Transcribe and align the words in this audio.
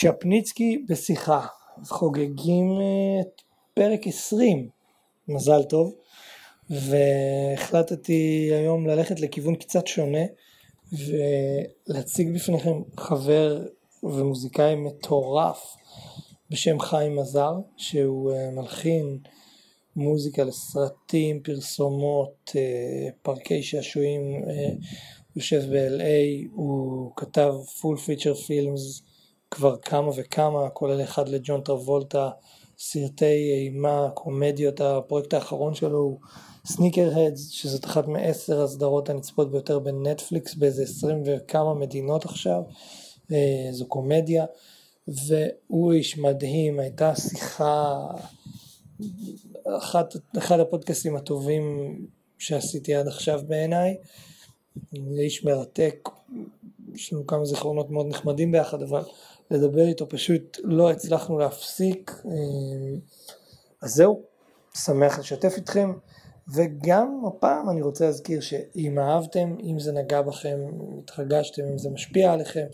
צ'פניצקי 0.00 0.84
בשיחה, 0.88 1.46
חוגגים 1.84 2.78
את 3.20 3.42
פרק 3.74 4.06
20, 4.06 4.68
מזל 5.28 5.62
טוב, 5.62 5.94
והחלטתי 6.70 8.50
היום 8.52 8.86
ללכת 8.86 9.20
לכיוון 9.20 9.54
קצת 9.54 9.86
שונה 9.86 10.24
ולהציג 10.92 12.34
בפניכם 12.34 12.82
חבר 12.96 13.66
ומוזיקאי 14.02 14.74
מטורף 14.74 15.76
בשם 16.50 16.80
חיים 16.80 17.16
מזר, 17.16 17.54
שהוא 17.76 18.32
אה, 18.32 18.50
מלחין 18.50 19.18
מוזיקה 19.96 20.44
לסרטים, 20.44 21.40
פרסומות, 21.42 22.52
אה, 22.56 23.08
פארקי 23.22 23.62
שעשועים, 23.62 24.44
אה, 24.48 24.70
יושב 25.36 25.62
ב-LA, 25.72 26.48
הוא 26.52 27.12
כתב 27.16 27.54
full 27.80 27.96
feature 27.96 28.36
films 28.46 29.08
כבר 29.50 29.76
כמה 29.76 30.10
וכמה, 30.16 30.70
כולל 30.70 31.02
אחד 31.02 31.28
לג'ון 31.28 31.60
טרבולטה, 31.60 32.30
סרטי 32.78 33.52
אימה, 33.52 34.08
קומדיות, 34.14 34.80
הפרויקט 34.80 35.34
האחרון 35.34 35.74
שלו 35.74 35.98
הוא 35.98 36.18
סניקר 36.66 37.10
הדס, 37.18 37.48
שזאת 37.50 37.84
אחת 37.84 38.08
מעשר 38.08 38.62
הסדרות 38.62 39.08
הנצפות 39.08 39.50
ביותר 39.50 39.78
בנטפליקס 39.78 40.54
באיזה 40.54 40.82
עשרים 40.82 41.22
וכמה 41.26 41.74
מדינות 41.74 42.24
עכשיו, 42.24 42.62
אה, 43.32 43.68
זו 43.70 43.86
קומדיה, 43.86 44.44
והוא 45.08 45.92
איש 45.92 46.18
מדהים, 46.18 46.80
הייתה 46.80 47.16
שיחה, 47.16 48.06
אחת, 49.78 50.14
אחד 50.38 50.60
הפודקאסטים 50.60 51.16
הטובים 51.16 51.96
שעשיתי 52.38 52.94
עד 52.94 53.08
עכשיו 53.08 53.40
בעיניי, 53.46 53.96
איש 55.18 55.44
מרתק, 55.44 56.08
יש 56.94 57.12
לנו 57.12 57.26
כמה 57.26 57.44
זיכרונות 57.44 57.90
מאוד 57.90 58.06
נחמדים 58.06 58.52
ביחד, 58.52 58.82
אבל 58.82 59.02
לדבר 59.50 59.86
איתו 59.86 60.08
פשוט 60.08 60.58
לא 60.64 60.90
הצלחנו 60.90 61.38
להפסיק, 61.38 62.22
אה, 62.26 62.98
אז 63.82 63.94
זהו, 63.94 64.22
שמח 64.74 65.18
לשתף 65.18 65.52
איתכם, 65.56 65.92
וגם 66.54 67.22
הפעם 67.26 67.70
אני 67.70 67.82
רוצה 67.82 68.06
להזכיר 68.06 68.40
שאם 68.40 68.98
אהבתם, 68.98 69.56
אם 69.62 69.78
זה 69.78 69.92
נגע 69.92 70.22
בכם, 70.22 70.58
התרגשתם, 70.98 71.62
אם 71.62 71.78
זה 71.78 71.90
משפיע 71.90 72.32
עליכם, 72.32 72.66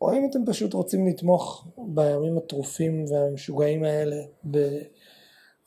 או 0.00 0.12
אם 0.12 0.26
אתם 0.30 0.38
פשוט 0.46 0.74
רוצים 0.74 1.08
לתמוך 1.08 1.66
בימים 1.78 2.38
הטרופים 2.38 3.04
והמשוגעים 3.10 3.84
האלה 3.84 4.16
ב, 4.50 4.56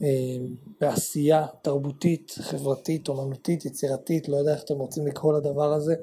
אה, 0.01 0.37
בעשייה 0.81 1.45
תרבותית, 1.61 2.31
חברתית, 2.41 3.07
אומנותית, 3.07 3.65
יצירתית, 3.65 4.29
לא 4.29 4.37
יודע 4.37 4.53
איך 4.53 4.63
אתם 4.63 4.75
רוצים 4.75 5.07
לקרוא 5.07 5.37
לדבר 5.37 5.73
הזה, 5.73 5.95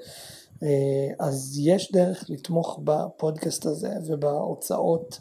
אז 1.19 1.59
יש 1.59 1.93
דרך 1.93 2.25
לתמוך 2.29 2.81
בפודקאסט 2.85 3.67
הזה 3.67 3.91
ובהוצאות 4.07 5.21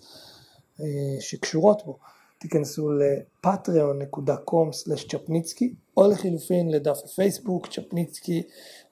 אה, 0.81 0.85
שקשורות 1.19 1.85
בו. 1.85 1.97
תיכנסו 2.39 2.91
לפטריון.com/צ'פניצקי 2.91 5.73
או 5.97 6.08
לחילופין 6.08 6.71
לדף 6.71 6.99
הפייסבוק 7.05 7.67
צ'פניצקי 7.67 8.43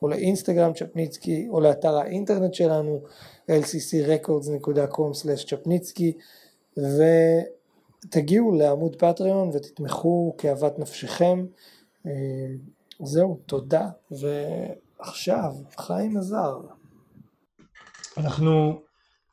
או 0.02 0.08
לאינסטגרם 0.08 0.74
צ'פניצקי 0.74 1.48
או 1.50 1.60
לאתר 1.60 1.98
האינטרנט 1.98 2.54
שלנו 2.54 3.02
lccrecords.com/צ'פניצקי 3.52 6.14
ותגיעו 6.78 8.52
לעמוד 8.52 8.96
פטריון 8.96 9.50
ותתמכו 9.54 10.36
כאוות 10.38 10.80
נפשכם. 10.80 11.46
אה, 12.06 12.12
זהו, 13.04 13.38
תודה. 13.46 13.90
ו... 14.12 14.28
עכשיו, 15.00 15.52
חיים 15.78 16.18
עזר. 16.18 16.58
אנחנו, 18.18 18.82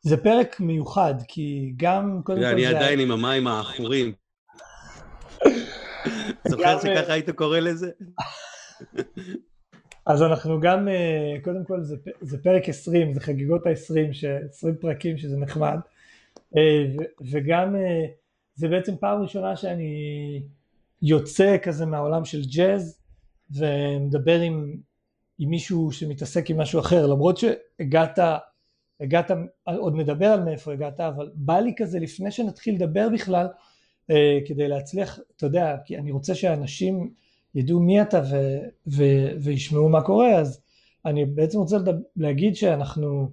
זה 0.02 0.16
פרק 0.16 0.60
מיוחד, 0.60 1.14
כי 1.28 1.72
גם 1.76 2.20
קודם 2.24 2.38
כל 2.38 2.46
זה... 2.46 2.52
אני 2.52 2.66
עדיין 2.66 3.00
עם 3.00 3.10
המים 3.10 3.46
העכורים. 3.46 4.12
זוכר 6.48 6.80
שככה 6.80 7.12
היית 7.12 7.30
קורא 7.30 7.58
לזה? 7.58 7.90
אז 10.06 10.22
אנחנו 10.22 10.60
גם, 10.60 10.88
אה, 10.88 11.34
קודם 11.42 11.64
כל 11.64 11.82
זה, 11.82 11.96
זה 12.20 12.42
פרק 12.42 12.68
20, 12.68 13.12
זה 13.12 13.20
חגיגות 13.20 13.66
ה-20, 13.66 14.26
20 14.50 14.76
פרקים 14.80 15.18
שזה 15.18 15.36
נחמד, 15.36 15.78
אה, 16.56 16.84
וגם 17.30 17.76
אה, 17.76 18.04
זה 18.54 18.68
בעצם 18.68 18.96
פעם 18.96 19.22
ראשונה 19.22 19.56
שאני 19.56 20.42
יוצא 21.02 21.56
כזה 21.62 21.86
מהעולם 21.86 22.24
של 22.24 22.42
ג'אז 22.56 23.00
ומדבר 23.50 24.40
עם 24.40 24.76
עם 25.38 25.50
מישהו 25.50 25.92
שמתעסק 25.92 26.50
עם 26.50 26.60
משהו 26.60 26.80
אחר, 26.80 27.06
למרות 27.06 27.38
שהגעת, 27.38 28.18
הגעת, 29.00 29.30
עוד 29.64 29.94
נדבר 29.96 30.26
על 30.26 30.44
מאיפה 30.44 30.72
הגעת, 30.72 31.00
אבל 31.00 31.30
בא 31.34 31.58
לי 31.58 31.72
כזה 31.76 31.98
לפני 31.98 32.30
שנתחיל 32.30 32.74
לדבר 32.74 33.08
בכלל, 33.12 33.46
אה, 34.10 34.38
כדי 34.46 34.68
להצליח, 34.68 35.18
אתה 35.36 35.46
יודע, 35.46 35.76
כי 35.84 35.98
אני 35.98 36.10
רוצה 36.10 36.34
שאנשים 36.34 37.10
ידעו 37.54 37.80
מי 37.80 38.02
אתה 38.02 38.22
ו, 38.30 38.58
ו, 38.86 39.04
וישמעו 39.40 39.88
מה 39.88 40.02
קורה, 40.02 40.34
אז 40.34 40.60
אני 41.06 41.24
בעצם 41.24 41.58
רוצה 41.58 41.78
לדבר, 41.78 41.98
להגיד 42.16 42.56
שאנחנו, 42.56 43.28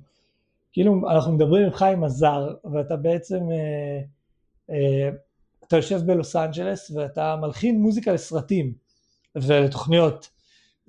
כאילו 0.71 1.09
אנחנו 1.09 1.31
מדברים 1.31 1.65
עם 1.65 1.71
חיים 1.71 2.03
עזר, 2.03 2.55
ואתה 2.73 2.95
בעצם, 2.95 3.39
אה, 3.51 4.01
אה, 4.69 5.09
אתה 5.67 5.75
יושב 5.75 5.99
בלוס 6.05 6.35
אנג'לס 6.35 6.91
ואתה 6.91 7.35
מלחין 7.35 7.81
מוזיקה 7.81 8.13
לסרטים 8.13 8.73
ולתוכניות, 9.35 10.29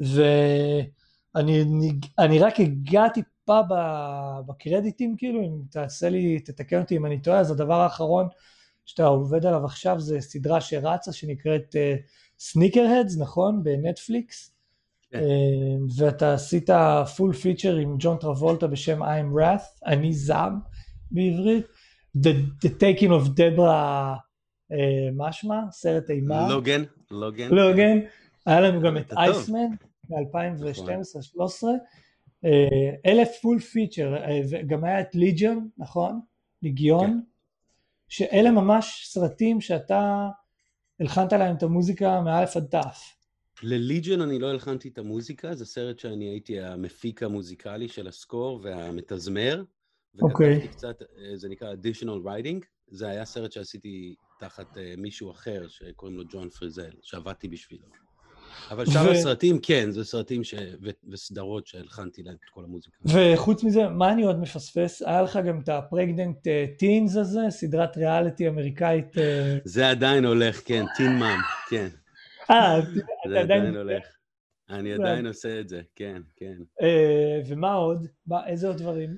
ו... 0.00 0.22
אני, 1.36 1.64
אני 2.18 2.38
רק 2.38 2.60
אגע 2.60 3.08
טיפה 3.08 3.60
בקרדיטים, 4.46 5.14
כאילו, 5.18 5.40
אם 5.40 5.60
תעשה 5.70 6.08
לי, 6.08 6.40
תתקן 6.40 6.80
אותי 6.80 6.96
אם 6.96 7.06
אני 7.06 7.20
טועה, 7.20 7.38
אז 7.38 7.50
הדבר 7.50 7.80
האחרון 7.80 8.28
שאתה 8.86 9.06
עובד 9.06 9.46
עליו 9.46 9.64
עכשיו 9.64 10.00
זה 10.00 10.20
סדרה 10.20 10.60
שרצה 10.60 11.12
שנקראת 11.12 11.76
סניקר 12.38 12.84
uh, 12.84 13.00
הדס, 13.00 13.18
נכון? 13.18 13.62
בנטפליקס. 13.62 14.54
כן. 15.10 15.18
Uh, 15.18 16.02
ואתה 16.02 16.34
עשית 16.34 16.70
full 17.16 17.32
feature 17.32 17.76
עם 17.76 17.96
ג'ון 17.98 18.16
טרבולטה 18.16 18.66
בשם 18.66 19.02
I'm 19.02 19.36
Wrath, 19.36 19.86
אני 19.86 20.12
זעם 20.12 20.58
בעברית. 21.10 21.66
The, 22.18 22.30
the 22.64 22.68
Taking 22.68 23.10
of 23.10 23.28
Deborah, 23.28 24.16
uh, 24.72 24.74
מה 25.16 25.32
שמה? 25.32 25.62
סרט 25.70 26.10
אימה. 26.10 26.48
לוגן. 26.48 26.82
לוגן. 27.10 27.48
לוגן. 27.50 27.98
היה 28.46 28.60
לנו 28.60 28.80
גם 28.80 28.96
את 28.96 29.12
Iceman. 29.12 29.89
מ-2012-2013, 30.10 31.64
אלף 33.06 33.28
full 33.42 33.58
feature, 33.58 34.14
וגם 34.50 34.84
היה 34.84 35.00
את 35.00 35.14
Legion, 35.14 35.68
נכון? 35.78 36.20
ליגיון, 36.62 37.10
כן. 37.10 37.20
שאלה 38.08 38.50
ממש 38.50 39.04
סרטים 39.06 39.60
שאתה 39.60 40.28
הלחנת 41.00 41.32
להם 41.32 41.56
את 41.56 41.62
המוזיקה 41.62 42.20
מאלף 42.20 42.56
עד 42.56 42.66
תף. 42.70 43.16
לליג'ון 43.62 44.20
אני 44.20 44.38
לא 44.38 44.50
הלחנתי 44.50 44.88
את 44.88 44.98
המוזיקה, 44.98 45.54
זה 45.54 45.66
סרט 45.66 45.98
שאני 45.98 46.24
הייתי 46.24 46.60
המפיק 46.60 47.22
המוזיקלי 47.22 47.88
של 47.88 48.08
הסקור 48.08 48.60
והמתזמר. 48.62 49.64
אוקיי. 50.22 50.56
וכתבתי 50.56 50.68
okay. 50.68 50.76
קצת, 50.76 51.02
אה, 51.02 51.36
זה 51.36 51.48
נקרא 51.48 51.74
additional 51.74 52.26
writing, 52.26 52.64
זה 52.88 53.08
היה 53.08 53.24
סרט 53.24 53.52
שעשיתי 53.52 54.14
תחת 54.40 54.78
אה, 54.78 54.94
מישהו 54.96 55.30
אחר 55.30 55.68
שקוראים 55.68 56.16
לו 56.16 56.24
ג'ון 56.32 56.50
פריזל, 56.50 56.90
שעבדתי 57.02 57.48
בשבילו. 57.48 57.86
אבל 58.70 58.86
שאר 58.86 59.06
ו... 59.06 59.10
הסרטים, 59.10 59.58
כן, 59.62 59.90
זה 59.90 60.04
סרטים 60.04 60.44
ש... 60.44 60.54
ו... 60.82 60.90
וסדרות 61.08 61.66
שהלחנתי 61.66 62.22
להם 62.22 62.34
את 62.34 62.50
כל 62.50 62.64
המוזיקה. 62.64 62.96
וחוץ 63.04 63.64
מזה, 63.64 63.88
מה 63.88 64.12
אני 64.12 64.22
עוד 64.22 64.40
מפספס? 64.40 65.02
היה 65.02 65.22
לך 65.22 65.38
גם 65.46 65.60
את 65.60 65.68
הפרגננט 65.68 66.46
טינס 66.78 67.16
אה, 67.16 67.20
הזה, 67.20 67.40
סדרת 67.48 67.96
ריאליטי 67.96 68.48
אמריקאית. 68.48 69.18
אה, 69.18 69.58
זה 69.64 69.90
עדיין 69.90 70.24
הולך, 70.24 70.60
כן, 70.64 70.84
טין 70.96 71.18
מאם, 71.18 71.38
כן. 71.68 71.88
אה, 72.50 72.80
זה 73.28 73.40
עדיין 73.40 73.76
הולך. 73.76 74.02
אני 74.70 74.92
עדיין 74.92 75.26
עושה 75.26 75.60
את 75.60 75.68
זה, 75.68 75.80
כן, 75.96 76.22
כן. 76.36 76.56
אה, 76.82 77.40
ומה 77.46 77.72
עוד? 77.72 78.06
איזה 78.46 78.68
עוד 78.68 78.76
דברים? 78.76 79.16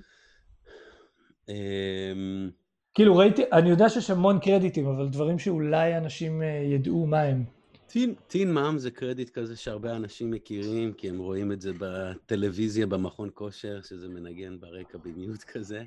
אמ, 1.48 2.50
כאילו 2.94 3.16
ראיתי, 3.16 3.42
אני 3.52 3.70
יודע 3.70 3.88
שיש 3.88 4.10
המון 4.10 4.38
קרדיטים, 4.38 4.86
אבל 4.86 5.08
דברים 5.08 5.38
שאולי 5.38 5.96
אנשים 5.96 6.42
ידעו 6.74 7.06
מה 7.06 7.20
הם. 7.20 7.44
טין, 7.92 8.14
טין 8.26 8.54
מאם 8.54 8.78
זה 8.78 8.90
קרדיט 8.90 9.30
כזה 9.30 9.56
שהרבה 9.56 9.96
אנשים 9.96 10.30
מכירים, 10.30 10.92
כי 10.92 11.08
הם 11.08 11.18
רואים 11.18 11.52
את 11.52 11.60
זה 11.60 11.72
בטלוויזיה, 11.78 12.86
במכון 12.86 13.30
כושר, 13.34 13.82
שזה 13.82 14.08
מנגן 14.08 14.60
ברקע 14.60 14.98
במיוט 14.98 15.42
כזה. 15.42 15.84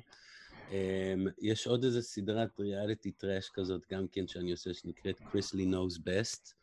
Um, 0.68 0.72
יש 1.38 1.66
עוד 1.66 1.84
איזה 1.84 2.02
סדרת 2.02 2.60
ריאליטי 2.60 3.10
טראש 3.10 3.50
כזאת 3.54 3.82
גם 3.92 4.06
כן 4.12 4.26
שאני 4.26 4.52
עושה, 4.52 4.74
שנקראת 4.74 5.20
Chrisley 5.32 5.66
Knows 5.66 5.98
Best. 5.98 6.54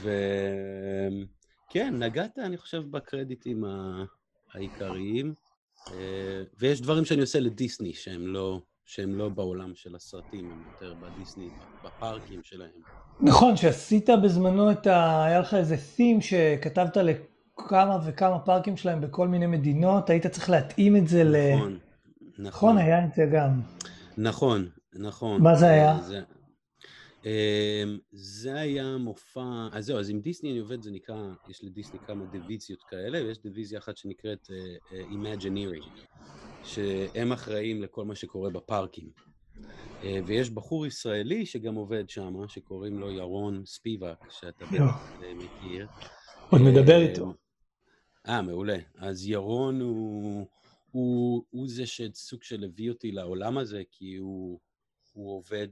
וכן, 0.00 1.94
נגעת, 1.98 2.38
אני 2.38 2.56
חושב, 2.56 2.82
בקרדיטים 2.90 3.64
העיקריים. 4.52 5.34
Uh, 5.86 5.90
ויש 6.58 6.80
דברים 6.80 7.04
שאני 7.04 7.20
עושה 7.20 7.40
לדיסני 7.40 7.94
שהם 7.94 8.26
לא... 8.26 8.60
שהם 8.88 9.14
לא 9.14 9.28
בעולם 9.28 9.74
של 9.74 9.94
הסרטים, 9.94 10.50
הם 10.50 10.62
יותר 10.66 10.94
בדיסני, 10.94 11.48
בפארקים 11.84 12.40
שלהם. 12.42 12.70
נכון, 13.20 13.56
שעשית 13.56 14.10
בזמנו 14.22 14.70
את 14.70 14.86
ה... 14.86 15.24
היה 15.24 15.40
לך 15.40 15.54
איזה 15.54 15.74
theme 15.74 16.20
שכתבת 16.20 16.96
לכמה 16.96 17.98
וכמה 18.06 18.38
פארקים 18.38 18.76
שלהם 18.76 19.00
בכל 19.00 19.28
מיני 19.28 19.46
מדינות, 19.46 20.10
היית 20.10 20.26
צריך 20.26 20.50
להתאים 20.50 20.96
את 20.96 21.08
זה 21.08 21.24
נכון, 21.24 21.78
ל... 22.38 22.46
נכון, 22.46 22.78
היה 22.78 23.04
את 23.04 23.14
זה 23.14 23.26
גם. 23.32 23.60
נכון, 24.18 24.68
נכון. 24.94 25.42
מה 25.42 25.54
זה 25.54 25.68
היה? 25.68 25.98
זה, 26.02 26.20
זה 28.12 28.54
היה 28.54 28.96
מופע, 28.96 29.68
אז 29.72 29.84
זהו, 29.84 29.98
אז 29.98 30.10
עם 30.10 30.20
דיסני 30.20 30.50
אני 30.50 30.58
עובד, 30.58 30.82
זה 30.82 30.90
נקרא, 30.90 31.28
יש 31.48 31.64
לדיסני 31.64 31.98
כמה 32.06 32.24
דיוויזיות 32.26 32.82
כאלה, 32.82 33.24
ויש 33.24 33.38
דיוויזיה 33.38 33.78
אחת 33.78 33.96
שנקראת 33.96 34.46
uh, 34.46 34.92
uh, 34.92 35.12
Imagineering, 35.12 36.00
שהם 36.64 37.32
אחראים 37.32 37.82
לכל 37.82 38.04
מה 38.04 38.14
שקורה 38.14 38.50
בפארקים. 38.50 39.10
Uh, 39.56 40.04
ויש 40.26 40.50
בחור 40.50 40.86
ישראלי 40.86 41.46
שגם 41.46 41.74
עובד 41.74 42.08
שם, 42.08 42.34
שקוראים 42.48 42.98
לו 42.98 43.10
ירון 43.10 43.62
ספיבק, 43.66 44.30
שאתה 44.30 44.64
בטח 44.66 45.10
מכיר. 45.34 45.86
עוד 46.50 46.62
מדבר 46.62 47.00
איתו. 47.00 47.34
אה, 48.28 48.42
מעולה. 48.42 48.78
אז 48.98 49.26
ירון 49.26 49.80
הוא, 49.80 50.46
הוא, 50.90 51.44
הוא 51.50 51.68
זה 51.68 51.86
שסוג 51.86 52.42
של 52.42 52.64
הביא 52.64 52.90
אותי 52.90 53.12
לעולם 53.12 53.58
הזה, 53.58 53.82
כי 53.90 54.16
הוא, 54.16 54.58
הוא 55.12 55.36
עובד 55.36 55.68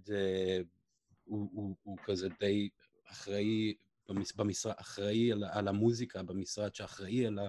הוא, 1.26 1.48
הוא, 1.52 1.74
הוא 1.82 1.96
כזה 2.04 2.28
די 2.40 2.68
אחראי 3.10 3.74
במשרד, 4.36 4.74
אחראי 4.76 5.32
על, 5.32 5.44
על 5.44 5.68
המוזיקה 5.68 6.22
במשרד, 6.22 6.74
שאחראי 6.74 7.26
על 7.26 7.38
ה... 7.38 7.48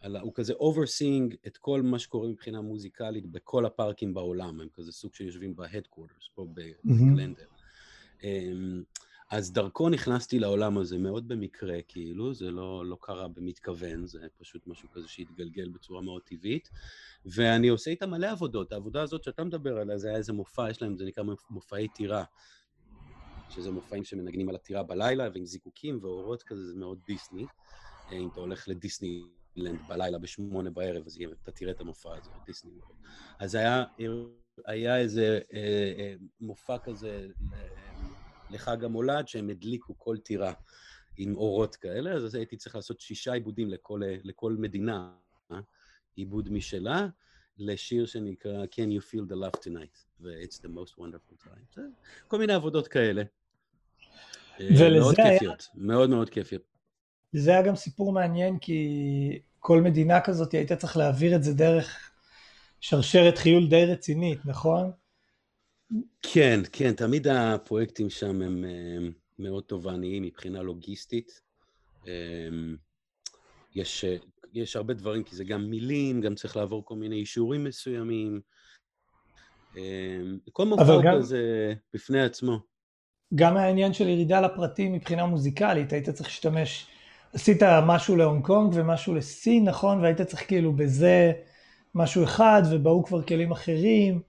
על 0.00 0.16
הוא 0.16 0.32
כזה 0.34 0.52
overseeing 0.52 1.36
את 1.46 1.56
כל 1.56 1.82
מה 1.82 1.98
שקורה 1.98 2.28
מבחינה 2.28 2.60
מוזיקלית 2.60 3.26
בכל 3.26 3.66
הפארקים 3.66 4.14
בעולם, 4.14 4.60
הם 4.60 4.68
כזה 4.74 4.92
סוג 4.92 5.14
שיושבים 5.14 5.56
ב-headquarters 5.56 6.28
פה 6.34 6.46
בגלנדר. 6.54 7.46
Mm-hmm. 8.20 8.24
אז 9.30 9.52
דרכו 9.52 9.88
נכנסתי 9.88 10.38
לעולם 10.38 10.78
הזה 10.78 10.98
מאוד 10.98 11.28
במקרה, 11.28 11.82
כאילו, 11.88 12.34
זה 12.34 12.50
לא, 12.50 12.86
לא 12.86 12.96
קרה 13.00 13.28
במתכוון, 13.28 14.06
זה 14.06 14.18
פשוט 14.38 14.66
משהו 14.66 14.88
כזה 14.90 15.08
שהתגלגל 15.08 15.68
בצורה 15.68 16.02
מאוד 16.02 16.22
טבעית. 16.22 16.70
ואני 17.26 17.68
עושה 17.68 17.90
איתם 17.90 18.10
מלא 18.10 18.30
עבודות. 18.30 18.72
העבודה 18.72 19.02
הזאת 19.02 19.24
שאתה 19.24 19.44
מדבר 19.44 19.78
עליה, 19.78 19.98
זה 19.98 20.08
היה 20.08 20.16
איזה 20.16 20.32
מופע, 20.32 20.70
יש 20.70 20.82
להם, 20.82 20.96
זה 20.96 21.04
נקרא 21.04 21.24
מופעי 21.50 21.88
טירה. 21.88 22.24
שזה 23.54 23.70
מופעים 23.70 24.04
שמנגנים 24.04 24.48
על 24.48 24.54
הטירה 24.54 24.82
בלילה 24.82 25.28
ועם 25.34 25.46
זיקוקים 25.46 25.98
ואורות 26.02 26.42
כזה, 26.42 26.66
זה 26.66 26.76
מאוד 26.76 26.98
דיסני. 27.06 27.46
אה, 28.12 28.16
אם 28.16 28.28
אתה 28.28 28.40
הולך 28.40 28.68
לדיסנילנד 28.68 29.78
בלילה 29.88 30.18
בשמונה 30.18 30.70
בערב, 30.70 31.06
אז 31.06 31.18
אתה 31.42 31.52
תראה 31.52 31.72
את 31.72 31.80
המופע 31.80 32.16
הזה, 32.16 32.30
דיסני. 32.46 32.72
אז 33.38 33.54
היה, 33.54 33.84
היה 34.66 34.98
איזה 34.98 35.40
אה, 35.52 35.92
אה, 35.98 36.14
מופע 36.40 36.78
כזה 36.78 37.28
לחג 38.50 38.84
המולד, 38.84 39.28
שהם 39.28 39.48
הדליקו 39.48 39.98
כל 39.98 40.16
טירה 40.18 40.52
עם 41.16 41.36
אורות 41.36 41.76
כאלה, 41.76 42.12
אז 42.12 42.34
הייתי 42.34 42.56
צריך 42.56 42.74
לעשות 42.74 43.00
שישה 43.00 43.32
עיבודים 43.32 43.70
לכל, 43.70 44.00
לכל 44.24 44.52
מדינה, 44.52 45.14
אה? 45.52 45.60
עיבוד 46.16 46.52
משלה, 46.52 47.08
לשיר 47.58 48.06
שנקרא 48.06 48.64
Can 48.64 49.00
You 49.00 49.02
Feel 49.02 49.30
the 49.30 49.34
Love 49.34 49.60
Tonight, 49.60 50.04
ו-It's 50.20 50.58
the 50.58 50.68
most 50.68 50.98
wonderful 50.98 51.44
time. 51.44 51.80
כל 52.28 52.38
מיני 52.38 52.52
עבודות 52.52 52.88
כאלה. 52.88 53.22
אה, 54.60 54.90
מאוד 55.00 55.14
היה... 55.18 55.32
כיפיות, 55.32 55.68
מאוד 55.74 56.10
מאוד 56.10 56.30
כיפיות. 56.30 56.62
זה 57.32 57.50
היה 57.50 57.62
גם 57.62 57.76
סיפור 57.76 58.12
מעניין, 58.12 58.58
כי 58.58 59.38
כל 59.58 59.80
מדינה 59.80 60.20
כזאת 60.20 60.52
היית 60.52 60.72
צריך 60.72 60.96
להעביר 60.96 61.36
את 61.36 61.42
זה 61.42 61.54
דרך 61.54 62.10
שרשרת 62.80 63.38
חיול 63.38 63.68
די 63.68 63.84
רצינית, 63.84 64.38
נכון? 64.44 64.90
כן, 66.22 66.60
כן, 66.72 66.92
תמיד 66.92 67.28
הפרויקטים 67.28 68.10
שם 68.10 68.28
הם, 68.28 68.42
הם 68.42 68.64
אה, 68.64 69.08
מאוד 69.38 69.62
תובעניים 69.62 70.22
מבחינה 70.22 70.62
לוגיסטית. 70.62 71.40
אה, 72.06 72.48
יש, 73.74 74.04
יש 74.52 74.76
הרבה 74.76 74.94
דברים, 74.94 75.22
כי 75.22 75.36
זה 75.36 75.44
גם 75.44 75.70
מילים, 75.70 76.20
גם 76.20 76.34
צריך 76.34 76.56
לעבור 76.56 76.84
כל 76.84 76.94
מיני 76.96 77.16
אישורים 77.16 77.64
מסוימים. 77.64 78.40
כל 80.52 80.66
מופע 80.66 81.00
גם... 81.04 81.14
כזה 81.18 81.74
בפני 81.94 82.22
עצמו. 82.22 82.73
גם 83.34 83.56
העניין 83.56 83.92
של 83.92 84.08
ירידה 84.08 84.40
לפרטים 84.40 84.92
מבחינה 84.92 85.26
מוזיקלית, 85.26 85.92
היית 85.92 86.10
צריך 86.10 86.28
להשתמש, 86.28 86.86
עשית 87.32 87.62
משהו 87.86 88.16
להונג 88.16 88.44
קונג 88.44 88.72
ומשהו 88.74 89.14
לסין, 89.14 89.68
נכון? 89.68 90.00
והיית 90.00 90.20
צריך 90.20 90.48
כאילו 90.48 90.72
בזה 90.72 91.32
משהו 91.94 92.24
אחד, 92.24 92.62
ובאו 92.70 93.04
כבר 93.04 93.22
כלים 93.22 93.52
אחרים, 93.52 94.20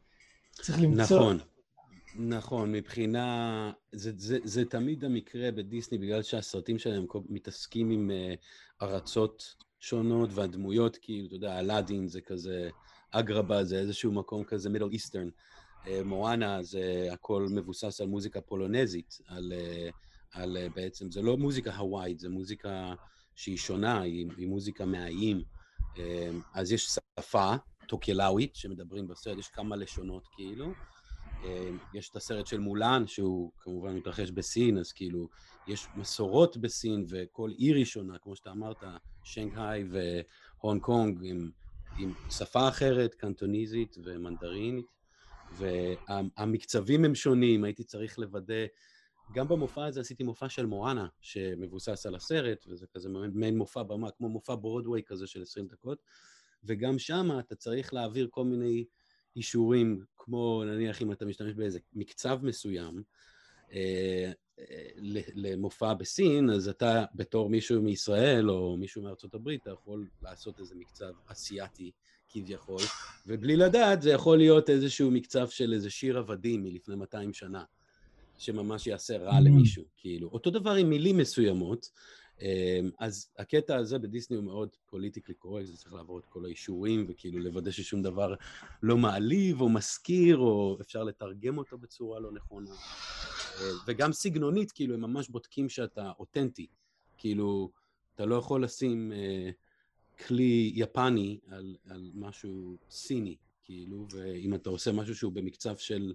צריך 0.52 0.82
למצוא... 0.82 1.20
נכון, 1.20 1.38
נכון, 2.16 2.72
מבחינה... 2.72 3.72
זה, 3.92 4.12
זה, 4.18 4.38
זה 4.44 4.66
תמיד 4.66 5.04
המקרה 5.06 5.52
בדיסני, 5.52 5.98
בגלל 5.98 6.22
שהסרטים 6.24 6.80
שלהם 6.80 7.06
מתעסקים 7.30 7.92
עם 7.92 8.12
uh, 8.12 8.86
ארצות 8.86 9.56
שונות, 9.80 10.30
והדמויות, 10.34 10.98
כאילו, 11.02 11.28
אתה 11.28 11.36
יודע, 11.36 11.60
אלאדין 11.60 12.08
זה 12.08 12.22
כזה, 12.22 12.70
אגרבה 13.12 13.64
זה 13.64 13.78
איזשהו 13.80 14.12
מקום 14.12 14.44
כזה 14.44 14.70
מידל 14.70 14.90
איסטרן. 14.92 15.30
אה, 15.88 16.04
מואנה 16.04 16.64
זה 16.64 17.08
הכל 17.12 17.48
מבוסס 17.52 18.02
על 18.02 18.08
מוזיקה 18.08 18.42
פולונזית, 18.42 19.18
על, 19.28 19.54
אה, 19.56 19.90
על 20.34 20.58
אה, 20.58 20.70
בעצם, 20.70 21.12
זה 21.12 21.22
לא 21.22 21.38
מוזיקה 21.38 21.76
הוואית, 21.76 22.20
זה 22.20 22.30
מוזיקה 22.30 22.94
שהיא 23.36 23.58
שונה, 23.58 24.02
היא, 24.02 24.28
היא 24.38 24.48
מוזיקה 24.48 24.86
מהאיים. 24.86 25.44
אז 26.54 26.72
יש 26.72 26.88
שפה 27.20 27.54
טוקלאווית 27.88 28.56
שמדברים 28.56 29.08
בסרט, 29.08 29.38
יש 29.38 29.48
כמה 29.48 29.76
לשונות 29.76 30.28
כאילו. 30.36 30.74
יש 31.94 32.10
את 32.10 32.16
הסרט 32.16 32.48
של 32.48 32.60
מולן, 32.60 33.08
שהוא 33.08 33.52
כמובן 33.60 33.96
מתרחש 33.96 34.32
בסין, 34.32 34.78
אז 34.78 34.92
כאילו, 34.92 35.28
יש 35.68 35.88
מסורות 35.96 36.58
בסין, 36.58 37.06
וכל 37.10 37.52
עיר 37.58 37.76
היא 37.76 37.86
שונה, 37.86 38.18
כמו 38.18 38.36
שאתה 38.36 38.52
אמרת, 38.52 38.84
שנגהאי 39.24 39.84
והונג 39.90 40.82
קונג 40.82 41.20
עם, 41.24 41.52
עם 42.00 42.14
שפה 42.30 42.68
אחרת, 42.68 43.14
קנטוניזית 43.14 43.96
ומנדרינית. 44.04 44.95
והמקצבים 45.58 47.06
הם 47.06 47.16
שונים, 47.16 47.64
הייתי 47.64 47.84
צריך 47.84 48.20
לוודא, 48.20 48.66
גם 49.34 49.48
במופע 49.48 49.86
הזה 49.86 50.02
עשיתי 50.02 50.24
מופע 50.24 50.50
של 50.50 50.66
מואנה, 50.66 51.08
שמבוסס 51.22 52.06
על 52.06 52.16
הסרט, 52.16 52.66
וזה 52.68 52.88
כזה 52.88 53.10
מעין 53.10 53.58
מופע 53.58 53.84
במה, 53.84 54.12
כמו 54.12 54.30
מופע 54.30 54.56
ברודווי 54.56 55.02
כזה 55.06 55.28
של 55.28 55.42
20 55.42 55.68
דקות, 55.68 56.02
וגם 56.64 57.00
שם 57.00 57.40
אתה 57.40 57.56
צריך 57.56 57.94
להעביר 57.94 58.28
כל 58.32 58.44
מיני 58.44 58.86
אישורים, 59.36 60.04
כמו 60.18 60.64
נניח 60.66 61.02
אם 61.02 61.12
אתה 61.12 61.26
משתמש 61.26 61.54
באיזה 61.54 61.80
מקצב 61.94 62.40
מסוים, 62.44 63.04
אה, 63.72 64.32
אה, 64.60 64.90
למופע 65.36 65.94
בסין, 65.94 66.50
אז 66.50 66.68
אתה 66.68 67.06
בתור 67.16 67.50
מישהו 67.50 67.82
מישראל 67.82 68.50
או 68.50 68.78
מישהו 68.78 69.02
מארצות 69.02 69.34
הברית, 69.34 69.62
אתה 69.62 69.72
יכול 69.72 70.08
לעשות 70.22 70.60
איזה 70.60 70.76
מקצב 70.76 71.12
אסיאתי 71.26 71.92
כביכול, 72.36 72.82
ובלי 73.28 73.56
לדעת 73.56 74.02
זה 74.02 74.10
יכול 74.10 74.38
להיות 74.38 74.70
איזשהו 74.70 75.12
מקצב 75.12 75.48
של 75.48 75.74
איזה 75.74 75.90
שיר 75.90 76.18
עבדים 76.18 76.64
מלפני 76.64 76.96
200 76.96 77.34
שנה, 77.34 77.64
שממש 78.38 78.88
יעשה 78.88 79.18
רע 79.18 79.38
mm. 79.38 79.42
למישהו, 79.42 79.84
כאילו. 79.98 80.28
אותו 80.28 80.50
דבר 80.50 80.72
עם 80.72 80.90
מילים 80.90 81.18
מסוימות, 81.18 81.90
אמ, 82.42 82.90
אז 83.00 83.28
הקטע 83.38 83.76
הזה 83.76 84.00
בדיסני 84.00 84.38
הוא 84.38 84.46
מאוד 84.46 84.70
פוליטיקלי 84.86 85.36
קורקט, 85.36 85.66
זה 85.66 85.78
צריך 85.78 85.94
לעבור 85.94 86.20
את 86.20 86.26
כל 86.26 86.46
האישורים 86.46 87.06
וכאילו 87.10 87.40
לוודא 87.40 87.72
ששום 87.72 88.02
דבר 88.02 88.34
לא 88.84 88.98
מעליב 88.98 89.62
או 89.62 89.70
מזכיר, 89.70 90.38
או 90.38 90.78
אפשר 90.82 91.04
לתרגם 91.04 91.58
אותו 91.58 91.78
בצורה 91.78 92.20
לא 92.20 92.32
נכונה. 92.32 92.72
אה, 92.72 93.72
וגם 93.88 94.14
סגנונית, 94.14 94.72
כאילו, 94.72 94.94
הם 94.94 95.02
ממש 95.02 95.30
בודקים 95.30 95.70
שאתה 95.70 96.12
אותנטי. 96.20 96.68
כאילו, 97.18 97.72
אתה 98.16 98.26
לא 98.26 98.36
יכול 98.36 98.64
לשים... 98.64 99.12
אה, 99.12 99.50
כלי 100.28 100.72
יפני 100.76 101.40
על, 101.48 101.76
על 101.90 102.12
משהו 102.16 102.78
סיני, 102.90 103.36
כאילו, 103.64 104.08
ואם 104.12 104.56
אתה 104.56 104.70
עושה 104.70 104.92
משהו 104.92 105.16
שהוא 105.16 105.32
במקצב 105.32 105.78
של 105.78 106.14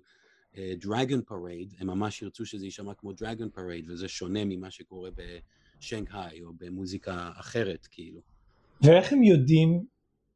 dragon 0.56 1.20
uh, 1.20 1.22
parade, 1.26 1.74
הם 1.78 1.86
ממש 1.86 2.22
ירצו 2.22 2.46
שזה 2.46 2.64
יישמע 2.64 2.94
כמו 2.94 3.12
dragon 3.12 3.50
parade, 3.50 3.90
וזה 3.90 4.08
שונה 4.08 4.44
ממה 4.44 4.70
שקורה 4.70 5.10
בשנגהאי 5.78 6.42
או 6.42 6.52
במוזיקה 6.58 7.30
אחרת, 7.34 7.86
כאילו. 7.90 8.20
ואיך 8.82 9.12
הם 9.12 9.22
יודעים 9.22 9.84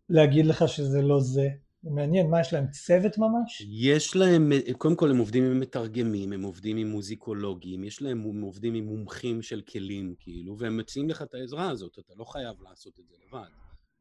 להגיד 0.09 0.47
לך 0.47 0.69
שזה 0.69 1.03
לא 1.03 1.21
זה? 1.21 1.49
מעניין, 1.91 2.31
מה 2.31 2.41
יש 2.41 2.53
להם 2.53 2.67
צוות 2.71 3.19
ממש? 3.19 3.67
יש 3.71 4.17
להם, 4.17 4.53
קודם 4.79 4.97
כל 4.97 5.11
הם 5.11 5.19
עובדים 5.19 5.45
עם 5.45 5.61
מתרגמים, 5.61 6.33
הם 6.33 6.43
עובדים 6.43 6.77
עם 6.77 6.87
מוזיקולוגים, 6.87 7.85
יש 7.85 8.03
להם, 8.03 8.21
הם 8.21 8.41
עובדים 8.41 8.75
עם 8.75 8.85
מומחים 8.85 9.43
של 9.43 9.61
כלים, 9.61 10.15
כאילו, 10.19 10.59
והם 10.59 10.77
מציעים 10.77 11.11
לך 11.11 11.23
את 11.23 11.35
העזרה 11.35 11.71
הזאת, 11.71 11.99
אתה 11.99 12.13
לא 12.17 12.25
חייב 12.25 12.63
לעשות 12.63 12.99
את 13.01 13.09
זה 13.09 13.17
לבד. 13.27 13.49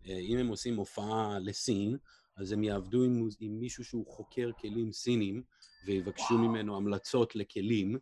אה, 0.08 0.18
אם 0.18 0.38
הם 0.38 0.48
עושים 0.48 0.76
הופעה 0.76 1.40
לסין, 1.40 1.98
אז 2.38 2.52
הם 2.52 2.64
יעבדו 2.64 3.04
עם, 3.04 3.28
עם 3.40 3.60
מישהו 3.60 3.84
שהוא 3.84 4.06
חוקר 4.08 4.50
כלים 4.62 4.92
סינים, 4.92 5.44
ויבקשו 5.86 6.38
ממנו 6.38 6.78
המלצות 6.78 7.36
לכלים, 7.36 7.98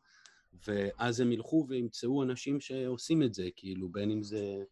ואז 0.68 1.20
הם 1.20 1.32
ילכו 1.32 1.66
וימצאו 1.70 2.24
אנשים 2.24 2.60
שעושים 2.60 3.24
את 3.24 3.34
זה, 3.34 3.50
כאילו, 3.56 3.90
בין 3.90 4.12
אם 4.12 4.24
זה... 4.24 4.64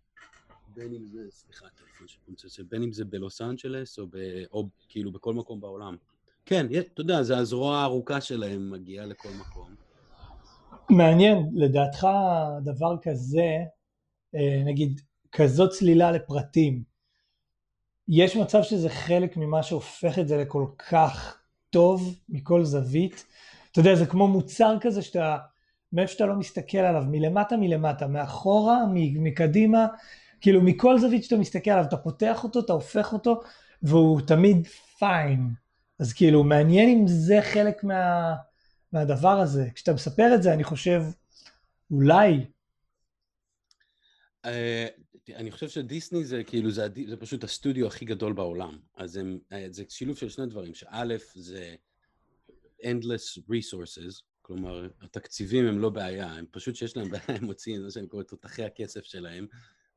בין 0.73 0.93
אם 0.93 1.05
זה, 1.05 1.19
סליחה, 1.29 1.65
הטלפון 1.65 2.07
שפונצצה, 2.07 2.63
בין 2.69 2.83
אם 2.83 2.91
זה 2.91 3.05
בלוס 3.05 3.41
אנג'לס 3.41 3.99
או, 3.99 4.07
ב, 4.07 4.17
או 4.51 4.67
כאילו 4.89 5.11
בכל 5.11 5.33
מקום 5.33 5.61
בעולם. 5.61 5.95
כן, 6.45 6.65
אתה 6.79 7.01
יודע, 7.01 7.23
זה 7.23 7.38
הזרוע 7.38 7.77
הארוכה 7.77 8.21
שלהם 8.21 8.71
מגיעה 8.71 9.05
לכל 9.05 9.29
מקום. 9.39 9.75
מעניין, 10.89 11.49
לדעתך 11.53 12.07
דבר 12.63 12.95
כזה, 13.01 13.57
אה, 14.35 14.61
נגיד, 14.65 15.01
כזאת 15.31 15.71
צלילה 15.71 16.11
לפרטים, 16.11 16.83
יש 18.07 18.35
מצב 18.35 18.63
שזה 18.63 18.89
חלק 18.89 19.38
ממה 19.38 19.63
שהופך 19.63 20.19
את 20.19 20.27
זה 20.27 20.38
לכל 20.38 20.65
כך 20.89 21.39
טוב 21.69 22.19
מכל 22.29 22.63
זווית. 22.63 23.25
אתה 23.71 23.79
יודע, 23.79 23.95
זה 23.95 24.05
כמו 24.05 24.27
מוצר 24.27 24.77
כזה 24.81 25.01
שאתה, 25.01 25.38
מאיפה 25.93 26.13
שאתה 26.13 26.25
לא 26.25 26.35
מסתכל 26.35 26.77
עליו, 26.77 27.03
מלמטה 27.07 27.57
מלמטה, 27.57 28.07
מאחורה, 28.07 28.77
מקדימה, 28.93 29.88
כאילו 30.41 30.62
מכל 30.62 31.00
זווית 31.00 31.24
שאתה 31.24 31.38
מסתכל 31.38 31.72
עליו, 31.72 31.86
אתה 31.86 31.98
פותח 31.98 32.43
אותו, 32.43 32.60
אתה 32.60 32.74
הופך 32.74 33.13
אותו, 33.13 33.41
והוא 33.84 34.22
תמיד 34.22 34.67
פיין. 35.00 35.50
אז 36.00 36.13
כאילו, 36.13 36.43
מעניין 36.43 36.89
אם 36.89 37.08
זה 37.08 37.39
חלק 37.53 37.84
מה, 37.84 38.36
מהדבר 38.93 39.39
הזה. 39.39 39.67
כשאתה 39.75 39.93
מספר 39.93 40.36
את 40.36 40.43
זה, 40.43 40.53
אני 40.53 40.63
חושב, 40.63 41.01
אולי. 41.91 42.46
Uh, 44.46 44.50
אני 45.36 45.51
חושב 45.51 45.69
שדיסני 45.69 46.25
זה 46.25 46.43
כאילו, 46.43 46.72
זה, 46.72 46.88
זה 47.08 47.17
פשוט 47.17 47.43
הסטודיו 47.43 47.88
הכי 47.88 48.05
גדול 48.05 48.34
בעולם. 48.34 48.79
אז 48.96 49.17
הם, 49.17 49.39
אה, 49.51 49.67
זה 49.69 49.84
שילוב 49.89 50.17
של 50.17 50.29
שני 50.29 50.46
דברים, 50.46 50.74
שא' 50.74 51.15
זה 51.36 51.75
endless 52.81 53.39
resources, 53.50 54.22
כלומר, 54.41 54.88
התקציבים 55.01 55.67
הם 55.67 55.79
לא 55.79 55.89
בעיה, 55.89 56.27
הם 56.27 56.46
פשוט 56.51 56.75
שיש 56.75 56.98
להם 56.98 57.10
בעיה, 57.10 57.24
הם 57.27 57.46
מוציאים, 57.46 57.81
זה 57.81 57.91
שאני 57.91 58.08
קורא 58.08 58.24
תותחי 58.24 58.63
הכסף 58.63 59.03
שלהם, 59.03 59.48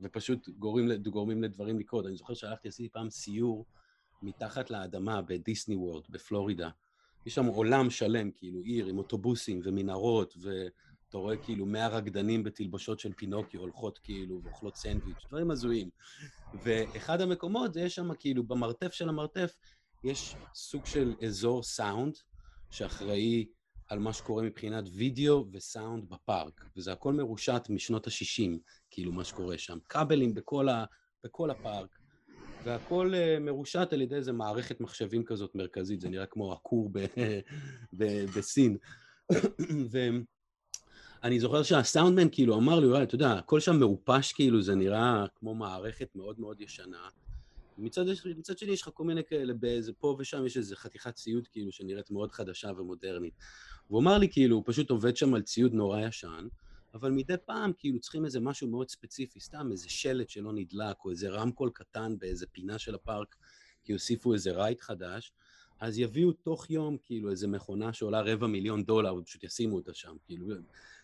ופשוט 0.03 0.49
גורמים, 0.49 1.03
גורמים 1.03 1.43
לדברים 1.43 1.79
לקרות. 1.79 2.07
אני 2.07 2.17
זוכר 2.17 2.35
שהלכתי, 2.35 2.69
עשיתי 2.69 2.89
פעם 2.89 3.11
סיור 3.11 3.67
מתחת 4.23 4.71
לאדמה 4.71 5.23
בדיסני 5.23 5.77
וורד, 5.77 6.03
בפלורידה. 6.11 6.71
יש 7.27 7.35
שם 7.35 7.47
עולם 7.47 7.91
שלם, 7.91 8.31
כאילו 8.31 8.61
עיר 8.61 8.87
עם 8.87 8.99
אוטובוסים 8.99 9.61
ומנהרות, 9.65 10.35
ואתה 10.41 11.19
רואה 11.19 11.37
כאילו 11.37 11.67
מאה 11.67 11.89
רקדנים 11.89 12.43
בתלבושות 12.43 13.01
של 13.01 13.13
פינוקיו 13.13 13.61
הולכות 13.61 13.99
כאילו 13.99 14.41
ואוכלות 14.43 14.77
סנדוויץ', 14.77 15.27
דברים 15.29 15.51
הזויים. 15.51 15.91
ואחד 16.63 17.21
המקומות, 17.21 17.77
יש 17.77 17.95
שם 17.95 18.15
כאילו, 18.15 18.45
במרתף 18.45 18.93
של 18.93 19.09
המרתף, 19.09 19.55
יש 20.05 20.37
סוג 20.55 20.87
של 20.87 21.15
אזור 21.27 21.63
סאונד, 21.63 22.15
שאחראי 22.71 23.47
על 23.89 23.99
מה 23.99 24.13
שקורה 24.13 24.43
מבחינת 24.43 24.85
וידאו 24.95 25.47
וסאונד 25.53 26.11
בפארק, 26.11 26.65
וזה 26.77 26.93
הכל 26.93 27.13
מרושת 27.13 27.63
משנות 27.69 28.07
ה-60, 28.07 28.59
כאילו 28.93 29.13
מה 29.13 29.25
שקורה 29.25 29.59
שם. 29.59 29.79
כבלים 29.89 30.35
בכל, 30.35 30.69
ה, 30.69 30.85
בכל 31.25 31.51
הפארק, 31.51 31.99
והכל 32.65 33.13
uh, 33.15 33.41
מרושת 33.41 33.89
על 33.93 34.01
ידי 34.01 34.15
איזה 34.15 34.33
מערכת 34.33 34.81
מחשבים 34.81 35.25
כזאת 35.25 35.55
מרכזית, 35.55 36.01
זה 36.01 36.09
נראה 36.09 36.27
כמו 36.27 36.53
הכור 36.53 36.91
ב- 36.93 37.07
ב- 37.99 38.25
בסין. 38.37 38.77
ואני 41.23 41.41
זוכר 41.41 41.63
שהסאונדמן 41.63 42.29
כאילו 42.33 42.57
אמר 42.57 42.81
לי, 42.81 43.03
אתה 43.03 43.15
יודע, 43.15 43.33
הכל 43.33 43.61
שם 43.61 43.77
מעופש 43.77 44.33
כאילו, 44.33 44.63
זה 44.63 44.75
נראה 44.75 45.25
כמו 45.35 45.55
מערכת 45.55 46.09
מאוד 46.15 46.41
מאוד 46.41 46.61
ישנה. 46.61 47.09
מצד, 47.79 48.05
מצד 48.37 48.59
שני 48.59 48.73
יש 48.73 48.83
לך 48.83 48.91
כל 48.95 49.05
מיני 49.05 49.25
כאלה, 49.25 49.55
באיזה 49.55 49.93
פה 49.93 50.17
ושם 50.19 50.47
יש 50.47 50.57
איזה 50.57 50.77
חתיכת 50.77 51.15
ציוד 51.15 51.49
כאילו 51.49 51.73
שנראית 51.73 52.11
מאוד 52.11 52.33
חדשה 52.33 52.71
ומודרנית. 52.77 53.35
והוא 53.91 54.01
אמר 54.01 54.19
לי 54.19 54.29
כאילו, 54.33 54.57
הוא 54.57 54.65
פשוט 54.67 54.91
עובד 54.91 55.17
שם 55.17 55.35
על 55.35 55.43
ציוד 55.43 55.73
נורא 55.75 56.01
ישן, 56.01 56.49
אבל 56.95 57.11
מדי 57.11 57.35
פעם 57.45 57.73
כאילו 57.79 58.01
צריכים 58.01 58.25
איזה 58.25 58.41
משהו 58.41 58.69
מאוד 58.69 58.89
ספציפי, 58.89 59.41
סתם 59.41 59.73
איזה 59.73 59.89
שלט 59.89 60.29
שלא 60.29 60.53
נדלק, 60.53 60.97
או 61.05 61.11
איזה 61.11 61.29
רמקול 61.29 61.71
קטן 61.75 62.19
באיזה 62.19 62.47
פינה 62.47 62.79
של 62.79 62.95
הפארק, 62.95 63.37
כי 63.85 63.93
הוסיפו 63.93 64.35
איזה 64.35 64.53
רייט 64.53 64.81
חדש, 64.81 65.33
אז 65.81 65.99
יביאו 65.99 66.33
תוך 66.33 66.71
יום 66.71 66.97
כאילו 67.03 67.31
איזה 67.31 67.49
מכונה 67.49 67.93
שעולה 67.93 68.21
רבע 68.21 68.47
מיליון 68.47 68.85
דולר, 68.85 69.15
ופשוט 69.15 69.45
ישימו 69.45 69.77
אותה 69.77 69.95
שם, 69.95 70.17
כאילו, 70.25 70.49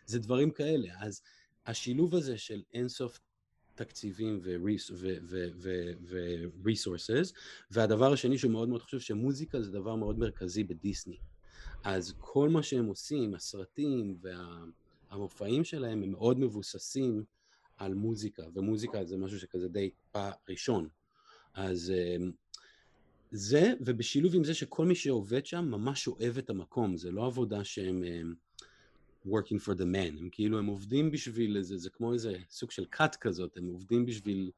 זה 0.07 0.19
דברים 0.19 0.51
כאלה. 0.51 0.89
אז 0.99 1.23
השילוב 1.67 2.15
הזה 2.15 2.39
של 2.39 2.63
אינסוף 2.75 3.21
תקציבים 3.75 4.41
ו-resources, 6.03 7.33
והדבר 7.71 8.13
השני 8.13 8.39
שהוא 8.39 8.53
מאוד 8.53 8.69
מאוד 8.69 8.83
חשוב, 8.83 9.01
שמוזיקה 9.01 9.63
זה 9.63 9.73
דבר 9.73 9.95
מאוד 9.95 10.19
מרכזי 10.19 10.65
בדיסני. 10.65 11.19
אז 11.85 12.15
כל 12.19 12.49
מה 12.49 12.63
שהם 12.63 12.87
עושים, 12.87 13.35
הסרטים 13.35 14.17
והמופעים 15.11 15.65
שלהם, 15.65 16.03
הם 16.03 16.11
מאוד 16.11 16.39
מבוססים 16.39 17.25
על 17.77 17.95
מוזיקה, 17.95 18.43
ומוזיקה 18.55 19.05
זה 19.05 19.17
משהו 19.17 19.41
שכזה 19.41 19.69
די 19.69 19.91
פעם 20.13 20.33
ראשון. 20.49 20.89
אז 21.55 21.93
אמ, 21.97 22.33
זה, 23.31 23.73
ובשילוב 23.81 24.35
עם 24.35 24.45
זה 24.45 24.55
שכל 24.55 24.87
מי 24.87 24.95
שעובד 24.95 25.47
שם 25.47 25.65
ממש 25.71 26.09
אוהב 26.09 26.39
את 26.39 26.51
המקום, 26.51 26.97
זה 26.97 27.11
לא 27.11 27.27
עבודה 27.27 27.65
שהם 27.65 28.05
אמ, 28.05 28.35
working 29.27 29.59
for 29.65 29.75
the 29.75 29.85
man, 29.95 30.19
הם 30.19 30.29
כאילו, 30.33 30.59
הם 30.59 30.67
עובדים 30.67 31.11
בשביל 31.11 31.57
איזה, 31.57 31.79
זה 31.79 31.91
כמו 31.91 32.13
איזה 32.13 32.37
סוג 32.51 32.71
של 32.71 32.87
cut 32.95 33.17
כזאת, 33.21 33.57
הם 33.57 33.67
עובדים 33.67 34.07
בשביל 34.07 34.51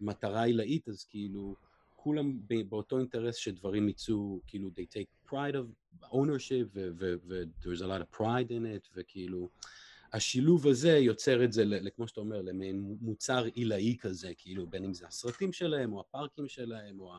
מטרה 0.00 0.44
עילאית, 0.44 0.88
אז 0.88 1.04
כאילו, 1.04 1.56
כולם 1.96 2.38
באותו 2.68 2.98
אינטרס 2.98 3.36
שדברים 3.36 3.88
יצאו, 3.88 4.40
כאילו, 4.46 4.68
they 4.68 4.94
take 4.94 5.30
pride 5.30 5.54
of 5.54 6.04
ownership, 6.04 6.66
ו-there's 6.74 7.80
a 7.80 7.86
lot 7.86 8.00
of 8.00 8.18
pride 8.18 8.50
in 8.50 8.64
it, 8.76 8.88
וכאילו, 8.96 9.48
השילוב 10.12 10.66
הזה 10.66 10.98
יוצר 10.98 11.44
את 11.44 11.52
זה, 11.52 11.64
כמו 11.96 12.08
שאתה 12.08 12.20
אומר, 12.20 12.42
למעין 12.42 12.96
מוצר 13.00 13.44
עילאי 13.44 13.96
כזה, 14.00 14.30
כאילו, 14.36 14.66
בין 14.66 14.84
אם 14.84 14.94
זה 14.94 15.06
הסרטים 15.06 15.52
שלהם, 15.52 15.92
או 15.92 16.00
הפארקים 16.00 16.48
שלהם, 16.48 17.00
או 17.00 17.12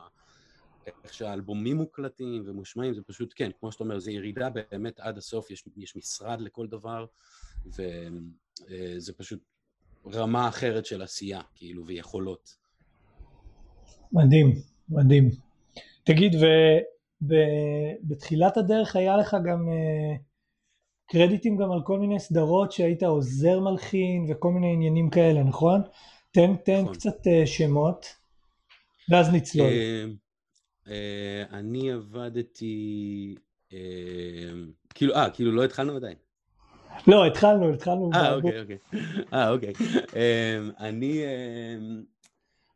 איך 0.86 1.14
שהאלבומים 1.14 1.76
מוקלטים 1.76 2.42
ומושמעים, 2.46 2.94
זה 2.94 3.02
פשוט, 3.02 3.32
כן, 3.36 3.50
כמו 3.60 3.72
שאתה 3.72 3.84
אומר, 3.84 3.98
זה 3.98 4.12
ירידה 4.12 4.48
באמת 4.50 5.00
עד 5.00 5.18
הסוף, 5.18 5.50
יש, 5.50 5.64
יש 5.76 5.96
משרד 5.96 6.40
לכל 6.40 6.66
דבר, 6.66 7.06
וזה 7.66 9.12
פשוט 9.16 9.40
רמה 10.06 10.48
אחרת 10.48 10.86
של 10.86 11.02
עשייה, 11.02 11.40
כאילו, 11.54 11.86
ויכולות. 11.86 12.56
מדהים, 14.12 14.52
מדהים. 14.88 15.30
תגיד, 16.04 16.32
ובתחילת 17.22 18.56
הדרך 18.56 18.96
היה 18.96 19.16
לך 19.16 19.36
גם 19.44 19.68
uh, 19.68 20.18
קרדיטים 21.12 21.56
גם 21.56 21.72
על 21.72 21.82
כל 21.84 21.98
מיני 21.98 22.20
סדרות 22.20 22.72
שהיית 22.72 23.02
עוזר 23.02 23.60
מלחין 23.60 24.26
וכל 24.28 24.50
מיני 24.50 24.72
עניינים 24.72 25.10
כאלה, 25.10 25.42
נכון? 25.42 25.80
תן, 26.30 26.56
תן 26.64 26.80
נכון. 26.80 26.94
קצת 26.94 27.26
uh, 27.26 27.46
שמות, 27.46 28.06
ואז 29.10 29.32
נצלול. 29.32 29.66
אה, 29.66 30.04
אה, 30.88 31.58
אני 31.58 31.92
עבדתי, 31.92 33.34
אה, 33.72 33.78
כאילו, 34.94 35.14
אה, 35.14 35.30
כאילו 35.30 35.52
לא 35.52 35.64
התחלנו 35.64 35.96
עדיין. 35.96 36.16
לא, 37.06 37.26
התחלנו, 37.26 37.72
התחלנו. 37.72 38.10
אה, 38.14 38.34
אוקיי, 38.34 38.60
אוקיי. 38.60 38.78
אה, 39.32 39.50
אוקיי. 39.50 39.72
אני, 40.80 41.22
אמ, 41.24 42.02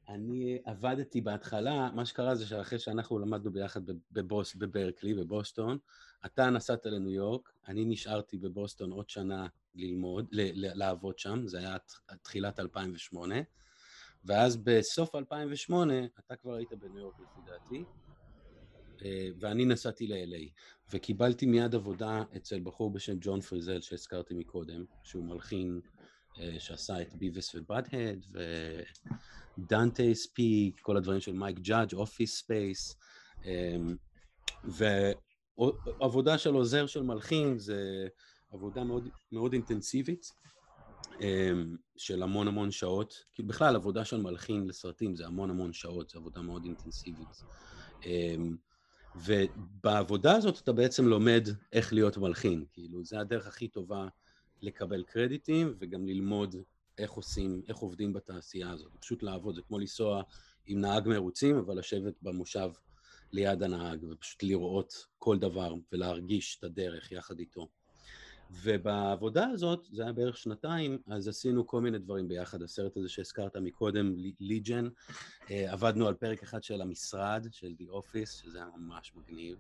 אני 0.08 0.58
עבדתי 0.64 1.20
בהתחלה, 1.20 1.90
מה 1.94 2.06
שקרה 2.06 2.34
זה 2.34 2.46
שאחרי 2.46 2.78
שאנחנו 2.78 3.18
למדנו 3.18 3.52
ביחד 3.52 3.80
בבוס, 4.12 4.54
בברקלי, 4.54 5.14
בבוסטון, 5.14 5.78
אתה 6.26 6.50
נסעת 6.50 6.86
לניו 6.86 7.10
יורק, 7.10 7.52
אני 7.68 7.84
נשארתי 7.84 8.38
בבוסטון 8.38 8.90
עוד 8.90 9.10
שנה 9.10 9.46
ללמוד, 9.74 10.26
לעבוד 10.32 11.18
שם, 11.18 11.46
זה 11.46 11.58
היה 11.58 11.76
תחילת 12.22 12.60
2008. 12.60 13.34
ואז 14.24 14.56
בסוף 14.56 15.14
2008, 15.14 15.94
אתה 16.18 16.36
כבר 16.36 16.54
היית 16.54 16.72
בניו 16.72 16.98
יורק 16.98 17.14
לפי 17.20 17.40
דעתי, 17.46 17.84
אה, 19.04 19.28
ואני 19.40 19.64
נסעתי 19.64 20.06
ל-LA, 20.06 20.50
וקיבלתי 20.92 21.46
מיד 21.46 21.74
עבודה 21.74 22.22
אצל 22.36 22.60
בחור 22.60 22.90
בשם 22.90 23.16
ג'ון 23.20 23.40
פריזל 23.40 23.80
שהזכרתי 23.80 24.34
מקודם, 24.34 24.84
שהוא 25.02 25.24
מלחין 25.24 25.80
שעשה 26.58 27.02
את 27.02 27.14
Beavis 27.14 27.54
ו 27.54 27.61
Butt-Head, 27.61 28.26
ו 29.58 29.65
Dante's 29.65 30.14
Peak, 30.14 30.80
כל 30.80 30.96
הדברים 30.96 31.20
של 31.20 31.32
מייק 31.32 31.58
ג'אדג', 31.58 31.94
Office 31.94 32.38
Space, 32.38 32.96
ועבודה 34.64 36.38
של 36.38 36.54
עוזר 36.54 36.86
של 36.86 37.02
מלחין 37.02 37.58
זה 37.58 38.06
עבודה 38.50 38.84
מאוד, 38.84 39.08
מאוד 39.32 39.52
אינטנסיבית. 39.52 40.32
אמ, 41.20 41.76
של 41.96 42.22
המון 42.22 42.48
המון 42.48 42.70
שעות, 42.70 43.24
כאילו 43.34 43.48
בכלל 43.48 43.76
עבודה 43.76 44.04
של 44.04 44.20
מלחין 44.20 44.66
לסרטים 44.66 45.16
זה 45.16 45.26
המון 45.26 45.50
המון 45.50 45.72
שעות, 45.72 46.10
זו 46.10 46.18
עבודה 46.18 46.42
מאוד 46.42 46.64
אינטנסיבית. 46.64 47.42
אמ, 48.04 48.56
ובעבודה 49.16 50.36
הזאת 50.36 50.62
אתה 50.62 50.72
בעצם 50.72 51.06
לומד 51.06 51.48
איך 51.72 51.92
להיות 51.92 52.16
מלחין, 52.18 52.64
כאילו 52.72 53.04
זה 53.04 53.20
הדרך 53.20 53.46
הכי 53.46 53.68
טובה 53.68 54.08
לקבל 54.62 55.02
קרדיטים 55.02 55.74
וגם 55.78 56.06
ללמוד 56.06 56.56
איך 56.98 57.10
עושים, 57.10 57.62
איך 57.68 57.76
עובדים 57.76 58.12
בתעשייה 58.12 58.70
הזאת, 58.70 58.92
פשוט 59.00 59.22
לעבוד, 59.22 59.54
זה 59.54 59.62
כמו 59.62 59.78
לנסוע 59.78 60.22
עם 60.66 60.80
נהג 60.80 61.08
מרוצים 61.08 61.56
אבל 61.56 61.78
לשבת 61.78 62.14
במושב 62.22 62.70
ליד 63.32 63.62
הנהג 63.62 64.04
ופשוט 64.10 64.42
לראות 64.42 65.06
כל 65.18 65.38
דבר 65.38 65.74
ולהרגיש 65.92 66.56
את 66.58 66.64
הדרך 66.64 67.12
יחד 67.12 67.38
איתו. 67.38 67.68
ובעבודה 68.50 69.46
הזאת, 69.46 69.88
זה 69.92 70.02
היה 70.02 70.12
בערך 70.12 70.36
שנתיים, 70.36 70.98
אז 71.06 71.28
עשינו 71.28 71.66
כל 71.66 71.80
מיני 71.80 71.98
דברים 71.98 72.28
ביחד. 72.28 72.62
הסרט 72.62 72.96
הזה 72.96 73.08
שהזכרת 73.08 73.56
מקודם, 73.56 74.14
ליג'ן, 74.40 74.88
אה, 75.50 75.72
עבדנו 75.72 76.08
על 76.08 76.14
פרק 76.14 76.42
אחד 76.42 76.62
של 76.62 76.82
המשרד, 76.82 77.46
של 77.50 77.74
The 77.80 77.84
Office, 77.84 78.42
שזה 78.42 78.58
היה 78.58 78.66
ממש 78.76 79.12
מגניב, 79.16 79.58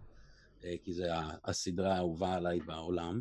אה, 0.64 0.74
כי 0.82 0.92
זה 0.92 1.08
הסדרה 1.44 1.94
האהובה 1.94 2.34
עליי 2.34 2.60
בעולם. 2.60 3.20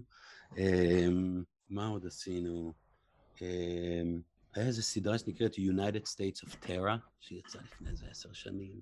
אה, 1.70 1.76
מה 1.76 1.88
עוד 1.88 2.06
עשינו? 2.06 2.74
היה 4.54 4.68
איזו 4.68 4.82
סדרה 4.82 5.18
שנקראת 5.18 5.56
United 5.56 6.08
States 6.08 6.48
of 6.48 6.66
Terra, 6.66 6.98
שיצאה 7.20 7.62
לפני 7.62 7.90
איזה 7.90 8.06
עשר 8.12 8.34
שנים. 8.34 8.82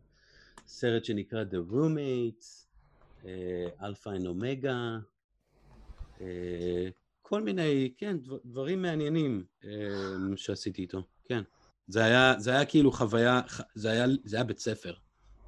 סרט 0.67 1.05
שנקרא 1.05 1.43
The 1.43 1.71
Roommates, 1.71 2.65
Alpha 3.79 4.09
and 4.17 4.25
Omega, 4.25 4.73
כל 7.21 7.43
מיני, 7.43 7.93
כן, 7.97 8.17
דברים 8.45 8.81
מעניינים 8.81 9.43
שעשיתי 10.35 10.81
איתו, 10.81 11.03
כן. 11.23 11.43
זה 11.87 12.03
היה, 12.03 12.35
זה 12.39 12.51
היה 12.51 12.65
כאילו 12.65 12.91
חוויה, 12.91 13.41
זה 13.75 13.91
היה, 13.91 14.05
זה 14.23 14.35
היה 14.35 14.43
בית 14.43 14.59
ספר. 14.59 14.93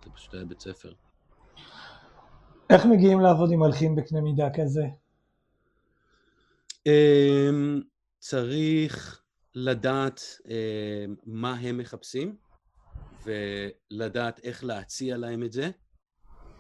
זה 0.06 0.12
פשוט 0.12 0.34
היה 0.34 0.46
בית 0.46 0.60
ספר. 0.60 0.94
איך 2.70 2.86
מגיעים 2.86 3.20
לעבוד 3.20 3.52
עם 3.52 3.60
מלחין 3.60 3.96
בקנה 3.96 4.22
מידה 4.22 4.50
כזה? 4.56 4.84
אמ, 6.86 7.82
צריך 8.20 9.22
לדעת 9.56 10.22
אמ, 10.50 11.16
מה 11.26 11.54
הם 11.54 11.78
מחפשים, 11.78 12.38
ולדעת 13.26 14.40
איך 14.40 14.64
להציע 14.64 15.18
להם 15.18 15.44
את 15.44 15.52
זה. 15.52 15.70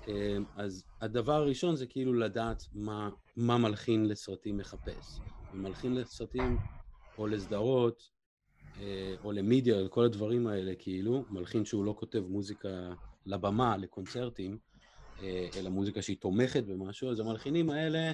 אמ, 0.08 0.46
אז 0.56 0.86
הדבר 1.02 1.34
הראשון 1.34 1.76
זה 1.76 1.88
כאילו 1.88 2.14
לדעת 2.14 2.64
מה, 2.74 3.10
מה 3.36 3.58
מלחין 3.58 4.06
לסרטים 4.06 4.58
מחפש. 4.58 5.22
מלחין 5.54 5.96
לסרטים 5.96 6.58
או 7.18 7.28
לסדרות 7.28 8.16
אה, 8.78 9.16
או 9.24 9.32
למידיה, 9.32 9.88
כל 9.90 10.06
הדברים 10.06 10.48
האלה, 10.48 10.74
כאילו, 10.80 11.26
מלחין 11.30 11.66
שהוא 11.66 11.86
לא 11.86 11.96
כותב 12.00 12.20
מוזיקה 12.20 12.94
לבמה, 13.26 13.78
לקונצרטים, 13.78 14.58
אה, 15.20 15.48
אלא 15.56 15.70
מוזיקה 15.70 16.02
שהיא 16.02 16.18
תומכת 16.18 16.64
במשהו, 16.64 17.12
אז 17.12 17.20
המלחינים 17.20 17.70
האלה, 17.70 18.12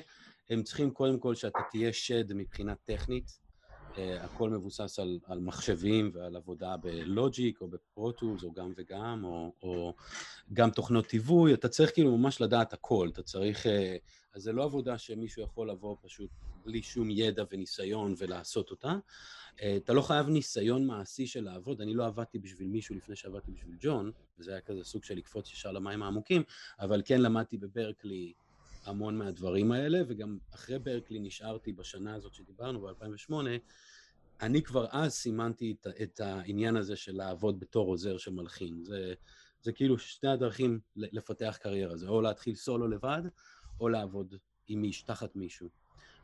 הם 0.52 0.64
צריכים 0.64 0.92
קודם 0.92 1.20
כל 1.20 1.36
שאתה 1.36 1.60
תהיה 1.72 1.94
שד 1.94 2.34
מבחינה 2.34 2.76
טכנית. 2.76 3.42
Uh, 3.92 3.98
הכל 4.22 4.50
מבוסס 4.50 5.00
על, 5.00 5.20
על 5.26 5.40
מחשבים 5.40 6.12
ועל 6.14 6.36
עבודה 6.36 6.78
בלוג'יק 6.78 7.62
או 7.62 7.68
בפרוטוס 7.68 8.44
או 8.44 8.54
גם 8.54 8.74
וגם, 8.78 9.24
או, 9.24 9.54
או 9.64 9.94
גם 10.54 10.70
תוכנות 10.70 11.08
טיווי, 11.08 11.54
אתה 11.54 11.70
צריך 11.70 11.94
כאילו 11.94 12.18
ממש 12.18 12.42
לדעת 12.42 12.74
הכל, 12.74 13.10
אתה 13.14 13.24
צריך... 13.24 13.66
Uh, 13.66 13.70
אז 14.34 14.42
זה 14.42 14.52
לא 14.52 14.64
עבודה 14.64 14.98
שמישהו 14.98 15.44
יכול 15.44 15.70
לבוא 15.70 15.96
פשוט 16.02 16.30
בלי 16.66 16.84
שום 16.84 17.10
ידע 17.10 17.44
וניסיון 17.52 18.14
ולעשות 18.18 18.72
אותה. 18.72 18.96
אה, 19.62 19.78
אתה 19.78 19.94
לא 19.94 20.02
חייב 20.02 20.28
ניסיון 20.28 20.88
מעשי 20.88 21.28
של 21.28 21.44
לעבוד, 21.44 21.82
אני 21.82 21.94
לא 21.94 22.06
עבדתי 22.06 22.40
בשביל 22.40 22.68
מישהו 22.68 22.96
לפני 22.96 23.16
שעבדתי 23.16 23.52
בשביל 23.52 23.76
ג'ון, 23.80 24.12
וזה 24.40 24.52
היה 24.52 24.62
כזה 24.62 24.84
סוג 24.84 25.04
של 25.04 25.16
לקפוץ 25.16 25.52
ישר 25.52 25.72
למים 25.72 26.04
העמוקים, 26.04 26.44
אבל 26.80 27.02
כן 27.06 27.22
למדתי 27.22 27.58
בברקלי 27.58 28.34
המון 28.86 29.18
מהדברים 29.18 29.72
האלה, 29.72 30.00
וגם 30.08 30.38
אחרי 30.54 30.80
ברקלי 30.80 31.20
נשארתי 31.20 31.74
בשנה 31.74 32.16
הזאת 32.16 32.34
שדיברנו, 32.34 32.82
ב-2008, 32.82 33.34
אני 34.42 34.64
כבר 34.64 34.86
אז 34.92 35.14
סימנתי 35.14 35.76
את, 35.82 35.88
את 36.02 36.20
העניין 36.20 36.76
הזה 36.76 36.96
של 36.96 37.16
לעבוד 37.16 37.60
בתור 37.60 37.88
עוזר 37.88 38.18
של 38.18 38.32
מלחין. 38.32 38.84
זה, 38.84 39.14
זה 39.62 39.72
כאילו 39.72 39.98
שתי 39.98 40.28
הדרכים 40.28 40.80
לפתח 40.96 41.58
קריירה, 41.62 41.98
זה 41.98 42.08
או 42.08 42.22
להתחיל 42.22 42.56
סולו 42.56 42.88
לבד, 42.88 43.22
או 43.80 43.90
לעבוד 43.90 44.36
עם 44.68 44.82
מיש, 44.82 45.02
תחת 45.02 45.36
מישהו. 45.36 45.70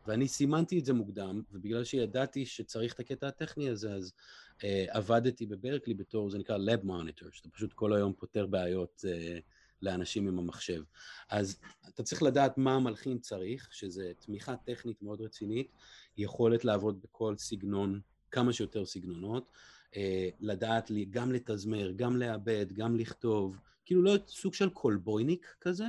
ואני 0.08 0.28
סימנתי 0.28 0.80
את 0.80 0.86
זה 0.86 0.94
מוקדם, 0.94 1.42
ובגלל 1.52 1.84
שידעתי 1.84 2.46
שצריך 2.46 2.94
את 2.94 3.00
הקטע 3.00 3.28
הטכני 3.28 3.70
הזה, 3.70 3.94
אז 3.94 4.14
uh, 4.58 4.64
עבדתי 4.90 5.46
בברקלי 5.46 5.94
בתור, 5.94 6.30
זה 6.30 6.38
נקרא 6.38 6.58
Lab 6.58 6.86
Monitor, 6.86 7.28
שאתה 7.32 7.50
פשוט 7.50 7.74
כל 7.74 7.94
היום 7.94 8.14
פותר 8.14 8.46
בעיות 8.46 9.06
uh, 9.06 9.42
לאנשים 9.82 10.28
עם 10.28 10.40
המחשב. 10.40 10.82
אז 11.30 11.60
אתה 11.88 12.04
צריך 12.04 12.24
לדעת 12.24 12.58
מה 12.58 12.76
המלחין 12.76 13.20
צריך, 13.20 13.70
שזה 13.72 14.12
תמיכה 14.20 14.56
טכנית 14.56 15.02
מאוד 15.02 15.22
רצינית, 15.22 15.72
יכולת 16.18 16.66
לעבוד 16.66 17.02
בכל 17.04 17.38
סגנון, 17.38 18.00
כמה 18.32 18.54
שיותר 18.54 18.86
סגנונות, 18.86 19.52
uh, 19.92 19.96
לדעת 20.40 20.90
לי 20.90 21.06
גם 21.06 21.32
לתזמר, 21.32 21.92
גם 21.96 22.18
לעבד, 22.18 22.74
גם 22.74 22.96
לכתוב, 22.96 23.58
כאילו 23.86 24.02
לא 24.02 24.16
סוג 24.28 24.54
של 24.54 24.70
קולבויניק 24.70 25.56
כזה, 25.62 25.86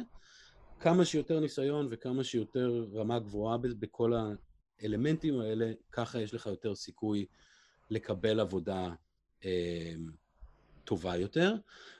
כמה 0.80 1.04
שיותר 1.04 1.40
ניסיון 1.40 1.88
וכמה 1.90 2.24
שיותר 2.24 2.86
רמה 2.94 3.18
גבוהה 3.18 3.58
בכל 3.58 4.12
האלמנטים 4.80 5.40
האלה, 5.40 5.72
ככה 5.92 6.20
יש 6.20 6.34
לך 6.34 6.46
יותר 6.46 6.74
סיכוי 6.74 7.26
לקבל 7.90 8.40
עבודה 8.40 8.94
אה, 9.44 9.94
טובה 10.88 11.16
יותר. 11.16 11.54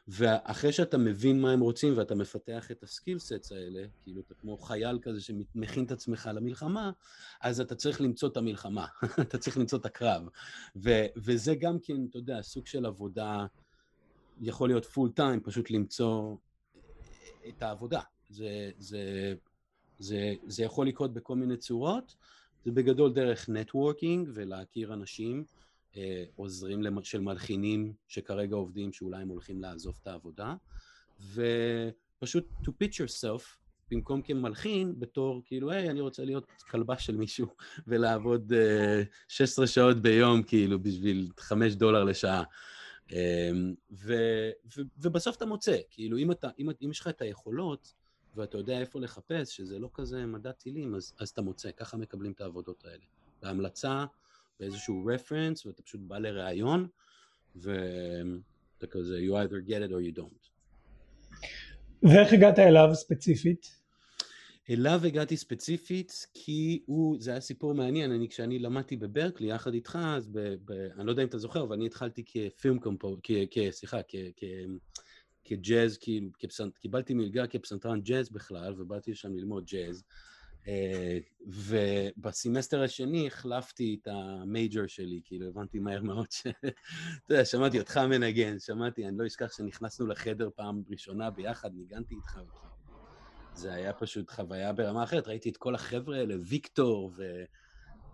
ואחרי 0.09 0.73
שאתה 0.73 0.99
מבין 0.99 1.41
מה 1.41 1.53
הם 1.53 1.61
רוצים 1.61 1.99
ואתה 1.99 2.15
מפתח 2.15 2.71
את 2.71 2.83
ה 2.83 2.89
skill 2.89 3.19
sets 3.19 3.53
האלה, 3.53 3.87
כאילו 4.03 4.21
אתה 4.21 4.35
כמו 4.35 4.59
חייל 4.59 4.99
כזה 5.03 5.21
שמכין 5.21 5.85
את 5.85 5.93
עצמך 5.93 6.31
למלחמה, 6.35 6.91
אז 7.41 7.61
אתה 7.61 7.75
צריך 7.75 8.01
למצוא 8.01 8.29
את 8.29 8.37
המלחמה, 8.37 8.87
אתה 9.23 9.39
צריך 9.39 9.59
למצוא 9.59 9.79
את 9.79 9.87
הקרב. 9.87 10.29
ו- 10.77 11.07
וזה 11.17 11.55
גם 11.55 11.79
כן, 11.79 12.05
אתה 12.11 12.19
יודע, 12.19 12.43
סוג 12.43 12.67
של 12.67 12.87
עבודה, 12.87 13.47
יכול 14.41 14.69
להיות 14.69 14.85
full 14.85 15.11
time, 15.11 15.41
פשוט 15.41 15.71
למצוא 15.71 16.37
את 17.49 17.63
העבודה. 17.63 18.01
זה, 18.31 18.71
זה, 18.79 19.35
זה, 19.99 20.35
זה 20.47 20.65
יכול 20.65 20.89
לקרות 20.89 21.15
בכל 21.15 21.37
מיני 21.37 21.57
צורות, 21.57 22.15
זה 22.65 22.73
בגדול 22.73 23.13
דרך 23.13 23.49
networking 23.49 24.29
ולהכיר 24.35 24.95
אנשים, 24.95 25.39
אה, 25.39 25.58
עוזרים 26.37 26.83
של 27.03 27.21
מלחינים 27.21 27.93
שכרגע 28.09 28.57
עובדים 28.57 28.93
שאולי 28.93 29.23
הם 29.23 29.29
הולכים 29.29 29.63
לעזוב 29.63 29.99
את 30.03 30.07
העבודה, 30.07 30.55
ופשוט 31.21 32.49
to 32.63 32.69
pitch 32.69 32.95
yourself 32.95 33.59
במקום 33.91 34.23
כמלחין, 34.23 34.95
בתור 34.99 35.43
כאילו, 35.45 35.71
היי, 35.71 35.91
אני 35.91 36.01
רוצה 36.01 36.25
להיות 36.25 36.47
כלבה 36.71 36.99
של 36.99 37.17
מישהו 37.17 37.47
ולעבוד 37.89 38.53
uh, 38.53 39.07
16 39.29 39.67
שעות 39.67 39.97
ביום, 40.03 40.43
כאילו, 40.43 40.83
בשביל 40.83 41.29
5 41.39 41.75
דולר 41.75 42.05
לשעה. 42.05 42.43
Um, 43.09 43.13
ו, 43.93 44.15
ו, 44.77 44.83
ובסוף 44.99 45.37
אתה 45.37 45.47
מוצא, 45.47 45.77
כאילו, 45.91 46.19
אם, 46.19 46.31
אתה, 46.31 46.49
אם, 46.59 46.69
אם 46.85 46.91
יש 46.91 47.01
לך 47.01 47.09
את 47.09 47.23
היכולות, 47.23 47.95
ואתה 48.37 48.59
יודע 48.59 48.81
איפה 48.81 49.01
לחפש, 49.01 49.57
שזה 49.57 49.79
לא 49.79 49.91
כזה 49.95 50.27
מדע 50.27 50.53
טילים, 50.53 50.95
אז, 50.95 51.15
אז 51.19 51.29
אתה 51.29 51.43
מוצא, 51.43 51.71
ככה 51.77 51.97
מקבלים 51.97 52.33
את 52.33 52.41
העבודות 52.41 52.85
האלה. 52.85 53.05
בהמלצה, 53.43 54.05
באיזשהו 54.61 55.07
רפרנס, 55.07 55.67
ואתה 55.67 55.83
פשוט 55.83 56.01
בא 56.01 56.19
לראיון, 56.19 56.89
ואתה 57.57 58.87
כזה, 58.91 59.19
you 59.19 59.33
either 59.33 59.69
get 59.69 59.89
it 59.89 59.93
or 59.93 60.17
you 60.17 60.21
don't. 60.21 60.49
ואיך 62.03 62.33
הגעת 62.33 62.59
אליו 62.59 62.89
ספציפית? 62.95 63.79
אליו 64.71 65.01
הגעתי 65.07 65.37
ספציפית 65.37 66.27
כי 66.35 66.83
הוא, 66.87 67.17
זה 67.21 67.31
היה 67.31 67.41
סיפור 67.41 67.73
מעניין, 67.75 68.13
אני 68.13 68.29
כשאני 68.29 68.59
למדתי 68.59 68.97
בברקלי 68.97 69.51
יחד 69.51 69.75
איתך, 69.75 69.99
אז 70.03 70.29
ב, 70.29 70.39
ב, 70.65 70.73
אני 70.73 71.07
לא 71.07 71.11
יודע 71.11 71.23
אם 71.23 71.29
אתה 71.29 71.39
זוכר, 71.39 71.63
אבל 71.63 71.77
אני 71.77 71.87
התחלתי 71.87 72.25
כפילם 72.27 72.79
קומפו, 72.79 73.17
סליחה, 73.71 74.01
כג'אז, 75.45 75.99
קיבלתי 76.81 77.15
מלגה 77.15 77.47
כפסנתרן 77.47 78.01
ג'אז 78.01 78.33
בכלל, 78.33 78.75
ובאתי 78.79 79.11
לשם 79.11 79.37
ללמוד 79.37 79.65
ג'אז. 79.67 80.05
Uh, 80.65 80.69
ובסמסטר 81.47 82.83
השני 82.83 83.27
החלפתי 83.27 83.99
את 84.03 84.09
המייג'ור 84.09 84.87
שלי, 84.87 85.21
כאילו 85.25 85.49
הבנתי 85.49 85.79
מהר 85.79 86.03
מאוד 86.03 86.27
ש... 86.31 86.47
אתה 86.47 87.35
יודע, 87.35 87.45
שמעתי 87.45 87.79
אותך 87.79 87.97
מנגן, 87.97 88.59
שמעתי, 88.59 89.09
אני 89.09 89.19
לא 89.19 89.27
אשכח 89.27 89.57
שנכנסנו 89.57 90.07
לחדר 90.07 90.49
פעם 90.57 90.83
ראשונה 90.91 91.31
ביחד, 91.31 91.71
ניגנתי 91.75 92.15
איתך, 92.15 92.41
זה 93.55 93.73
היה 93.73 93.93
פשוט 93.93 94.31
חוויה 94.31 94.73
ברמה 94.73 95.03
אחרת, 95.03 95.29
ראיתי 95.29 95.49
את 95.49 95.57
כל 95.57 95.75
החבר'ה 95.75 96.17
האלה, 96.17 96.35
ויקטור 96.45 97.13
ו... 97.17 97.45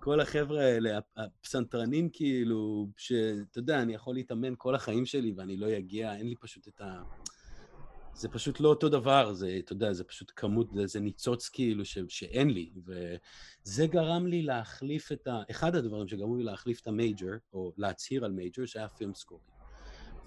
כל 0.01 0.21
החבר'ה 0.21 0.63
האלה, 0.63 0.99
הפסנתרנים 1.17 2.09
כאילו, 2.13 2.89
שאתה 2.97 3.59
יודע, 3.59 3.83
אני 3.83 3.95
יכול 3.95 4.15
להתאמן 4.15 4.55
כל 4.59 4.75
החיים 4.75 5.07
שלי 5.07 5.33
ואני 5.37 5.57
לא 5.57 5.79
אגיע, 5.79 6.17
אין 6.17 6.29
לי 6.29 6.35
פשוט 6.37 6.69
את 6.69 6.81
ה... 6.81 7.03
זה 8.15 8.29
פשוט 8.29 8.61
לא 8.61 8.69
אותו 8.69 8.89
דבר, 8.89 9.33
זה, 9.33 9.57
אתה 9.59 9.73
יודע, 9.73 9.93
זה 9.93 10.05
פשוט 10.05 10.33
כמות, 10.37 10.69
זה, 10.85 11.01
ניצוץ 11.01 11.49
כאילו 11.49 11.85
ש, 11.85 11.99
שאין 12.09 12.51
לי, 12.51 12.71
וזה 12.85 13.87
גרם 13.87 14.27
לי 14.27 14.43
להחליף 14.43 15.13
את 15.13 15.27
ה... 15.27 15.43
אחד 15.51 15.77
הדברים 15.77 16.09
שגרמו 16.09 16.37
לי 16.37 16.45
להחליף 16.45 16.81
את 16.81 16.87
ה 16.87 16.93
major, 16.93 17.33
או 17.53 17.73
להצהיר 17.77 18.25
על 18.25 18.33
major, 18.33 18.67
שהיה 18.67 18.89
film 18.89 19.15
scoring. 19.15 19.51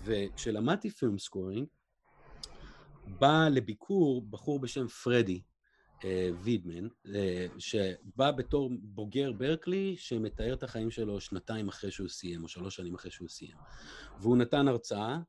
וכשלמדתי 0.04 0.89
film 0.90 1.20
scoring, 1.20 1.68
בא 3.08 3.47
לביקור 3.52 4.21
בחור 4.21 4.60
בשם 4.60 4.88
פרדי, 4.88 5.41
אה, 6.06 6.30
וידמן, 6.41 6.88
אה, 7.15 7.45
שבא 7.58 8.32
בתור 8.32 8.71
בוגר 8.82 9.32
ברקלי, 9.32 9.95
שמתאר 9.97 10.54
את 10.54 10.63
החיים 10.63 10.91
שלו 10.91 11.21
שנתיים 11.21 11.67
אחרי 11.67 11.91
שהוא 11.91 12.08
סיים, 12.08 12.43
או 12.43 12.47
שלוש 12.47 12.76
שנים 12.76 12.95
אחרי 12.95 13.12
שהוא 13.12 13.30
סיים. 13.30 13.56
והוא 14.19 14.38
נתן 14.38 14.67
הרצאה, 14.67 15.19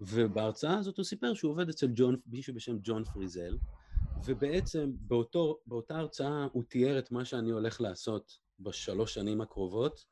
ובהרצאה 0.00 0.78
הזאת 0.78 0.96
הוא 0.96 1.04
סיפר 1.04 1.34
שהוא 1.34 1.50
עובד 1.50 1.68
אצל 1.68 1.86
ג'ון, 1.94 2.16
מישהו 2.26 2.54
בשם 2.54 2.76
ג'ון 2.82 3.04
פריזל, 3.04 3.56
ובעצם 4.24 4.92
באותו, 5.00 5.58
באותה 5.66 5.98
הרצאה 5.98 6.46
הוא 6.52 6.64
תיאר 6.68 6.98
את 6.98 7.12
מה 7.12 7.24
שאני 7.24 7.50
הולך 7.50 7.80
לעשות 7.80 8.38
בשלוש 8.60 9.14
שנים 9.14 9.40
הקרובות, 9.40 10.04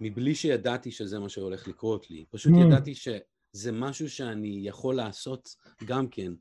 מבלי 0.00 0.34
שידעתי 0.34 0.90
שזה 0.90 1.18
מה 1.18 1.28
שהולך 1.28 1.68
לקרות 1.68 2.10
לי. 2.10 2.24
פשוט 2.30 2.52
mm. 2.52 2.66
ידעתי 2.66 2.94
שזה 2.94 3.72
משהו 3.72 4.10
שאני 4.10 4.60
יכול 4.62 4.94
לעשות 4.94 5.56
גם 5.84 6.08
כן. 6.08 6.32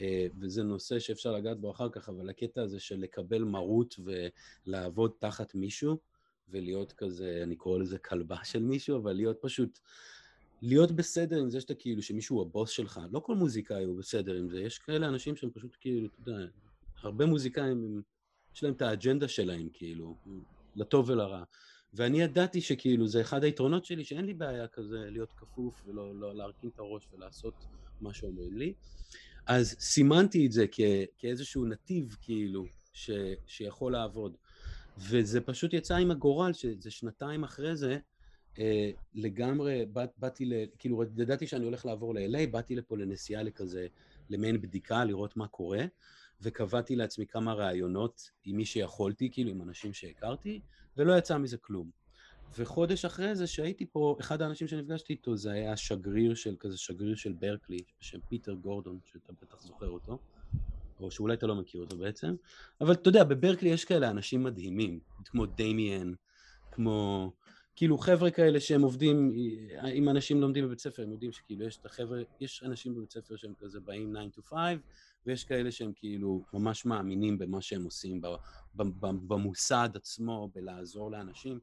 אה, 0.00 0.26
וזה 0.40 0.62
נושא 0.62 0.98
שאפשר 0.98 1.32
לגעת 1.32 1.60
בו 1.60 1.70
אחר 1.70 1.88
כך, 1.88 2.08
אבל 2.08 2.30
הקטע 2.30 2.62
הזה 2.62 2.80
של 2.80 3.00
לקבל 3.00 3.44
מרות 3.44 3.94
ולעבוד 4.66 5.12
תחת 5.18 5.54
מישהו, 5.54 5.98
ולהיות 6.48 6.92
כזה, 6.92 7.40
אני 7.42 7.56
קורא 7.56 7.78
לזה 7.78 7.98
כלבה 7.98 8.44
של 8.44 8.62
מישהו, 8.62 8.96
אבל 8.96 9.12
להיות 9.12 9.36
פשוט, 9.40 9.78
להיות 10.66 10.92
בסדר 10.92 11.40
עם 11.40 11.50
זה 11.50 11.60
שאתה 11.60 11.74
כאילו, 11.74 12.02
שמישהו 12.02 12.36
הוא 12.36 12.46
הבוס 12.46 12.70
שלך, 12.70 13.00
לא 13.12 13.20
כל 13.20 13.34
מוזיקאי 13.34 13.84
הוא 13.84 13.98
בסדר 13.98 14.34
עם 14.34 14.50
זה, 14.50 14.60
יש 14.60 14.78
כאלה 14.78 15.08
אנשים 15.08 15.36
שהם 15.36 15.50
פשוט 15.50 15.76
כאילו, 15.80 16.06
אתה 16.06 16.30
יודע, 16.30 16.46
הרבה 17.02 17.26
מוזיקאים, 17.26 18.02
יש 18.54 18.62
להם 18.62 18.72
את 18.72 18.82
האג'נדה 18.82 19.28
שלהם, 19.28 19.68
כאילו, 19.72 20.16
לטוב 20.76 21.10
ולרע. 21.10 21.42
ואני 21.94 22.20
ידעתי 22.20 22.60
שכאילו, 22.60 23.06
זה 23.08 23.20
אחד 23.20 23.44
היתרונות 23.44 23.84
שלי, 23.84 24.04
שאין 24.04 24.24
לי 24.24 24.34
בעיה 24.34 24.68
כזה 24.68 24.98
להיות 25.10 25.32
כפוף 25.32 25.82
ולא 25.86 26.20
לא 26.20 26.36
להרכין 26.36 26.70
את 26.74 26.78
הראש 26.78 27.08
ולעשות 27.12 27.54
מה 28.00 28.14
שאומרים 28.14 28.58
לי. 28.58 28.74
אז 29.46 29.76
סימנתי 29.78 30.46
את 30.46 30.52
זה 30.52 30.66
כ, 30.72 30.80
כאיזשהו 31.18 31.64
נתיב, 31.64 32.16
כאילו, 32.22 32.64
ש, 32.92 33.10
שיכול 33.46 33.92
לעבוד. 33.92 34.36
וזה 34.98 35.40
פשוט 35.40 35.72
יצא 35.72 35.96
עם 35.96 36.10
הגורל, 36.10 36.52
שזה 36.52 36.90
שנתיים 36.90 37.44
אחרי 37.44 37.76
זה, 37.76 37.98
לגמרי, 39.14 39.86
באת, 39.86 40.10
באתי 40.18 40.44
ל... 40.44 40.52
כאילו, 40.78 41.02
ידעתי 41.18 41.46
שאני 41.46 41.64
הולך 41.64 41.86
לעבור 41.86 42.14
ל-LA, 42.14 42.46
באתי 42.50 42.76
לפה 42.76 42.96
לנסיעה 42.96 43.42
לכזה, 43.42 43.86
למעין 44.30 44.60
בדיקה, 44.60 45.04
לראות 45.04 45.36
מה 45.36 45.46
קורה, 45.48 45.84
וקבעתי 46.40 46.96
לעצמי 46.96 47.26
כמה 47.26 47.54
ראיונות 47.54 48.30
עם 48.44 48.56
מי 48.56 48.64
שיכולתי, 48.64 49.30
כאילו, 49.32 49.50
עם 49.50 49.62
אנשים 49.62 49.92
שהכרתי, 49.92 50.60
ולא 50.96 51.18
יצא 51.18 51.38
מזה 51.38 51.56
כלום. 51.56 51.90
וחודש 52.58 53.04
אחרי 53.04 53.34
זה 53.34 53.46
שהייתי 53.46 53.86
פה, 53.86 54.16
אחד 54.20 54.42
האנשים 54.42 54.68
שנפגשתי 54.68 55.12
איתו 55.12 55.36
זה 55.36 55.52
היה 55.52 55.76
שגריר 55.76 56.34
של, 56.34 56.56
כזה 56.60 56.78
שגריר 56.78 57.14
של 57.14 57.32
ברקלי, 57.32 57.78
בשם 58.00 58.18
פיטר 58.28 58.52
גורדון, 58.52 58.98
שאתה 59.04 59.32
בטח 59.42 59.62
זוכר 59.62 59.88
אותו, 59.88 60.18
או 61.00 61.10
שאולי 61.10 61.34
אתה 61.34 61.46
לא 61.46 61.54
מכיר 61.54 61.80
אותו 61.80 61.96
בעצם, 61.96 62.34
אבל 62.80 62.92
אתה 62.92 63.08
יודע, 63.08 63.24
בברקלי 63.24 63.68
יש 63.68 63.84
כאלה 63.84 64.10
אנשים 64.10 64.42
מדהימים, 64.42 65.00
כמו 65.24 65.46
דמיאן, 65.46 66.12
כמו... 66.70 67.32
כאילו 67.76 67.98
חבר'ה 67.98 68.30
כאלה 68.30 68.60
שהם 68.60 68.82
עובדים, 68.82 69.32
אם 69.94 70.08
אנשים 70.08 70.40
לומדים 70.40 70.64
בבית 70.64 70.78
ספר, 70.78 71.02
הם 71.02 71.12
יודעים 71.12 71.32
שכאילו 71.32 71.66
יש 71.66 71.76
את 71.76 71.86
החבר'ה, 71.86 72.22
יש 72.40 72.62
אנשים 72.66 72.94
בבית 72.94 73.12
ספר 73.12 73.36
שהם 73.36 73.52
כזה 73.60 73.80
באים 73.80 74.14
9 74.32 74.40
to 74.40 74.44
5, 74.44 74.58
ויש 75.26 75.44
כאלה 75.44 75.70
שהם 75.70 75.92
כאילו 75.96 76.44
ממש 76.52 76.84
מאמינים 76.84 77.38
במה 77.38 77.60
שהם 77.60 77.84
עושים 77.84 78.20
במוסד 79.04 79.88
עצמו, 79.94 80.50
בלעזור 80.54 81.10
לאנשים, 81.10 81.58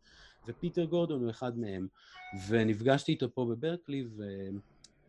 ופיטר 0.48 0.86
גורדון 0.86 1.22
הוא 1.22 1.30
אחד 1.30 1.58
מהם, 1.58 1.88
ונפגשתי 2.48 3.12
איתו 3.12 3.34
פה 3.34 3.46
בברקלי, 3.46 4.06
ו... 4.18 4.24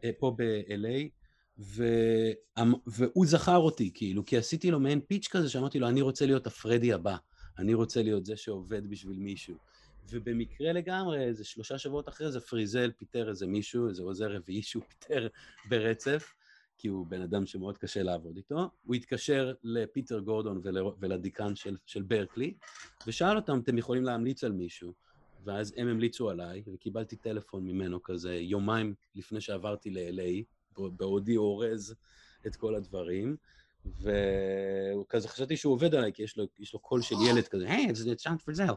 אה, 0.04 0.10
פה 0.18 0.34
ב 0.38 0.56
LA, 0.56 1.08
ו... 1.58 1.84
והוא 2.86 3.26
זכר 3.26 3.56
אותי, 3.56 3.90
כאילו, 3.94 4.24
כי 4.24 4.36
עשיתי 4.36 4.70
לו 4.70 4.80
מעין 4.80 5.00
pitch 5.00 5.28
כזה, 5.28 5.48
שאמרתי 5.48 5.78
לו, 5.78 5.88
אני 5.88 6.00
רוצה 6.00 6.26
להיות 6.26 6.46
הפרדי 6.46 6.92
הבא, 6.92 7.16
אני 7.58 7.74
רוצה 7.74 8.02
להיות 8.02 8.26
זה 8.26 8.36
שעובד 8.36 8.90
בשביל 8.90 9.18
מישהו. 9.18 9.54
ובמקרה 10.10 10.72
לגמרי, 10.72 11.24
איזה 11.24 11.44
שלושה 11.44 11.78
שבועות 11.78 12.08
אחרי 12.08 12.32
זה, 12.32 12.40
פריזל 12.40 12.90
פיטר 12.96 13.28
איזה 13.28 13.46
מישהו, 13.46 13.88
איזה 13.88 14.02
עוזר 14.02 14.32
רביעי 14.32 14.62
שהוא 14.62 14.82
פיטר 14.88 15.28
ברצף, 15.68 16.34
כי 16.78 16.88
הוא 16.88 17.06
בן 17.06 17.22
אדם 17.22 17.46
שמאוד 17.46 17.78
קשה 17.78 18.02
לעבוד 18.02 18.36
איתו. 18.36 18.70
הוא 18.84 18.94
התקשר 18.94 19.54
לפיטר 19.64 20.20
גורדון 20.20 20.60
ול, 20.62 20.78
ולדיקן 21.00 21.56
של, 21.56 21.76
של 21.86 22.02
ברקלי, 22.02 22.54
ושאל 23.06 23.36
אותם, 23.36 23.60
אתם 23.64 23.78
יכולים 23.78 24.04
להמליץ 24.04 24.44
על 24.44 24.52
מישהו? 24.52 24.92
ואז 25.44 25.74
הם 25.76 25.88
המליצו 25.88 26.30
עליי, 26.30 26.62
וקיבלתי 26.74 27.16
טלפון 27.16 27.66
ממנו 27.66 28.02
כזה 28.02 28.34
יומיים 28.34 28.94
לפני 29.14 29.40
שעברתי 29.40 29.90
ל-LA, 29.90 30.44
בעודי 30.96 31.36
אורז 31.36 31.94
את 32.46 32.56
כל 32.56 32.74
הדברים. 32.74 33.36
וכזה 33.86 35.28
חשבתי 35.28 35.56
שהוא 35.56 35.72
עובד 35.72 35.94
עליי, 35.94 36.12
כי 36.12 36.22
יש 36.22 36.36
לו, 36.36 36.44
יש 36.58 36.74
לו 36.74 36.78
קול 36.78 37.02
של 37.02 37.14
ילד 37.28 37.48
כזה, 37.48 37.70
היי, 37.70 37.94
זה 37.94 38.14
ג'ון 38.14 38.42
פריזל. 38.42 38.72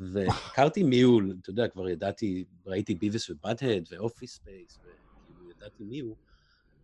והכרתי 0.00 0.82
מי 0.82 1.00
הוא, 1.00 1.22
אתה 1.42 1.50
יודע, 1.50 1.68
כבר 1.68 1.88
ידעתי, 1.88 2.44
ראיתי 2.66 2.94
Beavis 2.94 3.30
ו 3.30 3.35
Butt-Head 3.35 3.84
ו 3.90 3.96
Office 3.96 4.34
Space, 4.34 4.78
וכאילו 4.78 5.50
ידעתי 5.50 5.84
מי 5.84 6.00
הוא, 6.00 6.16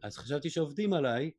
אז 0.02 0.16
חשבתי 0.16 0.50
שעובדים 0.50 0.92
עליי, 0.92 1.30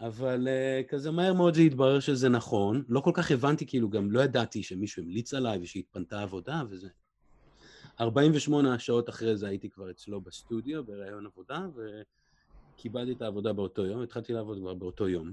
אבל 0.00 0.48
uh, 0.48 0.88
כזה 0.88 1.10
מהר 1.10 1.32
מאוד 1.32 1.54
זה 1.54 1.60
התברר 1.60 2.00
שזה 2.00 2.28
נכון. 2.28 2.84
לא 2.88 3.00
כל 3.00 3.10
כך 3.14 3.30
הבנתי, 3.30 3.66
כאילו 3.66 3.90
גם 3.90 4.10
לא 4.10 4.20
ידעתי 4.20 4.62
שמישהו 4.62 5.02
המליץ 5.02 5.34
עליי 5.34 5.58
ושהתפנתה 5.62 6.22
עבודה 6.22 6.62
וזה. 6.68 6.88
48 8.00 8.78
שעות 8.78 9.08
אחרי 9.08 9.36
זה 9.36 9.48
הייתי 9.48 9.70
כבר 9.70 9.90
אצלו 9.90 10.20
בסטודיו, 10.20 10.84
בראיון 10.84 11.26
עבודה, 11.26 11.66
וקיבלתי 12.74 13.12
את 13.12 13.22
העבודה 13.22 13.52
באותו 13.52 13.86
יום, 13.86 14.02
התחלתי 14.02 14.32
לעבוד 14.32 14.58
כבר 14.58 14.74
באותו 14.74 15.08
יום. 15.08 15.32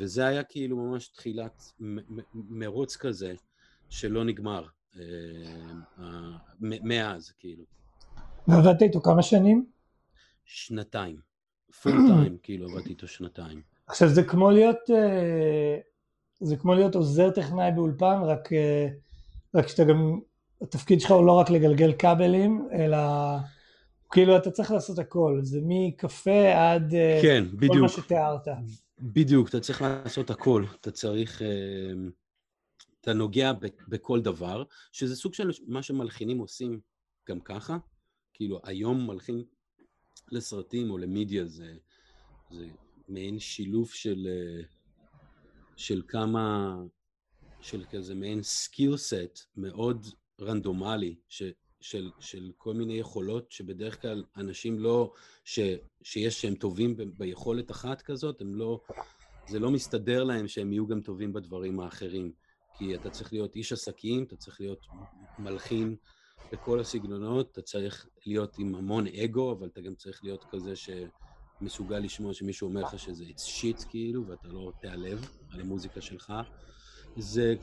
וזה 0.00 0.26
היה 0.26 0.42
כאילו 0.42 0.76
ממש 0.76 1.08
תחילת 1.08 1.72
מרוץ 2.34 2.96
כזה 2.96 3.34
שלא 3.88 4.24
נגמר 4.24 4.66
אה, 4.96 5.02
מאז, 6.60 7.32
כאילו. 7.38 7.64
ועבדת 8.48 8.82
איתו 8.82 9.00
כמה 9.00 9.22
שנים? 9.22 9.66
שנתיים. 10.44 11.16
פול 11.82 11.92
טיים, 11.92 12.36
כאילו 12.42 12.68
עבדתי 12.68 12.88
איתו 12.90 13.06
שנתיים. 13.06 13.62
עכשיו 13.86 14.08
זה 14.08 14.22
כמו 14.22 14.50
להיות, 14.50 14.90
אה, 14.90 15.78
זה 16.40 16.56
כמו 16.56 16.74
להיות 16.74 16.94
עוזר 16.94 17.30
טכנאי 17.30 17.72
באולפן, 17.72 18.20
רק, 18.22 18.52
אה, 18.52 18.88
רק 19.54 19.68
שאתה 19.68 19.84
גם, 19.84 20.20
התפקיד 20.62 21.00
שלך 21.00 21.10
הוא 21.10 21.26
לא 21.26 21.32
רק 21.32 21.50
לגלגל 21.50 21.92
כבלים, 21.92 22.68
אלא 22.72 22.98
כאילו 24.10 24.36
אתה 24.36 24.50
צריך 24.50 24.70
לעשות 24.70 24.98
הכל, 24.98 25.40
זה 25.42 25.60
מקפה 25.62 26.52
עד 26.54 26.94
כן, 27.22 27.44
כל 27.50 27.56
בדיוק. 27.56 27.82
מה 27.82 27.88
שתיארת. 27.88 28.48
בדיוק, 29.02 29.48
אתה 29.48 29.60
צריך 29.60 29.82
לעשות 29.82 30.30
הכל, 30.30 30.64
אתה 30.80 30.90
צריך, 30.90 31.42
אה, 31.42 31.92
אתה 33.00 33.12
נוגע 33.12 33.52
בכל 33.88 34.20
דבר, 34.20 34.64
שזה 34.92 35.16
סוג 35.16 35.34
של 35.34 35.50
מה 35.66 35.82
שמלחינים 35.82 36.38
עושים 36.38 36.80
גם 37.28 37.40
ככה, 37.40 37.78
כאילו 38.34 38.60
היום 38.64 39.06
מלחין 39.06 39.44
לסרטים 40.32 40.90
או 40.90 40.98
למדיה 40.98 41.46
זה, 41.46 41.74
זה 42.50 42.68
מעין 43.08 43.38
שילוב 43.38 43.90
של, 43.90 44.28
אה, 44.30 44.62
של 45.76 46.02
כמה, 46.08 46.76
של 47.60 47.84
כזה 47.90 48.14
מעין 48.14 48.42
skill 48.42 48.96
set 48.96 49.38
מאוד 49.56 50.06
רנדומלי, 50.40 51.16
ש, 51.28 51.42
של, 51.80 52.10
של 52.20 52.52
כל 52.56 52.74
מיני 52.74 52.94
יכולות 52.94 53.52
שבדרך 53.52 54.02
כלל 54.02 54.24
אנשים 54.36 54.78
לא, 54.78 55.12
ש, 55.44 55.60
שיש 56.02 56.40
שהם 56.42 56.54
טובים 56.54 56.96
ב, 56.96 57.02
ביכולת 57.02 57.70
אחת 57.70 58.02
כזאת, 58.02 58.40
הם 58.40 58.54
לא, 58.54 58.80
זה 59.48 59.58
לא 59.58 59.70
מסתדר 59.70 60.24
להם 60.24 60.48
שהם 60.48 60.72
יהיו 60.72 60.86
גם 60.86 61.00
טובים 61.00 61.32
בדברים 61.32 61.80
האחרים. 61.80 62.32
כי 62.78 62.94
אתה 62.94 63.10
צריך 63.10 63.32
להיות 63.32 63.56
איש 63.56 63.72
עסקים, 63.72 64.24
אתה 64.24 64.36
צריך 64.36 64.60
להיות 64.60 64.86
מלחין 65.38 65.96
בכל 66.52 66.80
הסגנונות, 66.80 67.52
אתה 67.52 67.62
צריך 67.62 68.06
להיות 68.26 68.58
עם 68.58 68.74
המון 68.74 69.06
אגו, 69.06 69.52
אבל 69.52 69.68
אתה 69.68 69.80
גם 69.80 69.94
צריך 69.94 70.24
להיות 70.24 70.44
כזה 70.50 70.72
שמסוגל 70.76 71.98
לשמוע 71.98 72.34
שמישהו 72.34 72.68
אומר 72.68 72.82
לך 72.82 72.98
שזה 72.98 73.24
it's 73.24 73.60
shit 73.60 73.88
כאילו, 73.88 74.26
ואתה 74.26 74.48
לא 74.48 74.72
תיעלב 74.80 75.28
על 75.52 75.60
המוזיקה 75.60 76.00
שלך. 76.00 76.32
זה 77.16 77.54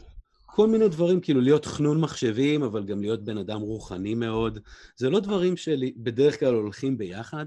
כל 0.49 0.67
מיני 0.67 0.89
דברים, 0.89 1.21
כאילו 1.21 1.41
להיות 1.41 1.65
חנון 1.65 2.01
מחשבים, 2.01 2.63
אבל 2.63 2.85
גם 2.85 3.01
להיות 3.01 3.23
בן 3.23 3.37
אדם 3.37 3.61
רוחני 3.61 4.15
מאוד. 4.15 4.59
זה 4.95 5.09
לא 5.09 5.19
דברים 5.19 5.57
שבדרך 5.57 6.39
כלל 6.39 6.53
הולכים 6.53 6.97
ביחד, 6.97 7.45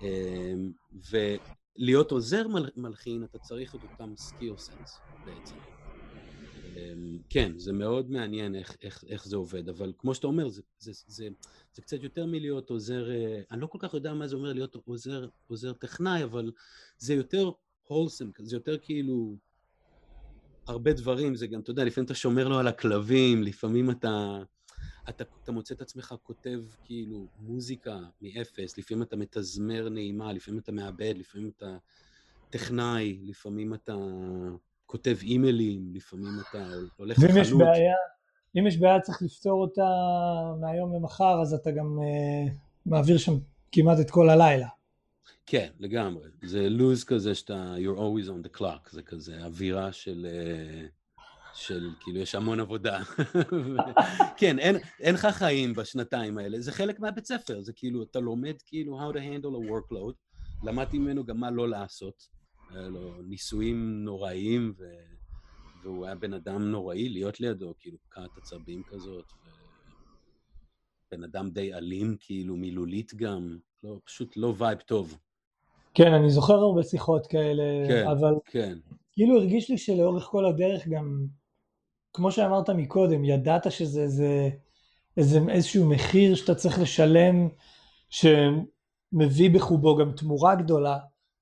אמ, 0.00 0.72
ולהיות 1.10 2.10
עוזר 2.10 2.46
מלחין, 2.76 3.24
אתה 3.24 3.38
צריך 3.38 3.74
את 3.74 3.82
אותם 3.82 4.12
skill 4.16 4.56
sets 4.56 5.02
בעצם. 5.24 5.56
אמ, 6.76 7.18
כן, 7.30 7.58
זה 7.58 7.72
מאוד 7.72 8.10
מעניין 8.10 8.54
איך, 8.54 8.76
איך, 8.82 9.04
איך 9.08 9.26
זה 9.26 9.36
עובד, 9.36 9.68
אבל 9.68 9.92
כמו 9.98 10.14
שאתה 10.14 10.26
אומר, 10.26 10.48
זה, 10.48 10.62
זה, 10.78 10.92
זה, 11.06 11.28
זה 11.74 11.82
קצת 11.82 12.02
יותר 12.02 12.26
מלהיות 12.26 12.70
עוזר, 12.70 13.10
אה, 13.10 13.40
אני 13.50 13.60
לא 13.60 13.66
כל 13.66 13.78
כך 13.80 13.94
יודע 13.94 14.14
מה 14.14 14.28
זה 14.28 14.36
אומר 14.36 14.52
להיות 14.52 14.76
עוזר, 14.84 15.28
עוזר 15.46 15.72
טכנאי, 15.72 16.24
אבל 16.24 16.52
זה 16.98 17.14
יותר 17.14 17.50
הולסם, 17.82 18.30
זה 18.42 18.56
יותר 18.56 18.78
כאילו 18.78 19.36
הרבה 20.68 20.92
דברים, 20.92 21.34
זה 21.34 21.46
גם, 21.46 21.60
אתה 21.60 21.70
יודע, 21.70 21.84
לפעמים 21.84 22.04
אתה 22.04 22.14
שומר 22.14 22.48
לו 22.48 22.58
על 22.58 22.68
הכלבים, 22.68 23.42
לפעמים 23.42 23.90
אתה, 23.90 24.38
אתה, 25.08 25.24
אתה 25.44 25.52
מוצא 25.52 25.74
את 25.74 25.80
עצמך 25.80 26.14
כותב 26.22 26.60
כאילו 26.84 27.26
מוזיקה 27.40 27.98
מאפס, 28.22 28.78
לפעמים 28.78 29.02
אתה 29.02 29.16
מתזמר 29.16 29.88
נעימה, 29.88 30.32
לפעמים 30.32 30.60
אתה 30.60 30.72
מאבד, 30.72 31.14
לפעמים 31.16 31.50
אתה 31.56 31.76
טכנאי, 32.50 33.18
לפעמים 33.24 33.74
אתה 33.74 33.94
כותב 34.86 35.16
אימיילים, 35.22 35.90
לפעמים 35.94 36.32
אתה 36.50 36.64
הולך 36.96 37.18
לחנות. 37.18 37.30
ואם 37.34 37.42
יש 37.42 37.52
בעיה, 37.52 37.94
אם 38.58 38.66
יש 38.66 38.78
בעיה 38.78 39.00
צריך 39.00 39.22
לפתור 39.22 39.60
אותה 39.60 39.88
מהיום 40.60 40.94
למחר, 40.94 41.42
אז 41.42 41.54
אתה 41.54 41.70
גם 41.70 41.98
uh, 41.98 42.50
מעביר 42.86 43.18
שם 43.18 43.32
כמעט 43.72 44.00
את 44.00 44.10
כל 44.10 44.30
הלילה. 44.30 44.68
כן, 45.46 45.70
לגמרי. 45.78 46.28
זה 46.42 46.68
לוז 46.68 47.04
כזה 47.04 47.34
שאתה, 47.34 47.74
you're 47.78 47.98
always 47.98 48.28
on 48.28 48.46
the 48.46 48.58
clock, 48.58 48.90
זה 48.90 49.02
כזה 49.02 49.44
אווירה 49.44 49.92
של, 49.92 50.26
אה, 50.30 50.86
של 51.54 51.90
כאילו 52.00 52.18
יש 52.18 52.34
המון 52.34 52.60
עבודה. 52.60 53.02
כן, 54.38 54.58
אין, 54.58 54.76
אין 55.00 55.14
לך 55.14 55.26
חיים 55.26 55.74
בשנתיים 55.74 56.38
האלה, 56.38 56.60
זה 56.60 56.72
חלק 56.72 57.00
מהבית 57.00 57.26
ספר, 57.26 57.62
זה 57.62 57.72
כאילו, 57.76 58.02
אתה 58.02 58.20
לומד 58.20 58.54
כאילו 58.66 59.00
how 59.00 59.14
to 59.14 59.18
handle 59.18 59.46
a 59.46 59.70
workload, 59.70 60.14
למדתי 60.64 60.98
ממנו 60.98 61.24
גם 61.24 61.40
מה 61.40 61.50
לא 61.50 61.68
לעשות. 61.68 62.36
לו 62.70 63.22
ניסויים 63.22 64.04
נוראיים, 64.04 64.74
ו... 64.78 64.84
והוא 65.82 66.06
היה 66.06 66.14
בן 66.14 66.32
אדם 66.32 66.62
נוראי 66.62 67.08
להיות 67.08 67.40
לידו, 67.40 67.74
כאילו 67.78 67.98
קעת 68.08 68.38
עצבים 68.38 68.82
כזאת. 68.82 69.32
בן 71.10 71.24
אדם 71.24 71.50
די 71.50 71.74
אלים, 71.74 72.16
כאילו 72.20 72.56
מילולית 72.56 73.14
גם, 73.14 73.58
לא, 73.84 73.98
פשוט 74.04 74.36
לא 74.36 74.54
וייב 74.58 74.78
טוב. 74.78 75.18
כן, 75.94 76.12
אני 76.12 76.30
זוכר 76.30 76.54
הרבה 76.54 76.82
שיחות 76.82 77.26
כאלה, 77.26 77.62
כן, 77.88 78.06
אבל 78.06 78.34
כן. 78.44 78.78
כאילו 79.12 79.36
הרגיש 79.38 79.70
לי 79.70 79.78
שלאורך 79.78 80.24
כל 80.24 80.46
הדרך 80.46 80.88
גם, 80.88 81.26
כמו 82.12 82.32
שאמרת 82.32 82.70
מקודם, 82.70 83.24
ידעת 83.24 83.72
שזה 83.72 84.00
איזה, 84.00 84.48
איזה, 85.16 85.38
איזשהו 85.48 85.88
מחיר 85.88 86.34
שאתה 86.34 86.54
צריך 86.54 86.78
לשלם, 86.80 87.48
שמביא 88.10 89.50
בחובו 89.54 89.96
גם 89.96 90.12
תמורה 90.12 90.54
גדולה, 90.54 90.98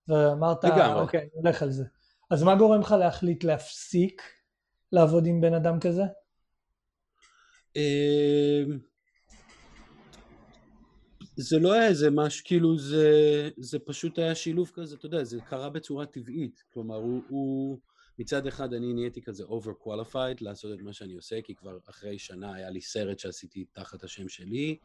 ואמרת, 0.08 0.64
לגמרי. 0.64 1.00
אוקיי, 1.00 1.20
אני 1.20 1.28
הולך 1.32 1.62
על 1.62 1.70
זה. 1.70 1.84
אז 2.30 2.42
מה 2.42 2.54
גורם 2.54 2.80
לך 2.80 2.92
להחליט 2.98 3.44
להפסיק 3.44 4.22
לעבוד 4.92 5.26
עם 5.26 5.40
בן 5.40 5.54
אדם 5.54 5.80
כזה? 5.80 6.02
זה 11.36 11.58
לא 11.58 11.72
היה 11.72 11.88
איזה 11.88 12.10
משהו, 12.10 12.44
כאילו 12.44 12.78
זה, 12.78 13.48
זה 13.56 13.78
פשוט 13.78 14.18
היה 14.18 14.34
שילוב 14.34 14.70
כזה, 14.74 14.96
אתה 14.96 15.06
יודע, 15.06 15.24
זה 15.24 15.40
קרה 15.40 15.70
בצורה 15.70 16.06
טבעית. 16.06 16.62
כלומר, 16.72 16.96
הוא, 16.96 17.22
הוא 17.28 17.78
מצד 18.18 18.46
אחד 18.46 18.74
אני 18.74 18.92
נהייתי 18.92 19.22
כזה 19.22 19.44
over 19.44 19.86
qualified 19.86 20.36
לעשות 20.40 20.78
את 20.78 20.82
מה 20.82 20.92
שאני 20.92 21.14
עושה, 21.14 21.42
כי 21.42 21.54
כבר 21.54 21.78
אחרי 21.90 22.18
שנה 22.18 22.54
היה 22.54 22.70
לי 22.70 22.80
סרט 22.80 23.18
שעשיתי 23.18 23.64
תחת 23.72 24.04
השם 24.04 24.28
שלי, 24.28 24.76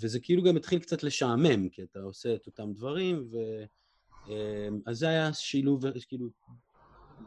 וזה 0.00 0.20
כאילו 0.20 0.42
גם 0.42 0.56
התחיל 0.56 0.78
קצת 0.78 1.02
לשעמם, 1.02 1.68
כי 1.68 1.82
אתה 1.82 2.00
עושה 2.00 2.34
את 2.34 2.46
אותם 2.46 2.72
דברים, 2.72 3.28
ו... 3.30 3.36
אמ, 4.28 4.80
אז 4.86 4.98
זה 4.98 5.08
היה 5.08 5.32
שילוב, 5.32 5.84
כאילו, 6.08 6.30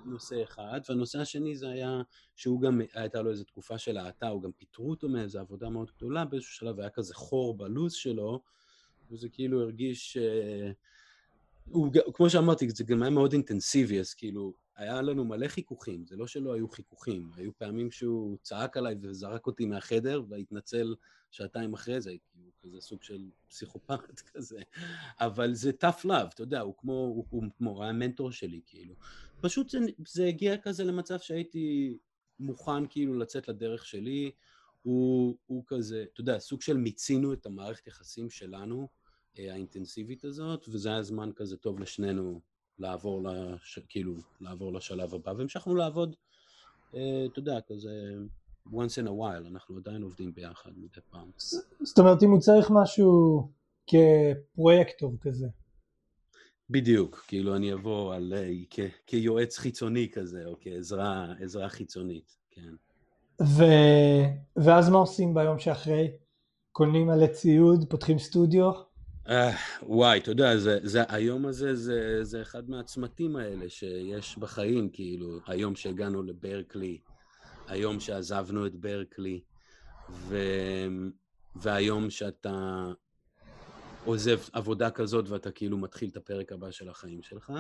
נושא 0.06 0.44
אחד, 0.44 0.82
והנושא 0.90 1.20
השני 1.20 1.56
זה 1.56 1.70
היה 1.70 2.02
שהוא 2.36 2.62
גם, 2.62 2.82
הייתה 2.94 3.22
לו 3.22 3.32
איזו 3.32 3.44
תקופה 3.44 3.78
של 3.78 3.98
האטה, 3.98 4.28
הוא 4.28 4.42
גם 4.42 4.52
פיטרו 4.52 4.90
אותו 4.90 5.10
מאיזו 5.10 5.40
עבודה 5.40 5.70
מאוד 5.70 5.92
גדולה, 5.98 6.26
באיזשהו 6.26 6.54
שלב 6.54 6.80
היה 6.80 6.90
כזה 6.90 7.16
חור 7.16 7.58
בלו"ז 7.58 7.94
שלו, 7.94 8.42
וזה 9.12 9.30
כאילו 9.30 9.62
הרגיש, 9.62 10.18
אה, 10.18 10.72
הוא, 11.70 11.94
כמו 12.14 12.30
שאמרתי, 12.30 12.70
זה 12.70 12.84
גם 12.84 13.04
היה 13.04 13.10
מאוד 13.10 13.34
אינטנסיבי, 13.34 14.00
אז 14.00 14.14
כאילו, 14.14 14.54
היה 14.76 15.02
לנו 15.02 15.26
מלא 15.26 15.48
חיכוכים, 15.48 16.06
זה 16.06 16.16
לא 16.16 16.28
שלא 16.28 16.54
היו 16.54 16.68
חיכוכים, 16.68 17.30
היו 17.36 17.52
פעמים 17.58 17.92
שהוא 17.92 18.38
צעק 18.42 18.78
עליי 18.78 18.96
וזרק 19.02 19.48
אותי 19.48 19.66
מהחדר 19.66 20.22
והתנצל 20.30 20.96
שעתיים 21.32 21.74
אחרי 21.74 22.02
זה, 22.02 22.12
כאילו, 22.32 22.50
כזה 22.62 22.82
סוג 22.82 23.04
של 23.04 23.30
פסיכופת 23.50 24.20
כזה, 24.34 24.62
אבל 25.20 25.54
זה 25.54 25.72
tough 25.82 26.06
love, 26.06 26.34
אתה 26.34 26.42
יודע, 26.42 26.62
הוא 26.62 26.74
כמו, 26.78 26.94
הוא, 26.94 27.26
הוא 27.30 27.44
כמו, 27.58 27.84
היה 27.84 27.94
מנטור 27.94 28.32
שלי, 28.32 28.62
כאילו. 28.66 28.96
פשוט 29.44 29.70
זה, 29.70 29.80
זה 30.08 30.26
הגיע 30.26 30.58
כזה 30.58 30.84
למצב 30.84 31.20
שהייתי 31.20 31.98
מוכן 32.40 32.88
כאילו 32.88 33.20
לצאת 33.20 33.48
לדרך 33.48 33.86
שלי, 33.86 34.32
הוא, 34.84 35.36
הוא 35.46 35.64
כזה, 35.68 36.06
אתה 36.14 36.22
יודע, 36.22 36.40
סוג 36.40 36.62
של 36.62 36.78
מיצינו 36.78 37.34
את 37.34 37.46
המערכת 37.46 37.88
יחסים 37.88 38.30
שלנו, 38.30 38.88
אה, 39.40 39.54
האינטנסיבית 39.54 40.26
הזאת, 40.26 40.66
וזה 40.70 40.90
היה 40.90 41.04
זמן 41.04 41.30
כזה 41.36 41.58
טוב 41.58 41.80
לשנינו 41.80 42.42
לעבור, 42.80 43.24
לש, 43.24 43.80
כאילו, 43.90 44.16
לעבור 44.42 44.74
לשלב 44.74 45.14
הבא, 45.14 45.32
והמשכנו 45.32 45.76
לעבוד, 45.76 46.16
אה, 46.96 47.26
אתה 47.26 47.40
יודע, 47.40 47.62
כזה 47.68 48.14
once 48.68 49.04
in 49.04 49.08
a 49.08 49.12
while, 49.12 49.48
אנחנו 49.48 49.78
עדיין 49.78 50.04
עובדים 50.04 50.34
ביחד 50.34 50.72
מדי 50.76 51.02
פעם. 51.10 51.32
זאת 51.84 52.00
אומרת, 52.00 52.24
אם 52.24 52.32
הוא 52.32 52.40
צריך 52.40 52.72
משהו 52.72 53.42
כפרויקטור 53.88 55.14
כזה. 55.22 55.48
בדיוק, 56.70 57.26
כאילו 57.28 57.56
אני 57.56 57.74
אבוא 57.74 58.16
על, 58.16 58.34
אה, 58.38 58.50
כ, 58.70 58.80
כיועץ 59.08 59.58
חיצוני 59.58 60.10
כזה, 60.14 60.46
או 60.46 60.58
כעזרה 60.62 61.70
חיצונית, 61.70 62.38
כן. 62.52 62.74
ו... 63.42 63.64
ואז 64.56 64.90
מה 64.90 64.98
עושים 64.98 65.34
ביום 65.34 65.60
שאחרי? 65.60 66.12
קונים 66.72 67.08
מלא 67.08 67.28
ציוד, 67.28 67.86
פותחים 67.90 68.20
סטודיו? 68.20 68.72
Uh, 69.28 69.32
וואי, 69.84 70.20
אתה 70.20 70.32
יודע, 70.32 70.58
זה, 70.58 70.80
זה, 70.84 71.04
היום 71.08 71.46
הזה 71.46 71.76
זה, 71.76 72.24
זה 72.24 72.42
אחד 72.42 72.70
מהצמתים 72.70 73.36
האלה 73.36 73.70
שיש 73.70 74.38
בחיים, 74.38 74.90
כאילו, 74.90 75.40
היום 75.48 75.76
שהגענו 75.76 76.24
לברקלי, 76.24 76.98
היום 77.68 78.00
שעזבנו 78.00 78.66
את 78.66 78.76
ברקלי, 78.76 79.42
ו, 80.10 80.38
והיום 81.56 82.10
שאתה 82.10 82.86
עוזב 84.06 84.40
עבודה 84.54 84.92
כזאת 84.92 85.30
ואתה 85.30 85.52
כאילו 85.52 85.78
מתחיל 85.78 86.10
את 86.10 86.18
הפרק 86.18 86.52
הבא 86.52 86.72
של 86.72 86.90
החיים 86.90 87.24
שלך. 87.24 87.54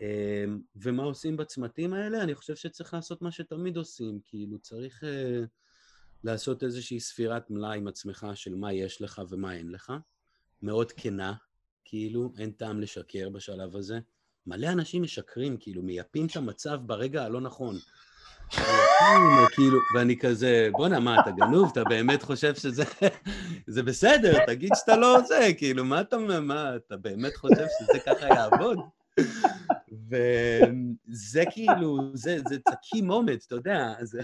אמ, 0.00 0.60
ומה 0.76 1.02
עושים 1.02 1.36
בצמתים 1.36 1.92
האלה? 1.92 2.22
אני 2.22 2.34
חושב 2.34 2.54
שצריך 2.54 2.94
לעשות 2.94 3.22
מה 3.22 3.32
שתמיד 3.32 3.76
עושים, 3.76 4.20
כאילו 4.24 4.58
צריך 4.58 5.02
uh, 5.02 5.06
לעשות 6.24 6.62
איזושהי 6.62 7.00
ספירת 7.00 7.50
מלאי 7.50 7.78
עם 7.78 7.88
עצמך 7.88 8.26
של 8.34 8.54
מה 8.54 8.72
יש 8.72 9.02
לך 9.02 9.22
ומה 9.28 9.54
אין 9.54 9.70
לך. 9.70 9.92
מאוד 10.62 10.92
כנה, 10.92 11.34
כאילו, 11.84 12.32
אין 12.38 12.50
טעם 12.50 12.80
לשקר 12.80 13.28
בשלב 13.28 13.76
הזה. 13.76 13.98
מלא 14.46 14.66
אנשים 14.66 15.02
משקרים, 15.02 15.56
כאילו, 15.60 15.82
מייפים 15.82 16.26
את 16.26 16.36
המצב 16.36 16.80
ברגע 16.86 17.24
הלא 17.24 17.40
נכון. 17.40 17.76
כאילו, 19.54 19.78
ואני 19.94 20.18
כזה, 20.18 20.68
בואנה, 20.72 21.00
מה, 21.00 21.20
אתה 21.20 21.30
גנוב? 21.30 21.68
אתה 21.72 21.84
באמת 21.84 22.22
חושב 22.22 22.54
שזה 22.54 22.84
זה 23.66 23.82
בסדר, 23.82 24.46
תגיד 24.46 24.70
שאתה 24.74 24.96
לא 24.96 25.20
זה, 25.26 25.48
כאילו, 25.58 25.84
מה 25.84 26.00
אתה, 26.00 26.18
מה, 26.18 26.76
אתה 26.76 26.96
באמת 26.96 27.36
חושב 27.36 27.66
שזה 27.78 27.98
ככה 28.06 28.26
יעבוד? 28.26 28.78
וזה 30.08 31.42
כאילו, 31.50 32.10
זה, 32.14 32.38
זה 32.48 32.56
key 32.56 33.02
moment, 33.02 33.46
אתה 33.46 33.54
יודע, 33.54 33.94
זה, 34.02 34.22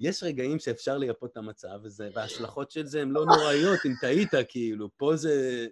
יש 0.00 0.22
רגעים 0.22 0.58
שאפשר 0.58 0.98
לייפות 0.98 1.32
את 1.32 1.36
המצב, 1.36 1.78
וזה, 1.82 2.10
וההשלכות 2.14 2.70
של 2.70 2.86
זה 2.86 3.02
הן 3.02 3.10
לא 3.10 3.24
נוראיות, 3.26 3.78
אם 3.86 3.92
טעית, 4.00 4.30
כאילו, 4.48 4.88
פה 4.96 5.16
זה, 5.16 5.66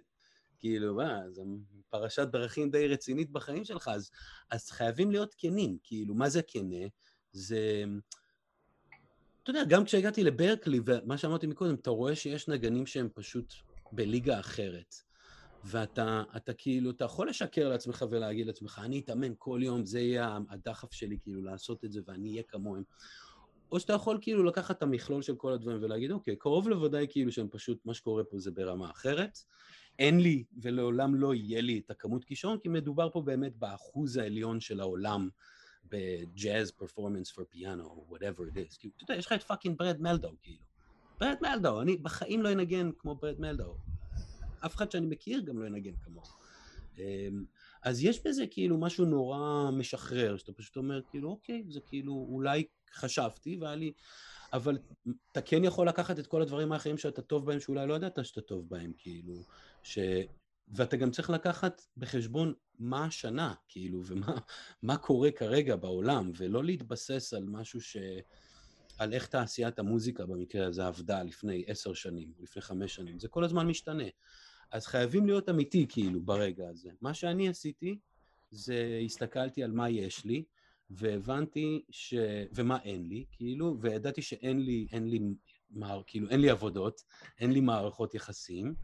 כאילו, 0.59 0.95
מה, 0.95 1.19
זה 1.31 1.41
פרשת 1.89 2.27
דרכים 2.27 2.69
די 2.69 2.87
רצינית 2.87 3.31
בחיים 3.31 3.65
שלך, 3.65 3.87
אז, 3.87 4.11
אז 4.51 4.69
חייבים 4.71 5.11
להיות 5.11 5.35
כנים, 5.37 5.77
כאילו, 5.83 6.15
מה 6.15 6.29
זה 6.29 6.41
כנה? 6.47 6.85
זה... 7.31 7.83
אתה 9.43 9.49
יודע, 9.49 9.63
גם 9.63 9.85
כשהגעתי 9.85 10.23
לברקלי, 10.23 10.79
ומה 10.85 11.17
שאמרתי 11.17 11.47
מקודם, 11.47 11.75
אתה 11.75 11.89
רואה 11.89 12.15
שיש 12.15 12.47
נגנים 12.47 12.85
שהם 12.85 13.09
פשוט 13.13 13.53
בליגה 13.91 14.39
אחרת. 14.39 14.95
ואתה 15.63 16.23
אתה 16.35 16.53
כאילו, 16.53 16.91
אתה 16.91 17.05
יכול 17.05 17.29
לשקר 17.29 17.69
לעצמך 17.69 18.05
ולהגיד 18.09 18.47
לעצמך, 18.47 18.81
אני 18.83 18.99
אתאמן 18.99 19.33
כל 19.37 19.59
יום, 19.63 19.85
זה 19.85 19.99
יהיה 19.99 20.39
הדחף 20.49 20.93
שלי, 20.93 21.17
כאילו, 21.23 21.43
לעשות 21.43 21.85
את 21.85 21.91
זה, 21.91 22.01
ואני 22.07 22.31
אהיה 22.31 22.43
כמוהם. 22.43 22.83
או 23.71 23.79
שאתה 23.79 23.93
יכול 23.93 24.17
כאילו 24.21 24.43
לקחת 24.43 24.77
את 24.77 24.83
המכלול 24.83 25.21
של 25.21 25.35
כל 25.35 25.53
הדברים 25.53 25.83
ולהגיד, 25.83 26.11
אוקיי, 26.11 26.35
קרוב 26.35 26.69
לוודאי 26.69 27.07
כאילו 27.09 27.31
שהם 27.31 27.47
פשוט, 27.51 27.85
מה 27.85 27.93
שקורה 27.93 28.23
פה 28.23 28.39
זה 28.39 28.51
ברמה 28.51 28.91
אחרת. 28.91 29.37
אין 29.99 30.19
לי 30.19 30.43
ולעולם 30.61 31.15
לא 31.15 31.33
יהיה 31.33 31.61
לי 31.61 31.81
את 31.85 31.91
הכמות 31.91 32.23
כישרון, 32.23 32.59
כי 32.59 32.69
מדובר 32.69 33.09
פה 33.09 33.21
באמת 33.21 33.55
באחוז 33.55 34.17
העליון 34.17 34.59
של 34.59 34.79
העולם 34.79 35.29
ב 35.89 36.05
jazz 36.05 36.71
performance 36.71 37.31
for 37.31 37.45
piano, 37.49 37.83
או 37.83 38.15
whatever 38.15 38.39
it 38.39 38.55
is. 38.55 38.77
כאילו, 38.79 38.93
אתה 38.95 39.03
יודע, 39.03 39.15
יש 39.15 39.25
לך 39.25 39.33
את 39.33 39.43
fucking 39.43 39.77
ברד 39.77 40.01
מלדו, 40.01 40.31
כאילו. 40.41 40.63
ברד 41.19 41.35
מלדו, 41.41 41.81
אני 41.81 41.97
בחיים 41.97 42.41
לא 42.41 42.51
אנגן 42.51 42.89
כמו 42.97 43.15
ברד 43.15 43.39
מלדו. 43.39 43.77
אף 44.65 44.75
אחד 44.75 44.91
שאני 44.91 45.05
מכיר 45.05 45.41
גם 45.41 45.59
לא 45.59 45.65
ינגן 45.65 45.95
כמוהו. 46.01 46.27
אמ, 46.97 47.45
אז 47.83 48.03
יש 48.03 48.27
בזה 48.27 48.47
כאילו 48.47 48.77
משהו 48.77 49.05
נורא 49.05 49.71
משחרר, 49.71 50.37
שאתה 50.37 50.53
פשוט 50.53 50.77
אומר, 50.77 51.01
כאילו, 51.09 51.29
אוקיי, 51.29 51.63
זה 51.69 51.79
כאילו, 51.81 52.27
אולי 52.29 52.65
חשבתי 52.93 53.57
והיה 53.61 53.75
לי... 53.75 53.93
אבל 54.53 54.77
אתה 55.31 55.41
כן 55.41 55.63
יכול 55.63 55.87
לקחת 55.87 56.19
את 56.19 56.27
כל 56.27 56.41
הדברים 56.41 56.71
האחרים 56.71 56.97
שאתה 56.97 57.21
טוב 57.21 57.45
בהם, 57.45 57.59
שאולי 57.59 57.87
לא 57.87 57.93
ידעת 57.93 58.25
שאתה 58.25 58.41
טוב 58.41 58.69
בהם, 58.69 58.91
כאילו, 58.97 59.33
ש... 59.83 59.99
ואתה 60.67 60.97
גם 60.97 61.11
צריך 61.11 61.29
לקחת 61.29 61.81
בחשבון 61.97 62.53
מה 62.79 63.05
השנה, 63.05 63.53
כאילו, 63.67 64.01
ומה 64.05 64.97
קורה 64.97 65.31
כרגע 65.31 65.75
בעולם, 65.75 66.31
ולא 66.37 66.63
להתבסס 66.63 67.33
על 67.33 67.43
משהו 67.47 67.81
ש... 67.81 67.97
על 68.99 69.13
איך 69.13 69.27
תעשיית 69.27 69.79
המוזיקה 69.79 70.25
במקרה 70.25 70.67
הזה 70.67 70.87
עבדה 70.87 71.23
לפני 71.23 71.63
עשר 71.67 71.93
שנים, 71.93 72.33
לפני 72.39 72.61
חמש 72.61 72.95
שנים, 72.95 73.19
זה 73.19 73.27
כל 73.27 73.43
הזמן 73.43 73.67
משתנה. 73.67 74.03
אז 74.71 74.85
חייבים 74.85 75.25
להיות 75.25 75.49
אמיתי, 75.49 75.85
כאילו, 75.89 76.21
ברגע 76.21 76.69
הזה. 76.69 76.89
מה 77.01 77.13
שאני 77.13 77.49
עשיתי, 77.49 77.99
זה 78.51 79.01
הסתכלתי 79.05 79.63
על 79.63 79.71
מה 79.71 79.89
יש 79.89 80.25
לי, 80.25 80.43
והבנתי 80.89 81.85
ש... 81.89 82.13
ומה 82.51 82.77
אין 82.83 83.07
לי, 83.07 83.25
כאילו, 83.31 83.77
וידעתי 83.81 84.21
שאין 84.21 84.59
לי, 84.59 84.87
אין 84.91 85.09
לי, 85.09 85.19
מער... 85.69 86.01
כאילו, 86.07 86.29
אין 86.29 86.41
לי 86.41 86.49
עבודות, 86.49 87.03
אין 87.39 87.51
לי 87.51 87.59
מערכות 87.59 88.15
יחסים, 88.15 88.75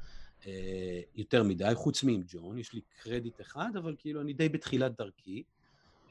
יותר 1.15 1.43
מדי, 1.43 1.71
חוץ 1.73 2.03
מעם 2.03 2.23
ג'ון, 2.27 2.58
יש 2.58 2.73
לי 2.73 2.82
קרדיט 3.03 3.41
אחד, 3.41 3.69
אבל 3.77 3.95
כאילו 3.97 4.21
אני 4.21 4.34
די 4.34 4.49
בתחילת 4.49 4.97
דרכי. 4.97 5.43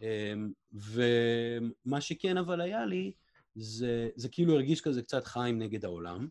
אה, 0.03 0.35
ומה 0.73 2.01
שכן 2.01 2.37
אבל 2.37 2.61
היה 2.61 2.85
לי, 2.87 3.12
זה, 3.55 4.09
זה 4.16 4.29
כאילו 4.29 4.55
הרגיש 4.55 4.81
כזה 4.81 5.03
קצת 5.03 5.25
חיים 5.27 5.59
נגד 5.59 5.85
העולם, 5.85 6.29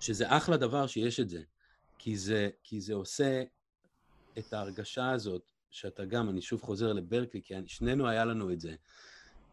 שזה 0.00 0.36
אחלה 0.36 0.56
דבר 0.56 0.86
שיש 0.86 1.20
את 1.20 1.28
זה, 1.28 1.42
כי 1.98 2.16
זה, 2.16 2.48
כי 2.62 2.80
זה 2.80 2.94
עושה 2.94 3.42
את 4.38 4.52
ההרגשה 4.52 5.10
הזאת, 5.10 5.50
שאתה 5.70 6.04
גם, 6.04 6.28
אני 6.28 6.42
שוב 6.42 6.62
חוזר 6.62 6.92
לברקלי, 6.92 7.42
כי 7.42 7.54
שנינו 7.66 8.08
היה 8.08 8.24
לנו 8.24 8.52
את 8.52 8.60
זה. 8.60 8.74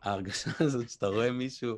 ההרגשה 0.03 0.51
הזאת 0.65 0.89
שאתה 0.89 1.07
רואה 1.07 1.31
מישהו 1.31 1.77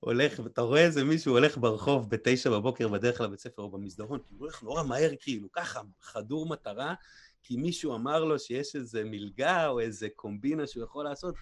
הולך, 0.00 0.40
ואתה 0.44 0.60
רואה 0.60 0.84
איזה 0.84 1.04
מישהו 1.04 1.32
הולך 1.32 1.58
ברחוב 1.58 2.10
בתשע 2.10 2.50
בבוקר 2.50 2.88
בדרך 2.88 3.20
לבית 3.20 3.40
ספר 3.40 3.62
או 3.62 3.70
במסדרון, 3.70 4.20
הוא 4.30 4.38
הולך 4.38 4.62
נורא 4.62 4.82
מהר, 4.82 5.10
כאילו, 5.20 5.52
ככה, 5.52 5.80
חדור 6.00 6.48
מטרה, 6.48 6.94
כי 7.42 7.56
מישהו 7.56 7.94
אמר 7.94 8.24
לו 8.24 8.38
שיש 8.38 8.76
איזה 8.76 9.04
מלגה 9.04 9.68
או 9.68 9.80
איזה 9.80 10.08
קומבינה 10.16 10.66
שהוא 10.66 10.84
יכול 10.84 11.04
לעשות, 11.04 11.34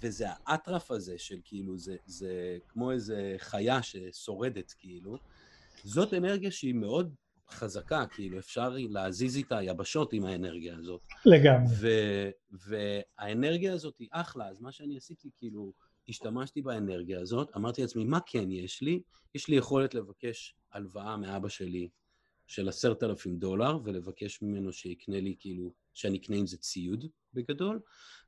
וזה 0.00 0.26
האטרף 0.46 0.90
הזה 0.90 1.18
של 1.18 1.36
כאילו, 1.44 1.78
זה, 1.78 1.96
זה 2.06 2.58
כמו 2.68 2.90
איזה 2.90 3.34
חיה 3.38 3.82
ששורדת, 3.82 4.74
כאילו. 4.78 5.16
זאת 5.84 6.14
אנרגיה 6.14 6.50
שהיא 6.50 6.74
מאוד 6.74 7.14
חזקה, 7.52 8.04
כאילו 8.06 8.38
אפשר 8.38 8.76
להזיז 8.76 9.36
איתה 9.36 9.62
יבשות 9.62 10.12
עם 10.12 10.24
האנרגיה 10.24 10.76
הזאת. 10.76 11.00
לגמרי. 11.26 11.72
ו- 11.80 12.30
והאנרגיה 12.50 13.72
הזאת 13.72 13.98
היא 13.98 14.08
אחלה, 14.10 14.48
אז 14.48 14.60
מה 14.60 14.72
שאני 14.72 14.96
עשיתי, 14.96 15.30
כאילו, 15.38 15.72
השתמשתי 16.08 16.62
באנרגיה 16.62 17.20
הזאת, 17.20 17.56
אמרתי 17.56 17.82
לעצמי, 17.82 18.04
מה 18.04 18.18
כן 18.26 18.50
יש 18.50 18.82
לי? 18.82 19.02
יש 19.34 19.48
לי 19.48 19.56
יכולת 19.56 19.94
לבקש 19.94 20.54
הלוואה 20.72 21.16
מאבא 21.16 21.48
שלי 21.48 21.88
של 22.46 22.68
עשרת 22.68 23.02
אלפים 23.02 23.38
דולר, 23.38 23.78
ולבקש 23.84 24.42
ממנו 24.42 24.72
שיקנה 24.72 25.20
לי, 25.20 25.36
כאילו, 25.38 25.72
שאני 25.94 26.18
אקנה 26.18 26.36
עם 26.36 26.46
זה 26.46 26.56
ציוד 26.56 27.04
בגדול, 27.34 27.80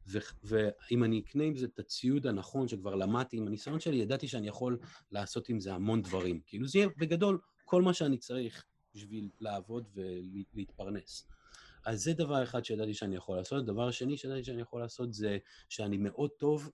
ו- 0.09 0.19
ואם 0.43 1.05
אני 1.05 1.21
אקנה 1.21 1.45
עם 1.45 1.57
זה 1.57 1.67
את 1.67 1.79
הציוד 1.79 2.27
הנכון 2.27 2.69
שכבר 2.69 2.95
למדתי 2.95 3.37
עם 3.37 3.47
הניסיון 3.47 3.81
שלי, 3.81 3.97
ידעתי 3.97 4.29
שאני 4.29 4.49
יכול 4.49 4.79
לעשות 5.13 5.49
עם 5.49 5.61
זה 5.61 5.75
המון 5.75 6.03
דברים. 6.03 6.41
כאילו 6.47 6.69
זה 6.69 6.79
יהיה 6.79 6.89
בגדול 6.99 7.39
כל 7.65 7.83
מה 7.83 7.95
שאני 7.95 8.19
צריך 8.19 8.65
בשביל 8.95 9.29
לעבוד 9.41 9.85
ולהתפרנס. 9.95 11.29
אז 11.85 12.03
זה 12.05 12.13
דבר 12.13 12.43
אחד 12.43 12.65
שידעתי 12.65 12.95
שאני 12.95 13.17
יכול 13.17 13.37
לעשות. 13.37 13.67
דבר 13.67 13.91
שני 13.91 14.17
שידעתי 14.17 14.45
שאני 14.45 14.61
יכול 14.61 14.81
לעשות 14.81 15.15
זה 15.15 15.39
שאני 15.69 15.97
מאוד 15.97 16.31
טוב, 16.31 16.71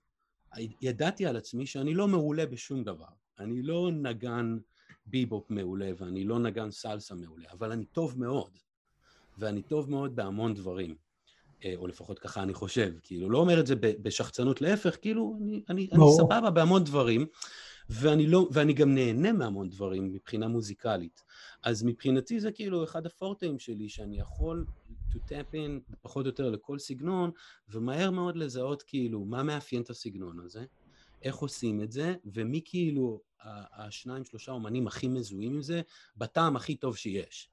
ידעתי 0.81 1.25
על 1.25 1.37
עצמי 1.37 1.65
שאני 1.65 1.93
לא 1.93 2.07
מעולה 2.07 2.45
בשום 2.45 2.83
דבר. 2.83 3.09
אני 3.39 3.61
לא 3.61 3.91
נגן 3.91 4.57
ביבופ 5.05 5.49
מעולה 5.49 5.91
ואני 5.97 6.23
לא 6.23 6.39
נגן 6.39 6.71
סלסה 6.71 7.15
מעולה, 7.15 7.51
אבל 7.51 7.71
אני 7.71 7.85
טוב 7.85 8.19
מאוד. 8.19 8.57
ואני 9.37 9.61
טוב 9.61 9.89
מאוד 9.89 10.15
בהמון 10.15 10.53
דברים. 10.53 10.95
אה, 11.65 11.73
או 11.75 11.87
לפחות 11.87 12.19
ככה 12.19 12.43
אני 12.43 12.53
חושב, 12.53 12.91
כאילו, 13.03 13.29
לא 13.29 13.37
אומר 13.37 13.59
את 13.59 13.67
זה 13.67 13.75
בשחצנות, 13.79 14.61
להפך, 14.61 14.97
כאילו, 15.01 15.37
אני, 15.41 15.63
אני, 15.69 15.89
אני 15.93 16.03
סבבה 16.17 16.49
בהמון 16.49 16.83
דברים, 16.83 17.25
ואני, 17.89 18.27
לא, 18.27 18.49
ואני 18.51 18.73
גם 18.73 18.95
נהנה 18.95 19.31
מהמון 19.31 19.69
דברים 19.69 20.13
מבחינה 20.13 20.47
מוזיקלית. 20.47 21.23
אז 21.63 21.83
מבחינתי 21.83 22.39
זה 22.39 22.51
כאילו 22.51 22.83
אחד 22.83 23.05
הפורטאים 23.05 23.59
שלי, 23.59 23.89
שאני 23.89 24.19
יכול 24.19 24.65
to 25.11 25.15
tap 25.15 25.53
in 25.53 25.95
פחות 26.01 26.25
או 26.25 26.29
יותר 26.29 26.49
לכל 26.49 26.79
סגנון, 26.79 27.31
ומהר 27.69 28.11
מאוד 28.11 28.35
לזהות 28.35 28.83
כאילו 28.83 29.25
מה 29.25 29.43
מאפיין 29.43 29.81
את 29.81 29.89
הסגנון 29.89 30.39
הזה, 30.39 30.65
איך 31.21 31.35
עושים 31.35 31.81
את 31.81 31.91
זה, 31.91 32.15
ומי 32.25 32.61
כאילו 32.65 33.21
השניים 33.77 34.25
שלושה 34.25 34.51
אומנים 34.51 34.87
הכי 34.87 35.07
מזוהים 35.07 35.53
עם 35.53 35.61
זה, 35.61 35.81
בטעם 36.17 36.55
הכי 36.55 36.75
טוב 36.75 36.97
שיש. 36.97 37.49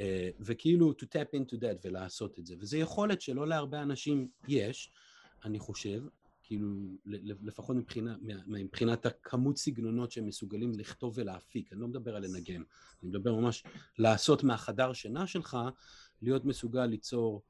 אה, 0.00 0.30
וכאילו 0.40 0.92
to 0.92 1.04
tap 1.04 1.38
into 1.40 1.56
that 1.60 1.78
ולעשות 1.84 2.38
את 2.38 2.46
זה. 2.46 2.54
וזו 2.58 2.76
יכולת 2.76 3.20
שלא 3.20 3.48
להרבה 3.48 3.82
אנשים 3.82 4.28
יש, 4.48 4.90
אני 5.44 5.58
חושב, 5.58 6.02
כאילו 6.42 6.68
לפחות 7.42 7.76
מבחינה, 7.76 8.16
מבחינת 8.46 9.06
הכמות 9.06 9.58
סגנונות 9.58 10.12
שהם 10.12 10.26
מסוגלים 10.26 10.72
לכתוב 10.78 11.12
ולהפיק, 11.16 11.72
אני 11.72 11.80
לא 11.80 11.88
מדבר 11.88 12.16
על 12.16 12.26
לנגן, 12.26 12.62
אני 13.02 13.08
מדבר 13.08 13.34
ממש 13.34 13.64
לעשות 13.98 14.44
מהחדר 14.44 14.92
שינה 14.92 15.26
שלך, 15.26 15.58
להיות 16.22 16.44
מסוגל 16.44 16.86
ליצור 16.86 17.42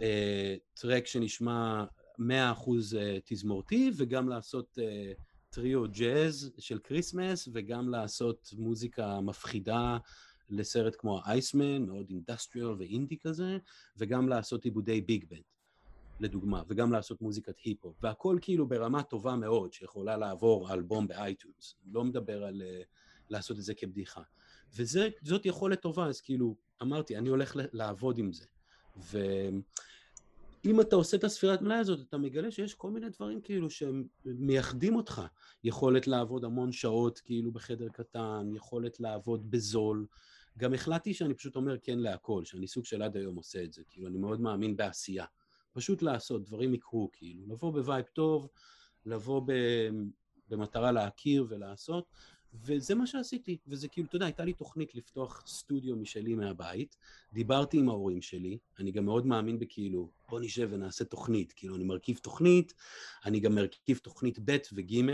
אה, 0.00 0.56
track 0.74 1.06
שנשמע 1.06 1.84
מאה 2.18 2.52
אחוז 2.52 2.94
אה, 2.94 3.18
תזמורתי 3.24 3.90
וגם 3.96 4.28
לעשות 4.28 4.78
אה, 4.82 5.12
טריו 5.50 5.84
ג'אז 5.92 6.52
של 6.58 6.78
Christmas 6.78 7.48
וגם 7.52 7.88
לעשות 7.88 8.50
מוזיקה 8.58 9.20
מפחידה 9.20 9.98
לסרט 10.50 10.96
כמו 10.98 11.20
Iceman, 11.26 11.86
מאוד 11.86 12.06
industrial 12.10 12.74
ואינדי 12.78 13.18
כזה, 13.18 13.58
וגם 13.96 14.28
לעשות 14.28 14.64
עיבודי 14.64 15.00
big 15.00 15.24
band. 15.28 15.42
לדוגמה, 16.20 16.62
וגם 16.68 16.92
לעשות 16.92 17.22
מוזיקת 17.22 17.58
היפ-הופ, 17.58 17.96
והכל 18.02 18.38
כאילו 18.40 18.68
ברמה 18.68 19.02
טובה 19.02 19.36
מאוד, 19.36 19.72
שיכולה 19.72 20.16
לעבור 20.16 20.68
ב 21.08 21.16
iTunes. 21.16 21.74
לא 21.92 22.04
מדבר 22.04 22.44
על 22.44 22.62
uh, 22.62 22.84
לעשות 23.30 23.58
את 23.58 23.62
זה 23.62 23.74
כבדיחה. 23.74 24.22
וזאת 24.76 25.46
יכולת 25.46 25.80
טובה, 25.80 26.06
אז 26.06 26.20
כאילו, 26.20 26.56
אמרתי, 26.82 27.16
אני 27.16 27.28
הולך 27.28 27.56
לעבוד 27.72 28.18
עם 28.18 28.32
זה. 28.32 28.44
ואם 30.64 30.80
אתה 30.80 30.96
עושה 30.96 31.16
את 31.16 31.24
הספירת 31.24 31.62
מלאי 31.62 31.76
הזאת, 31.76 32.00
אתה 32.08 32.18
מגלה 32.18 32.50
שיש 32.50 32.74
כל 32.74 32.90
מיני 32.90 33.08
דברים 33.08 33.40
כאילו 33.40 33.68
שמייחדים 33.70 34.96
אותך. 34.96 35.22
יכולת 35.64 36.06
לעבוד 36.06 36.44
המון 36.44 36.72
שעות 36.72 37.18
כאילו 37.18 37.52
בחדר 37.52 37.88
קטן, 37.88 38.50
יכולת 38.54 39.00
לעבוד 39.00 39.50
בזול. 39.50 40.06
גם 40.58 40.74
החלטתי 40.74 41.14
שאני 41.14 41.34
פשוט 41.34 41.56
אומר 41.56 41.78
כן 41.78 41.98
להכל, 41.98 42.44
שאני 42.44 42.66
סוג 42.66 42.84
של 42.84 43.02
עד 43.02 43.16
היום 43.16 43.36
עושה 43.36 43.62
את 43.64 43.72
זה. 43.72 43.82
כאילו, 43.88 44.08
אני 44.08 44.18
מאוד 44.18 44.40
מאמין 44.40 44.76
בעשייה. 44.76 45.24
פשוט 45.72 46.02
לעשות, 46.02 46.44
דברים 46.44 46.74
יקרו, 46.74 47.10
כאילו, 47.12 47.46
לבוא 47.46 47.72
ב 47.72 47.78
vibe 47.78 48.04
טוב, 48.04 48.48
לבוא 49.06 49.42
ב, 49.46 49.52
במטרה 50.48 50.92
להכיר 50.92 51.46
ולעשות, 51.48 52.04
וזה 52.54 52.94
מה 52.94 53.06
שעשיתי, 53.06 53.58
וזה 53.66 53.88
כאילו, 53.88 54.06
אתה 54.06 54.16
יודע, 54.16 54.26
הייתה 54.26 54.44
לי 54.44 54.52
תוכנית 54.52 54.94
לפתוח 54.94 55.42
סטודיו 55.46 55.96
משלי 55.96 56.34
מהבית, 56.34 56.96
דיברתי 57.32 57.78
עם 57.78 57.88
ההורים 57.88 58.22
שלי, 58.22 58.58
אני 58.78 58.90
גם 58.92 59.04
מאוד 59.04 59.26
מאמין 59.26 59.58
בכאילו, 59.58 60.10
בוא 60.28 60.40
נשב 60.40 60.68
ונעשה 60.72 61.04
תוכנית, 61.04 61.52
כאילו, 61.52 61.76
אני 61.76 61.84
מרכיב 61.84 62.18
תוכנית, 62.18 62.74
אני 63.24 63.40
גם 63.40 63.54
מרכיב 63.54 63.98
תוכנית 63.98 64.38
ב' 64.44 64.56
וג', 64.72 65.10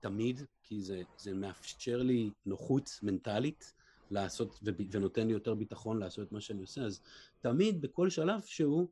תמיד, 0.00 0.42
כי 0.62 0.80
זה, 0.80 1.02
זה 1.18 1.34
מאפשר 1.34 2.02
לי 2.02 2.30
נוחות 2.46 2.98
מנטלית 3.02 3.74
לעשות, 4.12 4.60
ונותן 4.90 5.26
לי 5.26 5.32
יותר 5.32 5.54
ביטחון 5.54 5.98
לעשות 5.98 6.26
את 6.26 6.32
מה 6.32 6.40
שאני 6.40 6.60
עושה, 6.60 6.82
אז 6.82 7.00
תמיד, 7.40 7.80
בכל 7.80 8.10
שלב 8.10 8.40
שהוא, 8.44 8.88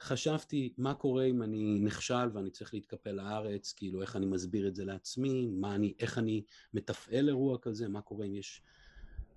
חשבתי 0.00 0.72
מה 0.78 0.94
קורה 0.94 1.24
אם 1.24 1.42
אני 1.42 1.78
נכשל 1.80 2.28
ואני 2.32 2.50
צריך 2.50 2.74
להתקפל 2.74 3.12
לארץ, 3.12 3.72
כאילו 3.72 4.02
איך 4.02 4.16
אני 4.16 4.26
מסביר 4.26 4.68
את 4.68 4.74
זה 4.74 4.84
לעצמי, 4.84 5.46
מה 5.46 5.74
אני, 5.74 5.94
איך 5.98 6.18
אני 6.18 6.42
מתפעל 6.74 7.28
אירוע 7.28 7.58
כזה, 7.58 7.88
מה 7.88 8.00
קורה 8.00 8.26
אם 8.26 8.34
יש 8.34 8.62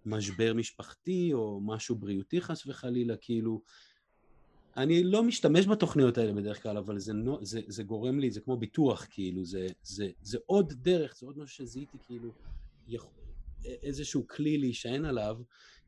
משבר 0.05 0.53
משפחתי 0.53 1.33
או 1.33 1.61
משהו 1.63 1.95
בריאותי 1.95 2.41
חס 2.41 2.67
וחלילה, 2.67 3.17
כאילו 3.17 3.61
אני 4.77 5.03
לא 5.03 5.23
משתמש 5.23 5.67
בתוכניות 5.67 6.17
האלה 6.17 6.33
בדרך 6.33 6.63
כלל, 6.63 6.77
אבל 6.77 6.99
זה, 6.99 7.13
זה, 7.41 7.61
זה 7.67 7.83
גורם 7.83 8.19
לי, 8.19 8.31
זה 8.31 8.41
כמו 8.41 8.57
ביטוח, 8.57 9.07
כאילו, 9.09 9.45
זה, 9.45 9.67
זה, 9.83 10.09
זה 10.21 10.37
עוד 10.45 10.73
דרך, 10.73 11.15
זה 11.17 11.25
עוד 11.25 11.37
משהו 11.37 11.55
שזיהיתי, 11.55 11.97
כאילו, 12.07 12.31
איזשהו 13.65 14.27
כלי 14.27 14.57
להישען 14.57 15.05
עליו, 15.05 15.37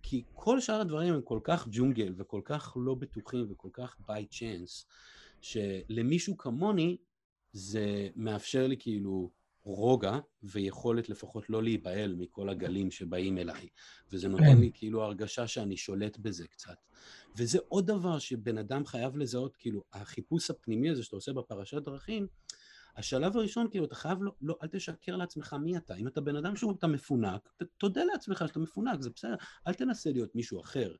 כי 0.04 0.24
כל 0.34 0.60
שאר 0.60 0.82
הדברים 0.82 1.14
הם 1.14 1.22
כל 1.22 1.40
כך 1.44 1.68
ג'ונגל 1.72 2.14
וכל 2.18 2.42
כך 2.46 2.74
לא 2.76 2.96
בטוחים 2.96 3.46
וכל 3.50 3.70
כך 3.74 3.98
by 4.02 4.24
chance, 4.32 4.86
שלמישהו 5.42 6.38
כמוני 6.38 6.98
זה 7.52 8.10
מאפשר 8.16 8.68
לי 8.68 8.78
כאילו 8.80 9.32
רוגע 9.64 10.20
ויכולת 10.44 11.10
לפחות 11.10 11.50
לא 11.50 11.64
להיבהל 11.64 12.16
מכל 12.16 12.50
הגלים 12.50 12.92
שבאים 12.92 13.38
אליי. 13.38 13.68
וזה 14.12 14.28
נותן 14.28 14.44
כן. 14.44 14.58
לי 14.58 14.72
כאילו 14.74 15.04
הרגשה 15.04 15.48
שאני 15.48 15.78
שולט 15.78 16.18
בזה 16.18 16.48
קצת. 16.48 16.78
וזה 17.38 17.60
עוד 17.68 17.88
דבר 17.88 18.20
שבן 18.20 18.58
אדם 18.58 18.86
חייב 18.86 19.18
לזהות, 19.18 19.56
כאילו, 19.56 19.84
החיפוש 19.94 20.50
הפנימי 20.50 20.90
הזה 20.90 21.04
שאתה 21.04 21.16
עושה 21.16 21.34
בפרשת 21.34 21.78
דרכים, 21.82 22.28
השלב 22.97 23.38
הראשון, 23.38 23.69
כאילו, 23.69 23.86
אתה 23.86 23.95
חייב, 23.95 24.23
לא, 24.23 24.31
לא, 24.41 24.58
אל 24.63 24.67
תשקר 24.67 25.15
לעצמך 25.15 25.53
מי 25.53 25.77
אתה. 25.77 25.95
אם 25.95 26.08
אתה 26.08 26.21
בן 26.21 26.36
אדם 26.36 26.55
שהוא, 26.55 26.73
אתה 26.79 26.88
מפונק, 26.88 27.49
ת, 27.58 27.63
תודה 27.77 28.03
לעצמך 28.03 28.43
שאתה 28.47 28.60
מפונק, 28.60 29.01
זה 29.01 29.10
בסדר, 29.10 29.36
אל 29.67 29.73
תנסה 29.73 30.12
להיות 30.12 30.36
מישהו 30.36 30.62
אחר. 30.62 30.95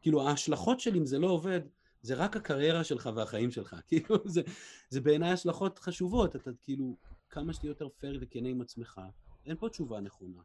כאילו, 0.00 0.28
ההשלכות 0.28 0.80
של 0.80 0.96
אם 0.96 1.06
זה 1.06 1.18
לא 1.18 1.26
עובד, 1.26 1.60
זה 2.02 2.14
רק 2.14 2.36
הקריירה 2.36 2.84
שלך 2.84 3.10
והחיים 3.14 3.50
שלך. 3.50 3.76
כאילו, 3.88 4.16
זה, 4.26 4.42
זה 4.88 5.00
בעיניי 5.00 5.30
השלכות 5.30 5.78
חשובות, 5.78 6.36
אתה 6.36 6.50
כאילו, 6.62 6.96
כמה 7.30 7.52
שתהיה 7.52 7.70
יותר 7.70 7.88
פייר 7.98 8.18
וכנה 8.20 8.48
עם 8.48 8.60
עצמך, 8.60 9.00
אין 9.46 9.56
פה 9.56 9.68
תשובה 9.68 10.00
נכונה. 10.00 10.40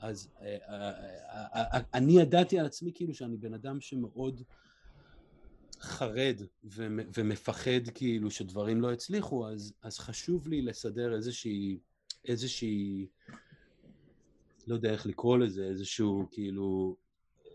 אז 0.00 0.28
אה, 0.40 0.56
אה, 0.68 1.70
אה, 1.74 1.80
אני 1.94 2.20
ידעתי 2.20 2.58
על 2.58 2.66
עצמי 2.66 2.92
כאילו 2.94 3.14
שאני 3.14 3.36
בן 3.36 3.54
אדם 3.54 3.80
שמאוד 3.80 4.42
חרד 5.80 6.42
ומפחד 7.14 7.88
כאילו 7.94 8.30
שדברים 8.30 8.80
לא 8.80 8.92
יצליחו, 8.92 9.48
אז, 9.48 9.72
אז 9.82 9.98
חשוב 9.98 10.48
לי 10.48 10.62
לסדר 10.62 11.14
איזושהי, 11.14 11.78
איזושהי, 12.24 13.06
לא 14.66 14.74
יודע 14.74 14.90
איך 14.90 15.06
לקרוא 15.06 15.38
לזה, 15.38 15.64
איזשהו 15.64 16.26
כאילו, 16.30 16.96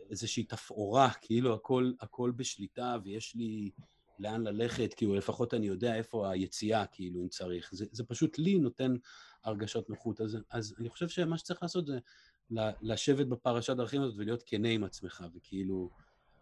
איזושהי 0.10 0.44
תפאורה, 0.44 1.10
כאילו 1.22 1.54
הכל, 1.54 1.92
הכל 2.02 2.32
בשליטה 2.36 2.98
ויש 3.04 3.36
לי 3.36 3.72
לאן 4.20 4.44
ללכת, 4.44 4.94
כאילו 4.94 5.16
לפחות 5.16 5.54
אני 5.54 5.68
יודע 5.68 5.96
איפה 5.96 6.32
היציאה, 6.32 6.86
כאילו 6.86 7.22
אם 7.22 7.28
צריך. 7.28 7.70
זה, 7.72 7.86
זה 7.92 8.04
פשוט 8.04 8.40
לי 8.40 8.60
נותן 8.60 8.94
הרגשת 9.44 9.90
נוחות. 9.90 10.22
אז, 10.22 10.38
אז 10.52 10.76
אני 10.80 10.90
חושב 10.90 11.10
שמה 11.10 11.38
שצריך 11.38 11.64
לעשות 11.64 11.86
זה 11.86 12.00
לשבת 12.82 13.28
בפרשת 13.28 13.76
דרכים 13.76 14.02
הזאת 14.02 14.16
ולהיות 14.18 14.44
כנה 14.46 14.70
עם 14.70 14.84
עצמך, 14.84 15.24
וכאילו... 15.36 15.90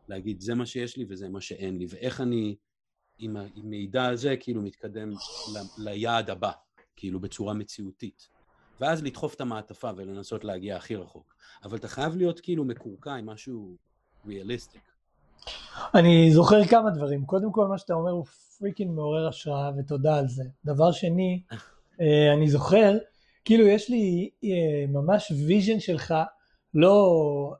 להגיד 0.07 0.41
זה 0.41 0.55
מה 0.55 0.65
שיש 0.65 0.97
לי 0.97 1.05
וזה 1.07 1.29
מה 1.29 1.41
שאין 1.41 1.77
לי, 1.77 1.85
ואיך 1.89 2.21
אני 2.21 2.55
עם 3.17 3.37
המידע 3.37 4.05
הזה 4.05 4.35
כאילו 4.39 4.61
מתקדם 4.61 5.09
ל, 5.09 5.57
ליעד 5.77 6.29
הבא, 6.29 6.51
כאילו 6.95 7.19
בצורה 7.19 7.53
מציאותית. 7.53 8.27
ואז 8.79 9.03
לדחוף 9.03 9.35
את 9.35 9.41
המעטפה 9.41 9.89
ולנסות 9.95 10.43
להגיע 10.43 10.75
הכי 10.75 10.95
רחוק. 10.95 11.35
אבל 11.63 11.77
אתה 11.77 11.87
חייב 11.87 12.15
להיות 12.15 12.39
כאילו 12.39 12.65
מקורקע 12.65 13.13
עם 13.13 13.25
משהו 13.25 13.75
realistic. 14.25 14.81
אני 15.95 16.31
זוכר 16.31 16.65
כמה 16.65 16.89
דברים. 16.89 17.25
קודם 17.25 17.51
כל, 17.51 17.67
מה 17.67 17.77
שאתה 17.77 17.93
אומר 17.93 18.11
הוא 18.11 18.25
freaking 18.59 18.91
מעורר 18.91 19.27
השראה, 19.27 19.71
ותודה 19.77 20.15
על 20.15 20.27
זה. 20.27 20.43
דבר 20.65 20.91
שני, 20.91 21.41
אה, 22.01 22.33
אני 22.33 22.49
זוכר, 22.49 22.97
כאילו 23.45 23.67
יש 23.67 23.89
לי 23.89 24.29
אה, 24.43 24.87
ממש 24.87 25.31
vision 25.47 25.79
שלך, 25.79 26.13
לא, 26.73 27.55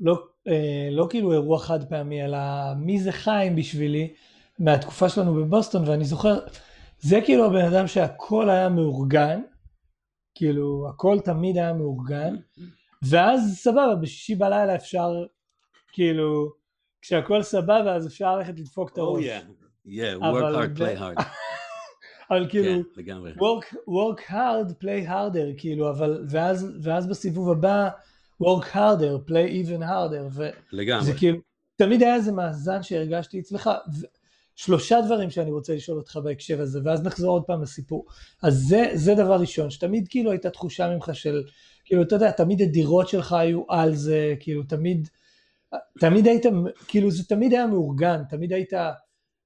לא, 0.00 0.26
אה, 0.48 0.88
לא 0.90 1.06
כאילו 1.10 1.32
אירוע 1.32 1.58
חד 1.58 1.88
פעמי, 1.88 2.24
אלא 2.24 2.38
מי 2.76 3.00
זה 3.00 3.12
חיים 3.12 3.56
בשבילי 3.56 4.14
מהתקופה 4.58 5.08
שלנו 5.08 5.34
בבוסטון, 5.34 5.88
ואני 5.88 6.04
זוכר, 6.04 6.38
זה 6.98 7.20
כאילו 7.24 7.46
הבן 7.46 7.64
אדם 7.64 7.86
שהכל 7.86 8.50
היה 8.50 8.68
מאורגן, 8.68 9.40
כאילו 10.34 10.88
הכל 10.88 11.18
תמיד 11.24 11.56
היה 11.56 11.72
מאורגן, 11.72 12.36
ואז 13.02 13.56
סבבה, 13.56 13.94
בשישי 13.94 14.34
בלילה 14.34 14.74
אפשר, 14.74 15.24
כאילו, 15.92 16.52
כשהכל 17.02 17.42
סבבה 17.42 17.94
אז 17.94 18.06
אפשר 18.06 18.36
ללכת 18.36 18.58
לדפוק 18.58 18.92
את 18.92 18.98
הראש. 18.98 19.24
Oh 19.24 19.26
yeah, 19.26 19.88
yeah, 19.88 20.22
work 20.22 20.54
hard, 20.54 20.78
play 20.78 20.98
hard. 20.98 21.22
אבל 22.30 22.48
כאילו, 22.48 22.64
כן, 22.64 23.00
לגמרי. 23.00 23.32
work, 23.32 23.74
work 23.74 24.20
hard, 24.30 24.84
play 24.84 25.08
harder, 25.08 25.58
כאילו, 25.58 25.90
אבל, 25.90 26.24
ואז, 26.30 26.66
ואז 26.82 27.08
בסיבוב 27.08 27.50
הבא, 27.50 27.88
work 28.42 28.64
harder, 28.74 29.30
play 29.30 29.64
even 29.64 29.82
harder, 29.82 30.28
ו... 30.30 30.48
לגמרי. 30.72 31.04
זה 31.04 31.12
כאילו, 31.14 31.38
תמיד 31.76 32.02
היה 32.02 32.14
איזה 32.14 32.32
מאזן 32.32 32.82
שהרגשתי 32.82 33.40
אצלך, 33.40 33.70
ו... 34.00 34.06
שלושה 34.54 35.00
דברים 35.06 35.30
שאני 35.30 35.50
רוצה 35.50 35.74
לשאול 35.74 35.98
אותך 35.98 36.16
בהקשר 36.24 36.60
הזה, 36.60 36.80
ואז 36.84 37.02
נחזור 37.02 37.30
עוד 37.30 37.42
פעם 37.44 37.62
לסיפור. 37.62 38.06
אז 38.42 38.54
זה, 38.68 38.90
זה 38.94 39.14
דבר 39.14 39.40
ראשון, 39.40 39.70
שתמיד 39.70 40.08
כאילו 40.08 40.30
הייתה 40.30 40.50
תחושה 40.50 40.88
ממך 40.88 41.10
של, 41.12 41.42
כאילו, 41.84 42.02
אתה 42.02 42.14
יודע, 42.14 42.30
תמיד 42.30 42.62
הדירות 42.62 43.08
שלך 43.08 43.32
היו 43.32 43.62
על 43.68 43.94
זה, 43.94 44.34
כאילו, 44.40 44.62
תמיד, 44.62 45.08
תמיד 46.00 46.26
היית, 46.26 46.46
כאילו, 46.88 47.10
זה 47.10 47.24
תמיד 47.24 47.52
היה 47.52 47.66
מאורגן, 47.66 48.22
תמיד 48.28 48.52
היית, 48.52 48.72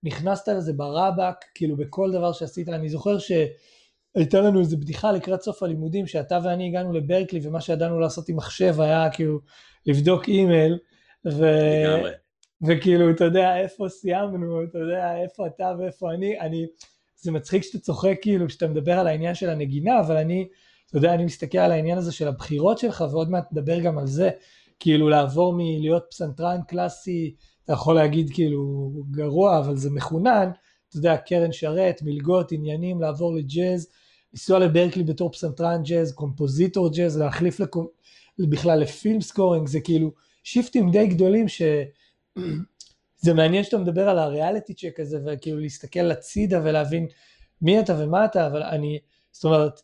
נכנסת 0.02 0.48
לזה 0.48 0.72
ברבק, 0.72 1.34
כאילו, 1.54 1.76
בכל 1.76 2.12
דבר 2.12 2.32
שעשית. 2.32 2.68
אני 2.68 2.88
זוכר 2.88 3.18
שהייתה 4.16 4.40
לנו 4.40 4.60
איזו 4.60 4.76
בדיחה 4.76 5.12
לקראת 5.12 5.42
סוף 5.42 5.62
הלימודים, 5.62 6.06
שאתה 6.06 6.38
ואני 6.44 6.68
הגענו 6.68 6.92
לברקלי, 6.92 7.40
ומה 7.42 7.60
שידענו 7.60 8.00
לעשות 8.00 8.28
עם 8.28 8.36
מחשב 8.36 8.80
היה 8.80 9.10
כאילו 9.10 9.40
לבדוק 9.86 10.28
אימייל, 10.28 10.78
ו... 11.26 11.44
לגמרי. 11.84 12.10
וכאילו, 12.62 13.10
אתה 13.10 13.24
יודע, 13.24 13.56
איפה 13.56 13.88
סיימנו, 13.88 14.64
אתה 14.64 14.78
יודע, 14.78 15.16
איפה 15.22 15.46
אתה 15.46 15.72
ואיפה 15.78 16.12
אני, 16.12 16.40
אני, 16.40 16.66
זה 17.16 17.32
מצחיק 17.32 17.62
שאתה 17.62 17.78
צוחק 17.78 18.16
כאילו, 18.22 18.46
כשאתה 18.46 18.66
מדבר 18.66 18.98
על 18.98 19.06
העניין 19.06 19.34
של 19.34 19.50
הנגינה, 19.50 20.00
אבל 20.00 20.16
אני, 20.16 20.48
אתה 20.88 20.96
יודע, 20.98 21.14
אני 21.14 21.24
מסתכל 21.24 21.58
על 21.58 21.72
העניין 21.72 21.98
הזה 21.98 22.12
של 22.12 22.28
הבחירות 22.28 22.78
שלך, 22.78 23.04
ועוד 23.10 23.30
מעט 23.30 23.52
נדבר 23.52 23.80
גם 23.80 23.98
על 23.98 24.06
זה, 24.06 24.30
כאילו 24.78 25.08
לעבור 25.08 25.54
מלהיות 25.56 26.06
פסנתרן 26.10 26.60
קלאסי, 26.68 27.34
אתה 27.64 27.72
יכול 27.72 27.94
להגיד 27.94 28.30
כאילו 28.34 28.92
גרוע, 29.10 29.58
אבל 29.58 29.76
זה 29.76 29.90
מחונן, 29.90 30.50
אתה 30.88 30.96
יודע, 30.96 31.16
קרן 31.16 31.52
שרת, 31.52 32.02
מלגות, 32.02 32.52
עניינים, 32.52 33.00
לעבור 33.00 33.34
לג'אז, 33.34 33.88
לנסוע 34.36 34.58
לברקלי 34.58 35.04
בתור 35.04 35.32
פסנתרן 35.32 35.82
ג'אז, 35.82 36.12
קומפוזיטור 36.12 36.88
ג'אז, 36.92 37.18
להחליף 37.18 37.60
לקומ... 37.60 37.86
בכלל 38.38 38.80
ל 38.80 38.88
film 38.88 39.20
scoring, 39.20 39.68
זה 39.68 39.80
כאילו 39.80 40.12
שיפטים 40.44 40.90
די 40.90 41.06
גדולים 41.06 41.48
ש... 41.48 41.62
זה 43.24 43.34
מעניין 43.34 43.64
שאתה 43.64 43.78
מדבר 43.78 44.08
על 44.08 44.18
ה 44.18 44.25
reality 44.25 44.74
check 44.74 45.00
הזה, 45.00 45.18
וכאילו 45.26 45.60
להסתכל 45.60 46.10
הצידה 46.10 46.60
ולהבין 46.64 47.06
מי 47.62 47.80
אתה 47.80 47.96
ומה 47.98 48.24
אתה, 48.24 48.46
אבל 48.46 48.62
אני, 48.62 48.98
זאת 49.32 49.44
אומרת, 49.44 49.80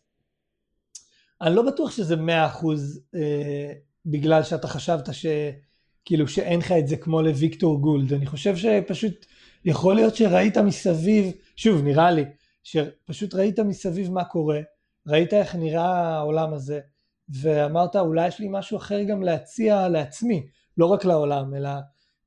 אני 1.41 1.55
לא 1.55 1.63
בטוח 1.63 1.91
שזה 1.91 2.17
מאה 2.17 2.47
אחוז 2.47 3.01
אה, 3.15 3.73
בגלל 4.07 4.43
שאתה 4.43 4.69
חשבת 4.69 5.09
שכאילו 5.13 6.29
שאין 6.29 6.61
לך 6.61 6.73
את 6.73 6.89
זה 6.89 6.97
כמו 6.97 7.23
לוויקטור 7.23 7.81
גולד, 7.81 8.13
אני 8.13 8.27
חושב 8.27 8.57
שפשוט 8.57 9.27
יכול 9.65 9.95
להיות 9.95 10.17
שראית 10.17 10.59
מסביב, 10.59 11.33
שוב 11.57 11.83
נראה 11.83 12.11
לי, 12.11 12.25
שפשוט 12.63 13.35
ראית 13.35 13.59
מסביב 13.59 14.11
מה 14.11 14.25
קורה, 14.25 14.61
ראית 15.07 15.35
איך 15.35 15.55
נראה 15.55 16.17
העולם 16.17 16.55
הזה, 16.55 16.81
ואמרת 17.29 17.97
אולי 17.97 18.29
יש 18.29 18.39
לי 18.39 18.49
משהו 18.51 18.77
אחר 18.77 19.03
גם 19.03 19.23
להציע 19.23 19.89
לעצמי, 19.89 20.47
לא 20.79 20.87
רק 20.87 21.05
לעולם, 21.05 21.55
אלא 21.55 21.71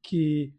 כי 0.03 0.51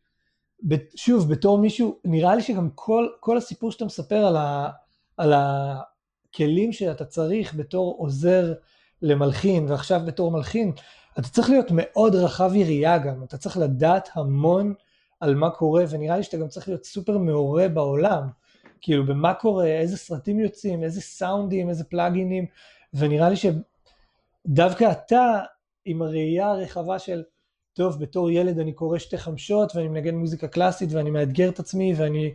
שוב, 0.96 1.32
בתור 1.32 1.58
מישהו, 1.58 1.98
נראה 2.04 2.34
לי 2.36 2.42
שגם 2.42 2.70
כל, 2.74 3.08
כל 3.20 3.36
הסיפור 3.36 3.72
שאתה 3.72 3.84
מספר 3.84 4.16
על, 4.16 4.36
ה, 4.36 4.70
על 5.16 5.32
הכלים 5.36 6.72
שאתה 6.72 7.04
צריך 7.04 7.54
בתור 7.54 7.96
עוזר 7.98 8.54
למלחין, 9.02 9.70
ועכשיו 9.70 10.00
בתור 10.06 10.30
מלחין, 10.30 10.72
אתה 11.18 11.28
צריך 11.28 11.50
להיות 11.50 11.66
מאוד 11.70 12.14
רחב 12.14 12.54
יריעה 12.54 12.98
גם, 12.98 13.22
אתה 13.22 13.38
צריך 13.38 13.56
לדעת 13.56 14.08
המון 14.14 14.74
על 15.20 15.34
מה 15.34 15.50
קורה, 15.50 15.84
ונראה 15.90 16.16
לי 16.16 16.22
שאתה 16.22 16.36
גם 16.36 16.48
צריך 16.48 16.68
להיות 16.68 16.84
סופר 16.84 17.18
מעורה 17.18 17.68
בעולם, 17.68 18.28
כאילו 18.80 19.06
במה 19.06 19.34
קורה, 19.34 19.66
איזה 19.66 19.96
סרטים 19.96 20.40
יוצאים, 20.40 20.84
איזה 20.84 21.00
סאונדים, 21.00 21.68
איזה 21.68 21.84
פלאגינים, 21.84 22.46
ונראה 22.94 23.28
לי 23.30 23.36
שדווקא 23.36 24.90
אתה, 24.90 25.40
עם 25.84 26.02
הראייה 26.02 26.50
הרחבה 26.50 26.98
של 26.98 27.22
טוב, 27.76 28.00
בתור 28.00 28.30
ילד 28.30 28.58
אני 28.58 28.72
קורא 28.72 28.98
שתי 28.98 29.18
חמשות 29.18 29.76
ואני 29.76 29.88
מנגן 29.88 30.14
מוזיקה 30.14 30.48
קלאסית 30.48 30.92
ואני 30.92 31.10
מאתגר 31.10 31.48
את 31.48 31.58
עצמי 31.58 31.94
ואני, 31.96 32.34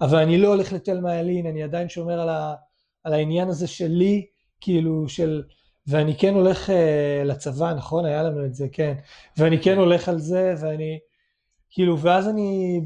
אבל 0.00 0.18
אני 0.18 0.38
לא 0.38 0.48
הולך 0.48 0.72
לתלמה 0.72 1.16
ילין, 1.16 1.46
אני 1.46 1.62
עדיין 1.62 1.88
שומר 1.88 2.20
על, 2.20 2.28
ה, 2.28 2.54
על 3.04 3.12
העניין 3.12 3.48
הזה 3.48 3.66
שלי, 3.66 4.26
כאילו 4.60 5.08
של, 5.08 5.42
ואני 5.86 6.18
כן 6.18 6.34
הולך 6.34 6.68
uh, 6.68 6.72
לצבא, 7.24 7.74
נכון? 7.74 8.04
היה 8.04 8.22
לנו 8.22 8.44
את 8.44 8.54
זה, 8.54 8.66
כן. 8.72 8.94
ואני 9.36 9.62
כן. 9.62 9.76
הולך 9.76 10.08
על 10.08 10.18
זה 10.18 10.54
ואני, 10.60 10.98
כאילו, 11.70 11.98
ואז 11.98 12.28
אני, 12.28 12.80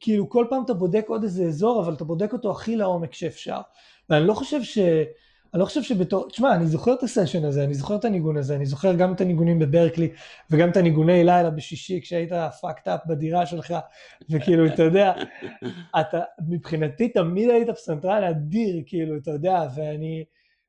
כאילו 0.00 0.28
כל 0.28 0.46
פעם 0.50 0.64
אתה 0.64 0.74
בודק 0.74 1.04
עוד 1.08 1.22
איזה 1.22 1.44
אזור, 1.44 1.82
אבל 1.82 1.94
אתה 1.94 2.04
בודק 2.04 2.32
אותו 2.32 2.50
הכי 2.50 2.76
לעומק 2.76 3.14
שאפשר. 3.14 3.60
ואני 4.10 4.26
לא 4.26 4.34
חושב 4.34 4.62
ש... 4.62 4.78
אני 5.54 5.60
לא 5.60 5.64
חושב 5.66 5.82
שבתור, 5.82 6.28
תשמע, 6.28 6.54
אני 6.54 6.66
זוכר 6.66 6.94
את 6.94 7.02
הסשן 7.02 7.44
הזה, 7.44 7.64
אני 7.64 7.74
זוכר 7.74 7.96
את 7.96 8.04
הניגון 8.04 8.36
הזה, 8.36 8.56
אני 8.56 8.66
זוכר 8.66 8.94
גם 8.94 9.12
את 9.12 9.20
הניגונים 9.20 9.58
בברקלי, 9.58 10.08
וגם 10.50 10.70
את 10.70 10.76
הניגוני 10.76 11.24
לילה 11.24 11.50
בשישי 11.50 12.00
כשהיית 12.00 12.32
fucked 12.32 12.86
up 12.86 13.08
בדירה 13.08 13.46
שלך, 13.46 13.74
וכאילו, 14.30 14.66
אתה 14.66 14.82
יודע, 14.82 15.12
אתה, 16.00 16.20
מבחינתי 16.48 17.08
תמיד 17.08 17.50
היית 17.50 17.70
פסנתרן 17.70 18.24
אדיר, 18.24 18.82
כאילו, 18.86 19.16
אתה 19.16 19.30
יודע, 19.30 19.62
ואני, 19.74 20.24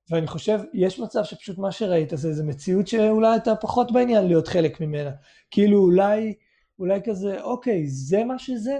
ואני 0.10 0.28
חושב, 0.28 0.60
יש 0.74 1.00
מצב 1.00 1.24
שפשוט 1.24 1.58
מה 1.58 1.72
שראית 1.72 2.10
זה 2.14 2.28
איזה 2.28 2.44
מציאות 2.44 2.88
שאולי 2.88 3.36
אתה 3.36 3.56
פחות 3.56 3.92
בעניין 3.92 4.28
להיות 4.28 4.48
חלק 4.48 4.82
ממנה. 4.82 5.12
כאילו, 5.52 5.80
אולי, 5.80 6.34
אולי 6.80 7.00
כזה, 7.06 7.42
אוקיי, 7.42 7.88
זה 7.88 8.24
מה 8.24 8.40
שזה? 8.40 8.80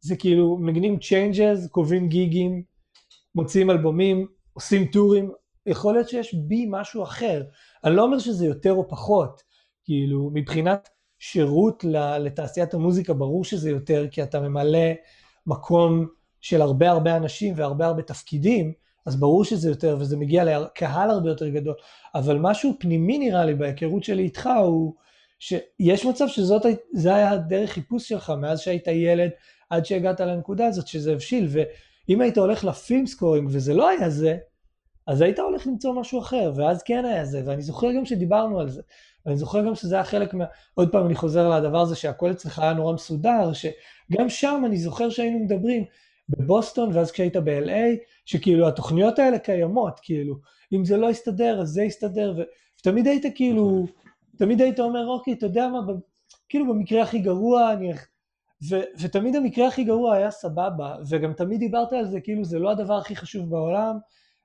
זה 0.00 0.16
כאילו, 0.16 0.56
מגנים 0.56 0.98
צ'יינג'ז, 0.98 1.68
קובעים 1.70 2.08
גיגים, 2.08 2.62
מוציאים 3.34 3.70
אלבומים, 3.70 4.26
עושים 4.52 4.86
טורים, 4.86 5.30
יכול 5.66 5.94
להיות 5.94 6.08
שיש 6.08 6.34
בי 6.34 6.66
משהו 6.70 7.02
אחר. 7.02 7.42
אני 7.84 7.96
לא 7.96 8.02
אומר 8.02 8.18
שזה 8.18 8.46
יותר 8.46 8.72
או 8.72 8.88
פחות, 8.88 9.42
כאילו 9.84 10.30
מבחינת 10.34 10.88
שירות 11.18 11.84
לתעשיית 12.20 12.74
המוזיקה 12.74 13.12
ברור 13.12 13.44
שזה 13.44 13.70
יותר, 13.70 14.08
כי 14.10 14.22
אתה 14.22 14.40
ממלא 14.40 14.88
מקום 15.46 16.06
של 16.40 16.62
הרבה 16.62 16.90
הרבה 16.90 17.16
אנשים 17.16 17.54
והרבה 17.56 17.86
הרבה 17.86 18.02
תפקידים, 18.02 18.72
אז 19.06 19.20
ברור 19.20 19.44
שזה 19.44 19.68
יותר 19.68 19.96
וזה 20.00 20.16
מגיע 20.16 20.60
לקהל 20.60 21.10
הרבה 21.10 21.28
יותר 21.28 21.48
גדול, 21.48 21.74
אבל 22.14 22.38
משהו 22.38 22.72
פנימי 22.80 23.18
נראה 23.18 23.44
לי 23.44 23.54
בהיכרות 23.54 24.04
שלי 24.04 24.22
איתך 24.22 24.48
הוא 24.64 24.94
שיש 25.42 26.06
מצב 26.06 26.28
שזאת 26.28 26.66
זה 26.92 27.14
היה 27.14 27.30
הדרך 27.30 27.70
חיפוש 27.70 28.08
שלך 28.08 28.32
מאז 28.40 28.60
שהיית 28.60 28.86
ילד 28.86 29.30
עד 29.70 29.84
שהגעת 29.86 30.20
לנקודה 30.20 30.66
הזאת 30.66 30.86
שזה 30.86 31.12
הבשיל, 31.12 31.48
ואם 31.50 32.20
היית 32.20 32.38
הולך 32.38 32.64
לפילם 32.64 33.06
סקורינג 33.06 33.48
וזה 33.52 33.74
לא 33.74 33.88
היה 33.88 34.10
זה, 34.10 34.36
אז 35.06 35.20
היית 35.20 35.38
הולך 35.38 35.66
למצוא 35.66 35.94
משהו 35.94 36.20
אחר, 36.20 36.52
ואז 36.56 36.82
כן 36.82 37.04
היה 37.04 37.24
זה, 37.24 37.42
ואני 37.46 37.62
זוכר 37.62 37.92
גם 37.92 38.04
שדיברנו 38.04 38.60
על 38.60 38.68
זה, 38.68 38.82
ואני 39.26 39.36
זוכר 39.36 39.66
גם 39.66 39.74
שזה 39.74 39.94
היה 39.94 40.04
חלק 40.04 40.34
מה... 40.34 40.44
עוד 40.74 40.92
פעם 40.92 41.06
אני 41.06 41.14
חוזר 41.14 41.48
לדבר 41.48 41.80
הזה 41.80 41.96
שהכל 41.96 42.30
אצלך 42.30 42.58
היה 42.58 42.72
נורא 42.72 42.92
מסודר, 42.92 43.52
שגם 43.52 44.28
שם 44.28 44.62
אני 44.66 44.78
זוכר 44.78 45.10
שהיינו 45.10 45.38
מדברים 45.38 45.84
בבוסטון, 46.28 46.90
ואז 46.92 47.10
כשהיית 47.10 47.36
ב-LA, 47.36 47.96
שכאילו 48.24 48.68
התוכניות 48.68 49.18
האלה 49.18 49.38
קיימות, 49.38 50.00
כאילו, 50.02 50.34
אם 50.72 50.84
זה 50.84 50.96
לא 50.96 51.10
יסתדר, 51.10 51.60
אז 51.60 51.68
זה 51.68 51.82
יסתדר, 51.82 52.34
ו... 52.36 52.42
ותמיד 52.80 53.06
היית 53.06 53.24
כאילו, 53.34 53.86
תמיד 54.38 54.60
היית 54.60 54.80
אומר, 54.80 55.06
אוקיי, 55.06 55.34
אתה 55.34 55.46
יודע 55.46 55.68
מה, 55.68 55.82
ב... 55.82 55.96
כאילו 56.48 56.74
במקרה 56.74 57.02
הכי 57.02 57.18
גרוע, 57.18 57.72
אני... 57.72 57.92
ו... 58.70 58.76
ותמיד 59.00 59.36
המקרה 59.36 59.68
הכי 59.68 59.84
גרוע 59.84 60.14
היה 60.14 60.30
סבבה, 60.30 60.96
וגם 61.08 61.32
תמיד 61.32 61.60
דיברת 61.60 61.92
על 61.92 62.06
זה, 62.06 62.20
כאילו 62.20 62.44
זה 62.44 62.58
לא 62.58 62.70
הדבר 62.70 62.94
הכי 62.94 63.16
חשוב 63.16 63.50
בעולם, 63.50 63.98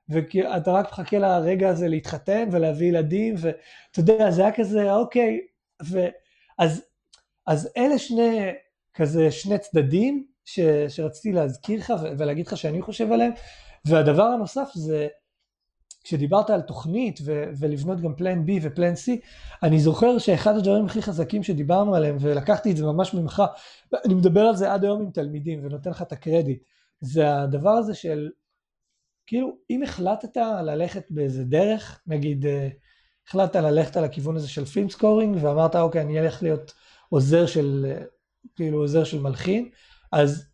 ואתה 0.08 0.72
רק 0.72 0.92
מחכה 0.92 1.18
לרגע 1.18 1.68
הזה 1.68 1.88
להתחתן 1.88 2.48
ולהביא 2.52 2.88
ילדים, 2.88 3.34
ואתה 3.38 4.00
יודע, 4.00 4.30
זה 4.30 4.42
היה 4.42 4.52
כזה, 4.52 4.92
אוקיי, 4.92 5.40
ואז 5.80 6.84
אז 7.48 7.68
אלה 7.76 7.98
שני, 7.98 8.52
כזה 8.94 9.30
שני 9.30 9.58
צדדים 9.58 10.26
ש, 10.44 10.60
שרציתי 10.88 11.32
להזכיר 11.32 11.80
לך 11.80 11.92
ולהגיד 12.18 12.46
לך 12.46 12.56
שאני 12.56 12.82
חושב 12.82 13.12
עליהם, 13.12 13.32
והדבר 13.84 14.22
הנוסף 14.22 14.68
זה, 14.74 15.08
כשדיברת 16.08 16.50
על 16.50 16.60
תוכנית 16.60 17.20
ו- 17.24 17.44
ולבנות 17.58 18.00
גם 18.00 18.14
פלן 18.14 18.44
B 18.46 18.50
ופלן 18.62 18.92
C, 18.92 19.10
אני 19.62 19.80
זוכר 19.80 20.18
שאחד 20.18 20.56
הדברים 20.56 20.84
הכי 20.84 21.02
חזקים 21.02 21.42
שדיברנו 21.42 21.94
עליהם, 21.94 22.16
ולקחתי 22.20 22.70
את 22.70 22.76
זה 22.76 22.84
ממש 22.84 23.14
ממך, 23.14 23.42
אני 24.04 24.14
מדבר 24.14 24.40
על 24.40 24.56
זה 24.56 24.72
עד 24.72 24.84
היום 24.84 25.02
עם 25.02 25.10
תלמידים 25.10 25.60
ונותן 25.64 25.90
לך 25.90 26.02
את 26.02 26.12
הקרדיט, 26.12 26.62
זה 27.00 27.36
הדבר 27.36 27.70
הזה 27.70 27.94
של, 27.94 28.30
כאילו, 29.26 29.56
אם 29.70 29.82
החלטת 29.82 30.36
ללכת 30.62 31.06
באיזה 31.10 31.44
דרך, 31.44 32.00
נגיד, 32.06 32.46
אה, 32.46 32.68
החלטת 33.28 33.56
ללכת 33.56 33.96
על 33.96 34.04
הכיוון 34.04 34.36
הזה 34.36 34.48
של 34.48 34.64
film 34.64 34.90
scoring, 34.90 35.38
ואמרת, 35.40 35.76
אוקיי, 35.76 36.00
אני 36.00 36.20
אלך 36.20 36.42
להיות 36.42 36.72
עוזר 37.08 37.46
של, 37.46 37.86
אה, 37.88 38.04
כאילו, 38.56 38.78
עוזר 38.78 39.04
של 39.04 39.20
מלחין, 39.20 39.70
אז 40.12 40.46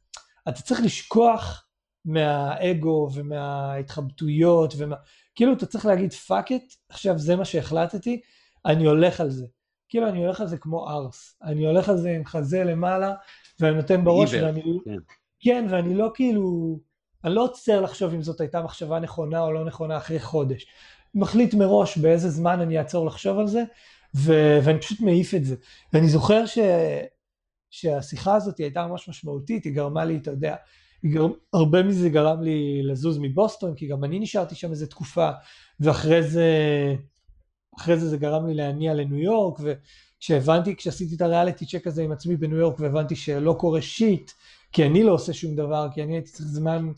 אתה 0.49 0.63
צריך 0.63 0.81
לשכוח 0.81 1.67
מהאגו 2.05 3.11
ומההתחבטויות, 3.15 4.75
ומה... 4.77 4.97
כאילו 5.35 5.53
אתה 5.53 5.67
צריך 5.67 5.87
להגיד 5.87 6.13
fuck 6.13 6.53
it, 6.53 6.63
עכשיו 6.89 7.19
זה 7.19 7.37
מה 7.37 7.45
שהחלטתי, 7.45 8.21
אני 8.67 8.87
הולך 8.87 9.21
על 9.21 9.31
זה. 9.31 9.47
כאילו 9.89 10.09
אני 10.09 10.25
הולך 10.25 10.41
על 10.41 10.47
זה 10.47 10.59
כמו 10.59 10.91
ערס, 10.91 11.37
אני 11.43 11.67
הולך 11.67 11.89
על 11.89 11.97
זה 11.97 12.11
עם 12.11 12.25
חזה 12.25 12.65
למעלה, 12.65 13.15
ואני 13.61 13.77
נותן 13.77 14.05
בראש, 14.05 14.31
ואני... 14.35 14.63
כן. 14.85 14.97
כן, 15.41 15.67
ואני 15.71 15.95
לא 15.95 16.11
כאילו, 16.15 16.79
אני 17.25 17.35
לא 17.35 17.45
עוצר 17.45 17.81
לחשוב 17.81 18.15
אם 18.15 18.23
זאת 18.23 18.41
הייתה 18.41 18.63
מחשבה 18.63 19.01
נכונה 19.01 19.41
או 19.41 19.53
לא 19.53 19.65
נכונה 19.65 19.97
אחרי 19.97 20.21
חודש. 20.21 20.67
מחליט 21.15 21.55
מראש 21.55 21.99
באיזה 21.99 22.29
זמן 22.31 22.61
אני 22.61 22.79
אעצור 22.79 23.07
לחשוב 23.07 23.39
על 23.39 23.47
זה, 23.47 23.63
ו- 24.17 24.59
ואני 24.65 24.81
פשוט 24.81 25.01
מעיף 25.01 25.35
את 25.35 25.45
זה. 25.45 25.57
ואני 25.93 26.09
זוכר 26.09 26.47
ש- 26.47 26.59
שהשיחה 27.71 28.35
הזאת 28.35 28.59
הייתה 28.59 28.87
ממש 28.87 29.09
משמעותית, 29.09 29.65
היא 29.65 29.73
גרמה 29.73 30.05
לי, 30.05 30.17
אתה 30.17 30.31
יודע. 30.31 30.57
הרבה 31.53 31.83
מזה 31.83 32.09
גרם 32.09 32.43
לי 32.43 32.83
לזוז 32.83 33.19
מבוסטון, 33.19 33.75
כי 33.75 33.87
גם 33.87 34.05
אני 34.05 34.19
נשארתי 34.19 34.55
שם 34.55 34.71
איזה 34.71 34.87
תקופה, 34.87 35.31
ואחרי 35.81 36.23
זה, 36.23 36.49
אחרי 37.79 37.97
זה 37.97 38.09
זה 38.09 38.17
גרם 38.17 38.47
לי 38.47 38.55
להניע 38.55 38.95
לניו 38.95 39.19
יורק, 39.19 39.61
וכשהבנתי, 39.61 40.77
כשעשיתי 40.77 41.15
את 41.15 41.21
הריאליטי 41.21 41.67
צ'ק 41.67 41.87
הזה 41.87 42.03
עם 42.03 42.13
עצמי 42.13 42.37
בניו 42.37 42.59
יורק, 42.59 42.81
והבנתי 42.81 43.17
שלא 43.17 43.57
קורה 43.59 43.83
שיט, 43.83 44.31
כי 44.73 44.87
אני 44.87 45.03
לא 45.03 45.13
עושה 45.13 45.33
שום 45.33 45.57
דבר, 45.57 45.89
כי 45.95 46.03
אני 46.03 46.15
הייתי 46.15 46.31
צריך 46.31 46.49
זמן 46.49 46.93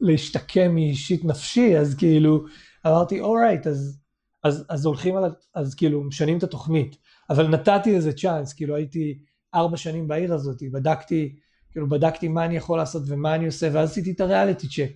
להשתקם 0.00 0.76
משיט 0.76 1.24
נפשי, 1.24 1.78
אז 1.78 1.94
כאילו, 1.94 2.44
אמרתי, 2.86 3.20
אורייט, 3.20 3.66
אז, 3.66 3.98
אז, 4.44 4.64
אז 4.68 4.86
הולכים 4.86 5.16
על, 5.16 5.34
אז 5.54 5.74
כאילו, 5.74 6.04
משנים 6.04 6.38
את 6.38 6.42
התוכנית. 6.42 6.96
אבל 7.30 7.48
נתתי 7.48 7.96
לזה 7.96 8.12
צ'אנס, 8.12 8.52
כאילו 8.52 8.76
הייתי 8.76 9.18
ארבע 9.54 9.76
שנים 9.76 10.08
בעיר 10.08 10.34
הזאת, 10.34 10.62
בדקתי, 10.72 11.36
כאילו 11.70 11.88
בדקתי 11.88 12.28
מה 12.28 12.44
אני 12.44 12.56
יכול 12.56 12.78
לעשות 12.78 13.02
ומה 13.06 13.34
אני 13.34 13.46
עושה, 13.46 13.68
ואז 13.72 13.90
עשיתי 13.90 14.10
את 14.12 14.20
הריאליטי 14.20 14.68
צ'ק. 14.68 14.90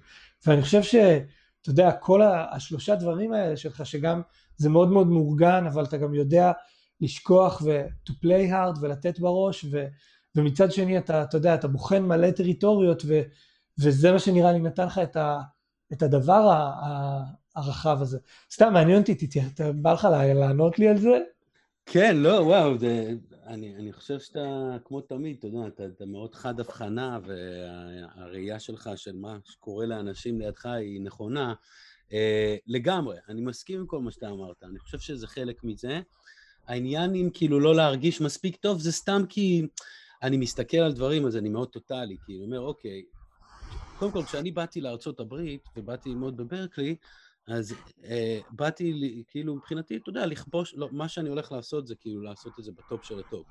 ואני 0.46 0.62
חושב 0.62 0.82
שאתה 0.82 1.68
יודע, 1.68 1.92
כל 1.92 2.22
השלושה 2.22 2.94
דברים 2.94 3.32
האלה 3.32 3.56
שלך, 3.56 3.86
שגם 3.86 4.22
זה 4.56 4.68
מאוד 4.68 4.88
מאוד 4.88 5.06
מאורגן, 5.06 5.66
אבל 5.66 5.84
אתה 5.84 5.96
גם 5.96 6.14
יודע 6.14 6.52
לשכוח 7.00 7.62
ו- 7.64 7.86
to 8.08 8.12
play 8.12 8.50
hard 8.52 8.78
ולתת 8.80 9.18
בראש, 9.18 9.64
ו- 9.70 9.86
ומצד 10.36 10.72
שני 10.72 10.98
אתה, 10.98 11.22
אתה 11.22 11.36
יודע, 11.36 11.54
אתה 11.54 11.68
בוחן 11.68 12.02
מלא 12.02 12.30
טריטוריות, 12.30 13.02
ו- 13.06 13.22
וזה 13.78 14.12
מה 14.12 14.18
שנראה 14.18 14.52
לי 14.52 14.58
נתן 14.58 14.86
לך 14.86 14.98
את, 14.98 15.16
ה- 15.16 15.40
את 15.92 16.02
הדבר 16.02 16.32
ה- 16.32 16.72
ה- 16.86 17.24
הרחב 17.56 17.98
הזה. 18.02 18.18
סתם 18.52 18.72
מעניין 18.72 19.00
אותי, 19.00 19.28
בא 19.74 19.92
לך 19.92 20.08
לענות 20.34 20.78
לי 20.78 20.88
על 20.88 20.96
זה? 20.98 21.18
כן, 21.86 22.16
לא, 22.16 22.30
וואו, 22.30 22.78
זה, 22.78 23.14
אני, 23.46 23.74
אני 23.76 23.92
חושב 23.92 24.20
שאתה, 24.20 24.76
כמו 24.84 25.00
תמיד, 25.00 25.36
אתה 25.38 25.46
יודע, 25.46 25.66
אתה, 25.66 25.86
אתה 25.86 26.06
מאוד 26.06 26.34
חד 26.34 26.60
הבחנה, 26.60 27.18
והראייה 27.26 28.60
שלך 28.60 28.90
של 28.96 29.16
מה 29.16 29.38
שקורה 29.44 29.86
לאנשים 29.86 30.40
לידך 30.40 30.66
היא 30.66 31.00
נכונה. 31.00 31.54
אה, 32.12 32.56
לגמרי, 32.66 33.16
אני 33.28 33.40
מסכים 33.40 33.80
עם 33.80 33.86
כל 33.86 34.00
מה 34.00 34.10
שאתה 34.10 34.28
אמרת, 34.28 34.62
אני 34.62 34.78
חושב 34.78 34.98
שזה 34.98 35.26
חלק 35.26 35.64
מזה. 35.64 36.00
העניין 36.66 37.14
עם 37.14 37.30
כאילו 37.34 37.60
לא 37.60 37.74
להרגיש 37.74 38.20
מספיק 38.20 38.56
טוב, 38.56 38.80
זה 38.80 38.92
סתם 38.92 39.22
כי 39.28 39.66
אני 40.22 40.36
מסתכל 40.36 40.76
על 40.76 40.92
דברים, 40.92 41.26
אז 41.26 41.36
אני 41.36 41.48
מאוד 41.48 41.68
טוטאלי, 41.68 42.16
כי 42.26 42.36
אני 42.36 42.44
אומר, 42.44 42.60
אוקיי, 42.60 43.04
קודם 43.98 44.12
כל, 44.12 44.24
כשאני 44.24 44.50
באתי 44.50 44.80
הברית, 45.20 45.68
ובאתי 45.76 46.08
ללמוד 46.08 46.36
בברקלי, 46.36 46.96
אז 47.48 47.74
אה, 48.04 48.40
באתי, 48.50 49.22
כאילו, 49.28 49.54
מבחינתי, 49.54 49.96
אתה 49.96 50.10
יודע, 50.10 50.26
לכבוש, 50.26 50.74
לא, 50.74 50.88
מה 50.92 51.08
שאני 51.08 51.28
הולך 51.28 51.52
לעשות 51.52 51.86
זה 51.86 51.94
כאילו 51.94 52.22
לעשות 52.22 52.52
את 52.58 52.64
זה 52.64 52.72
בטופ 52.72 53.04
של 53.04 53.18
הטופ. 53.18 53.46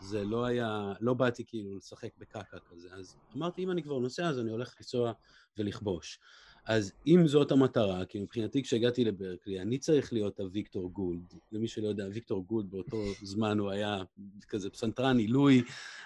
זה 0.00 0.24
לא 0.24 0.44
היה, 0.44 0.92
לא 1.00 1.14
באתי 1.14 1.44
כאילו 1.46 1.76
לשחק 1.76 2.10
בקקה 2.18 2.58
כזה, 2.70 2.88
אז 2.92 3.16
אמרתי, 3.36 3.64
אם 3.64 3.70
אני 3.70 3.82
כבר 3.82 3.98
נוסע, 3.98 4.28
אז 4.28 4.38
אני 4.38 4.50
הולך 4.50 4.74
לנסוע 4.78 5.12
ולכבוש. 5.58 6.18
אז 6.66 6.92
אם 7.06 7.28
זאת 7.28 7.52
המטרה, 7.52 8.04
כי 8.04 8.20
מבחינתי 8.20 8.62
כשהגעתי 8.62 9.04
לברקלי, 9.04 9.60
אני 9.60 9.78
צריך 9.78 10.12
להיות 10.12 10.40
הוויקטור 10.40 10.90
גולד. 10.92 11.34
למי 11.52 11.68
שלא 11.68 11.88
יודע, 11.88 12.04
ויקטור 12.12 12.44
גולד 12.44 12.70
באותו 12.70 13.02
זמן 13.22 13.58
הוא 13.58 13.70
היה 13.70 14.02
כזה 14.48 14.70
פסנתרן 14.70 15.18
עילוי, 15.18 15.62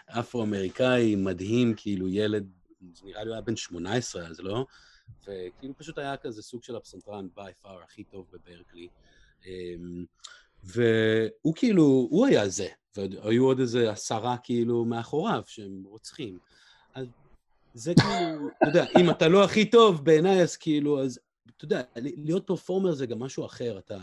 אפרו-אמריקאי, 0.07 1.16
מדהים, 1.16 1.75
כאילו 1.77 2.09
ילד, 2.09 2.47
נראה 3.03 3.25
לי 3.25 3.29
הוא 3.29 3.35
היה 3.35 3.43
בן 3.43 3.57
18 3.57 4.27
אז, 4.27 4.41
לא? 4.41 4.66
וכאילו 5.23 5.75
פשוט 5.77 5.99
היה 5.99 6.17
כזה 6.17 6.43
סוג 6.43 6.63
של 6.63 6.77
הפסנתרן 6.77 7.27
by 7.37 7.65
far 7.65 7.85
הכי 7.85 8.05
טוב 8.05 8.27
בברקלי. 8.33 8.89
אמ, 9.47 10.05
והוא 10.65 11.55
כאילו, 11.55 12.09
הוא 12.11 12.27
היה 12.27 12.49
זה, 12.49 12.69
והיו 12.97 13.45
עוד 13.45 13.61
איזה 13.61 13.91
עשרה 13.91 14.37
כאילו 14.43 14.85
מאחוריו 14.85 15.43
שהם 15.47 15.83
רוצחים. 15.85 16.39
אז 16.95 17.07
זה 17.75 17.95
כאילו, 17.95 18.49
אתה 18.63 18.69
יודע, 18.69 18.85
אם 19.01 19.11
אתה 19.11 19.29
לא 19.29 19.45
הכי 19.45 19.71
טוב 19.71 20.05
בעיניי, 20.05 20.43
אז 20.43 20.57
כאילו, 20.57 21.03
אז 21.03 21.21
אתה 21.57 21.65
יודע, 21.65 21.83
להיות 21.97 22.47
פרפורמר 22.47 22.93
זה 22.93 23.07
גם 23.07 23.19
משהו 23.19 23.47
אחר, 23.47 23.79
אתה, 23.79 23.99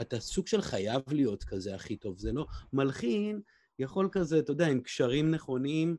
אתה 0.00 0.20
סוג 0.20 0.46
של 0.46 0.62
חייב 0.62 1.02
להיות 1.12 1.44
כזה 1.44 1.74
הכי 1.74 1.96
טוב, 1.96 2.18
זה 2.18 2.32
לא, 2.32 2.46
מלחין 2.72 3.40
יכול 3.78 4.08
כזה, 4.12 4.38
אתה 4.38 4.50
יודע, 4.50 4.66
עם 4.66 4.80
קשרים 4.80 5.30
נכונים, 5.30 5.96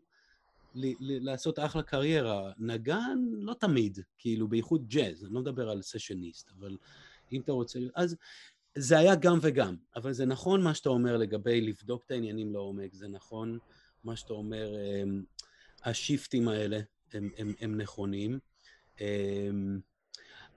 לעשות 1.00 1.60
אחלה 1.60 1.84
קריירה. 1.84 2.52
נגן, 2.58 3.18
לא 3.32 3.54
תמיד, 3.54 4.00
כאילו, 4.18 4.48
בייחוד 4.48 4.88
ג'אז, 4.88 5.26
אני 5.26 5.34
לא 5.34 5.42
מדבר 5.42 5.70
על 5.70 5.82
סשניסט, 5.82 6.52
אבל 6.60 6.78
אם 7.32 7.42
אתה 7.42 7.52
רוצה... 7.52 7.80
אז 7.96 8.16
זה 8.76 8.98
היה 8.98 9.16
גם 9.16 9.40
וגם, 9.42 9.76
אבל 9.96 10.14
זה 10.14 10.26
נכון 10.26 10.62
מה 10.62 10.74
שאתה 10.74 10.90
אומר 10.90 11.18
לגבי 11.18 11.62
לבדוק 11.62 12.04
את 12.06 12.12
העניינים 12.12 12.54
לעומק, 12.54 12.94
זה 12.94 13.08
נכון 13.08 13.58
מה 14.04 14.16
שאתה 14.16 14.34
אומר, 14.34 14.76
הם, 15.02 15.24
השיפטים 15.84 16.48
האלה 16.48 16.80
הם, 17.14 17.30
הם, 17.38 17.54
הם 17.60 17.82
נכונים. 17.82 18.40
הם, 19.00 19.80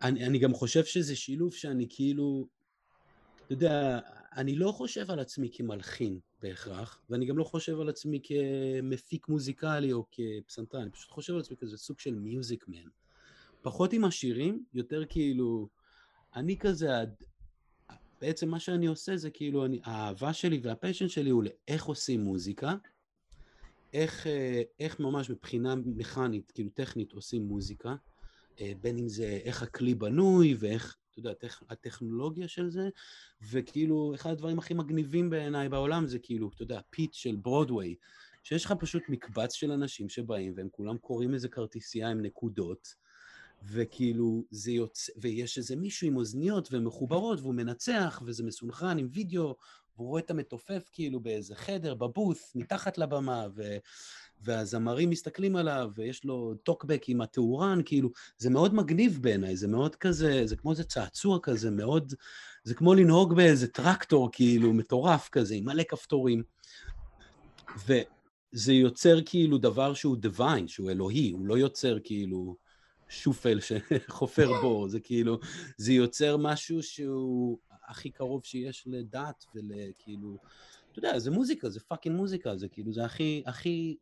אני, 0.02 0.26
אני 0.26 0.38
גם 0.38 0.54
חושב 0.54 0.84
שזה 0.84 1.16
שילוב 1.16 1.54
שאני 1.54 1.86
כאילו, 1.90 2.46
אתה 3.36 3.52
יודע, 3.52 4.00
אני 4.36 4.56
לא 4.56 4.72
חושב 4.72 5.10
על 5.10 5.20
עצמי 5.20 5.50
כמלחין 5.52 6.18
בהכרח, 6.42 7.00
ואני 7.10 7.26
גם 7.26 7.38
לא 7.38 7.44
חושב 7.44 7.80
על 7.80 7.88
עצמי 7.88 8.20
כמפיק 8.22 9.28
מוזיקלי 9.28 9.92
או 9.92 10.04
כפסנתרן, 10.10 10.82
אני 10.82 10.90
פשוט 10.90 11.10
חושב 11.10 11.34
על 11.34 11.40
עצמי 11.40 11.56
כזה 11.56 11.76
סוג 11.76 11.98
של 11.98 12.14
מיוזיק 12.14 12.64
מן. 12.68 12.88
פחות 13.62 13.92
עם 13.92 14.04
השירים, 14.04 14.64
יותר 14.74 15.04
כאילו, 15.08 15.68
אני 16.36 16.58
כזה, 16.58 16.88
בעצם 18.20 18.48
מה 18.48 18.60
שאני 18.60 18.86
עושה 18.86 19.16
זה 19.16 19.30
כאילו, 19.30 19.64
אני, 19.64 19.80
האהבה 19.84 20.32
שלי 20.32 20.60
והפשן 20.62 21.08
שלי 21.08 21.30
הוא 21.30 21.44
לאיך 21.44 21.84
עושים 21.84 22.20
מוזיקה, 22.20 22.74
איך, 23.92 24.26
אה, 24.26 24.62
איך 24.80 25.00
ממש 25.00 25.30
מבחינה 25.30 25.74
מכנית, 25.74 26.50
כאילו 26.50 26.70
טכנית 26.74 27.12
עושים 27.12 27.42
מוזיקה, 27.42 27.94
אה, 28.60 28.72
בין 28.80 28.98
אם 28.98 29.08
זה 29.08 29.40
איך 29.44 29.62
הכלי 29.62 29.94
בנוי 29.94 30.54
ואיך 30.58 30.96
אתה 31.12 31.20
יודע, 31.20 31.30
הטכ... 31.30 31.62
הטכנולוגיה 31.70 32.48
של 32.48 32.70
זה, 32.70 32.88
וכאילו, 33.50 34.12
אחד 34.14 34.30
הדברים 34.30 34.58
הכי 34.58 34.74
מגניבים 34.74 35.30
בעיניי 35.30 35.68
בעולם 35.68 36.06
זה 36.06 36.18
כאילו, 36.18 36.50
אתה 36.54 36.62
יודע, 36.62 36.80
pit 36.90 37.14
של 37.14 37.36
ברודוויי, 37.36 37.94
שיש 38.42 38.64
לך 38.64 38.74
פשוט 38.80 39.02
מקבץ 39.08 39.52
של 39.54 39.72
אנשים 39.72 40.08
שבאים 40.08 40.54
והם 40.56 40.68
כולם 40.70 40.98
קוראים 40.98 41.34
איזה 41.34 41.48
כרטיסייה 41.48 42.08
עם 42.08 42.22
נקודות, 42.22 42.94
וכאילו 43.62 44.44
זה 44.50 44.70
יוצא, 44.70 45.12
ויש 45.16 45.58
איזה 45.58 45.76
מישהו 45.76 46.06
עם 46.06 46.16
אוזניות 46.16 46.72
והן 46.72 46.84
מחוברות 46.84 47.40
והוא 47.40 47.54
מנצח 47.54 48.22
וזה 48.26 48.44
מסונכרן 48.44 48.98
עם 48.98 49.08
וידאו, 49.12 49.56
והוא 49.96 50.08
רואה 50.08 50.20
את 50.22 50.30
המתופף 50.30 50.88
כאילו 50.92 51.20
באיזה 51.20 51.54
חדר, 51.54 51.94
ב 51.94 52.03
booth, 52.03 52.52
מתחת 52.54 52.98
לבמה, 52.98 53.46
ו... 53.54 53.62
והזמרים 54.44 55.10
מסתכלים 55.10 55.56
עליו, 55.56 55.90
ויש 55.94 56.24
לו 56.24 56.54
טוקבק 56.62 57.08
עם 57.08 57.20
התאורן, 57.20 57.80
כאילו, 57.84 58.10
זה 58.38 58.50
מאוד 58.50 58.74
מגניב 58.74 59.18
בעיניי, 59.22 59.56
זה 59.56 59.68
מאוד 59.68 59.96
כזה, 59.96 60.46
זה 60.46 60.56
כמו 60.56 60.70
איזה 60.70 60.84
צעצוע 60.84 61.38
כזה, 61.42 61.70
מאוד, 61.70 62.14
זה 62.64 62.74
כמו 62.74 62.94
לנהוג 62.94 63.36
באיזה 63.36 63.68
טרקטור, 63.68 64.28
כאילו, 64.32 64.72
מטורף 64.72 65.28
כזה, 65.28 65.54
עם 65.54 65.64
מלא 65.64 65.82
כפתורים. 65.82 66.42
וזה 67.86 68.72
יוצר 68.72 69.18
כאילו 69.24 69.58
דבר 69.58 69.94
שהוא 69.94 70.16
דיוויין, 70.16 70.68
שהוא 70.68 70.90
אלוהי, 70.90 71.30
הוא 71.30 71.46
לא 71.46 71.58
יוצר 71.58 71.98
כאילו 72.04 72.56
שופל 73.08 73.58
שחופר 73.60 74.60
בור, 74.60 74.88
זה 74.88 75.00
כאילו, 75.00 75.38
זה 75.76 75.92
יוצר 75.92 76.36
משהו 76.36 76.82
שהוא 76.82 77.58
הכי 77.88 78.10
קרוב 78.10 78.44
שיש 78.44 78.84
לדת 78.86 79.44
ולכאילו, 79.54 80.36
אתה 80.90 80.98
יודע, 80.98 81.18
זה 81.18 81.30
מוזיקה, 81.30 81.70
זה 81.70 81.80
fucking 81.80 82.16
מוזיקה, 82.16 82.56
זה 82.56 82.68
כאילו, 82.68 82.92
זה 82.92 83.04
הכי, 83.04 83.42
הכי 83.46 83.96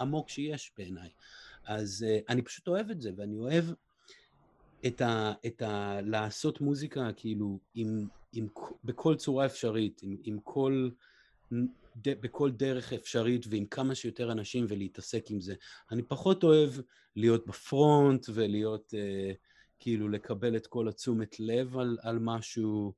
עמוק 0.00 0.28
שיש 0.28 0.72
בעיניי. 0.78 1.10
אז 1.64 2.06
אה, 2.08 2.24
אני 2.28 2.42
פשוט 2.42 2.68
אוהב 2.68 2.90
את 2.90 3.00
זה, 3.00 3.10
ואני 3.16 3.38
אוהב 3.38 3.64
את 4.86 5.00
ה... 5.00 5.32
את 5.46 5.62
ה... 5.62 6.00
לעשות 6.00 6.60
מוזיקה 6.60 7.10
כאילו 7.16 7.58
עם... 7.74 8.06
עם... 8.32 8.46
בכל 8.84 9.14
צורה 9.16 9.46
אפשרית, 9.46 10.00
עם, 10.02 10.16
עם 10.24 10.38
כל... 10.44 10.90
ד... 11.96 12.20
בכל 12.20 12.50
דרך 12.50 12.92
אפשרית 12.92 13.46
ועם 13.50 13.66
כמה 13.66 13.94
שיותר 13.94 14.32
אנשים 14.32 14.66
ולהתעסק 14.68 15.30
עם 15.30 15.40
זה. 15.40 15.54
אני 15.90 16.02
פחות 16.02 16.44
אוהב 16.44 16.70
להיות 17.16 17.46
ב 17.46 17.59
front 17.59 18.26
ולהיות, 18.34 18.94
אה, 18.96 19.32
כאילו, 19.78 20.08
לקבל 20.08 20.56
את 20.56 20.66
כל 20.66 20.88
התשומת 20.88 21.40
לב 21.40 21.78
על, 21.78 21.98
על 22.02 22.18
משהו. 22.18 22.92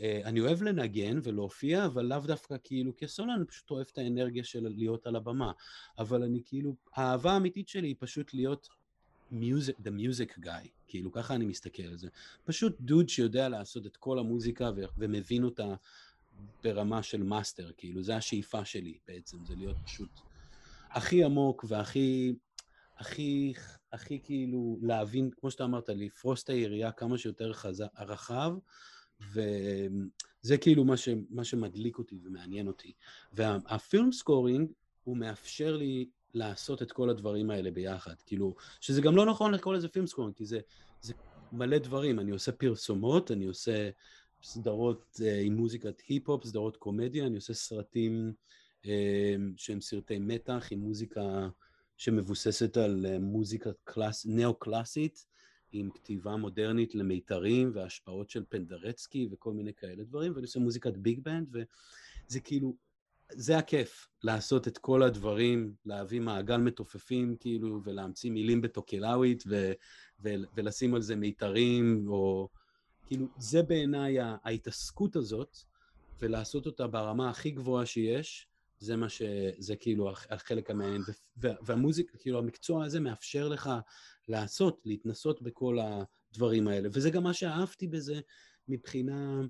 אה, 0.00 0.20
אני 0.24 0.40
אוהב 0.40 0.62
לנגן 0.62 1.18
ולהופיע, 1.22 1.86
אבל 1.86 2.04
לאו 2.04 2.18
דווקא 2.18 2.56
כאילו 2.64 2.92
כסולן, 2.96 3.30
אני 3.30 3.44
פשוט 3.44 3.70
אוהב 3.70 3.86
את 3.92 3.98
האנרגיה 3.98 4.44
של 4.44 4.68
להיות 4.68 5.06
על 5.06 5.16
הבמה. 5.16 5.52
אבל 5.98 6.22
אני 6.22 6.40
כאילו, 6.44 6.76
האהבה 6.94 7.32
האמיתית 7.32 7.68
שלי 7.68 7.88
היא 7.88 7.96
פשוט 7.98 8.34
להיות 8.34 8.68
music, 9.32 9.80
the 9.84 9.90
music 9.90 10.38
guy, 10.44 10.68
כאילו 10.88 11.12
ככה 11.12 11.34
אני 11.34 11.46
מסתכל 11.46 11.82
על 11.82 11.96
זה. 11.96 12.08
פשוט 12.44 12.76
דוד 12.80 13.08
שיודע 13.08 13.48
לעשות 13.48 13.86
את 13.86 13.96
כל 13.96 14.18
המוזיקה 14.18 14.70
ו- 14.76 14.84
ומבין 14.98 15.44
אותה 15.44 15.74
ברמה 16.62 17.02
של 17.02 17.22
מאסטר, 17.22 17.70
כאילו, 17.76 18.02
זה 18.02 18.16
השאיפה 18.16 18.64
שלי 18.64 18.98
בעצם, 19.08 19.44
זה 19.44 19.54
להיות 19.54 19.76
פשוט 19.84 20.20
הכי 20.90 21.24
עמוק 21.24 21.64
והכי, 21.68 22.34
הכי, 22.98 23.52
הכי 23.92 24.20
כאילו 24.22 24.78
להבין, 24.82 25.30
כמו 25.40 25.50
שאתה 25.50 25.64
אמרת, 25.64 25.88
לפרוס 25.88 26.42
את 26.42 26.48
היריעה 26.48 26.92
כמה 26.92 27.18
שיותר 27.18 27.52
חזק, 27.52 27.86
רחב, 27.98 28.52
וזה 29.20 30.58
כאילו 30.60 30.84
מה, 30.84 30.96
ש, 30.96 31.08
מה 31.30 31.44
שמדליק 31.44 31.98
אותי 31.98 32.18
ומעניין 32.22 32.68
אותי. 32.68 32.92
וה 33.32 33.59
film 33.59 34.12
scoring, 34.12 34.72
הוא 35.04 35.16
מאפשר 35.16 35.76
לי 35.76 36.08
לעשות 36.34 36.82
את 36.82 36.92
כל 36.92 37.10
הדברים 37.10 37.50
האלה 37.50 37.70
ביחד. 37.70 38.14
כאילו, 38.26 38.54
שזה 38.80 39.00
גם 39.00 39.16
לא 39.16 39.26
נכון 39.26 39.54
לקרוא 39.54 39.74
לזה 39.74 39.88
film 39.88 40.06
scoring, 40.06 40.36
כי 40.36 40.44
זה, 40.44 40.60
זה 41.00 41.12
מלא 41.52 41.78
דברים. 41.78 42.20
אני 42.20 42.30
עושה 42.30 42.52
פרסומות, 42.52 43.30
אני 43.30 43.46
עושה 43.46 43.90
סדרות 44.42 45.20
אה, 45.20 45.24
עם 45.42 45.56
מוזיקת 45.56 46.02
היפ-הופ, 46.08 46.44
סדרות 46.44 46.76
קומדיה, 46.76 47.26
אני 47.26 47.36
עושה 47.36 47.54
סרטים 47.54 48.32
אה, 48.82 48.86
שהם 49.56 49.80
סרטי 49.80 50.18
מתח 50.18 50.68
עם 50.70 50.80
מוזיקה 50.80 51.48
שמבוססת 51.96 52.76
על 52.76 53.06
אה, 53.06 53.18
מוזיקה 53.18 53.70
קלאס, 53.84 54.26
נאו-קלאסית, 54.26 55.26
עם 55.74 55.90
כתיבה 55.90 56.36
מודרנית 56.36 56.94
למיתרים 56.94 57.70
והשפעות 57.74 58.30
של 58.30 58.44
פנדרצקי 58.48 59.28
וכל 59.30 59.52
מיני 59.52 59.74
כאלה 59.74 60.04
דברים, 60.04 60.32
ואני 60.32 60.42
עושה 60.42 60.60
מוזיקת 60.60 60.96
ביג 60.96 61.20
בנד, 61.20 61.48
וזה 61.52 62.40
כאילו, 62.40 62.76
זה 63.32 63.58
הכיף, 63.58 64.08
לעשות 64.22 64.68
את 64.68 64.78
כל 64.78 65.02
הדברים, 65.02 65.74
להביא 65.84 66.20
מעגל 66.20 66.56
מתופפים 66.56 67.36
כאילו, 67.40 67.80
ולהמציא 67.84 68.30
מילים 68.30 68.60
בטוקלאווית, 68.60 69.44
ו- 69.46 69.72
ו- 70.22 70.34
ולשים 70.54 70.94
על 70.94 71.02
זה 71.02 71.16
מיתרים, 71.16 72.08
או... 72.08 72.48
כאילו, 73.06 73.26
זה 73.38 73.62
בעיניי 73.62 74.16
ההתעסקות 74.20 75.16
הזאת, 75.16 75.56
ולעשות 76.20 76.66
אותה 76.66 76.86
ברמה 76.86 77.30
הכי 77.30 77.50
גבוהה 77.50 77.86
שיש, 77.86 78.48
זה 78.78 78.96
מה 78.96 79.08
ש... 79.08 79.22
זה 79.58 79.76
כאילו 79.76 80.10
החלק 80.30 80.70
המעניין. 80.70 81.02
והמוזיקה, 81.36 82.18
כאילו, 82.18 82.38
המקצוע 82.38 82.84
הזה 82.84 83.00
מאפשר 83.00 83.48
לך 83.48 83.70
לעשות, 84.28 84.80
להתנסות 84.84 85.42
בכל 85.42 85.78
הדברים 86.32 86.68
האלה. 86.68 86.88
וזה 86.92 87.10
גם 87.10 87.22
מה 87.22 87.32
שאהבתי 87.32 87.86
בזה 87.86 88.20
מבחינה... 88.68 89.40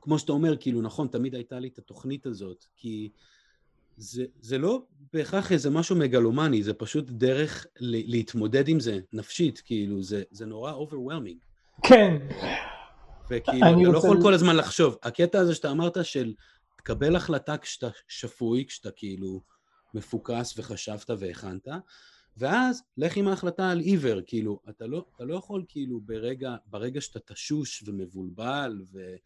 כמו 0.00 0.18
שאתה 0.18 0.32
אומר, 0.32 0.56
כאילו, 0.56 0.82
נכון, 0.82 1.08
תמיד 1.08 1.34
הייתה 1.34 1.58
לי 1.58 1.68
את 1.68 1.78
התוכנית 1.78 2.26
הזאת, 2.26 2.64
כי 2.76 3.10
זה, 3.96 4.24
זה 4.40 4.58
לא 4.58 4.82
בהכרח 5.12 5.52
איזה 5.52 5.70
משהו 5.70 5.96
מגלומני, 5.96 6.62
זה 6.62 6.74
פשוט 6.74 7.10
דרך 7.10 7.66
להתמודד 7.80 8.68
עם 8.68 8.80
זה 8.80 8.98
נפשית, 9.12 9.62
כאילו, 9.64 10.02
זה, 10.02 10.22
זה 10.30 10.46
נורא 10.46 10.72
overwhelming. 10.72 11.38
כן. 11.82 12.16
וכאילו, 13.30 13.66
אתה 13.66 13.92
לא 13.92 13.98
יכול 13.98 14.22
כל 14.22 14.34
הזמן 14.34 14.56
לחשוב. 14.56 14.96
הקטע 15.02 15.38
הזה 15.38 15.54
שאתה 15.54 15.70
אמרת 15.70 16.04
של 16.04 16.34
תקבל 16.88 17.16
החלטה 17.16 17.58
כשאתה 17.58 17.88
שפוי, 18.08 18.64
כשאתה 18.68 18.90
כאילו 18.90 19.42
מפוקס 19.94 20.58
וחשבת 20.58 21.10
והכנת, 21.18 21.68
ואז 22.36 22.82
לך 22.96 23.16
עם 23.16 23.28
ההחלטה 23.28 23.70
על 23.70 23.80
עיוור, 23.80 24.20
כאילו, 24.26 24.60
אתה 24.68 24.86
לא, 24.86 25.06
אתה 25.16 25.24
לא 25.24 25.34
יכול 25.34 25.64
כאילו 25.68 26.00
ברגע, 26.00 26.56
ברגע 26.66 27.00
שאתה 27.00 27.34
תשוש 27.34 27.82
ומבולבל 27.86 28.80
ו, 28.92 29.16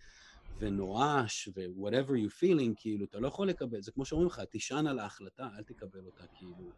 ונואש 0.58 1.48
ו-whatever 1.56 2.10
you 2.10 2.30
feeling, 2.40 2.72
כאילו, 2.76 3.04
אתה 3.04 3.20
לא 3.20 3.28
יכול 3.28 3.48
לקבל, 3.48 3.82
זה 3.82 3.92
כמו 3.92 4.04
שאומרים 4.04 4.28
לך, 4.28 4.40
תישן 4.40 4.86
על 4.86 4.98
ההחלטה, 4.98 5.48
אל 5.58 5.62
תקבל 5.62 6.06
אותה, 6.06 6.24
כאילו. 6.38 6.70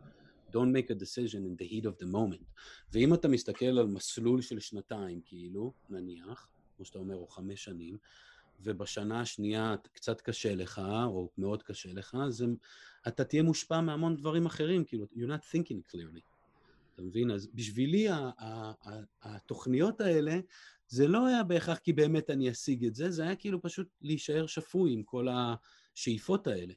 Don't 0.50 0.76
make 0.76 0.90
a 0.90 0.94
decision 0.94 1.40
in 1.48 1.62
the 1.62 1.70
heat 1.70 1.84
of 1.84 2.04
the 2.04 2.06
moment. 2.12 2.44
ואם 2.92 3.14
אתה 3.14 3.28
מסתכל 3.28 3.78
על 3.78 3.86
מסלול 3.86 4.42
של 4.42 4.60
שנתיים, 4.60 5.20
כאילו, 5.24 5.72
נניח, 5.90 6.48
כמו 6.76 6.84
שאתה 6.84 6.98
אומר, 6.98 7.16
או 7.16 7.26
חמש 7.26 7.64
שנים, 7.64 7.96
ובשנה 8.60 9.20
השנייה 9.20 9.74
קצת 9.92 10.20
קשה 10.20 10.54
לך, 10.54 10.82
או 11.06 11.30
מאוד 11.38 11.62
קשה 11.62 11.92
לך, 11.92 12.16
אז 12.26 12.44
אתה 13.08 13.24
תהיה 13.24 13.42
מושפע 13.42 13.80
מהמון 13.80 14.16
דברים 14.16 14.46
אחרים, 14.46 14.84
כאילו, 14.84 15.06
you're 15.14 15.28
not 15.28 15.54
thinking 15.54 15.92
clearly. 15.92 16.20
אתה 16.94 17.02
מבין? 17.02 17.30
אז 17.30 17.48
בשבילי 17.54 18.06
התוכניות 19.22 20.00
האלה, 20.00 20.40
זה 20.88 21.08
לא 21.08 21.26
היה 21.26 21.42
בהכרח 21.42 21.78
כי 21.78 21.92
באמת 21.92 22.30
אני 22.30 22.50
אשיג 22.50 22.84
את 22.84 22.94
זה, 22.94 23.10
זה 23.10 23.22
היה 23.22 23.36
כאילו 23.36 23.62
פשוט 23.62 23.88
להישאר 24.02 24.46
שפוי 24.46 24.92
עם 24.92 25.02
כל 25.02 25.28
השאיפות 25.30 26.46
האלה. 26.46 26.74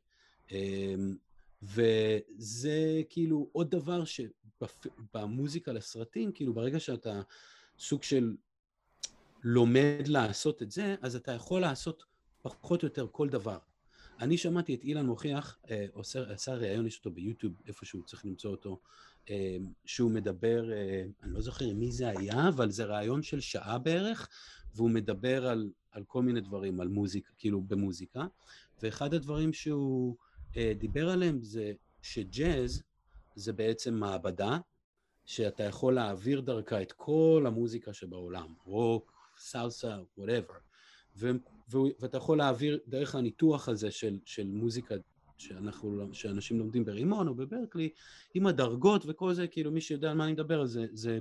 אמ, 0.51 1.15
וזה 1.63 3.01
כאילו 3.09 3.49
עוד 3.51 3.71
דבר 3.71 4.03
שבמוזיקה 4.05 5.73
לסרטים, 5.73 6.31
כאילו 6.31 6.53
ברגע 6.53 6.79
שאתה 6.79 7.21
סוג 7.79 8.03
של 8.03 8.35
לומד 9.43 10.07
לעשות 10.07 10.61
את 10.61 10.71
זה, 10.71 10.95
אז 11.01 11.15
אתה 11.15 11.31
יכול 11.31 11.61
לעשות 11.61 12.03
פחות 12.41 12.83
או 12.83 12.87
יותר 12.87 13.07
כל 13.11 13.29
דבר. 13.29 13.57
אני 14.19 14.37
שמעתי 14.37 14.75
את 14.75 14.83
אילן 14.83 15.05
מוכיח, 15.05 15.57
אה, 15.71 15.85
עושה, 15.93 16.33
עשה 16.33 16.55
ראיון, 16.55 16.87
יש 16.87 16.97
אותו 16.97 17.11
ביוטיוב, 17.11 17.53
איפשהו 17.67 18.03
צריך 18.03 18.25
למצוא 18.25 18.51
אותו, 18.51 18.79
אה, 19.29 19.57
שהוא 19.85 20.11
מדבר, 20.11 20.71
אה, 20.71 21.03
אני 21.23 21.33
לא 21.33 21.41
זוכר 21.41 21.73
מי 21.73 21.91
זה 21.91 22.09
היה, 22.09 22.47
אבל 22.47 22.71
זה 22.71 22.85
ראיון 22.85 23.23
של 23.23 23.39
שעה 23.39 23.77
בערך, 23.77 24.27
והוא 24.75 24.89
מדבר 24.89 25.47
על, 25.47 25.69
על 25.91 26.03
כל 26.03 26.21
מיני 26.21 26.41
דברים, 26.41 26.81
על 26.81 26.87
מוזיקה, 26.87 27.31
כאילו 27.37 27.61
במוזיקה, 27.61 28.27
ואחד 28.83 29.13
הדברים 29.13 29.53
שהוא 29.53 30.15
אה, 30.57 30.73
דיבר 30.77 31.09
עליהם 31.09 31.43
זה 31.43 31.73
שג'אז 32.01 32.83
זה 33.35 33.53
בעצם 33.53 33.93
מעבדה 33.93 34.57
שאתה 35.25 35.63
יכול 35.63 35.93
להעביר 35.93 36.41
דרכה 36.41 36.81
את 36.81 36.91
כל 36.91 37.43
המוזיקה 37.47 37.93
שבעולם, 37.93 38.53
רוק, 38.65 39.16
סלסה, 39.39 39.97
whatever, 40.17 40.53
ואתה 41.99 42.17
יכול 42.17 42.37
להעביר 42.37 42.79
דרך 42.87 43.15
הניתוח 43.15 43.69
הזה 43.69 43.91
של, 43.91 44.19
של 44.25 44.47
מוזיקה 44.47 44.95
שאנחנו, 45.37 46.09
שאנשים 46.13 46.59
לומדים 46.59 46.85
ברימון 46.85 47.27
או 47.27 47.35
בברקלי, 47.35 47.89
עם 48.33 48.47
הדרגות 48.47 49.03
וכל 49.07 49.33
זה, 49.33 49.47
כאילו 49.47 49.71
מי 49.71 49.81
שיודע 49.81 50.09
על 50.11 50.17
מה 50.17 50.23
אני 50.23 50.33
מדבר, 50.33 50.65
זה, 50.65 50.85
זה, 50.91 51.19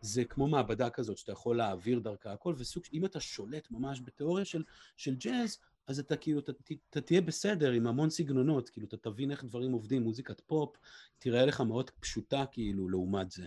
זה 0.00 0.24
כמו 0.24 0.46
מעבדה 0.46 0.90
כזאת 0.90 1.18
שאתה 1.18 1.32
יכול 1.32 1.56
להעביר 1.56 1.98
דרכה 1.98 2.32
הכל, 2.32 2.54
וסוג, 2.58 2.82
אם 2.92 3.04
אתה 3.04 3.20
שולט 3.20 3.70
ממש 3.70 4.00
בתיאוריה 4.04 4.44
של, 4.44 4.62
של 4.96 5.14
ג'אז, 5.14 5.58
אז 5.86 5.98
אתה 5.98 6.16
כאילו, 6.16 6.38
אתה, 6.38 6.52
אתה 6.90 7.00
תהיה 7.00 7.20
בסדר 7.20 7.70
עם 7.70 7.86
המון 7.86 8.10
סגנונות, 8.10 8.68
כאילו 8.68 8.86
אתה 8.86 8.96
תבין 8.96 9.30
איך 9.30 9.44
דברים 9.44 9.72
עובדים, 9.72 10.02
מוזיקת 10.02 10.40
פופ 10.40 10.76
תראה 11.18 11.46
לך 11.46 11.60
מאוד 11.60 11.90
פשוטה 12.00 12.44
כאילו 12.50 12.88
לעומת 12.88 13.30
זה. 13.30 13.46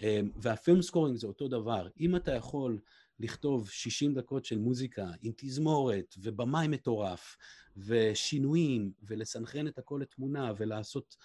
אמ, 0.00 0.30
וה 0.36 0.51
film 0.51 0.82
scoring 0.82 1.16
זה 1.16 1.26
אותו 1.26 1.48
דבר, 1.48 1.88
אם 2.00 2.16
אתה 2.16 2.32
יכול 2.32 2.78
לכתוב 3.20 3.70
60 3.70 4.14
דקות 4.14 4.44
של 4.44 4.58
מוזיקה 4.58 5.06
עם 5.22 5.32
תזמורת 5.36 6.14
ובמאי 6.18 6.68
מטורף 6.68 7.36
ושינויים 7.76 8.92
ולסנכרן 9.02 9.66
את 9.66 9.78
הכל 9.78 9.98
לתמונה 10.02 10.52
ולעשות 10.56 11.16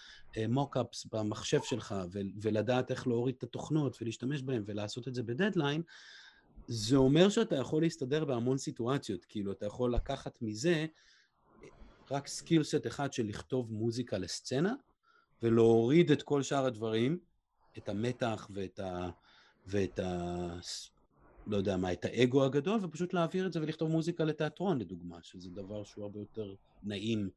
mockups 0.49 1.05
אה, 1.05 1.09
במחשב 1.11 1.59
שלך 1.63 1.95
ולדעת 2.41 2.91
איך 2.91 3.07
להוריד 3.07 3.35
את 3.37 3.43
התוכנות 3.43 3.97
ולהשתמש 4.01 4.41
בהם 4.41 4.63
ולעשות 4.65 5.07
את 5.07 5.13
זה 5.13 5.23
בדדליין, 5.23 5.81
זה 6.67 6.95
אומר 6.95 7.29
שאתה 7.29 7.55
יכול 7.55 7.81
להסתדר 7.81 8.25
בהמון 8.25 8.57
סיטואציות, 8.57 9.25
כאילו 9.25 9.51
אתה 9.51 9.65
יכול 9.65 9.93
לקחת 9.93 10.41
מזה 10.41 10.85
רק 12.11 12.27
skill 12.27 12.63
set 12.63 12.87
אחד 12.87 13.13
של 13.13 13.27
לכתוב 13.27 13.73
מוזיקה 13.73 14.17
לסצנה 14.17 14.73
ולהוריד 15.43 16.11
את 16.11 16.21
כל 16.21 16.43
שאר 16.43 16.65
הדברים, 16.65 17.19
את 17.77 17.89
המתח 17.89 18.47
ואת 18.53 18.79
ה... 18.79 19.09
ואת 19.65 19.99
ה... 19.99 20.59
לא 21.47 21.57
יודע 21.57 21.77
מה, 21.77 21.93
את 21.93 22.05
האגו 22.05 22.43
הגדול, 22.43 22.79
ופשוט 22.83 23.13
להעביר 23.13 23.47
את 23.47 23.53
זה 23.53 23.61
ולכתוב 23.61 23.91
מוזיקה 23.91 24.23
לתיאטרון, 24.23 24.79
לדוגמה, 24.79 25.17
שזה 25.23 25.49
דבר 25.49 25.83
שהוא 25.83 26.03
הרבה 26.03 26.19
יותר 26.19 26.55
נעים 26.83 27.29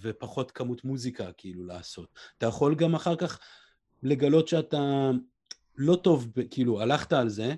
ופחות 0.00 0.50
כמות 0.50 0.84
מוזיקה, 0.84 1.32
כאילו, 1.32 1.64
לעשות. 1.64 2.08
אתה 2.38 2.46
יכול 2.46 2.74
גם 2.74 2.94
אחר 2.94 3.16
כך 3.16 3.38
לגלות 4.02 4.48
שאתה 4.48 5.10
לא 5.76 5.96
טוב, 5.96 6.28
כאילו, 6.50 6.80
הלכת 6.80 7.12
על 7.12 7.28
זה, 7.28 7.54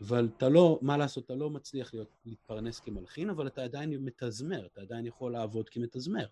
אבל 0.00 0.28
אתה 0.36 0.48
לא, 0.48 0.78
מה 0.82 0.96
לעשות, 0.96 1.24
אתה 1.24 1.34
לא 1.34 1.50
מצליח 1.50 1.94
להיות, 1.94 2.08
להתפרנס 2.26 2.80
כמלחין, 2.80 3.30
אבל 3.30 3.46
אתה 3.46 3.62
עדיין 3.62 4.04
מתזמר, 4.04 4.66
אתה 4.66 4.80
עדיין 4.80 5.06
יכול 5.06 5.32
לעבוד 5.32 5.68
כמתזמר. 5.68 6.26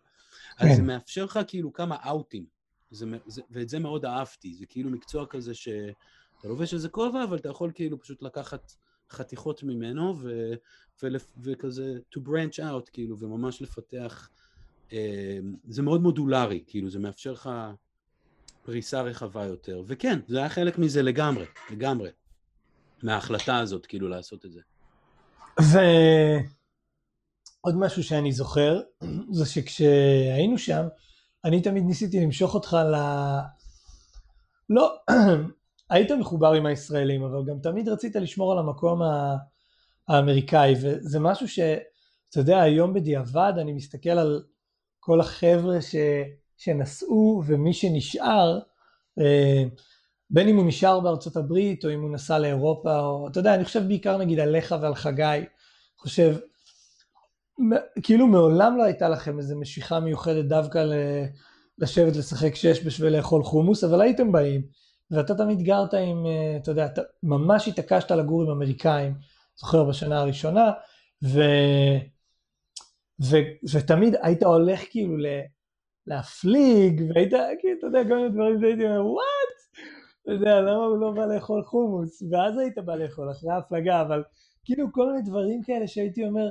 אז 0.58 0.68
זה 0.76 0.82
כן. 0.82 0.86
מאפשר 0.86 1.24
לך 1.24 1.40
כאילו 1.46 1.72
כמה 1.72 1.96
אאוטים, 2.06 2.46
זה, 2.90 3.06
זה, 3.26 3.42
ואת 3.50 3.68
זה 3.68 3.78
מאוד 3.78 4.04
אהבתי, 4.04 4.54
זה 4.54 4.66
כאילו 4.66 4.90
מקצוע 4.90 5.26
כזה 5.26 5.54
ש... 5.54 5.68
אתה 6.40 6.48
לובש 6.48 6.74
איזה 6.74 6.88
כובע, 6.88 7.24
אבל 7.24 7.36
אתה 7.36 7.48
יכול 7.48 7.72
כאילו 7.74 8.00
פשוט 8.00 8.22
לקחת 8.22 8.72
חתיכות 9.12 9.62
ממנו, 9.62 10.16
ו, 10.20 10.52
ו, 11.02 11.08
וכזה 11.42 11.98
to 12.16 12.18
branch 12.18 12.58
out, 12.58 12.90
כאילו, 12.92 13.18
וממש 13.18 13.62
לפתח, 13.62 14.28
אה, 14.92 15.38
זה 15.68 15.82
מאוד 15.82 16.02
מודולרי, 16.02 16.64
כאילו, 16.66 16.90
זה 16.90 16.98
מאפשר 16.98 17.32
לך 17.32 17.50
פריסה 18.62 19.02
רחבה 19.02 19.44
יותר. 19.44 19.82
וכן, 19.86 20.18
זה 20.28 20.38
היה 20.38 20.48
חלק 20.48 20.78
מזה 20.78 21.02
לגמרי, 21.02 21.44
לגמרי, 21.70 22.10
מההחלטה 23.02 23.58
הזאת, 23.58 23.86
כאילו, 23.86 24.08
לעשות 24.08 24.46
את 24.46 24.52
זה. 24.52 24.60
ועוד 25.60 25.76
משהו 27.76 28.02
שאני 28.02 28.32
זוכר, 28.32 28.80
זה 29.38 29.46
שכשהיינו 29.46 30.58
שם, 30.58 30.86
אני 31.44 31.62
תמיד 31.62 31.84
ניסיתי 31.84 32.20
למשוך 32.20 32.54
אותך 32.54 32.76
ל... 32.92 32.96
לא, 34.70 34.96
היית 35.90 36.10
מחובר 36.12 36.52
עם 36.52 36.66
הישראלים, 36.66 37.22
אבל 37.22 37.44
גם 37.46 37.58
תמיד 37.58 37.88
רצית 37.88 38.16
לשמור 38.16 38.52
על 38.52 38.58
המקום 38.58 39.00
האמריקאי, 40.08 40.74
וזה 40.82 41.20
משהו 41.20 41.48
שאתה 41.48 42.38
יודע, 42.40 42.60
היום 42.60 42.94
בדיעבד 42.94 43.52
אני 43.58 43.72
מסתכל 43.72 44.10
על 44.10 44.42
כל 45.00 45.20
החבר'ה 45.20 45.82
ש... 45.82 45.94
שנסעו 46.56 47.42
ומי 47.46 47.72
שנשאר, 47.72 48.58
אה, 49.18 49.62
בין 50.30 50.48
אם 50.48 50.56
הוא 50.56 50.66
נשאר 50.66 51.00
בארצות 51.00 51.36
הברית 51.36 51.84
או 51.84 51.90
אם 51.90 52.00
הוא 52.00 52.10
נסע 52.10 52.38
לאירופה, 52.38 53.00
או 53.00 53.28
אתה 53.28 53.40
יודע, 53.40 53.54
אני 53.54 53.64
חושב 53.64 53.88
בעיקר 53.88 54.18
נגיד 54.18 54.40
עליך 54.40 54.74
ועל 54.80 54.94
חגי, 54.94 55.44
חושב, 55.98 56.36
כאילו 58.02 58.26
מעולם 58.26 58.76
לא 58.76 58.82
הייתה 58.82 59.08
לכם 59.08 59.38
איזו 59.38 59.60
משיכה 59.60 60.00
מיוחדת 60.00 60.44
דווקא. 60.44 60.84
לשבת 61.80 62.16
לשחק 62.16 62.54
שש 62.54 62.86
בשביל 62.86 63.16
לאכול 63.16 63.42
חומוס, 63.42 63.84
אבל 63.84 64.00
הייתם 64.00 64.32
באים, 64.32 64.62
ואתה 65.10 65.34
תמיד 65.34 65.62
גרת 65.62 65.94
עם, 65.94 66.26
אה, 66.26 66.56
אתה 66.62 66.70
יודע, 66.70 66.86
אתה 66.86 67.02
ממש 67.22 67.68
התעקשת 67.68 68.10
לגור 68.10 68.42
עם 68.42 68.50
אמריקאים, 68.50 69.14
זוכר 69.56 69.84
בשנה 69.84 70.20
הראשונה, 70.20 70.72
ו... 71.24 71.40
ו... 73.22 73.36
ותמיד 73.72 74.14
היית 74.22 74.42
הולך 74.42 74.80
כאילו 74.90 75.16
ל... 75.16 75.26
להפליג, 76.06 77.02
והיית, 77.14 77.32
כאילו, 77.60 77.78
אתה 77.78 77.86
יודע, 77.86 78.04
כל 78.08 78.16
מיני 78.16 78.28
דברים 78.28 78.60
שהייתי 78.60 78.84
אומר, 78.84 79.06
וואט? 79.06 79.60
אתה 80.22 80.32
יודע, 80.32 80.60
למה 80.60 80.84
הוא 80.84 80.98
לא 80.98 81.10
בא 81.10 81.26
לאכול 81.26 81.62
חומוס? 81.62 82.22
ואז 82.30 82.58
היית 82.58 82.78
בא 82.78 82.94
לאכול 82.94 83.30
אחרי 83.30 83.50
ההפלגה, 83.50 84.00
אבל 84.02 84.22
כאילו 84.64 84.92
כל 84.92 85.06
מיני 85.06 85.22
דברים 85.22 85.62
כאלה 85.62 85.88
שהייתי 85.88 86.24
אומר, 86.24 86.50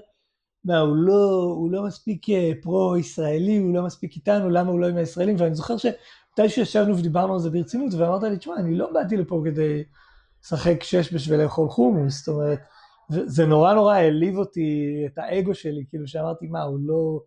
מה, 0.63 0.79
הוא 0.79 0.95
לא, 0.95 1.53
הוא 1.57 1.71
לא 1.71 1.83
מספיק 1.83 2.29
אה, 2.29 2.51
פרו-ישראלי, 2.61 3.57
הוא 3.57 3.73
לא 3.73 3.83
מספיק 3.83 4.15
איתנו, 4.15 4.49
למה 4.49 4.71
הוא 4.71 4.79
לא 4.79 4.87
עם 4.87 4.97
הישראלים? 4.97 5.35
ואני 5.39 5.55
זוכר 5.55 5.77
שמתי 6.37 6.49
שישבנו 6.49 6.97
ודיברנו 6.97 7.33
על 7.33 7.39
זה 7.39 7.49
ברצינות, 7.49 7.93
ואמרת 7.93 8.23
לי, 8.23 8.37
תשמע, 8.37 8.55
אני 8.55 8.75
לא 8.75 8.93
באתי 8.93 9.17
לפה 9.17 9.41
כדי 9.45 9.83
לשחק 10.43 10.83
שש 10.83 11.13
בשביל 11.13 11.41
לאכול 11.43 11.69
חומוס, 11.69 12.19
זאת 12.19 12.27
אומרת, 12.27 12.59
זה 13.09 13.45
נורא 13.45 13.73
נורא 13.73 13.95
העליב 13.95 14.37
אותי, 14.37 15.03
את 15.05 15.17
האגו 15.17 15.55
שלי, 15.55 15.83
כאילו 15.89 16.07
שאמרתי, 16.07 16.47
מה, 16.47 16.61
הוא 16.61 16.79
לא... 16.81 17.19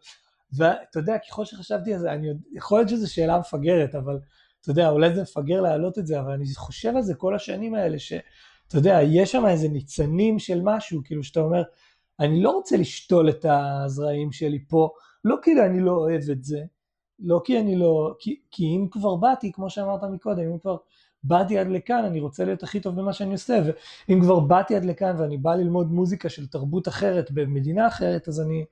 ואתה 0.57 0.98
יודע, 0.98 1.16
ככל 1.18 1.44
שחשבתי 1.44 1.94
על 1.94 2.00
זה, 2.00 2.12
אני, 2.12 2.28
יכול 2.53 2.78
להיות 2.78 2.88
שזו 2.88 3.12
שאלה 3.12 3.38
מפגרת, 3.38 3.94
אבל 3.94 4.18
אתה 4.61 4.70
יודע, 4.70 4.90
אולי 4.90 5.14
זה 5.14 5.22
מפגר 5.22 5.61
להעלות 5.61 5.98
את 5.98 6.07
זה, 6.07 6.20
אבל 6.20 6.32
אני 6.32 6.44
חושב 6.55 6.96
על 6.96 7.03
זה 7.03 7.14
כל 7.14 7.34
השנים 7.34 7.74
האלה, 7.74 7.98
שאתה 7.98 8.24
יודע, 8.74 8.98
יש 9.03 9.32
שם 9.32 9.46
איזה 9.46 9.68
ניצנים 9.68 10.38
של 10.38 10.61
משהו, 10.64 11.00
כאילו 11.05 11.22
שאתה 11.22 11.40
אומר, 11.40 11.62
אני 12.20 12.42
לא 12.42 12.50
רוצה 12.50 12.76
לשתול 12.76 13.28
את 13.28 13.46
הזרעים 13.48 14.32
שלי 14.32 14.64
פה, 14.68 14.88
לא 15.24 15.36
כי 15.42 15.50
אני 15.61 15.80
לא 15.80 15.92
אוהב 15.92 16.30
את 16.30 16.44
זה, 16.44 16.62
לא 17.23 17.41
כי 17.45 17.61
אני 17.61 17.77
לא, 17.77 18.14
כי, 18.18 18.41
כי 18.51 18.64
אם 18.64 18.87
כבר 18.91 19.16
באתי, 19.16 19.53
כמו 19.53 19.70
שאמרת 19.70 20.05
מקודם, 20.05 20.43
אם 20.43 20.59
כבר 20.59 20.77
באתי 21.25 21.59
עד 21.59 21.66
לכאן, 21.66 22.05
אני 22.05 22.20
רוצה 22.20 22.45
להיות 22.45 22.62
הכי 22.62 22.81
טוב 22.81 23.01
במה 23.01 23.12
שאני 23.12 23.33
עושה, 23.33 23.62
ואם 24.09 24.20
כבר 24.20 24.41
באתי 24.41 24.77
עד 24.77 24.85
לכאן 24.85 25.16
ואני 25.18 25.39
בא 25.39 25.55
ללמוד 25.55 25.93
מוזיקה 25.93 26.29
של 26.29 26.47
תרבות 26.47 26.89
אחרת 26.89 27.31
במדינה 27.31 27.87
אחרת, 27.87 28.29
אז 28.29 28.41
אני 28.41 28.64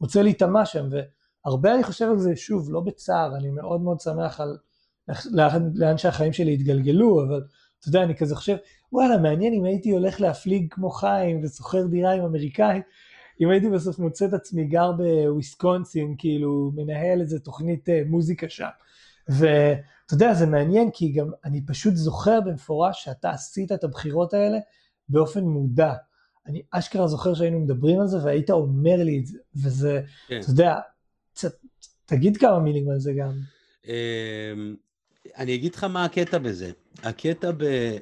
רוצה 0.00 0.22
להיטמע 0.22 0.64
שם, 0.66 0.88
והרבה 1.44 1.74
אני 1.74 1.82
חושב 1.82 2.10
על 2.10 2.18
זה, 2.18 2.36
שוב, 2.36 2.70
לא 2.70 2.80
בצער, 2.80 3.36
אני 3.36 3.50
מאוד 3.50 3.80
מאוד 3.80 4.00
שמח 4.00 4.40
על 4.40 4.56
לאן, 5.30 5.70
לאן 5.74 5.98
שהחיים 5.98 6.32
שלי 6.32 6.54
התגלגלו, 6.54 7.24
אבל 7.24 7.42
אתה 7.80 7.88
יודע, 7.88 8.02
אני 8.02 8.16
כזה 8.16 8.36
חושב, 8.36 8.56
וואלה, 8.92 9.18
מעניין 9.18 9.52
אם 9.52 9.64
הייתי 9.64 9.90
הולך 9.90 10.20
להפליג 10.20 10.66
כמו 10.70 10.90
חיים 10.90 11.40
ושוכר 11.44 11.86
דירה 11.86 12.12
עם 12.12 12.24
אמריקאי, 12.24 12.80
אם 13.40 13.50
הייתי 13.50 13.68
בסוף 13.68 13.98
מוצא 13.98 14.26
את 14.26 14.32
עצמי 14.32 14.64
גר 14.64 14.92
בוויסקונסין, 14.92 16.14
כאילו 16.18 16.72
מנהל 16.74 17.20
איזה 17.20 17.40
תוכנית 17.40 17.88
אה, 17.88 18.02
מוזיקה 18.06 18.48
שם. 18.48 18.68
ואתה 19.28 20.14
יודע, 20.14 20.34
זה 20.34 20.46
מעניין 20.46 20.90
כי 20.90 21.12
גם 21.12 21.30
אני 21.44 21.66
פשוט 21.66 21.94
זוכר 21.94 22.40
במפורש 22.40 23.04
שאתה 23.04 23.30
עשית 23.30 23.72
את 23.72 23.84
הבחירות 23.84 24.34
האלה 24.34 24.58
באופן 25.08 25.44
מודע. 25.44 25.92
אני 26.46 26.62
אשכרה 26.70 27.08
זוכר 27.08 27.34
שהיינו 27.34 27.60
מדברים 27.60 28.00
על 28.00 28.06
זה 28.06 28.24
והיית 28.24 28.50
אומר 28.50 28.96
לי 28.96 29.18
את 29.18 29.26
זה, 29.26 29.38
וזה, 29.56 30.02
כן. 30.28 30.40
אתה 30.40 30.50
יודע, 30.50 30.74
ת, 31.34 31.44
תגיד 32.06 32.36
כמה 32.36 32.58
מילים 32.58 32.90
על 32.90 32.98
זה 32.98 33.12
גם. 33.12 33.32
אמ, 33.86 34.76
אני 35.36 35.54
אגיד 35.54 35.74
לך 35.74 35.84
מה 35.84 36.04
הקטע 36.04 36.38
בזה. 36.38 36.70
הקטע 37.02 37.50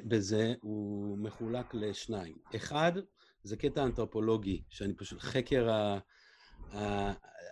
בזה 0.07 0.53
הוא 0.61 1.17
מחולק 1.17 1.73
לשניים. 1.73 2.35
אחד, 2.55 2.91
זה 3.43 3.57
קטע 3.57 3.83
אנתרופולוגי, 3.83 4.61
שאני 4.69 4.93
פשוט 4.93 5.19
חקר 5.19 5.69
ה... 5.69 5.99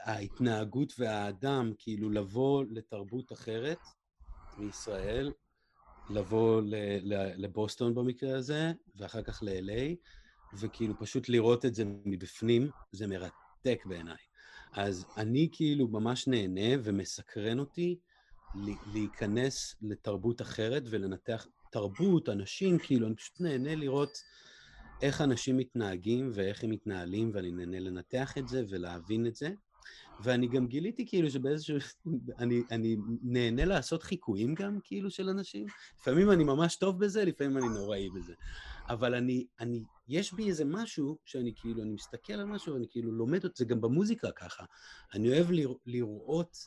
ההתנהגות 0.04 0.94
והאדם, 1.00 1.74
כאילו 1.78 2.10
לבוא 2.10 2.64
לתרבות 2.70 3.32
אחרת 3.32 3.80
מישראל, 4.58 5.32
לבוא. 6.10 6.62
לבוסטון 7.38 7.96
במקרה 7.96 8.38
הזה, 8.38 8.72
ואחר 8.96 9.22
כך 9.22 9.44
ל-LA, 9.44 9.96
וכאילו 10.60 10.94
פשוט 11.00 11.30
לראות 11.30 11.66
את 11.66 11.76
זה 11.76 11.84
מבפנים, 12.06 12.70
זה 12.92 13.08
מרתק 13.08 13.86
בעיניי. 13.86 14.18
אז 14.74 15.06
אני 15.18 15.50
כאילו 15.52 15.88
ממש 15.88 16.28
נהנה 16.28 16.82
ומסקרן 16.84 17.60
אותי 17.60 18.00
להיכנס 18.94 19.76
לתרבות 19.82 20.42
אחרת 20.42 20.84
ולנתח 20.90 21.48
תרבות, 21.72 22.30
אנשים, 22.30 22.80
כאילו, 22.80 23.08
אני 23.08 23.16
פשוט 23.16 23.42
נהנה 23.42 23.76
לראות 23.76 24.18
איך 25.02 25.22
אנשים 25.22 25.58
מתנהגים 25.58 26.32
ואיך 26.34 26.64
הם 26.64 26.70
מתנהלים, 26.70 27.32
ואני 27.34 27.52
נהנה 27.52 27.80
לנתח 27.80 28.38
את 28.38 28.48
זה 28.48 28.64
ולהבין 28.70 29.28
את 29.28 29.36
זה. 29.36 29.50
ואני 30.20 30.48
גם 30.48 30.68
גיליתי 30.68 31.08
כאילו 31.08 31.30
שבאיזשהו... 31.30 31.78
אני, 32.40 32.64
אני 32.72 32.98
נהנה 33.24 33.66
לעשות 33.66 34.04
חיקויים 34.04 34.54
גם, 34.54 34.80
כאילו, 34.84 35.12
של 35.12 35.30
אנשים. 35.30 35.66
לפעמים 36.00 36.32
אני 36.32 36.44
ממש 36.44 36.76
טוב 36.76 37.00
בזה, 37.06 37.26
לפעמים 37.26 37.58
אני 37.58 37.68
נוראי 37.68 38.10
בזה. 38.10 38.34
אבל 38.90 39.16
אני, 39.16 39.46
אני, 39.60 39.84
יש 40.08 40.34
בי 40.34 40.50
איזה 40.50 40.66
משהו 40.66 41.18
שאני 41.26 41.54
כאילו, 41.56 41.84
אני 41.84 41.92
מסתכל 41.92 42.34
על 42.34 42.46
משהו 42.46 42.74
ואני 42.74 42.86
כאילו 42.90 43.12
לומד 43.12 43.46
את 43.46 43.56
זה 43.56 43.66
גם 43.66 43.82
במוזיקה 43.82 44.32
ככה. 44.32 44.66
אני 45.14 45.30
אוהב 45.30 45.48
לראות 45.86 46.58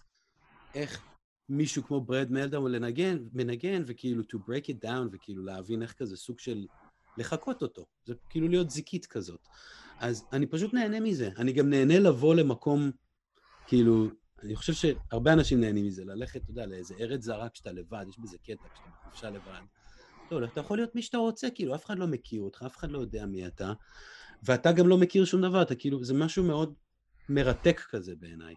איך 0.74 1.02
מישהו 1.48 1.82
כמו 1.82 2.00
ברד 2.00 2.32
מלדאון 2.32 2.72
לנגן, 2.72 3.18
מנגן, 3.32 3.82
וכאילו 3.86 4.22
to 4.22 4.36
break 4.36 4.64
it 4.68 4.86
down, 4.86 5.08
וכאילו 5.12 5.44
להבין 5.44 5.82
איך 5.82 5.92
כזה 5.92 6.16
סוג 6.16 6.38
של 6.38 6.66
לחקות 7.18 7.62
אותו. 7.62 7.86
זה 8.04 8.14
כאילו 8.30 8.48
להיות 8.48 8.70
זיקית 8.70 9.06
כזאת. 9.06 9.40
אז 9.98 10.24
אני 10.32 10.46
פשוט 10.46 10.74
נהנה 10.74 11.00
מזה. 11.00 11.30
אני 11.36 11.52
גם 11.52 11.70
נהנה 11.70 11.98
לבוא 11.98 12.34
למקום, 12.34 12.90
כאילו, 13.66 14.08
אני 14.42 14.56
חושב 14.56 14.72
שהרבה 14.72 15.32
אנשים 15.32 15.60
נהנים 15.60 15.86
מזה, 15.86 16.04
ללכת, 16.04 16.42
אתה 16.42 16.50
יודע, 16.50 16.66
לאיזה 16.66 16.94
ארץ 17.00 17.22
זרה 17.22 17.48
כשאתה 17.48 17.72
לבד, 17.72 18.04
יש 18.08 18.18
בזה 18.18 18.38
קטע, 18.38 18.68
כשאתה 18.74 18.88
בחופשה 19.00 19.30
לבד. 19.30 19.60
לא, 20.30 20.44
אתה 20.44 20.60
יכול 20.60 20.78
להיות 20.78 20.94
מי 20.94 21.02
שאתה 21.02 21.18
רוצה, 21.18 21.50
כאילו, 21.50 21.74
אף 21.74 21.84
אחד 21.84 21.98
לא 21.98 22.06
מכיר 22.06 22.42
אותך, 22.42 22.62
אף 22.66 22.76
אחד 22.76 22.90
לא 22.90 22.98
יודע 22.98 23.26
מי 23.26 23.46
אתה, 23.46 23.72
ואתה 24.42 24.72
גם 24.72 24.88
לא 24.88 24.98
מכיר 24.98 25.24
שום 25.24 25.42
דבר, 25.42 25.62
אתה 25.62 25.74
כאילו, 25.74 26.04
זה 26.04 26.14
משהו 26.14 26.44
מאוד 26.44 26.74
מרתק 27.28 27.80
כזה 27.90 28.14
בעיניי. 28.16 28.54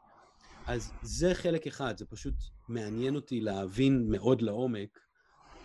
אז 0.66 0.92
זה 1.02 1.34
חלק 1.34 1.68
אחד, 1.68 1.98
זה 1.98 2.06
פשוט 2.06 2.34
מעניין 2.68 3.16
אותי 3.16 3.42
להבין 3.42 4.06
מאוד 4.10 4.42
לעומק 4.42 5.00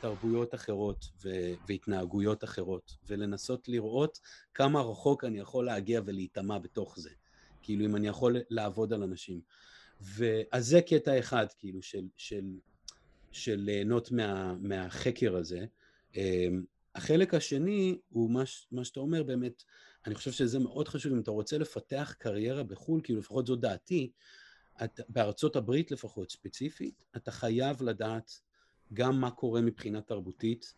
תרבויות 0.00 0.54
אחרות 0.54 1.04
ו- 1.22 1.54
והתנהגויות 1.68 2.44
אחרות, 2.44 2.96
ולנסות 3.08 3.68
לראות 3.68 4.18
כמה 4.54 4.80
רחוק 4.80 5.24
אני 5.24 5.38
יכול 5.38 5.66
להגיע 5.66 6.00
ולהיטמע 6.04 6.58
בתוך 6.58 6.98
זה. 6.98 7.10
כאילו, 7.62 7.84
אם 7.84 7.96
אני 7.96 8.08
יכול 8.08 8.36
לעבוד 8.50 8.92
על 8.92 9.02
אנשים. 9.02 9.40
ואז 10.00 10.66
זה 10.66 10.80
קטע 10.82 11.18
אחד, 11.18 11.46
כאילו, 11.58 11.82
של, 11.82 12.04
של, 12.16 12.44
של 13.32 13.56
ליהנות 13.56 14.10
מה, 14.10 14.54
מהחקר 14.60 15.36
הזה. 15.36 15.66
אמ, 16.16 16.64
החלק 16.94 17.34
השני 17.34 17.98
הוא 18.08 18.30
מה, 18.30 18.42
מה 18.72 18.84
שאתה 18.84 19.00
אומר 19.00 19.22
באמת, 19.22 19.62
אני 20.06 20.14
חושב 20.14 20.32
שזה 20.32 20.58
מאוד 20.58 20.88
חשוב, 20.88 21.12
אם 21.12 21.20
אתה 21.20 21.30
רוצה 21.30 21.58
לפתח 21.58 22.14
קריירה 22.18 22.62
בחו"ל, 22.62 23.00
כאילו 23.04 23.18
לפחות 23.18 23.46
זו 23.46 23.56
דעתי, 23.56 24.10
את, 24.84 25.00
בארצות 25.08 25.56
הברית 25.56 25.90
לפחות 25.90 26.30
ספציפית, 26.30 27.04
אתה 27.16 27.30
חייב 27.30 27.82
לדעת 27.82 28.40
גם 28.92 29.20
מה 29.20 29.30
קורה 29.30 29.60
מבחינה 29.60 30.00
תרבותית, 30.00 30.74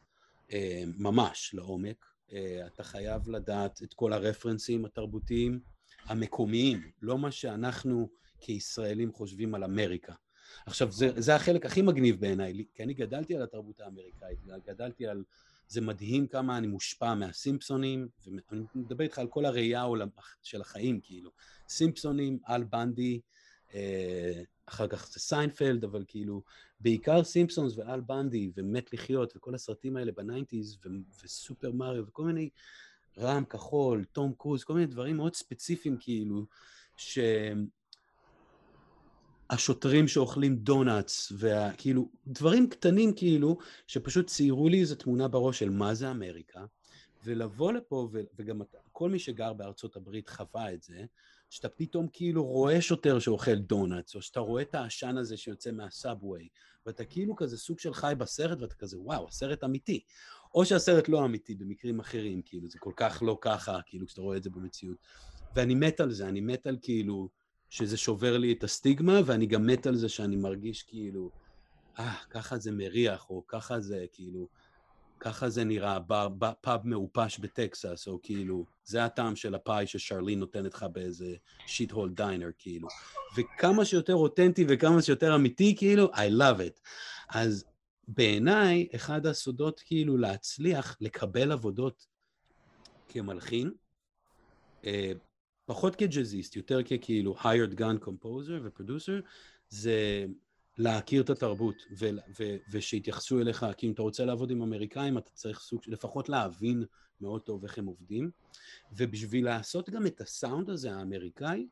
אה, 0.53 0.83
ממש 0.99 1.55
לעומק. 1.55 2.07
אה, 2.33 2.67
אתה 2.67 2.83
חייב 2.83 3.29
לדעת 3.29 3.83
את 3.83 3.95
כל 3.95 4.13
הרפרנסים 4.13 4.85
התרבותיים 4.85 5.61
המקומיים, 6.05 6.91
לא 7.03 7.19
מה 7.19 7.31
שאנחנו 7.31 8.09
כישראלים 8.41 9.13
חושבים 9.13 9.55
על 9.55 9.65
אמריקה. 9.65 10.15
עכשיו, 10.67 10.93
זה, 10.93 11.21
זה 11.21 11.35
החלק 11.35 11.67
הכי 11.67 11.83
מגניב 11.83 12.21
בעיניי, 12.21 12.65
כי 12.75 12.83
אני 12.83 12.95
גדלתי 12.95 13.37
על 13.37 13.43
התרבות 13.43 13.81
האמריקאית, 13.81 14.39
גדלתי 14.67 15.07
על 15.07 15.25
זה 15.69 15.81
מדהים 15.81 16.27
כמה 16.27 16.59
אני 16.59 16.67
מושפע 16.67 17.15
מהסימפסונים, 17.15 18.09
ואני 18.27 18.63
מדבר 18.75 19.05
איתך 19.05 19.19
על 19.19 19.29
כל 19.29 19.45
הראייה 19.45 19.85
של 20.43 20.61
החיים, 20.61 21.01
כאילו. 21.03 21.31
סימפסונים, 21.69 22.39
אל 22.49 22.65
בנדי, 22.65 23.21
אה, 23.75 24.43
אחר 24.67 24.89
כך 24.89 25.09
זה 25.13 25.21
סיינפלד, 25.21 25.85
אבל 25.85 26.05
כאילו, 26.09 26.43
בעיקר 26.81 27.25
סימפסונס 27.25 27.79
ואל 27.79 28.01
בנדי 28.01 28.51
ומת 28.57 28.93
לחיות 28.93 29.37
וכל 29.37 29.55
הסרטים 29.55 29.97
האלה 29.97 30.13
ב 30.13 30.20
nineties 30.20 30.79
וסופר 31.25 31.73
מריו 31.73 32.07
וכל 32.07 32.25
מיני 32.25 32.49
רעם 33.19 33.45
כחול, 33.45 34.05
תום 34.13 34.33
קרוז, 34.39 34.65
כל 34.65 34.75
מיני 34.75 34.87
דברים 34.87 35.17
מאוד 35.17 35.35
ספציפיים 35.35 35.97
כאילו, 36.01 36.47
שהשוטרים 39.51 40.09
שאוכלים 40.09 40.57
donuts, 40.57 41.33
וכאילו, 41.39 42.11
דברים 42.27 42.69
קטנים 42.69 43.15
כאילו, 43.15 43.59
שפשוט 43.87 44.27
ציירו 44.27 44.69
לי 44.69 44.81
איזו 44.81 44.95
תמונה 44.95 45.29
בראש 45.29 45.59
של 45.59 45.71
מה 45.71 45.95
זה 45.95 46.11
אמריקה, 46.11 46.65
ולבוא 47.25 47.73
לפה, 47.73 48.09
וגם 48.39 48.61
כל 48.93 49.11
מי 49.11 49.19
שגר 49.19 49.53
בארצות 49.53 49.97
הברית 49.97 50.29
חווה 50.29 50.75
את 50.75 50.83
זה, 50.83 51.05
שאתה 51.51 51.69
פתאום 51.69 52.09
כאילו 52.13 52.45
רואה 52.45 52.81
שוטר 52.81 53.19
שאוכל 53.19 53.55
דונלדס, 53.55 54.15
או 54.15 54.23
שאתה 54.23 54.41
רואה 54.41 54.63
את 54.63 54.75
העשן 54.75 55.17
הזה 55.17 55.37
שיוצא 55.37 55.71
מהסאבווי, 55.71 56.49
ואתה 56.91 57.05
כאילו 57.05 57.37
כזה 57.37 57.59
סוג 57.59 57.79
של 57.79 57.95
חי 57.95 58.15
בסרט, 58.19 58.61
ואתה 58.61 58.75
כזה, 58.75 58.99
וואו, 58.99 59.29
הסרט 59.29 59.65
אמיתי. 59.65 60.05
או 60.55 60.65
שהסרט 60.65 61.09
לא 61.09 61.25
אמיתי 61.25 61.55
במקרים 61.55 62.01
אחרים, 62.01 62.43
כאילו, 62.43 62.69
זה 62.69 62.79
כל 62.79 62.93
כך 62.97 63.23
לא 63.27 63.39
ככה, 63.41 63.81
כאילו, 63.87 64.07
כשאתה 64.07 64.21
רואה 64.23 64.37
את 64.37 64.43
זה 64.43 64.51
במציאות. 64.51 64.97
ואני 65.55 65.75
מת 65.75 66.01
על 66.01 66.13
זה, 66.13 66.29
אני 66.29 66.41
מת 66.41 66.67
על 66.67 66.77
כאילו, 66.83 67.29
שזה 67.69 67.97
שובר 67.97 68.39
לי 68.39 68.53
את 68.53 68.65
הסטיגמה, 68.65 69.21
ואני 69.27 69.47
גם 69.47 69.67
מת 69.67 69.87
על 69.87 69.97
זה 69.97 70.09
שאני 70.09 70.37
מרגיש 70.37 70.83
כאילו, 70.83 71.31
אה, 71.99 72.15
ככה 72.31 72.59
זה 72.59 72.73
מריח, 72.73 73.31
או 73.31 73.45
ככה 73.49 73.81
זה, 73.81 74.05
כאילו, 74.13 74.49
ככה 75.21 75.49
זה 75.49 75.65
נראה, 75.65 75.99
פאב 76.61 76.81
מעופש 76.85 77.39
בטקסס, 77.39 78.09
או 78.09 78.19
כאילו, 78.23 78.67
זה 78.85 79.05
הטעם 79.05 79.37
של 79.37 79.55
הפאי 79.55 79.87
ששרלין 79.87 80.39
נותנת 80.39 80.75
לך 80.75 80.83
באיזה 80.93 81.35
שיט 81.67 81.91
הול 81.93 82.11
דיינר, 82.11 82.51
כאילו. 82.59 82.89
וכמה 83.37 83.85
שיותר 83.85 84.15
אותנטי 84.15 84.65
וכמה 84.69 85.03
שיותר 85.03 85.35
אמיתי, 85.35 85.75
כאילו, 85.77 86.13
I 86.13 86.31
love 86.41 86.59
it. 86.59 86.81
אז 87.29 87.65
בעיניי, 88.09 88.89
אחד 88.95 89.27
הסודות 89.27 89.81
כאילו 89.87 90.17
להצליח 90.17 90.97
לקבל 91.01 91.53
עבודות 91.53 92.07
כמלחין, 93.09 93.73
אה, 94.85 95.13
פחות 95.67 95.97
כג'אזיסט, 95.97 96.57
יותר 96.57 96.83
ככאילו 96.83 97.35
hired 97.39 97.79
gun 97.79 98.05
composer 98.07 98.61
ופרודוסר, 98.65 99.21
זה 99.69 100.27
להכיר 100.81 101.23
את 101.23 101.31
התרבות 101.31 101.75
ו- 101.99 102.11
ו- 102.41 102.57
ושיתייחסו 102.71 103.41
אליך, 103.41 103.67
כי 103.77 103.87
אם 103.87 103.93
אתה 103.93 104.03
רוצה 104.03 104.25
לעבוד 104.25 104.51
עם 104.51 104.63
אמריקאים, 104.63 105.19
אתה 105.19 105.31
צריך 105.35 105.61
סוג, 105.61 105.81
לפחות 105.87 106.29
להבין 106.29 106.85
מאוד 107.21 107.41
טוב 107.43 107.65
איך 107.65 107.79
הם 107.79 107.87
עובדים, 107.87 108.31
ובשביל 108.93 109.45
לעשות 109.45 109.91
גם 109.91 110.07
את 110.07 110.21
הסאונד 110.21 110.71
הזה 110.71 110.95
האמריקאי, 110.95 111.67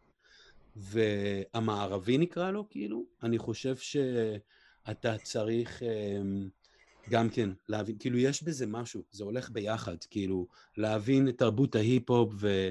והמערבי 0.77 2.19
נקרא 2.19 2.51
לו, 2.51 2.69
כאילו, 2.71 3.05
אני 3.23 3.39
חושב 3.39 3.77
שאתה 3.77 5.19
צריך 5.23 5.83
אמ, 5.83 6.49
גם 7.11 7.31
כן 7.31 7.51
להבין, 7.69 7.97
כאילו 7.99 8.19
יש 8.19 8.43
בזה 8.43 8.67
משהו, 8.67 9.03
זה 9.11 9.25
הולך 9.25 9.51
ביחד, 9.51 9.97
כאילו, 10.11 10.47
להבין 10.77 11.29
את 11.29 11.39
תרבות 11.39 11.75
ההיפ-הופ 11.75 12.33
ו... 12.37 12.71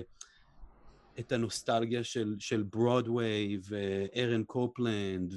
את 1.19 1.31
הנוסטלגיה 1.31 2.03
של, 2.03 2.35
של 2.39 2.63
ברודוויי 2.63 3.57
וארן 3.63 4.43
קופלנד 4.43 5.33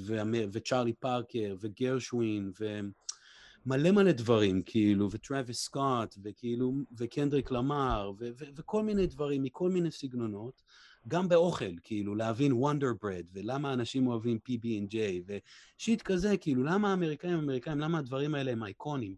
וצ'ארלי 0.51 0.93
פארקר 0.93 1.55
וגרשווין 1.59 2.51
ומלא 2.59 3.91
מלא 3.91 4.11
דברים, 4.11 4.61
כאילו, 4.65 5.11
וטראביס 5.11 5.63
סקוט 5.63 6.15
וכאילו, 6.23 6.73
וקנדריק 6.97 7.51
למר 7.51 8.11
וכל 8.55 8.83
מיני 8.83 9.07
דברים 9.07 9.43
מכל 9.43 9.69
מיני 9.69 9.91
סגנונות, 9.91 10.61
גם 11.07 11.29
באוכל, 11.29 11.75
כאילו, 11.83 12.15
להבין 12.15 12.53
Wonder 12.53 12.93
Bread 13.01 13.25
ולמה 13.33 13.73
אנשים 13.73 14.07
אוהבים 14.07 14.39
PB&J 14.49 14.95
ו 15.25 15.40
shit 15.40 16.01
כזה, 16.01 16.37
כאילו, 16.37 16.63
למה 16.63 16.89
האמריקאים 16.89 17.37
אמריקאים, 17.37 17.79
למה 17.79 17.97
הדברים 17.97 18.35
האלה 18.35 18.51
הם 18.51 18.63
אייקונים. 18.63 19.15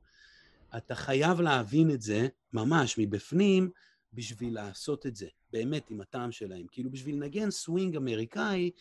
אתה 0.78 0.96
חייב 0.96 1.42
להבין 1.42 1.92
את 1.92 2.02
זה 2.02 2.28
ממש 2.54 2.98
מבפנים 2.98 3.70
בשביל 4.14 4.54
לעשות 4.54 5.06
את 5.06 5.16
זה. 5.16 5.28
באמת 5.54 5.90
עם 5.90 6.02
הטעם 6.02 6.32
שלהם. 6.32 6.66
כאילו 6.72 6.92
בשביל 6.92 7.16
לנגן 7.16 7.52
סווינג 7.52 7.96
אמריקאי, 7.96 8.72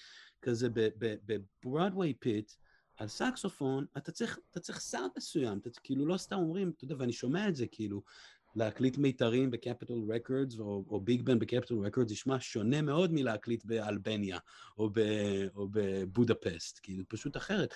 כזה 0.43 0.69
בברודוויי 0.99 2.15
pit, 2.15 2.53
על 2.97 3.09
סקסופון, 3.09 3.87
אתה 3.97 4.13
צריך, 4.13 4.39
אתה 4.51 4.61
צריך 4.61 4.81
סאונד 4.81 5.11
מסוים, 5.17 5.59
אתה 5.59 5.71
כאילו 5.83 6.07
לא 6.07 6.17
סתם 6.17 6.37
אומרים, 6.37 6.73
אתה 6.77 6.85
יודע, 6.85 6.95
ואני 6.99 7.13
שומע 7.13 7.49
את 7.49 7.55
זה, 7.55 7.67
כאילו, 7.67 8.03
להקליט 8.57 8.99
מיתרים 8.99 9.51
בקפיטול 9.51 10.13
רקורדס 10.15 10.59
או 10.59 11.01
big 11.05 11.23
band 11.23 11.39
בקפיטול 11.39 11.87
רקורדס 11.87 12.13
נשמע 12.13 12.37
שונה 12.41 12.83
מאוד 12.83 13.13
מלהקליט 13.13 13.65
באלבניה 13.65 14.39
או, 14.79 14.91
ב, 14.93 15.01
או 15.55 15.69
בבודפסט, 15.71 16.81
כאילו 16.83 17.05
פשוט 17.09 17.37
אחרת. 17.37 17.75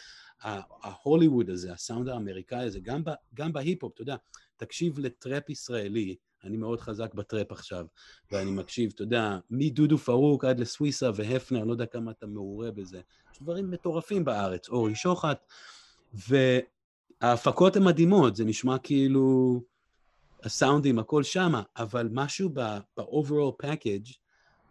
ההוליווד 0.82 1.50
הזה, 1.50 1.72
הסאונד 1.72 2.08
האמריקאי 2.08 2.64
הזה, 2.64 2.80
גם, 2.80 3.02
גם 3.34 3.52
בהיפ-הופ, 3.52 3.92
אתה 3.94 4.02
יודע, 4.02 4.16
תקשיב 4.56 4.98
לטראפ 4.98 5.50
ישראלי, 5.50 6.16
אני 6.44 6.56
מאוד 6.56 6.80
חזק 6.80 7.14
בטראפ 7.14 7.52
עכשיו, 7.52 7.86
ואני 8.32 8.50
מקשיב, 8.50 8.92
אתה 8.94 9.02
יודע, 9.02 9.38
מדודו 9.50 9.98
פרוק 9.98 10.44
עד 10.44 10.60
לסוויסה 10.60 11.10
והפנר, 11.14 11.64
לא 11.64 11.72
יודע 11.72 11.86
כמה 11.86 12.10
אתה 12.10 12.26
מעורה 12.26 12.70
בזה. 12.70 13.00
יש 13.32 13.42
דברים 13.42 13.70
מטורפים 13.70 14.24
בארץ, 14.24 14.68
אורי 14.68 14.94
שוחט, 14.94 15.46
וההפקות 17.22 17.76
הן 17.76 17.84
מדהימות, 17.84 18.36
זה 18.36 18.44
נשמע 18.44 18.78
כאילו 18.78 19.60
הסאונדים, 20.42 20.98
הכל 20.98 21.22
שמה, 21.22 21.62
אבל 21.76 22.08
משהו 22.12 22.50
ב-overall 22.54 23.64
package, 23.66 24.12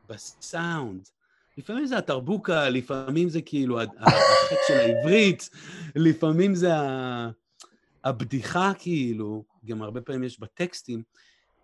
בסאונד, 0.09 1.09
לפעמים 1.57 1.85
זה 1.85 1.97
התרבוקה, 1.97 2.69
לפעמים 2.69 3.29
זה 3.29 3.41
כאילו 3.41 3.81
החטא 3.81 4.55
של 4.67 4.73
העברית, 4.73 5.49
לפעמים 5.95 6.55
זה 6.55 6.71
הבדיחה 8.03 8.71
כאילו, 8.79 9.43
גם 9.65 9.81
הרבה 9.81 10.01
פעמים 10.01 10.23
יש 10.23 10.39
בטקסטים, 10.39 11.03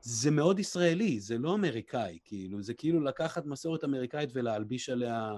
זה 0.01 0.31
מאוד 0.31 0.59
ישראלי, 0.59 1.19
זה 1.19 1.37
לא 1.37 1.53
אמריקאי, 1.53 2.19
כאילו, 2.25 2.61
זה 2.61 2.73
כאילו 2.73 2.99
לקחת 2.99 3.45
מסורת 3.45 3.83
אמריקאית 3.83 4.29
ולהלביש 4.33 4.89
עליה, 4.89 5.31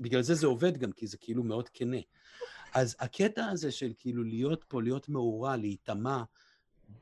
בגלל 0.00 0.22
זה 0.22 0.34
זה 0.34 0.46
עובד 0.46 0.78
גם, 0.78 0.92
כי 0.92 1.06
זה 1.06 1.16
כאילו 1.16 1.42
מאוד 1.42 1.68
כנה. 1.68 2.00
אז 2.74 2.96
הקטע 3.00 3.46
הזה 3.46 3.70
של 3.70 3.92
כאילו 3.98 4.24
להיות 4.24 4.64
פה, 4.68 4.82
להיות 4.82 5.08
מאורע, 5.08 5.56
להיטמע, 5.56 6.22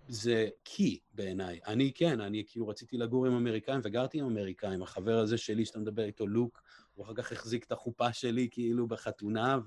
זה 0.09 0.49
קי 0.63 0.99
בעיניי. 1.15 1.61
אני 1.67 1.93
כן, 1.95 2.21
אני 2.21 2.45
כאילו 2.47 2.69
רציתי 2.69 2.97
לגור 2.97 3.27
עם 3.27 3.33
אמריקאים 3.33 3.81
וגרתי 3.83 4.19
עם 4.19 4.27
אמריקאים. 4.27 4.83
החבר 4.83 5.19
הזה 5.19 5.39
שלי 5.39 5.65
שאתה 5.65 5.79
מדבר 5.79 6.05
איתו, 6.05 6.27
לוק, 6.27 6.63
הוא 6.95 7.05
אחר 7.05 7.15
כך 7.15 7.33
החזיק 7.33 7.65
את 7.65 7.73
החופה 7.73 8.13
שלי 8.13 8.49
כאילו 8.51 8.87
בחתונה, 8.87 9.59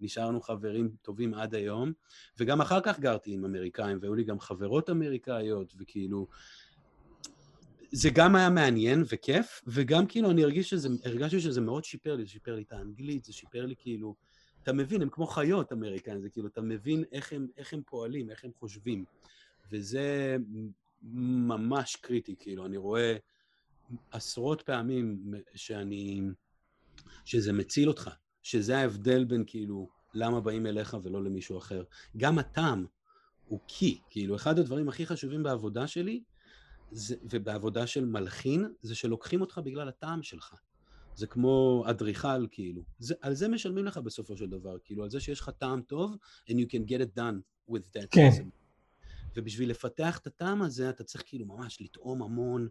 ונשארנו 0.00 0.40
חברים 0.40 0.90
טובים 1.02 1.34
עד 1.34 1.54
היום. 1.54 1.92
וגם 2.38 2.60
אחר 2.60 2.80
כך 2.80 3.00
גרתי 3.00 3.32
עם 3.32 3.44
אמריקאים, 3.44 3.98
והיו 4.00 4.14
לי 4.14 4.24
גם 4.24 4.40
חברות 4.40 4.90
אמריקאיות, 4.90 5.74
וכאילו... 5.78 6.26
זה 7.92 8.10
גם 8.10 8.36
היה 8.36 8.50
מעניין 8.50 9.04
וכיף, 9.08 9.62
וגם 9.66 10.06
כאילו 10.06 10.30
אני 10.30 10.42
הרגיש 10.42 10.70
שזה, 10.70 10.88
הרגשתי 11.04 11.40
שזה 11.40 11.60
מאוד 11.60 11.84
שיפר 11.84 12.16
לי, 12.16 12.24
זה 12.24 12.30
שיפר 12.30 12.54
לי 12.54 12.62
את 12.62 12.72
האנגלית, 12.72 13.24
זה 13.24 13.32
שיפר 13.32 13.66
לי 13.66 13.74
כאילו, 13.78 14.14
אתה 14.62 14.72
מבין, 14.72 15.02
הם 15.02 15.08
כמו 15.08 15.26
חיות 15.26 15.72
אמריקאים, 15.72 16.20
זה 16.20 16.28
כאילו, 16.28 16.48
אתה 16.48 16.60
מבין 16.60 17.04
איך 17.12 17.32
הם, 17.32 17.46
איך 17.56 17.72
הם 17.72 17.82
פועלים, 17.86 18.30
איך 18.30 18.44
הם 18.44 18.50
חושבים, 18.58 19.04
וזה 19.70 20.36
ממש 21.02 21.96
קריטי, 21.96 22.34
כאילו, 22.38 22.66
אני 22.66 22.76
רואה 22.76 23.16
עשרות 24.10 24.62
פעמים 24.62 25.32
שאני, 25.54 26.20
שזה 27.24 27.52
מציל 27.52 27.88
אותך, 27.88 28.10
שזה 28.42 28.78
ההבדל 28.78 29.24
בין 29.24 29.44
כאילו, 29.46 29.88
למה 30.14 30.40
באים 30.40 30.66
אליך 30.66 30.96
ולא 31.02 31.24
למישהו 31.24 31.58
אחר. 31.58 31.84
גם 32.16 32.38
הטעם 32.38 32.86
הוא 33.46 33.60
קי, 33.66 34.00
כאילו, 34.10 34.36
אחד 34.36 34.58
הדברים 34.58 34.88
הכי 34.88 35.06
חשובים 35.06 35.42
בעבודה 35.42 35.86
שלי, 35.86 36.22
זה, 36.92 37.16
ובעבודה 37.30 37.86
של 37.86 38.04
מלחין, 38.04 38.66
זה 38.82 38.94
שלוקחים 38.94 39.40
אותך 39.40 39.60
בגלל 39.64 39.88
הטעם 39.88 40.22
שלך. 40.22 40.54
זה 41.14 41.26
כמו 41.26 41.84
אדריכל, 41.90 42.46
כאילו. 42.50 42.82
זה, 42.98 43.14
על 43.20 43.34
זה 43.34 43.48
משלמים 43.48 43.84
לך 43.84 43.98
בסופו 43.98 44.36
של 44.36 44.46
דבר, 44.46 44.76
כאילו, 44.84 45.04
על 45.04 45.10
זה 45.10 45.20
שיש 45.20 45.40
לך 45.40 45.50
טעם 45.58 45.82
טוב, 45.82 46.16
and 46.48 46.52
you 46.52 46.66
can 46.66 46.88
get 46.88 47.00
it 47.00 47.18
done 47.18 47.70
with 47.70 47.96
that. 47.96 48.06
כן. 48.10 48.28
System. 48.32 48.62
ובשביל 49.36 49.70
לפתח 49.70 50.18
את 50.18 50.26
הטעם 50.26 50.62
הזה, 50.62 50.90
אתה 50.90 51.04
צריך 51.04 51.24
כאילו 51.26 51.46
ממש 51.46 51.78
לטעום 51.80 52.22
המון, 52.22 52.68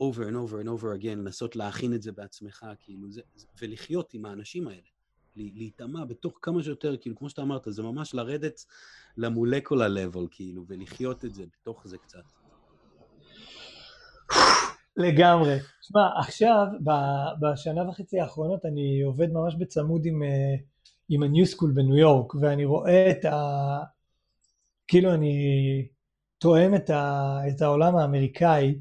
over 0.00 0.24
and 0.30 0.34
over 0.34 0.64
and 0.64 0.68
over 0.68 1.00
again, 1.00 1.16
לנסות 1.16 1.56
להכין 1.56 1.94
את 1.94 2.02
זה 2.02 2.12
בעצמך, 2.12 2.66
כאילו, 2.80 3.10
זה, 3.10 3.20
ולחיות 3.62 4.14
עם 4.14 4.24
האנשים 4.24 4.68
האלה. 4.68 4.88
להיטמע 5.36 6.04
בתוך 6.04 6.38
כמה 6.42 6.62
שיותר, 6.62 6.96
כאילו, 6.96 7.16
כמו 7.16 7.30
שאתה 7.30 7.42
אמרת, 7.42 7.62
זה 7.66 7.82
ממש 7.82 8.14
לרדת 8.14 8.64
למולקולה 9.16 9.86
level, 9.86 10.26
כאילו, 10.30 10.64
ולחיות 10.68 11.24
את 11.24 11.34
זה 11.34 11.44
בתוך 11.46 11.86
זה 11.88 11.98
קצת. 11.98 12.24
לגמרי. 14.96 15.58
תשמע, 15.80 16.08
עכשיו, 16.18 16.66
בשנה 17.40 17.88
וחצי 17.88 18.20
האחרונות 18.20 18.64
אני 18.64 19.02
עובד 19.02 19.32
ממש 19.32 19.54
בצמוד 19.54 20.06
עם, 20.06 20.22
אה, 20.22 20.54
עם 21.08 21.22
ה-New 21.22 21.56
School 21.56 21.68
בניו 21.74 21.96
יורק, 21.96 22.34
ואני 22.34 22.64
רואה 22.64 23.10
את 23.10 23.24
ה... 23.24 23.78
כאילו 24.88 25.14
אני 25.14 25.34
תואם 26.38 26.74
את, 26.74 26.90
ה, 26.90 27.38
את 27.48 27.62
העולם 27.62 27.96
האמריקאי, 27.96 28.78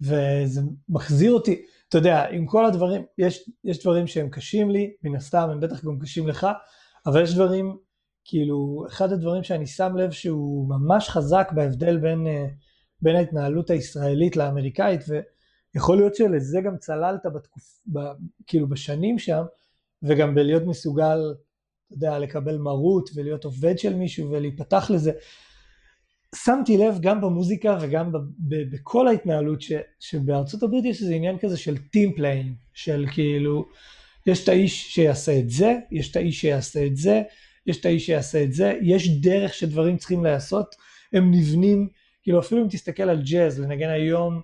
וזה 0.00 0.60
מחזיר 0.88 1.32
אותי, 1.32 1.62
אתה 1.88 1.98
יודע, 1.98 2.28
עם 2.28 2.46
כל 2.46 2.66
הדברים, 2.66 3.02
יש, 3.18 3.50
יש 3.64 3.82
דברים 3.82 4.06
שהם 4.06 4.28
קשים 4.28 4.70
לי, 4.70 4.92
מן 5.02 5.16
הסתם 5.16 5.48
הם 5.50 5.60
בטח 5.60 5.84
גם 5.84 5.98
קשים 5.98 6.28
לך, 6.28 6.46
אבל 7.06 7.22
יש 7.22 7.34
דברים, 7.34 7.76
כאילו, 8.24 8.84
אחד 8.88 9.12
הדברים 9.12 9.42
שאני 9.42 9.66
שם 9.66 9.96
לב 9.96 10.10
שהוא 10.10 10.68
ממש 10.68 11.08
חזק 11.08 11.52
בהבדל 11.54 11.96
בין, 11.96 12.26
אה, 12.26 12.46
בין 13.02 13.16
ההתנהלות 13.16 13.70
הישראלית 13.70 14.36
לאמריקאית, 14.36 15.00
ויכול 15.74 15.96
להיות 15.96 16.14
שלזה 16.14 16.60
גם 16.60 16.76
צללת 16.76 17.26
בתקופ, 17.34 17.80
ב, 17.92 17.98
כאילו 18.46 18.68
בשנים 18.68 19.18
שם, 19.18 19.42
וגם 20.02 20.34
בלהיות 20.34 20.62
מסוגל, 20.66 21.18
אתה 21.86 21.94
יודע, 21.94 22.18
לקבל 22.18 22.58
מרות 22.58 23.10
ולהיות 23.14 23.44
עובד 23.44 23.78
של 23.78 23.94
מישהו 23.94 24.30
ולהיפתח 24.30 24.90
לזה. 24.90 25.12
שמתי 26.34 26.76
לב 26.76 26.98
גם 27.00 27.20
במוזיקה 27.20 27.78
וגם 27.80 28.12
ב, 28.12 28.16
ב, 28.38 28.74
בכל 28.74 29.08
ההתנהלות 29.08 29.62
ש, 29.62 29.72
שבארצות 30.00 30.62
הברית 30.62 30.84
יש 30.84 31.02
איזה 31.02 31.14
עניין 31.14 31.38
כזה 31.38 31.56
של 31.56 31.76
team 31.78 32.14
playing, 32.16 32.54
של 32.74 33.06
כאילו, 33.12 33.68
יש 34.26 34.44
את 34.44 34.48
האיש 34.48 34.94
שיעשה 34.94 35.38
את 35.38 35.50
זה, 35.50 35.78
יש 35.90 36.10
את 36.10 36.16
האיש 36.16 36.40
שיעשה 36.40 36.86
את 36.86 36.96
זה, 36.96 37.22
יש 37.66 37.80
את 37.80 37.86
האיש 37.86 38.06
שיעשה 38.06 38.44
את 38.44 38.52
זה, 38.52 38.78
יש 38.82 39.08
דרך 39.20 39.54
שדברים 39.54 39.96
צריכים 39.96 40.24
להיעשות, 40.24 40.74
הם 41.12 41.30
נבנים, 41.30 41.88
כאילו 42.22 42.40
אפילו 42.40 42.62
אם 42.62 42.68
תסתכל 42.68 43.02
על 43.02 43.22
ג'אז, 43.22 43.60
לנגן 43.60 43.88
היום, 43.90 44.40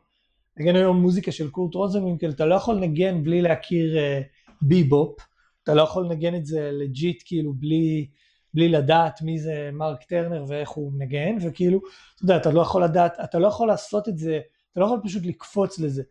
לנגן 0.59 0.77
היום 0.77 1.03
מוזיקה 1.03 1.33
של 1.33 1.51
קורט 1.51 1.75
רוזנווינקל, 1.75 2.31
אתה 2.31 2.47
לא 2.47 2.55
יכול 2.55 2.77
לנגן 2.77 3.23
בלי 3.23 3.43
להכיר 3.43 3.97
אה, 3.97 4.25
ביבופ, 4.63 5.21
אתה 5.63 5.75
לא 5.75 5.83
יכול 5.83 6.05
לנגן 6.05 6.35
את 6.35 6.47
זה 6.47 6.71
legit 6.73 7.23
כאילו 7.27 7.53
בלי, 7.55 8.09
בלי 8.55 8.69
לדעת 8.69 9.23
מי 9.23 9.39
זה 9.39 9.71
מרק 9.73 10.05
טרנר 10.05 10.45
ואיך 10.49 10.71
הוא 10.71 10.93
מנגן, 10.93 11.37
וכאילו, 11.43 11.79
אתה 12.15 12.25
יודע, 12.25 12.37
אתה 12.37 12.51
לא 12.51 12.61
יכול 12.61 12.85
לדעת, 12.85 13.13
אתה 13.25 13.39
לא 13.39 13.47
יכול 13.49 13.69
לעשות 13.69 14.09
את 14.09 14.19
זה, 14.19 14.41
אתה 14.73 14.81
לא 14.81 14.85
יכול 14.87 15.01
פשוט 15.05 15.27
לקפוץ 15.27 15.79
לזה. 15.79 16.03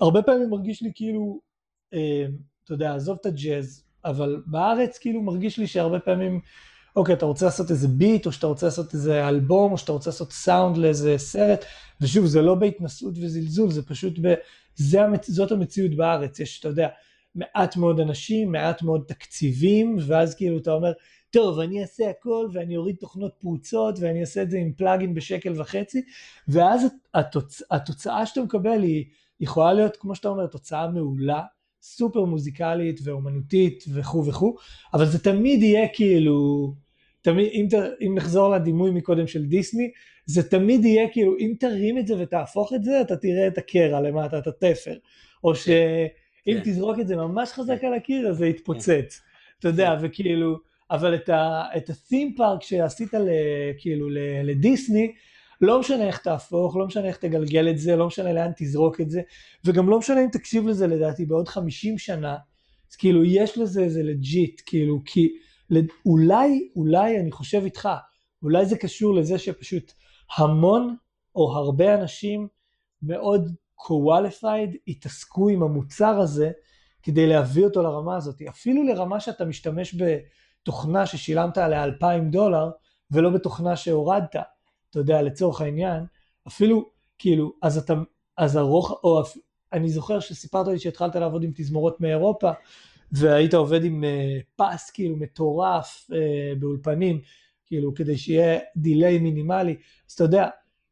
הרבה 0.00 0.22
פעמים 0.22 0.50
מרגיש 0.50 0.82
לי 0.82 0.92
כאילו, 0.94 1.40
אה, 1.94 2.26
אתה 2.64 2.72
יודע, 2.72 2.94
עזוב 2.94 3.18
את 3.20 3.26
הג'אז, 3.26 3.84
אבל 4.04 4.42
בארץ 4.46 4.98
כאילו 4.98 5.22
מרגיש 5.22 5.58
לי 5.58 5.66
שהרבה 5.66 6.00
פעמים, 6.00 6.40
אוקיי, 6.96 7.14
אתה 7.14 7.26
רוצה 7.26 7.44
לעשות 7.44 7.70
איזה 7.70 7.88
ביט, 7.88 8.26
או 8.26 8.32
שאתה 8.32 8.46
רוצה 8.46 8.66
לעשות 8.66 8.94
איזה 8.94 9.28
אלבום, 9.28 9.72
או 9.72 9.78
שאתה 9.78 9.92
רוצה 9.92 10.10
לעשות 10.10 10.32
סאונד 10.32 10.76
לאיזה 10.76 11.18
סרט, 11.18 11.64
ושוב, 12.00 12.26
זה 12.26 12.42
לא 12.42 12.54
בהתנסות 12.54 13.14
וזלזול, 13.16 13.70
זה 13.70 13.86
פשוט, 13.86 14.14
ב, 14.22 14.34
זה 14.76 15.02
המצ... 15.02 15.30
זאת 15.30 15.52
המציאות 15.52 15.94
בארץ, 15.94 16.40
יש, 16.40 16.60
אתה 16.60 16.68
יודע, 16.68 16.88
מעט 17.34 17.76
מאוד 17.76 18.00
אנשים, 18.00 18.52
מעט 18.52 18.82
מאוד 18.82 19.04
תקציבים, 19.06 19.96
ואז 20.06 20.34
כאילו 20.34 20.58
אתה 20.58 20.72
אומר, 20.72 20.92
טוב, 21.30 21.58
אני 21.58 21.82
אעשה 21.82 22.10
הכל 22.10 22.48
ואני 22.52 22.76
אוריד 22.76 22.96
תוכנות 22.96 23.32
פרוצות 23.38 23.98
ואני 24.00 24.20
אעשה 24.20 24.42
את 24.42 24.50
זה 24.50 24.58
עם 24.58 24.72
פלאגין 24.72 25.14
בשקל 25.14 25.60
וחצי, 25.60 26.02
ואז 26.48 26.86
התוצ... 27.14 27.62
התוצאה 27.70 28.26
שאתה 28.26 28.40
מקבל 28.40 28.82
היא 28.82 29.04
יכולה 29.40 29.72
להיות, 29.72 29.96
כמו 29.96 30.14
שאתה 30.14 30.28
אומר, 30.28 30.46
תוצאה 30.46 30.90
מעולה, 30.90 31.42
סופר 31.82 32.24
מוזיקלית 32.24 33.00
ואומנותית 33.04 33.84
וכו' 33.94 34.26
וכו', 34.26 34.56
אבל 34.94 35.06
זה 35.06 35.18
תמיד 35.18 35.62
יהיה 35.62 35.88
כאילו, 35.92 36.72
תמיד, 37.22 37.48
אם, 37.52 37.66
ת, 37.70 37.74
אם 38.06 38.14
נחזור 38.14 38.48
לדימוי 38.54 38.90
מקודם 38.90 39.26
של 39.26 39.46
דיסני, 39.46 39.90
זה 40.26 40.50
תמיד 40.50 40.84
יהיה 40.84 41.08
כאילו, 41.12 41.36
אם 41.38 41.54
תרים 41.60 41.98
את 41.98 42.06
זה 42.06 42.14
ותהפוך 42.18 42.72
את 42.72 42.84
זה, 42.84 43.00
אתה 43.00 43.16
תראה 43.16 43.46
את 43.46 43.58
הקרע 43.58 44.00
למטה, 44.00 44.38
את 44.38 44.46
התפר, 44.46 44.94
או 45.44 45.54
ש... 45.54 45.68
אם 46.48 46.54
כן. 46.54 46.70
תזרוק 46.70 46.98
את 47.00 47.08
זה 47.08 47.16
ממש 47.16 47.52
חזק 47.52 47.80
כן. 47.80 47.86
על 47.86 47.94
הקיר, 47.94 48.28
אז 48.28 48.36
זה 48.36 48.46
יתפוצץ. 48.46 49.20
אתה 49.58 49.68
יודע, 49.68 49.96
כן. 50.00 50.06
וכאילו, 50.06 50.56
אבל 50.90 51.14
את 51.14 51.28
ה-theme 51.28 52.38
park 52.38 52.60
שעשית 52.60 53.10
כאילו 53.78 54.08
לדיסני, 54.44 55.12
לא 55.60 55.80
משנה 55.80 56.06
איך 56.06 56.18
תהפוך, 56.18 56.76
לא 56.76 56.86
משנה 56.86 57.08
איך 57.08 57.16
תגלגל 57.16 57.68
את 57.70 57.78
זה, 57.78 57.96
לא 57.96 58.06
משנה 58.06 58.32
לאן 58.32 58.50
תזרוק 58.56 59.00
את 59.00 59.10
זה, 59.10 59.22
וגם 59.64 59.90
לא 59.90 59.98
משנה 59.98 60.24
אם 60.24 60.28
תקשיב 60.32 60.66
לזה 60.66 60.86
לדעתי 60.86 61.26
בעוד 61.26 61.48
50 61.48 61.98
שנה, 61.98 62.36
אז 62.90 62.96
כאילו 62.96 63.24
יש 63.24 63.58
לזה 63.58 63.82
איזה 63.82 64.02
לג'יט, 64.02 64.62
כאילו, 64.66 65.00
כי 65.04 65.28
אולי, 66.06 66.68
אולי 66.76 67.20
אני 67.20 67.30
חושב 67.30 67.62
איתך, 67.64 67.88
אולי 68.42 68.66
זה 68.66 68.78
קשור 68.78 69.14
לזה 69.14 69.38
שפשוט 69.38 69.92
המון 70.36 70.96
או 71.36 71.52
הרבה 71.56 71.94
אנשים 71.94 72.48
מאוד 73.02 73.54
qualified 73.80 74.76
יתעסקו 74.86 75.48
עם 75.48 75.62
המוצר 75.62 76.20
הזה 76.20 76.50
כדי 77.02 77.26
להביא 77.26 77.64
אותו 77.64 77.82
לרמה 77.82 78.16
הזאת. 78.16 78.42
אפילו 78.48 78.82
לרמה 78.82 79.20
שאתה 79.20 79.44
משתמש 79.44 79.94
בתוכנה 79.94 81.06
ששילמת 81.06 81.58
עליה 81.58 81.84
2,000 81.84 82.30
דולר 82.30 82.70
ולא 83.10 83.30
בתוכנה 83.30 83.76
שהורדת, 83.76 84.36
אתה 84.90 84.98
יודע, 84.98 85.22
לצורך 85.22 85.60
העניין, 85.60 86.04
אפילו 86.48 86.90
כאילו, 87.18 87.52
אז 87.62 87.78
אתה, 87.78 87.94
אז 88.36 88.56
הרוח, 88.56 88.90
או 89.04 89.22
אני 89.72 89.88
זוכר 89.88 90.20
שסיפרת 90.20 90.66
לי 90.66 90.78
שהתחלת 90.78 91.16
לעבוד 91.16 91.44
עם 91.44 91.50
תזמורות 91.54 92.00
מאירופה 92.00 92.50
והיית 93.12 93.54
עובד 93.54 93.84
עם 93.84 94.04
uh, 94.04 94.42
פס 94.56 94.90
כאילו 94.90 95.16
מטורף 95.16 96.06
uh, 96.10 96.14
באולפנים, 96.58 97.20
כאילו 97.66 97.94
כדי 97.94 98.18
שיהיה 98.18 98.58
דיליי 98.76 99.18
מינימלי, 99.18 99.76
אז 100.08 100.12
אתה 100.12 100.24
יודע, 100.24 100.48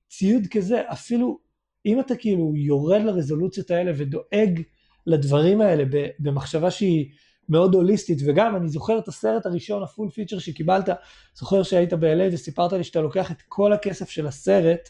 ציוד 0.08 0.46
כזה, 0.50 0.82
אפילו 0.92 1.38
אם 1.86 2.00
אתה 2.00 2.16
כאילו 2.16 2.52
יורד 2.56 3.02
לרזולוציות 3.02 3.70
האלה 3.70 3.92
ודואג 3.96 4.62
לדברים 5.06 5.60
האלה 5.60 5.84
במחשבה 6.18 6.70
שהיא 6.70 7.10
מאוד 7.48 7.74
הוליסטית, 7.74 8.18
וגם 8.26 8.56
אני 8.56 8.68
זוכר 8.68 8.98
את 8.98 9.08
הסרט 9.08 9.46
הראשון, 9.46 9.82
הפול 9.82 10.10
פיצ'ר 10.10 10.38
שקיבלת, 10.38 10.88
זוכר 11.34 11.62
שהיית 11.62 11.92
ב-LA 11.92 12.32
וסיפרת 12.32 12.72
לי 12.72 12.84
שאתה 12.84 13.00
לוקח 13.00 13.30
את 13.30 13.42
כל 13.48 13.72
הכסף 13.72 14.08
של 14.08 14.26
הסרט 14.26 14.88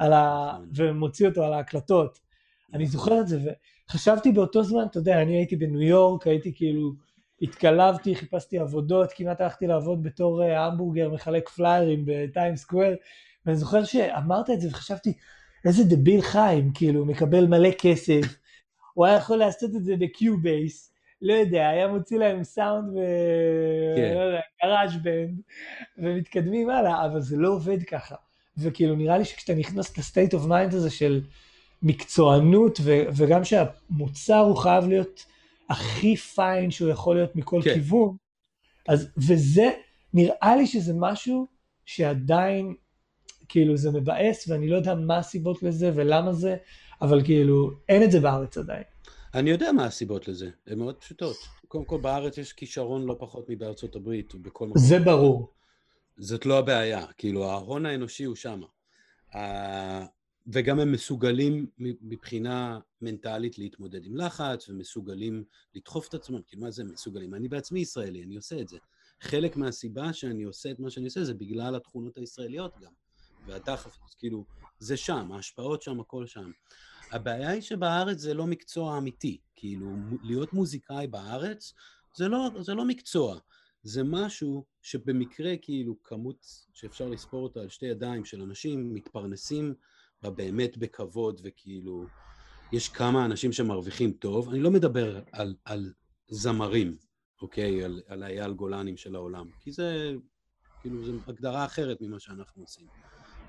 ה... 0.00 0.04
נכון. 0.04 0.68
ומוציא 0.74 1.28
אותו 1.28 1.44
על 1.44 1.52
ההקלטות. 1.52 2.18
אני 2.74 2.86
זוכר 2.86 3.20
את 3.20 3.28
זה, 3.28 3.40
וחשבתי 3.88 4.32
באותו 4.32 4.62
זמן, 4.62 4.84
אתה 4.90 4.98
יודע, 4.98 5.22
אני 5.22 5.36
הייתי 5.36 5.56
בניו 5.56 5.82
יורק, 5.82 6.26
הייתי 6.26 6.52
כאילו, 6.54 6.92
התקלבתי, 7.42 8.14
חיפשתי 8.14 8.58
עבודות, 8.58 9.12
כמעט 9.12 9.40
הלכתי 9.40 9.66
לעבוד 9.66 10.02
בתור 10.02 10.42
אה, 10.42 10.66
המבורגר 10.66 11.10
מחלק 11.10 11.48
פליירים 11.48 12.04
בטיימס 12.06 12.56
סקוור, 12.56 12.96
ואני 13.46 13.56
זוכר 13.56 13.84
שאמרת 13.84 14.50
את 14.50 14.60
זה 14.60 14.68
וחשבתי, 14.68 15.12
איזה 15.64 15.84
דביל 15.84 16.22
חיים, 16.22 16.70
כאילו, 16.74 17.04
מקבל 17.04 17.46
מלא 17.46 17.70
כסף, 17.78 18.36
הוא 18.94 19.06
היה 19.06 19.16
יכול 19.16 19.36
לעשות 19.36 19.70
את 19.76 19.84
זה 19.84 19.94
ב 19.98 20.10
Cubase, 20.10 20.93
לא 21.22 21.32
יודע, 21.34 21.68
היה 21.68 21.88
מוציא 21.88 22.18
להם 22.18 22.44
סאונד 22.44 22.88
ו... 22.88 22.98
כן. 23.96 24.14
לא 24.14 24.20
יודע, 24.20 24.40
GarageBand, 24.64 25.40
ומתקדמים 25.98 26.70
הלאה, 26.70 27.06
אבל 27.06 27.20
זה 27.20 27.36
לא 27.36 27.48
עובד 27.48 27.82
ככה. 27.82 28.14
וכאילו, 28.58 28.96
נראה 28.96 29.18
לי 29.18 29.24
שכשאתה 29.24 29.54
נכנס 29.54 29.98
ל 29.98 30.04
state 30.04 30.34
of 30.34 30.46
mind 30.46 30.74
הזה 30.74 30.90
של 30.90 31.20
מקצוענות, 31.82 32.78
ו... 32.82 33.02
וגם 33.16 33.44
שהמוצר 33.44 34.38
הוא 34.38 34.56
חייב 34.56 34.88
להיות 34.88 35.26
הכי 35.70 36.16
פיין 36.16 36.70
שהוא 36.70 36.90
יכול 36.90 37.16
להיות 37.16 37.36
מכל 37.36 37.60
כן. 37.64 37.74
כיוון, 37.74 38.16
אז, 38.88 39.12
וזה, 39.16 39.70
נראה 40.14 40.56
לי 40.56 40.66
שזה 40.66 40.92
משהו 40.96 41.46
שעדיין 41.84 42.74
כאילו 43.48 43.76
זה 43.76 43.90
מבאס 43.90 44.48
ואני 44.48 44.68
לא 44.68 44.76
יודע 44.76 44.94
מה 44.94 45.18
הסיבות 45.18 45.62
לזה 45.62 45.90
ולמה 45.94 46.32
זה, 46.32 46.56
אבל 47.02 47.24
כאילו 47.24 47.70
אין 47.88 48.02
את 48.02 48.10
זה 48.10 48.20
בארץ 48.20 48.58
עדיין. 48.58 48.84
אני 49.34 49.50
יודע 49.50 49.72
מה 49.72 49.84
הסיבות 49.84 50.28
לזה, 50.28 50.50
הן 50.66 50.78
מאוד 50.78 50.96
פשוטות. 50.96 51.36
קודם 51.68 51.84
כל 51.84 52.00
בארץ 52.00 52.38
יש 52.38 52.52
כישרון 52.52 53.06
לא 53.06 53.16
פחות 53.18 53.46
מבארצות 53.48 53.96
הברית 53.96 54.34
ובכל 54.34 54.66
מקום. 54.68 54.82
זה 54.82 54.98
ברור. 54.98 55.52
זאת 56.18 56.46
לא 56.46 56.58
הבעיה, 56.58 57.06
כאילו 57.18 57.44
ההון 57.44 57.86
האנושי 57.86 58.24
הוא 58.24 58.36
שם. 58.36 58.60
וגם 60.46 60.80
הם 60.80 60.92
מסוגלים 60.92 61.66
מבחינה 61.78 62.78
מנטלית 63.02 63.58
להתמודד 63.58 64.06
עם 64.06 64.16
לחץ 64.16 64.68
ומסוגלים 64.68 65.44
לדחוף 65.74 66.08
את 66.08 66.14
עצמם, 66.14 66.40
כאילו 66.46 66.62
מה 66.62 66.70
זה 66.70 66.84
מסוגלים? 66.84 67.34
אני 67.34 67.48
בעצמי 67.48 67.80
ישראלי, 67.80 68.22
אני 68.22 68.36
עושה 68.36 68.60
את 68.60 68.68
זה. 68.68 68.78
חלק 69.20 69.56
מהסיבה 69.56 70.12
שאני 70.12 70.42
עושה 70.42 70.70
את 70.70 70.78
מה 70.78 70.90
שאני 70.90 71.04
עושה 71.04 71.24
זה 71.24 71.34
בגלל 71.34 71.74
התכונות 71.76 72.16
הישראליות 72.16 72.72
גם. 72.80 72.92
והדחף, 73.46 73.96
כאילו, 74.18 74.44
זה 74.78 74.96
שם, 74.96 75.32
ההשפעות 75.32 75.82
שם, 75.82 76.00
הכל 76.00 76.26
שם. 76.26 76.50
הבעיה 77.14 77.50
היא 77.50 77.60
שבארץ 77.60 78.18
זה 78.18 78.34
לא 78.34 78.46
מקצוע 78.46 78.98
אמיתי, 78.98 79.38
כאילו, 79.56 79.86
להיות 80.22 80.52
מוזיקאי 80.52 81.06
בארץ 81.06 81.74
זה 82.16 82.28
לא, 82.28 82.50
זה 82.60 82.74
לא 82.74 82.84
מקצוע, 82.84 83.38
זה 83.82 84.02
משהו 84.04 84.64
שבמקרה, 84.82 85.56
כאילו, 85.62 85.94
כמות 86.04 86.46
שאפשר 86.72 87.08
לספור 87.08 87.42
אותה 87.42 87.60
על 87.60 87.68
שתי 87.68 87.86
ידיים 87.86 88.24
של 88.24 88.42
אנשים 88.42 88.94
מתפרנסים 88.94 89.74
בה 90.22 90.30
באמת 90.30 90.76
בכבוד, 90.76 91.40
וכאילו, 91.44 92.06
יש 92.72 92.88
כמה 92.88 93.24
אנשים 93.24 93.52
שמרוויחים 93.52 94.12
טוב, 94.12 94.48
אני 94.48 94.60
לא 94.60 94.70
מדבר 94.70 95.20
על, 95.32 95.54
על 95.64 95.92
זמרים, 96.28 96.96
אוקיי? 97.42 97.84
על, 97.84 98.02
על 98.06 98.22
אייל 98.22 98.52
גולנים 98.52 98.96
של 98.96 99.14
העולם, 99.14 99.46
כי 99.60 99.72
זה, 99.72 100.12
כאילו, 100.80 101.04
זו 101.04 101.12
הגדרה 101.26 101.64
אחרת 101.64 102.00
ממה 102.00 102.20
שאנחנו 102.20 102.62
עושים. 102.62 102.86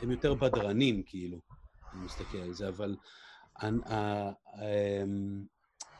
הם 0.02 0.12
יותר 0.12 0.34
בדרנים, 0.34 1.04
כאילו, 1.04 1.40
אני 1.94 2.06
מסתכל 2.06 2.38
על 2.38 2.54
זה, 2.54 2.68
אבל... 2.68 2.96
אמ, 3.64 5.46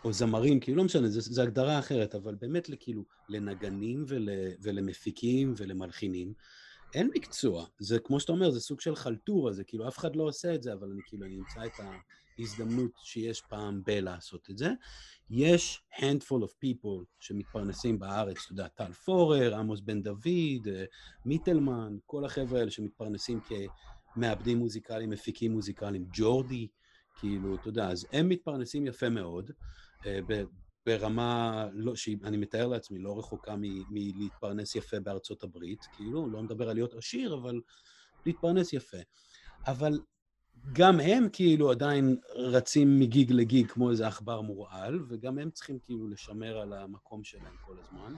או 0.04 0.14
זמרים, 0.14 0.60
כאילו, 0.60 0.78
לא 0.78 0.84
משנה, 0.84 1.08
זו 1.08 1.42
הגדרה 1.42 1.80
אחרת, 1.80 2.16
אבל 2.16 2.36
באמת, 2.36 2.70
כאילו, 2.80 3.04
לנגנים 3.30 4.06
ול, 4.08 4.30
ולמפיקים 4.62 5.54
ולמלחינים, 5.58 6.34
אין 6.94 7.10
מקצוע, 7.16 7.66
זה 7.80 8.00
כמו 8.00 8.20
שאתה 8.20 8.32
אומר, 8.32 8.52
זה 8.52 8.60
סוג 8.60 8.82
של 8.82 8.96
חלטורה, 8.96 9.54
זה 9.54 9.64
כאילו 9.64 9.88
אף 9.88 9.98
אחד 9.98 10.16
לא 10.16 10.24
עושה 10.24 10.56
את 10.56 10.64
זה, 10.64 10.74
אבל 10.74 10.92
אני 10.92 11.02
כאילו, 11.06 11.26
אני 11.26 11.38
אמצא 11.38 11.66
את 11.66 11.86
ההזדמנות 12.40 12.92
שיש 13.04 13.42
פעם 13.42 13.82
בלעשות 13.86 14.50
את 14.50 14.58
זה. 14.58 14.70
יש 15.30 15.82
handful 15.96 16.44
of 16.44 16.52
people 16.66 17.06
שמתפרנסים 17.20 18.00
בארץ, 18.00 18.38
אתה 18.44 18.52
יודע, 18.52 18.68
טל 18.68 18.92
פורר, 18.92 19.56
עמוס 19.56 19.80
בן 19.80 20.02
דוד, 20.04 20.68
אה, 20.68 20.86
מיטלמן, 21.26 21.98
כל 22.06 22.26
החבר'ה 22.26 22.60
האלה 22.60 22.72
שמתפרנסים 22.72 23.40
כמעבדים 24.16 24.58
מוזיקליים, 24.58 25.10
מפיקים 25.10 25.52
מוזיקליים, 25.52 26.06
ג'ורדי, 26.14 26.68
כאילו, 27.16 27.56
אתה 27.56 27.68
יודע, 27.68 27.90
אז 27.90 28.08
הם 28.12 28.30
מתפרנסים 28.30 28.88
יפה 28.88 29.10
מאוד, 29.10 29.52
אה, 30.06 30.20
ברמה, 30.86 31.66
לא, 31.74 31.96
שאני 31.96 32.38
מתאר 32.38 32.68
לעצמי, 32.68 33.00
לא 33.00 33.20
רחוקה 33.20 33.56
מלהתפרנס 33.90 34.76
יפה 34.76 35.00
בארצות 35.00 35.44
הברית, 35.44 35.86
כאילו, 35.92 36.30
לא 36.30 36.44
מדבר 36.44 36.70
על 36.70 36.76
להיות 36.76 36.94
עשיר, 36.94 37.34
אבל 37.34 37.62
להתפרנס 38.26 38.74
יפה. 38.74 38.98
אבל 39.68 40.00
גם 40.72 41.00
הם 41.00 41.28
כאילו 41.34 41.72
עדיין 41.72 42.18
רצים 42.36 43.00
מגיג 43.00 43.32
לגיג 43.32 43.72
כמו 43.72 43.92
איזה 43.92 44.08
עכבר 44.08 44.42
מורעל, 44.42 45.00
וגם 45.10 45.38
הם 45.40 45.52
צריכים 45.52 45.80
כאילו 45.80 46.08
לשמר 46.08 46.58
על 46.58 46.74
המקום 46.74 47.24
שלהם 47.24 47.56
כל 47.60 47.80
הזמן. 47.80 48.16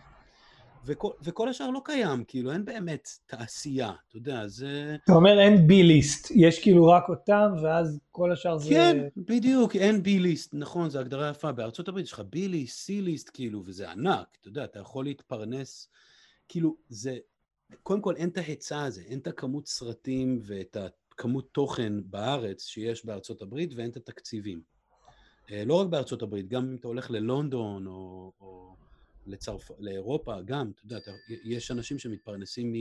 וכל, 0.87 1.11
וכל 1.21 1.49
השאר 1.49 1.69
לא 1.69 1.81
קיים, 1.85 2.23
כאילו 2.27 2.51
אין 2.51 2.65
באמת 2.65 3.09
תעשייה, 3.25 3.91
אתה 4.07 4.17
יודע, 4.17 4.47
זה... 4.47 4.95
אתה 5.03 5.13
אומר 5.13 5.39
אין 5.39 5.67
בי 5.67 5.83
ליסט, 5.83 6.31
יש 6.35 6.59
כאילו 6.61 6.87
רק 6.87 7.09
אותם 7.09 7.51
ואז 7.63 7.99
כל 8.11 8.31
השאר 8.31 8.57
זה... 8.57 8.69
כן, 8.69 9.07
בדיוק, 9.17 9.75
אין 9.75 10.03
בי 10.03 10.19
ליסט, 10.19 10.53
נכון, 10.53 10.89
זו 10.89 10.99
הגדרה 10.99 11.29
יפה, 11.29 11.51
בארצות 11.51 11.87
הברית 11.87 12.05
יש 12.05 12.11
לך 12.11 12.21
בי 12.29 12.47
ליסט, 12.47 12.77
סי 12.77 13.01
ליסט, 13.01 13.29
כאילו, 13.33 13.63
וזה 13.65 13.91
ענק, 13.91 14.37
אתה 14.41 14.47
יודע, 14.47 14.63
אתה 14.63 14.79
יכול 14.79 15.05
להתפרנס, 15.05 15.89
כאילו, 16.49 16.75
זה, 16.89 17.17
קודם 17.83 18.01
כל 18.01 18.15
אין 18.15 18.29
את 18.29 18.37
ההיצע 18.37 18.83
הזה, 18.83 19.01
אין 19.01 19.19
את 19.19 19.27
הכמות 19.27 19.67
סרטים 19.67 20.39
ואת 20.41 20.77
הכמות 21.13 21.49
תוכן 21.51 21.93
בארץ 22.05 22.65
שיש 22.65 23.05
בארצות 23.05 23.41
הברית 23.41 23.73
ואין 23.75 23.89
את 23.89 23.97
התקציבים. 23.97 24.61
אה, 25.51 25.63
לא 25.65 25.73
רק 25.73 25.87
בארצות 25.87 26.21
הברית, 26.21 26.47
גם 26.47 26.63
אם 26.63 26.75
אתה 26.75 26.87
הולך 26.87 27.11
ללונדון 27.11 27.87
או... 27.87 28.31
או 28.41 28.86
לצרפ... 29.27 29.71
לאירופה 29.79 30.41
גם, 30.41 30.71
אתה 30.71 30.81
יודע, 30.85 30.99
יש 31.43 31.71
אנשים 31.71 31.99
שמתפרנסים 31.99 32.73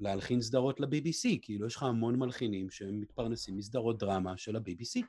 מלהלחין 0.00 0.40
סדרות 0.40 0.80
ל-BBC, 0.80 1.38
כאילו 1.42 1.66
יש 1.66 1.76
לך 1.76 1.82
המון 1.82 2.18
מלחינים 2.18 2.70
שהם 2.70 3.00
מתפרנסים 3.00 3.56
מסדרות 3.56 3.98
דרמה 3.98 4.36
של 4.36 4.56
ה-BBC, 4.56 5.02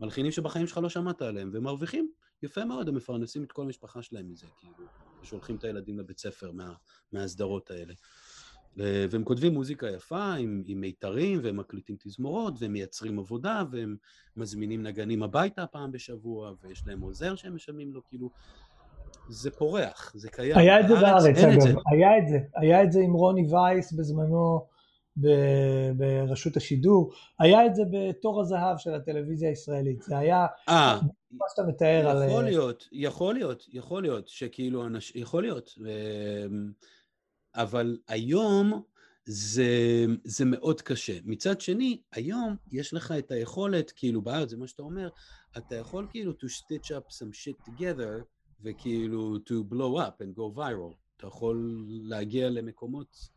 מלחינים 0.00 0.32
שבחיים 0.32 0.66
שלך 0.66 0.78
לא 0.82 0.88
שמעת 0.88 1.22
עליהם, 1.22 1.50
והם 1.52 1.62
מרוויחים 1.62 2.10
יפה 2.42 2.64
מאוד, 2.64 2.88
הם 2.88 2.94
מפרנסים 2.94 3.44
את 3.44 3.52
כל 3.52 3.62
המשפחה 3.62 4.02
שלהם 4.02 4.28
מזה, 4.28 4.46
כאילו, 4.60 4.74
ושולחים 5.22 5.56
את 5.56 5.64
הילדים 5.64 5.98
לבית 5.98 6.18
ספר 6.18 6.52
מה, 6.52 6.72
מהסדרות 7.12 7.70
האלה. 7.70 7.94
והם 8.76 9.24
כותבים 9.24 9.52
מוזיקה 9.52 9.90
יפה 9.90 10.34
עם, 10.34 10.62
עם 10.66 10.80
מיתרים, 10.80 11.40
והם 11.42 11.56
מקליטים 11.56 11.96
תזמורות, 11.98 12.54
והם 12.58 12.72
מייצרים 12.72 13.18
עבודה, 13.18 13.62
והם 13.70 13.96
מזמינים 14.36 14.82
נגנים 14.82 15.22
הביתה 15.22 15.66
פעם 15.66 15.92
בשבוע, 15.92 16.52
ויש 16.62 16.86
להם 16.86 17.00
עוזר 17.00 17.36
שהם 17.36 17.54
משלמים 17.54 17.92
לו, 17.92 18.04
כאילו, 18.04 18.30
זה 19.28 19.50
פורח, 19.50 20.12
זה 20.14 20.30
קיים. 20.30 20.58
היה 20.58 20.80
את 20.80 20.88
זה 20.88 20.94
בארץ, 20.94 21.38
אגב, 21.38 21.60
זה. 21.60 21.74
היה 21.92 22.18
את 22.18 22.28
זה, 22.28 22.38
היה 22.56 22.82
את 22.82 22.92
זה 22.92 23.00
עם 23.00 23.12
רוני 23.12 23.46
וייס 23.50 23.92
בזמנו 23.92 24.66
ב- 25.16 25.92
ברשות 25.96 26.56
השידור, 26.56 27.12
היה 27.38 27.66
את 27.66 27.74
זה 27.74 27.82
בתור 27.92 28.40
הזהב 28.40 28.78
של 28.78 28.94
הטלוויזיה 28.94 29.48
הישראלית, 29.48 30.02
זה 30.02 30.18
היה 30.18 30.46
아, 30.46 30.70
אה, 30.70 30.98
מה 31.32 31.44
שאתה 31.50 31.62
מתאר 31.68 32.00
יכול 32.00 32.22
על... 32.22 32.28
יכול 32.28 32.44
להיות, 32.44 32.88
יכול 32.92 33.34
להיות, 33.34 33.66
יכול 33.68 34.02
להיות, 34.02 34.28
שכאילו, 34.28 34.86
אנש... 34.86 35.12
יכול 35.14 35.42
להיות, 35.42 35.74
אבל 37.54 37.98
היום 38.08 38.82
זה, 39.24 40.04
זה 40.24 40.44
מאוד 40.44 40.80
קשה. 40.80 41.18
מצד 41.24 41.60
שני, 41.60 42.00
היום 42.12 42.56
יש 42.72 42.94
לך 42.94 43.14
את 43.18 43.30
היכולת, 43.30 43.92
כאילו 43.96 44.22
בארץ, 44.22 44.50
זה 44.50 44.56
מה 44.56 44.66
שאתה 44.66 44.82
אומר, 44.82 45.08
אתה 45.56 45.76
יכול 45.76 46.06
כאילו 46.10 46.32
to 46.32 46.46
stitch 46.46 46.86
up 46.86 47.12
some 47.12 47.32
shit 47.32 47.70
together, 47.70 48.22
וכאילו 48.62 49.36
to 49.46 49.72
blow 49.72 49.98
up 49.98 50.22
and 50.22 50.38
go 50.38 50.58
viral. 50.58 50.94
אתה 51.16 51.26
יכול 51.26 51.86
להגיע 51.88 52.50
למקומות 52.50 53.28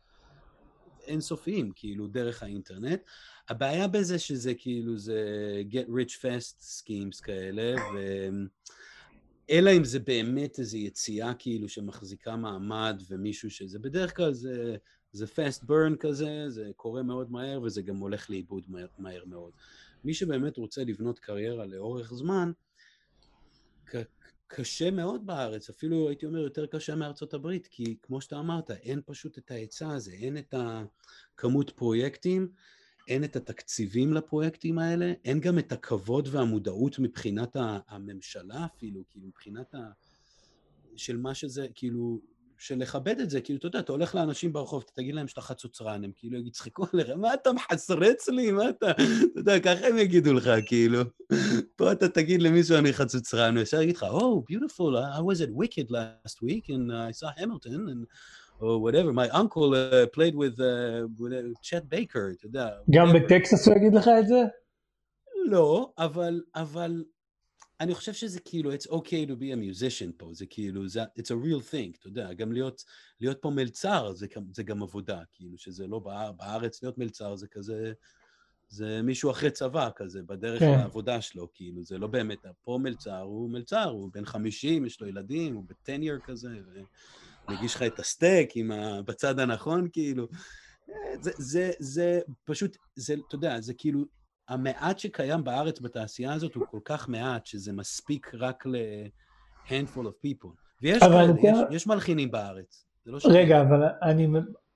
אינסופיים, 1.06 1.72
כאילו, 1.74 2.06
דרך 2.06 2.42
האינטרנט. 2.42 3.00
הבעיה 3.48 3.88
בזה 3.88 4.18
שזה 4.18 4.54
כאילו, 4.54 4.98
זה 4.98 5.22
get 5.70 5.88
rich 5.88 6.12
fast 6.12 6.82
schemes 6.82 7.22
כאלה, 7.22 7.74
ו... 7.94 8.28
אלא 9.50 9.70
אם 9.76 9.84
זה 9.84 9.98
באמת 9.98 10.58
איזו 10.58 10.76
יציאה 10.76 11.34
כאילו 11.34 11.68
שמחזיקה 11.68 12.36
מעמד 12.36 13.02
ומישהו 13.08 13.50
שזה, 13.50 13.78
בדרך 13.78 14.16
כלל 14.16 14.32
זה, 14.32 14.76
זה 15.12 15.24
fast 15.24 15.64
burn 15.64 15.96
כזה, 16.00 16.44
זה 16.48 16.70
קורה 16.76 17.02
מאוד 17.02 17.30
מהר 17.30 17.62
וזה 17.62 17.82
גם 17.82 17.96
הולך 17.96 18.30
לאיבוד 18.30 18.64
מהר, 18.68 18.86
מהר 18.98 19.24
מאוד. 19.26 19.52
מי 20.04 20.14
שבאמת 20.14 20.56
רוצה 20.56 20.84
לבנות 20.84 21.18
קריירה 21.18 21.66
לאורך 21.66 22.14
זמן, 22.14 22.52
קשה 24.46 24.90
מאוד 24.90 25.26
בארץ, 25.26 25.70
אפילו 25.70 26.08
הייתי 26.08 26.26
אומר 26.26 26.38
יותר 26.38 26.66
קשה 26.66 26.94
מארצות 26.94 27.34
הברית, 27.34 27.66
כי 27.66 27.96
כמו 28.02 28.20
שאתה 28.20 28.38
אמרת, 28.38 28.70
אין 28.70 29.00
פשוט 29.06 29.38
את 29.38 29.50
ההיצע 29.50 29.88
הזה, 29.88 30.12
אין 30.12 30.38
את 30.38 30.54
הכמות 31.34 31.70
פרויקטים, 31.70 32.48
אין 33.08 33.24
את 33.24 33.36
התקציבים 33.36 34.12
לפרויקטים 34.12 34.78
האלה, 34.78 35.12
אין 35.24 35.40
גם 35.40 35.58
את 35.58 35.72
הכבוד 35.72 36.28
והמודעות 36.32 36.98
מבחינת 36.98 37.56
הממשלה 37.88 38.64
אפילו, 38.64 39.04
כאילו 39.10 39.26
מבחינת 39.26 39.74
ה... 39.74 39.78
של 40.96 41.16
מה 41.16 41.34
שזה, 41.34 41.66
כאילו, 41.74 42.20
של 42.58 42.78
לכבד 42.78 43.20
את 43.20 43.30
זה, 43.30 43.40
כאילו, 43.40 43.58
אתה 43.58 43.66
יודע, 43.66 43.78
אתה 43.78 43.92
הולך 43.92 44.14
לאנשים 44.14 44.52
ברחוב, 44.52 44.82
אתה 44.84 44.92
תגיד 44.92 45.14
להם 45.14 45.28
שאתה 45.28 45.40
חצוצרן, 45.40 46.04
הם 46.04 46.10
כאילו 46.16 46.38
יצחקו 46.38 46.84
עליך, 46.92 47.10
מה 47.10 47.34
אתה 47.34 47.52
מחסרץ 47.52 48.28
לי, 48.28 48.50
מה 48.50 48.68
אתה, 48.68 48.90
אתה 48.90 49.40
יודע, 49.40 49.60
ככה 49.60 49.86
הם 49.86 49.98
יגידו 49.98 50.32
לך, 50.32 50.50
כאילו. 50.66 51.00
פה 51.76 51.92
אתה 51.92 52.08
תגיד 52.08 52.42
למישהו 52.42 52.76
אני 52.76 52.92
חצוצרן, 52.92 53.56
הוא 53.56 53.62
ישר 53.62 53.82
יגיד 53.82 53.96
לך, 53.96 54.02
Oh, 54.02 54.52
beautiful, 54.52 54.96
I 55.16 55.20
was 55.20 55.40
at 55.40 55.50
Wicked 55.50 55.90
last 55.90 56.42
week 56.42 56.68
and 56.68 56.92
I 56.92 57.12
saw 57.12 57.28
Hamilton 57.38 57.88
and... 57.88 58.06
or 58.60 58.78
whatever, 58.84 59.12
my 59.12 59.28
uncle 59.28 59.74
uh, 59.74 60.06
played 60.16 60.34
with, 60.34 60.58
uh, 60.60 61.06
with 61.18 61.32
uh, 61.32 61.42
Chet 61.62 61.84
Baker, 61.90 62.32
אתה 62.38 62.46
יודע. 62.46 62.68
גם 62.90 63.06
בטקסס 63.14 63.68
הוא 63.68 63.76
יגיד 63.76 63.94
לך 63.94 64.10
את 64.20 64.26
זה? 64.28 64.42
לא, 65.50 65.92
אבל, 65.98 66.40
אבל 66.54 67.04
אני 67.80 67.94
חושב 67.94 68.12
שזה 68.12 68.40
כאילו, 68.40 68.74
it's 68.74 68.86
okay 68.86 69.28
to 69.28 69.32
be 69.32 69.54
a 69.54 69.56
musician 69.56 70.12
פה, 70.16 70.30
זה 70.32 70.46
כאילו, 70.46 70.88
זה, 70.88 71.02
it's 71.02 71.30
a 71.30 71.44
real 71.44 71.72
thing, 71.72 71.98
אתה 71.98 72.08
יודע, 72.08 72.32
גם 72.32 72.52
להיות, 72.52 72.84
להיות 73.20 73.38
פה 73.40 73.50
מלצר 73.50 74.12
זה, 74.12 74.26
זה 74.52 74.62
גם 74.62 74.82
עבודה, 74.82 75.20
כאילו, 75.32 75.58
שזה 75.58 75.86
לא 75.86 75.98
באר, 75.98 76.32
בארץ 76.32 76.82
להיות 76.82 76.98
מלצר 76.98 77.36
זה 77.36 77.46
כזה, 77.48 77.92
זה 78.68 79.02
מישהו 79.02 79.30
אחרי 79.30 79.50
צבא 79.50 79.90
כזה, 79.96 80.22
בדרך 80.22 80.60
כן. 80.60 80.78
לעבודה 80.78 81.20
שלו, 81.20 81.48
כאילו, 81.54 81.84
זה 81.84 81.98
לא 81.98 82.06
באמת, 82.06 82.38
פה 82.64 82.78
מלצר 82.82 83.20
הוא 83.20 83.50
מלצר, 83.50 83.84
הוא 83.84 84.10
בן 84.12 84.24
50, 84.24 84.86
יש 84.86 85.00
לו 85.00 85.06
ילדים, 85.06 85.54
הוא 85.54 85.64
בטניור 85.66 86.18
כזה, 86.18 86.48
ומגיש 87.48 87.74
לך 87.74 87.82
את 87.82 87.98
הסטייק 87.98 88.56
עם 88.56 88.72
ה, 88.72 89.02
בצד 89.02 89.40
הנכון, 89.40 89.88
כאילו. 89.92 90.28
זה, 91.20 91.30
זה, 91.38 91.70
זה 91.78 92.20
פשוט, 92.44 92.76
זה, 92.94 93.14
אתה 93.28 93.34
יודע, 93.34 93.60
זה 93.60 93.74
כאילו, 93.74 94.04
המעט 94.48 94.98
שקיים 94.98 95.44
בארץ 95.44 95.80
בתעשייה 95.80 96.32
הזאת 96.32 96.54
הוא 96.54 96.64
כל 96.70 96.80
כך 96.84 97.08
מעט, 97.08 97.46
שזה 97.46 97.72
מספיק 97.72 98.32
רק 98.34 98.66
ל-handful 98.66 100.00
of 100.00 100.26
people. 100.26 100.50
ויש 100.82 100.98
כאלה, 100.98 101.32
יש, 101.42 101.58
יש 101.70 101.86
מלחינים 101.86 102.30
בארץ. 102.30 102.86
לא 103.06 103.18
רגע, 103.24 103.60
אבל 103.60 103.82
אני, 104.02 104.28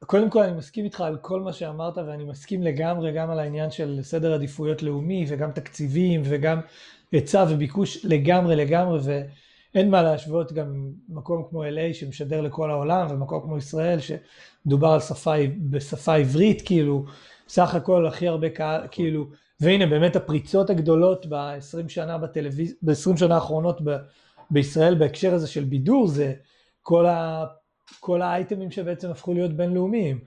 קודם 0.06 0.30
כל 0.30 0.42
אני 0.42 0.52
מסכים 0.52 0.84
איתך 0.84 1.00
על 1.00 1.16
כל 1.16 1.40
מה 1.40 1.52
שאמרת, 1.52 1.98
ואני 1.98 2.24
מסכים 2.24 2.62
לגמרי 2.62 3.12
גם 3.12 3.30
על 3.30 3.38
העניין 3.38 3.70
של 3.70 3.98
סדר 4.02 4.34
עדיפויות 4.34 4.82
לאומי, 4.82 5.24
וגם 5.28 5.52
תקציבים, 5.52 6.22
וגם 6.24 6.60
היצע 7.12 7.44
וביקוש 7.48 8.04
לגמרי 8.04 8.56
לגמרי, 8.56 8.98
ואין 9.04 9.90
מה 9.90 10.02
להשוות 10.02 10.52
גם 10.52 10.90
מקום 11.08 11.46
כמו 11.50 11.64
LA 11.64 11.94
שמשדר 11.94 12.40
לכל 12.40 12.70
העולם, 12.70 13.06
ומקום 13.10 13.42
כמו 13.42 13.58
ישראל 13.58 13.98
שמדובר 14.00 14.88
על 14.88 15.00
שפה, 15.00 15.32
בשפה 15.70 16.14
עברית, 16.14 16.62
כאילו, 16.62 17.04
סך 17.48 17.74
הכל 17.74 18.06
הכי 18.06 18.28
הרבה 18.28 18.50
קהל, 18.50 18.86
כאילו, 18.90 19.26
והנה 19.60 19.86
באמת 19.86 20.16
הפריצות 20.16 20.70
הגדולות 20.70 21.26
ב-20 21.26 21.88
שנה 21.88 22.18
בטלוויזיה, 22.18 22.76
ב-20 22.82 23.16
שנה 23.16 23.34
האחרונות 23.34 23.80
ב- 23.84 23.96
בישראל 24.50 24.94
בהקשר 24.94 25.34
הזה 25.34 25.46
של 25.46 25.64
בידור 25.64 26.06
זה 26.06 26.32
כל, 26.82 27.06
ה- 27.06 27.44
כל 28.00 28.22
האייטמים 28.22 28.70
שבעצם 28.70 29.10
הפכו 29.10 29.34
להיות 29.34 29.52
בינלאומיים. 29.52 30.18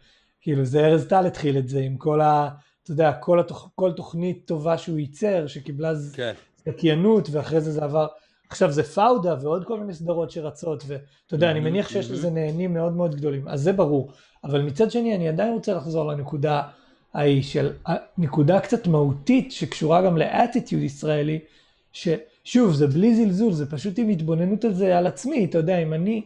כאילו 0.41 0.65
זה 0.65 0.85
ארז 0.85 1.07
טל 1.07 1.25
התחיל 1.25 1.57
את 1.57 1.67
זה 1.67 1.79
עם 1.79 1.97
כל 1.97 2.21
ה... 2.21 2.49
אתה 2.83 2.91
יודע, 2.91 3.13
כל, 3.13 3.39
התוכ... 3.39 3.69
כל 3.75 3.91
תוכנית 3.91 4.43
טובה 4.45 4.77
שהוא 4.77 4.99
ייצר, 4.99 5.47
שקיבלה 5.47 5.93
כן. 6.13 6.33
זכיינות, 6.65 7.29
ואחרי 7.31 7.61
זה 7.61 7.71
זה 7.71 7.83
עבר, 7.83 8.07
עכשיו 8.49 8.71
זה 8.71 8.83
פאודה 8.83 9.35
ועוד 9.41 9.65
כל 9.65 9.79
מיני 9.79 9.93
סדרות 9.93 10.31
שרצות, 10.31 10.83
ואתה 10.87 11.35
יודע, 11.35 11.51
אני 11.51 11.59
מניח 11.59 11.89
שיש 11.89 12.11
לזה 12.11 12.29
נהנים 12.29 12.73
מאוד 12.73 12.93
מאוד 12.93 13.15
גדולים, 13.15 13.47
אז 13.47 13.61
זה 13.61 13.73
ברור. 13.73 14.11
אבל 14.43 14.61
מצד 14.61 14.91
שני, 14.91 15.15
אני 15.15 15.29
עדיין 15.29 15.53
רוצה 15.53 15.73
לחזור 15.73 16.11
לנקודה 16.11 16.61
ההיא 17.13 17.43
של 17.43 17.71
נקודה 18.17 18.59
קצת 18.59 18.87
מהותית 18.87 19.51
שקשורה 19.51 20.01
גם 20.01 20.17
לאטיטיוד 20.17 20.83
ישראלי, 20.83 21.39
ששוב, 21.93 22.73
זה 22.73 22.87
בלי 22.87 23.15
זלזול, 23.15 23.53
זה 23.53 23.71
פשוט 23.71 23.99
עם 23.99 24.09
התבוננות 24.09 24.65
על 24.65 24.73
זה 24.73 24.97
על 24.97 25.07
עצמי, 25.07 25.45
אתה 25.45 25.57
יודע, 25.57 25.77
אם 25.77 25.93
אני, 25.93 26.21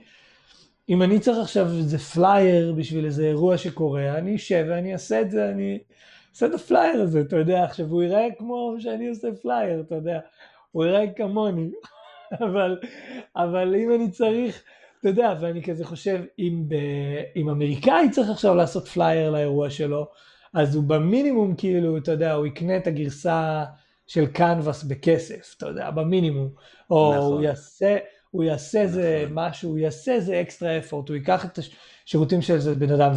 אם 0.90 1.04
אני 1.04 1.20
צריך 1.20 1.38
עכשיו 1.38 1.68
איזה 1.68 1.98
פלייר 1.98 2.74
בשביל 2.74 3.06
איזה 3.06 3.26
אירוע 3.26 3.58
שקורה, 3.58 4.18
אני 4.18 4.36
אשב 4.36 4.66
ואני 4.70 4.94
אעשה 4.94 5.22
את 5.22 5.32
זה, 5.32 5.50
אני 5.50 5.80
אעשה 6.30 6.46
את 6.46 6.54
הפלייר 6.54 7.02
הזה, 7.02 7.22
אתה 7.22 7.36
יודע, 7.36 7.64
עכשיו 7.64 7.86
הוא 7.86 8.04
ייראה 8.04 8.28
כמו 8.38 8.76
שאני 8.80 9.08
עושה 9.08 9.28
פלייר, 9.42 9.82
אתה 9.82 9.96
יודע, 9.96 10.20
הוא 10.72 10.86
ייראה 10.86 11.06
כמוני, 11.16 11.70
אבל, 12.46 12.80
אבל 13.36 13.76
אם 13.76 13.94
אני 13.96 14.12
צריך, 14.12 14.64
אתה 15.00 15.10
יודע, 15.10 15.36
ואני 15.42 15.64
כזה 15.64 15.86
חושב, 15.86 16.24
אם, 16.40 16.64
ב, 16.68 16.76
אם 17.36 17.50
אמריקאי 17.50 18.10
צריך 18.12 18.30
עכשיו 18.30 18.56
לעשות 18.56 18.88
פלייר 18.88 19.30
לאירוע 19.30 19.70
שלו, 19.70 20.08
אז 20.54 20.76
הוא 20.76 20.84
במינימום 20.84 21.56
כאילו, 21.56 21.98
אתה 21.98 22.12
יודע, 22.12 22.34
הוא 22.34 22.46
יקנה 22.46 22.78
את 22.78 22.88
הגרסה 22.88 23.66
של 24.08 24.26
Canva 24.26 24.84
בכסף, 24.84 25.54
אתה 25.58 25.68
יודע, 25.68 25.92
במינימום. 25.92 26.50
או 26.90 27.14
נכון. 27.16 27.34
הוא 27.34 27.42
יעשה, 27.42 27.98
הוא 28.32 28.44
יעשה 28.44 28.82
איזה 28.82 29.22
נכון. 29.24 29.34
משהו, 29.40 29.70
הוא 29.70 29.78
יעשה 29.78 30.14
איזה 30.14 30.42
extra 30.42 30.78
effort, 30.78 31.10
הוא 31.10 31.16
ייקח 31.16 31.46
את 31.46 31.60
השירותים 32.06 32.42
של 32.42 32.54
איזה 32.54 32.76
בן 32.76 32.92
אדם. 32.92 33.12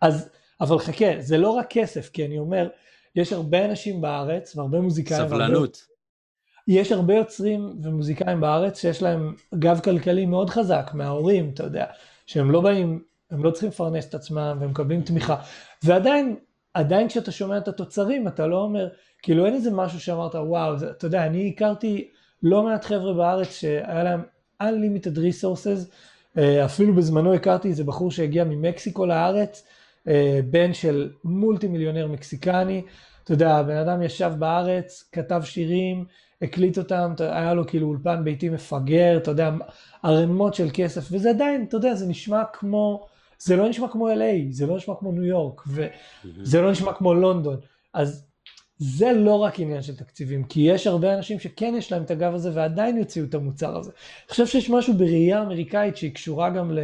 אז, 0.00 0.28
אבל 0.60 0.78
חכה, 0.78 1.06
זה 1.18 1.38
לא 1.38 1.50
רק 1.50 1.66
כסף, 1.70 2.10
כי 2.10 2.26
אני 2.26 2.38
אומר, 2.38 2.68
יש 3.16 3.32
הרבה 3.32 3.64
אנשים 3.64 4.00
בארץ 4.00 4.56
והרבה 4.56 4.80
מוזיקאים. 4.80 5.28
סבלנות. 5.28 5.76
והרבה... 5.76 5.96
יש 6.68 6.92
הרבה 6.92 7.14
יוצרים 7.14 7.78
ומוזיקאים 7.82 8.40
בארץ 8.40 8.80
שיש 8.80 9.02
להם 9.02 9.34
גב 9.54 9.80
כלכלי 9.84 10.26
מאוד 10.26 10.50
חזק 10.50 10.90
מההורים, 10.94 11.50
אתה 11.54 11.64
יודע, 11.64 11.84
שהם 12.26 12.50
לא 12.50 12.60
באים, 12.60 13.02
הם 13.30 13.44
לא 13.44 13.50
צריכים 13.50 13.68
לפרנס 13.68 14.08
את 14.08 14.14
עצמם 14.14 14.56
והם 14.60 14.70
מקבלים 14.70 15.02
תמיכה. 15.02 15.36
ועדיין, 15.82 16.36
עדיין 16.76 17.08
כשאתה 17.08 17.32
שומע 17.32 17.58
את 17.58 17.68
התוצרים, 17.68 18.28
אתה 18.28 18.46
לא 18.46 18.62
אומר, 18.62 18.88
כאילו 19.22 19.46
אין 19.46 19.54
איזה 19.54 19.70
משהו 19.70 20.00
שאמרת, 20.00 20.34
וואו, 20.34 20.78
זה, 20.78 20.90
אתה 20.90 21.06
יודע, 21.06 21.26
אני 21.26 21.52
הכרתי 21.54 22.08
לא 22.42 22.62
מעט 22.62 22.84
חבר'ה 22.84 23.14
בארץ 23.14 23.52
שהיה 23.52 24.02
להם 24.02 24.22
unlimited 24.62 25.16
resources, 25.16 25.90
אה, 26.38 26.64
אפילו 26.64 26.94
בזמנו 26.94 27.34
הכרתי 27.34 27.68
איזה 27.68 27.84
בחור 27.84 28.10
שהגיע 28.10 28.44
ממקסיקו 28.44 29.06
לארץ, 29.06 29.66
אה, 30.08 30.40
בן 30.50 30.72
של 30.74 31.10
מולטי 31.24 31.68
מיליונר 31.68 32.06
מקסיקני, 32.06 32.82
אתה 33.24 33.32
יודע, 33.32 33.56
הבן 33.56 33.76
אדם 33.76 34.02
ישב 34.02 34.32
בארץ, 34.38 35.08
כתב 35.12 35.42
שירים, 35.44 36.04
הקליט 36.42 36.78
אותם, 36.78 37.12
היה 37.18 37.54
לו 37.54 37.66
כאילו 37.66 37.88
אולפן 37.88 38.24
ביתי 38.24 38.48
מפגר, 38.48 39.16
אתה 39.16 39.30
יודע, 39.30 39.50
ערימות 40.02 40.54
של 40.54 40.68
כסף, 40.74 41.08
וזה 41.10 41.30
עדיין, 41.30 41.64
אתה 41.68 41.76
יודע, 41.76 41.94
זה 41.94 42.06
נשמע 42.06 42.42
כמו, 42.52 43.06
זה 43.38 43.56
לא 43.56 43.68
נשמע 43.68 43.88
כמו 43.88 44.08
LA, 44.08 44.46
זה 44.50 44.66
לא 44.66 44.76
נשמע 44.76 44.94
כמו 44.98 45.12
ניו 45.12 45.24
יורק, 45.24 45.62
וזה 45.66 46.60
לא 46.60 46.70
נשמע 46.70 46.92
כמו 46.92 47.14
לונדון. 47.14 47.56
אז 47.94 48.26
זה 48.78 49.12
לא 49.12 49.34
רק 49.34 49.60
עניין 49.60 49.82
של 49.82 49.96
תקציבים, 49.96 50.44
כי 50.44 50.60
יש 50.60 50.86
הרבה 50.86 51.14
אנשים 51.14 51.40
שכן 51.40 51.74
יש 51.78 51.92
להם 51.92 52.02
את 52.02 52.10
הגב 52.10 52.34
הזה 52.34 52.50
ועדיין 52.54 52.96
יוציאו 52.96 53.24
את 53.24 53.34
המוצר 53.34 53.76
הזה. 53.76 53.90
אני 53.90 54.30
חושב 54.30 54.46
שיש 54.46 54.70
משהו 54.70 54.94
בראייה 54.94 55.42
אמריקאית 55.42 55.96
שהיא 55.96 56.14
קשורה 56.14 56.50
גם, 56.50 56.72
ל, 56.72 56.78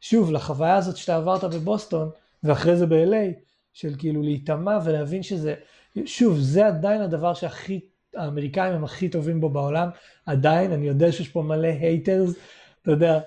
שוב, 0.00 0.32
לחוויה 0.32 0.76
הזאת 0.76 0.96
שאתה 0.96 1.16
עברת 1.16 1.44
בבוסטון, 1.44 2.10
ואחרי 2.42 2.76
זה 2.76 2.86
ב-LA, 2.86 3.40
של 3.72 3.94
כאילו 3.98 4.22
להיטמע 4.22 4.78
ולהבין 4.84 5.22
שזה, 5.22 5.54
שוב, 6.04 6.38
זה 6.38 6.66
עדיין 6.66 7.00
הדבר 7.00 7.34
שהכי, 7.34 7.80
האמריקאים 8.14 8.74
הם 8.74 8.84
הכי 8.84 9.08
טובים 9.08 9.40
בו 9.40 9.48
בעולם, 9.48 9.88
עדיין, 10.26 10.72
אני 10.72 10.86
יודע 10.86 11.12
שיש 11.12 11.28
פה 11.28 11.42
מלא 11.42 11.68
haters, 11.68 12.34
אתה 12.82 12.90
יודע, 12.90 13.20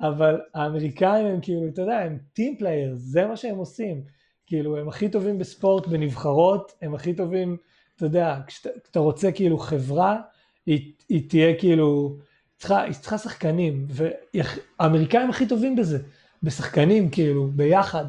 אבל 0.00 0.40
האמריקאים 0.54 1.26
הם 1.26 1.40
כאילו, 1.40 1.68
אתה 1.68 1.82
יודע, 1.82 1.98
הם 1.98 2.18
team 2.32 2.56
players, 2.58 2.98
זה 2.98 3.26
מה 3.26 3.36
שהם 3.36 3.56
עושים. 3.56 4.02
כאילו, 4.46 4.76
הם 4.76 4.88
הכי 4.88 5.08
טובים 5.08 5.38
בספורט, 5.38 5.86
בנבחרות, 5.86 6.72
הם 6.82 6.94
הכי 6.94 7.14
טובים, 7.14 7.56
אתה 7.96 8.06
יודע, 8.06 8.38
כשאתה 8.46 9.00
רוצה 9.00 9.32
כאילו 9.32 9.58
חברה, 9.58 10.20
היא, 10.66 10.92
היא 11.08 11.28
תהיה 11.28 11.58
כאילו, 11.58 12.16
צריכה, 12.56 12.82
היא 12.82 12.94
צריכה 12.94 13.18
שחקנים, 13.18 13.86
והאמריקאים 13.88 15.30
הכי 15.30 15.46
טובים 15.46 15.76
בזה, 15.76 15.98
בשחקנים 16.42 17.10
כאילו, 17.10 17.48
ביחד, 17.54 18.04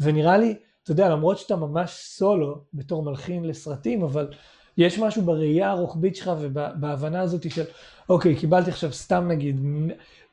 ונראה 0.00 0.38
לי, 0.38 0.54
אתה 0.82 0.92
יודע, 0.92 1.08
למרות 1.08 1.38
שאתה 1.38 1.56
ממש 1.56 1.90
סולו 1.90 2.64
בתור 2.74 3.02
מלחין 3.02 3.44
לסרטים, 3.44 4.02
אבל 4.02 4.28
יש 4.76 4.98
משהו 4.98 5.22
בראייה 5.22 5.70
הרוחבית 5.70 6.16
שלך 6.16 6.30
ובהבנה 6.40 7.20
הזאת 7.20 7.50
של, 7.50 7.64
אוקיי, 8.10 8.36
קיבלתי 8.36 8.70
עכשיו 8.70 8.92
סתם 8.92 9.28
נגיד 9.28 9.60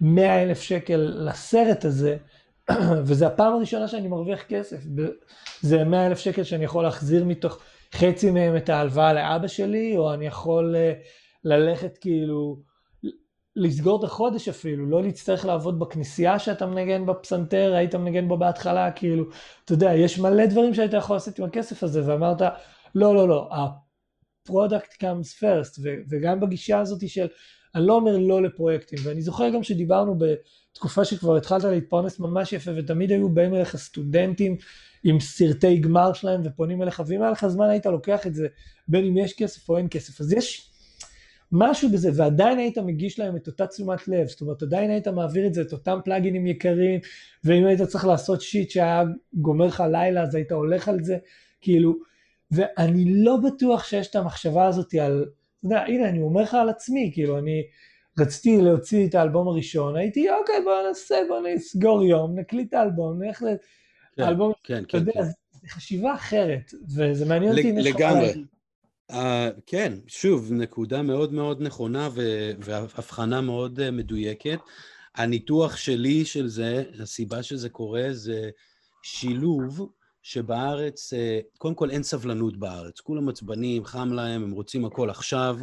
100 0.01 0.43
אלף 0.43 0.61
שקל 0.61 1.13
לסרט 1.15 1.85
הזה, 1.85 2.17
וזה 3.05 3.27
הפעם 3.27 3.53
הראשונה 3.53 3.87
שאני 3.87 4.07
מרוויח 4.07 4.43
כסף. 4.43 4.77
זה 5.61 5.83
100 5.83 6.07
אלף 6.07 6.19
שקל 6.19 6.43
שאני 6.43 6.63
יכול 6.63 6.83
להחזיר 6.83 7.25
מתוך 7.25 7.59
חצי 7.95 8.31
מהם 8.31 8.57
את 8.57 8.69
ההלוואה 8.69 9.13
לאבא 9.13 9.47
שלי, 9.47 9.97
או 9.97 10.13
אני 10.13 10.25
יכול 10.25 10.75
אה, 10.75 10.93
ללכת 11.43 11.97
כאילו, 11.97 12.61
לסגור 13.55 13.99
את 13.99 14.03
החודש 14.03 14.49
אפילו, 14.49 14.85
לא 14.85 15.03
להצטרך 15.03 15.45
לעבוד 15.45 15.79
בכנסייה 15.79 16.39
שאתה 16.39 16.65
מנגן 16.65 17.05
בפסנתר, 17.05 17.73
היית 17.75 17.95
מנגן 17.95 18.27
בו 18.27 18.37
בהתחלה, 18.37 18.91
כאילו, 18.91 19.25
אתה 19.65 19.73
יודע, 19.73 19.93
יש 19.93 20.19
מלא 20.19 20.45
דברים 20.45 20.73
שהיית 20.73 20.93
יכול 20.93 21.15
לעשות 21.15 21.39
עם 21.39 21.45
הכסף 21.45 21.83
הזה, 21.83 22.01
ואמרת, 22.05 22.41
לא, 22.95 23.15
לא, 23.15 23.27
לא, 23.27 23.49
ה-product 23.53 24.93
comes 25.01 25.41
first, 25.41 25.81
וגם 26.09 26.39
בגישה 26.39 26.79
הזאת 26.79 27.09
של, 27.09 27.27
אני 27.77 27.87
לא 27.87 27.93
אומר 27.93 28.17
לא 28.17 28.41
לפרויקטים, 28.41 28.99
ואני 29.03 29.21
זוכר 29.21 29.49
גם 29.49 29.63
שדיברנו 29.63 30.15
בתקופה 30.17 31.05
שכבר 31.05 31.35
התחלת 31.35 31.63
להתפרנס 31.63 32.19
ממש 32.19 32.53
יפה, 32.53 32.71
ותמיד 32.77 33.11
היו 33.11 33.29
באים 33.29 33.55
אליך 33.55 33.75
סטודנטים 33.75 34.57
עם 35.03 35.19
סרטי 35.19 35.77
גמר 35.77 36.13
שלהם 36.13 36.41
ופונים 36.45 36.81
אליך, 36.81 37.03
ואם 37.07 37.21
היה 37.21 37.31
לך 37.31 37.47
זמן 37.47 37.69
היית 37.69 37.85
לוקח 37.85 38.27
את 38.27 38.35
זה, 38.35 38.47
בין 38.87 39.05
אם 39.05 39.17
יש 39.17 39.33
כסף 39.33 39.69
או 39.69 39.77
אין 39.77 39.87
כסף. 39.91 40.21
אז 40.21 40.33
יש 40.33 40.71
משהו 41.51 41.89
בזה, 41.89 42.09
ועדיין 42.15 42.57
היית 42.57 42.77
מגיש 42.77 43.19
להם 43.19 43.35
את 43.35 43.47
אותה 43.47 43.67
תשומת 43.67 44.07
לב, 44.07 44.27
זאת 44.27 44.41
אומרת 44.41 44.63
עדיין 44.63 44.91
היית 44.91 45.07
מעביר 45.07 45.47
את 45.47 45.53
זה, 45.53 45.61
את 45.61 45.73
אותם 45.73 45.99
פלאגינים 46.05 46.47
יקרים, 46.47 46.99
ואם 47.43 47.65
היית 47.65 47.81
צריך 47.81 48.05
לעשות 48.05 48.41
שיט 48.41 48.69
שהיה 48.69 49.03
גומר 49.33 49.65
לך 49.65 49.83
לילה, 49.91 50.23
אז 50.23 50.35
היית 50.35 50.51
הולך 50.51 50.87
על 50.87 51.03
זה, 51.03 51.17
כאילו, 51.61 51.95
ואני 52.51 53.23
לא 53.23 53.37
בטוח 53.37 53.83
שיש 53.83 54.07
את 54.07 54.15
המחשבה 54.15 54.67
הזאת 54.67 54.93
על, 54.93 55.25
אתה 55.59 55.67
יודע, 55.67 55.83
הנה 55.83 56.09
אני 56.09 56.21
אומר 56.21 56.41
לך 56.41 56.53
על 56.53 56.69
עצמי, 56.69 57.11
כאילו 57.13 57.37
אני 57.37 57.63
רציתי 58.19 58.61
להוציא 58.61 59.07
את 59.07 59.15
האלבום 59.15 59.47
הראשון, 59.47 59.95
הייתי 59.95 60.29
אוקיי 60.29 60.55
בוא 60.63 60.87
נעשה, 60.87 61.15
בוא 61.27 61.39
נסגור 61.39 62.03
יום, 62.03 62.39
נקליט 62.39 62.69
את 62.69 62.73
האלבום, 62.73 63.23
נלך 63.23 63.43
ל... 63.43 63.45
כן, 64.17 64.23
כן, 64.23 64.43
כן, 64.63 64.83
אתה 64.83 64.97
יודע, 64.97 65.13
כן. 65.13 65.23
זה 65.23 65.69
חשיבה 65.69 66.13
אחרת, 66.13 66.71
וזה 66.95 67.25
מעניין 67.25 67.51
אותי 67.51 67.71
אם 67.71 67.77
יש 67.77 67.87
לך... 67.87 67.95
לגמרי. 67.95 68.33
Uh, 69.11 69.15
כן, 69.65 69.93
שוב, 70.07 70.53
נקודה 70.53 71.01
מאוד 71.01 71.33
מאוד 71.33 71.61
נכונה 71.61 72.09
והבחנה 72.59 73.41
מאוד 73.41 73.79
uh, 73.79 73.91
מדויקת. 73.91 74.59
הניתוח 75.15 75.77
שלי 75.77 76.25
של 76.25 76.47
זה, 76.47 76.83
הסיבה 76.99 77.43
שזה 77.43 77.69
קורה 77.69 78.07
זה 78.11 78.49
שילוב 79.03 79.89
שבארץ, 80.27 81.13
uh, 81.13 81.17
קודם 81.57 81.75
כל 81.75 81.91
אין 81.91 82.03
סבלנות 82.03 82.57
בארץ, 82.57 82.99
כולם 82.99 83.29
עצבנים, 83.29 83.85
חם 83.85 84.13
להם, 84.13 84.43
הם 84.43 84.51
רוצים 84.51 84.85
הכל 84.85 85.09
עכשיו. 85.09 85.57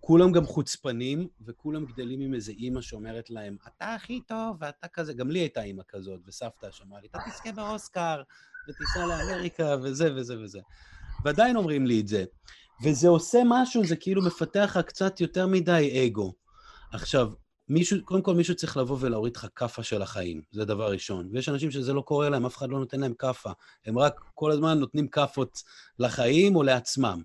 כולם 0.00 0.32
גם 0.32 0.44
חוצפנים, 0.44 1.28
וכולם 1.46 1.84
גדלים 1.84 2.20
עם 2.20 2.34
איזה 2.34 2.52
אימא 2.52 2.80
שאומרת 2.80 3.30
להם, 3.30 3.56
אתה 3.66 3.94
הכי 3.94 4.20
טוב, 4.20 4.56
ואתה 4.60 4.88
כזה, 4.88 5.12
גם 5.12 5.30
לי 5.30 5.38
הייתה 5.38 5.62
אימא 5.62 5.82
כזאת, 5.88 6.20
וסבתא 6.26 6.70
שאמרה 6.70 7.00
לי, 7.00 7.08
אתה 7.10 7.18
תזכה 7.30 7.52
באוסקר, 7.52 8.22
ותיסע 8.68 9.06
לאמריקה, 9.06 9.76
וזה 9.82 10.14
וזה 10.14 10.40
וזה. 10.40 10.60
ועדיין 11.24 11.56
אומרים 11.56 11.86
לי 11.86 12.00
את 12.00 12.08
זה. 12.08 12.24
וזה 12.84 13.08
עושה 13.08 13.38
משהו, 13.46 13.84
זה 13.84 13.96
כאילו 13.96 14.22
מפתח 14.22 14.76
לך 14.76 14.86
קצת 14.86 15.20
יותר 15.20 15.46
מדי 15.46 16.06
אגו. 16.06 16.34
עכשיו, 16.92 17.28
מישהו, 17.70 18.04
קודם 18.04 18.22
כל 18.22 18.34
מישהו 18.34 18.54
צריך 18.54 18.76
לבוא 18.76 18.96
ולהוריד 19.00 19.36
לך 19.36 19.46
כאפה 19.56 19.82
של 19.82 20.02
החיים, 20.02 20.42
זה 20.50 20.64
דבר 20.64 20.92
ראשון. 20.92 21.28
ויש 21.32 21.48
אנשים 21.48 21.70
שזה 21.70 21.92
לא 21.92 22.00
קורה 22.00 22.28
להם, 22.28 22.46
אף 22.46 22.56
אחד 22.56 22.68
לא 22.68 22.78
נותן 22.78 23.00
להם 23.00 23.14
כאפה. 23.14 23.50
הם 23.86 23.98
רק 23.98 24.20
כל 24.34 24.50
הזמן 24.50 24.78
נותנים 24.78 25.08
כאפות 25.08 25.62
לחיים 25.98 26.56
או 26.56 26.62
לעצמם. 26.62 27.22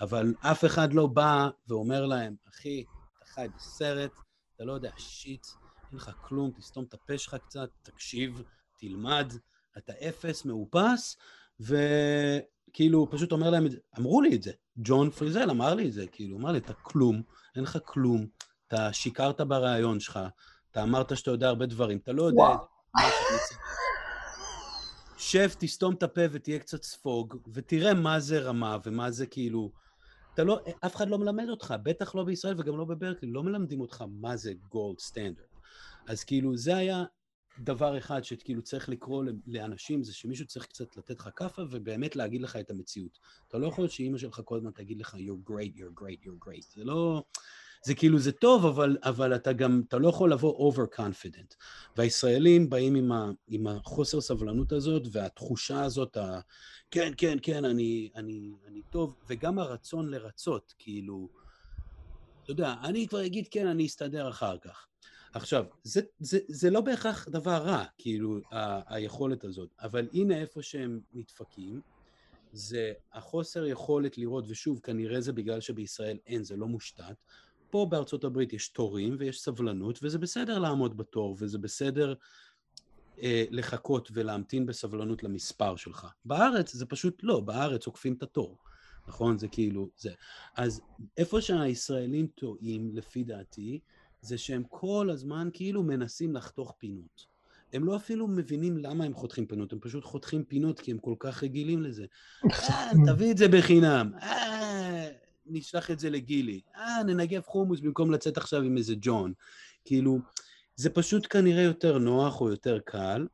אבל 0.00 0.34
אף 0.40 0.64
אחד 0.64 0.92
לא 0.92 1.06
בא 1.06 1.48
ואומר 1.68 2.06
להם, 2.06 2.34
אחי, 2.48 2.84
אתה 3.16 3.26
חי 3.26 3.46
בסרט, 3.56 4.12
אתה 4.56 4.64
לא 4.64 4.72
יודע 4.72 4.90
שיט, 4.96 5.46
אין 5.90 5.98
לך 5.98 6.10
כלום, 6.20 6.50
תסתום 6.50 6.84
את 6.84 6.94
הפה 6.94 7.18
שלך 7.18 7.36
קצת, 7.46 7.68
תקשיב, 7.82 8.42
תלמד, 8.76 9.32
אתה 9.78 9.92
אפס, 10.08 10.44
מאופס, 10.44 11.16
וכאילו, 11.60 13.10
פשוט 13.10 13.32
אומר 13.32 13.50
להם, 13.50 13.66
אמרו 13.98 14.22
לי 14.22 14.36
את 14.36 14.42
זה, 14.42 14.52
ג'ון 14.76 15.10
פריזל 15.10 15.50
אמר 15.50 15.74
לי 15.74 15.88
את 15.88 15.92
זה, 15.92 16.06
כאילו, 16.06 16.36
אמר 16.36 16.52
לי, 16.52 16.58
אתה 16.58 16.72
כלום, 16.72 17.22
אין 17.56 17.64
לך 17.64 17.78
כלום, 17.84 18.26
אתה 18.68 18.92
שיקרת 18.92 19.40
בריאיון 19.40 20.00
שלך, 20.00 20.20
אתה 20.70 20.82
אמרת 20.82 21.16
שאתה 21.16 21.30
יודע 21.30 21.48
הרבה 21.48 21.66
דברים, 21.66 21.98
אתה 21.98 22.12
לא 22.12 22.22
יודע 22.22 22.42
שב, 25.18 25.48
תסתום 25.58 25.94
את 25.94 26.02
הפה 26.02 26.20
ותהיה 26.32 26.58
קצת 26.58 26.82
ספוג, 26.82 27.36
ותראה 27.52 27.94
מה 27.94 28.20
זה 28.20 28.38
רמה 28.38 28.78
ומה 28.84 29.10
זה 29.10 29.26
כאילו... 29.26 29.70
אתה 30.34 30.44
לא, 30.44 30.60
אף 30.86 30.96
אחד 30.96 31.08
לא 31.08 31.18
מלמד 31.18 31.48
אותך, 31.48 31.74
בטח 31.82 32.14
לא 32.14 32.24
בישראל 32.24 32.54
וגם 32.58 32.78
לא 32.78 32.84
בברקלי, 32.84 33.30
לא 33.30 33.42
מלמדים 33.42 33.80
אותך 33.80 34.04
מה 34.08 34.36
זה 34.36 34.52
גולד 34.68 34.98
סטנדרט. 34.98 35.56
אז 36.06 36.24
כאילו 36.24 36.56
זה 36.56 36.76
היה 36.76 37.04
דבר 37.58 37.98
אחד 37.98 38.24
שכאילו 38.24 38.62
צריך 38.62 38.88
לקרוא 38.88 39.24
לאנשים, 39.46 40.04
זה 40.04 40.14
שמישהו 40.14 40.46
צריך 40.46 40.66
קצת 40.66 40.96
לתת 40.96 41.18
לך 41.18 41.28
כאפה 41.36 41.62
ובאמת 41.70 42.16
להגיד 42.16 42.42
לך 42.42 42.56
את 42.56 42.70
המציאות. 42.70 43.18
אתה 43.48 43.58
לא 43.58 43.66
יכול 43.66 43.88
שאימא 43.88 44.18
שלך 44.18 44.40
כל 44.44 44.56
הזמן 44.56 44.70
תגיד 44.70 45.00
לך 45.00 45.14
you're 45.14 45.50
great, 45.50 45.78
you're 45.78 46.00
great, 46.00 46.26
you're 46.26 46.48
great. 46.48 46.74
זה 46.74 46.84
לא... 46.84 47.22
זה 47.84 47.94
כאילו, 47.94 48.18
זה 48.18 48.32
טוב, 48.32 48.66
אבל, 48.66 48.96
אבל 49.02 49.34
אתה 49.34 49.52
גם, 49.52 49.82
אתה 49.88 49.98
לא 49.98 50.08
יכול 50.08 50.32
לבוא 50.32 50.86
קונפידנט. 50.86 51.54
והישראלים 51.96 52.70
באים 52.70 52.94
עם, 52.94 53.12
ה, 53.12 53.30
עם 53.48 53.66
החוסר 53.66 54.20
סבלנות 54.20 54.72
הזאת, 54.72 55.02
והתחושה 55.12 55.84
הזאת, 55.84 56.16
ה, 56.16 56.40
כן, 56.90 57.12
כן, 57.16 57.38
כן, 57.42 57.64
אני, 57.64 58.10
אני, 58.16 58.50
אני 58.66 58.82
טוב, 58.90 59.14
וגם 59.28 59.58
הרצון 59.58 60.08
לרצות, 60.08 60.74
כאילו, 60.78 61.28
אתה 62.42 62.50
יודע, 62.50 62.74
אני 62.84 63.08
כבר 63.08 63.26
אגיד 63.26 63.48
כן, 63.50 63.66
אני 63.66 63.86
אסתדר 63.86 64.28
אחר 64.28 64.58
כך. 64.58 64.86
עכשיו, 65.34 65.64
זה, 65.82 66.00
זה, 66.20 66.38
זה 66.48 66.70
לא 66.70 66.80
בהכרח 66.80 67.28
דבר 67.28 67.56
רע, 67.56 67.84
כאילו, 67.98 68.38
ה, 68.52 68.94
היכולת 68.94 69.44
הזאת, 69.44 69.74
אבל 69.80 70.08
הנה 70.12 70.40
איפה 70.40 70.62
שהם 70.62 71.00
נדפקים, 71.12 71.80
זה 72.52 72.92
החוסר 73.12 73.66
יכולת 73.66 74.18
לראות, 74.18 74.44
ושוב, 74.48 74.80
כנראה 74.82 75.20
זה 75.20 75.32
בגלל 75.32 75.60
שבישראל 75.60 76.18
אין, 76.26 76.44
זה 76.44 76.56
לא 76.56 76.66
מושתת. 76.66 77.16
פה 77.70 77.86
בארצות 77.90 78.24
הברית 78.24 78.52
יש 78.52 78.68
תורים 78.68 79.16
ויש 79.18 79.40
סבלנות, 79.40 79.98
וזה 80.02 80.18
בסדר 80.18 80.58
לעמוד 80.58 80.96
בתור, 80.96 81.36
וזה 81.38 81.58
בסדר 81.58 82.14
אה, 83.22 83.44
לחכות 83.50 84.08
ולהמתין 84.12 84.66
בסבלנות 84.66 85.22
למספר 85.22 85.76
שלך. 85.76 86.06
בארץ 86.24 86.72
זה 86.72 86.86
פשוט 86.86 87.20
לא, 87.22 87.40
בארץ 87.40 87.86
עוקפים 87.86 88.12
את 88.12 88.22
התור, 88.22 88.58
נכון? 89.08 89.38
זה 89.38 89.48
כאילו, 89.48 89.88
זה. 89.96 90.12
אז 90.56 90.80
איפה 91.16 91.40
שהישראלים 91.40 92.26
טועים, 92.26 92.90
לפי 92.94 93.24
דעתי, 93.24 93.80
זה 94.20 94.38
שהם 94.38 94.62
כל 94.68 95.08
הזמן 95.12 95.48
כאילו 95.52 95.82
מנסים 95.82 96.34
לחתוך 96.34 96.74
פינות. 96.78 97.38
הם 97.72 97.84
לא 97.84 97.96
אפילו 97.96 98.28
מבינים 98.28 98.78
למה 98.78 99.04
הם 99.04 99.14
חותכים 99.14 99.46
פינות, 99.46 99.72
הם 99.72 99.78
פשוט 99.80 100.04
חותכים 100.04 100.44
פינות 100.44 100.80
כי 100.80 100.90
הם 100.90 100.98
כל 100.98 101.14
כך 101.18 101.42
רגילים 101.42 101.82
לזה. 101.82 102.06
אה, 102.44 102.90
תביא 103.06 103.30
את 103.30 103.38
זה 103.38 103.48
בחינם, 103.48 104.12
אה, 104.22 105.08
נשלח 105.50 105.90
את 105.90 105.98
זה 105.98 106.10
לגילי, 106.10 106.60
אה, 106.76 107.02
ננגב 107.06 107.42
חומוס 107.42 107.80
במקום 107.80 108.10
לצאת 108.10 108.36
עכשיו 108.36 108.62
עם 108.62 108.76
איזה 108.76 108.94
ג'ון. 109.00 109.32
כאילו, 109.84 110.18
זה 110.76 110.90
פשוט 110.90 111.26
כנראה 111.30 111.62
יותר 111.62 111.98
נוח 111.98 112.40
או 112.40 112.50
יותר 112.50 112.78
קל, 112.84 113.26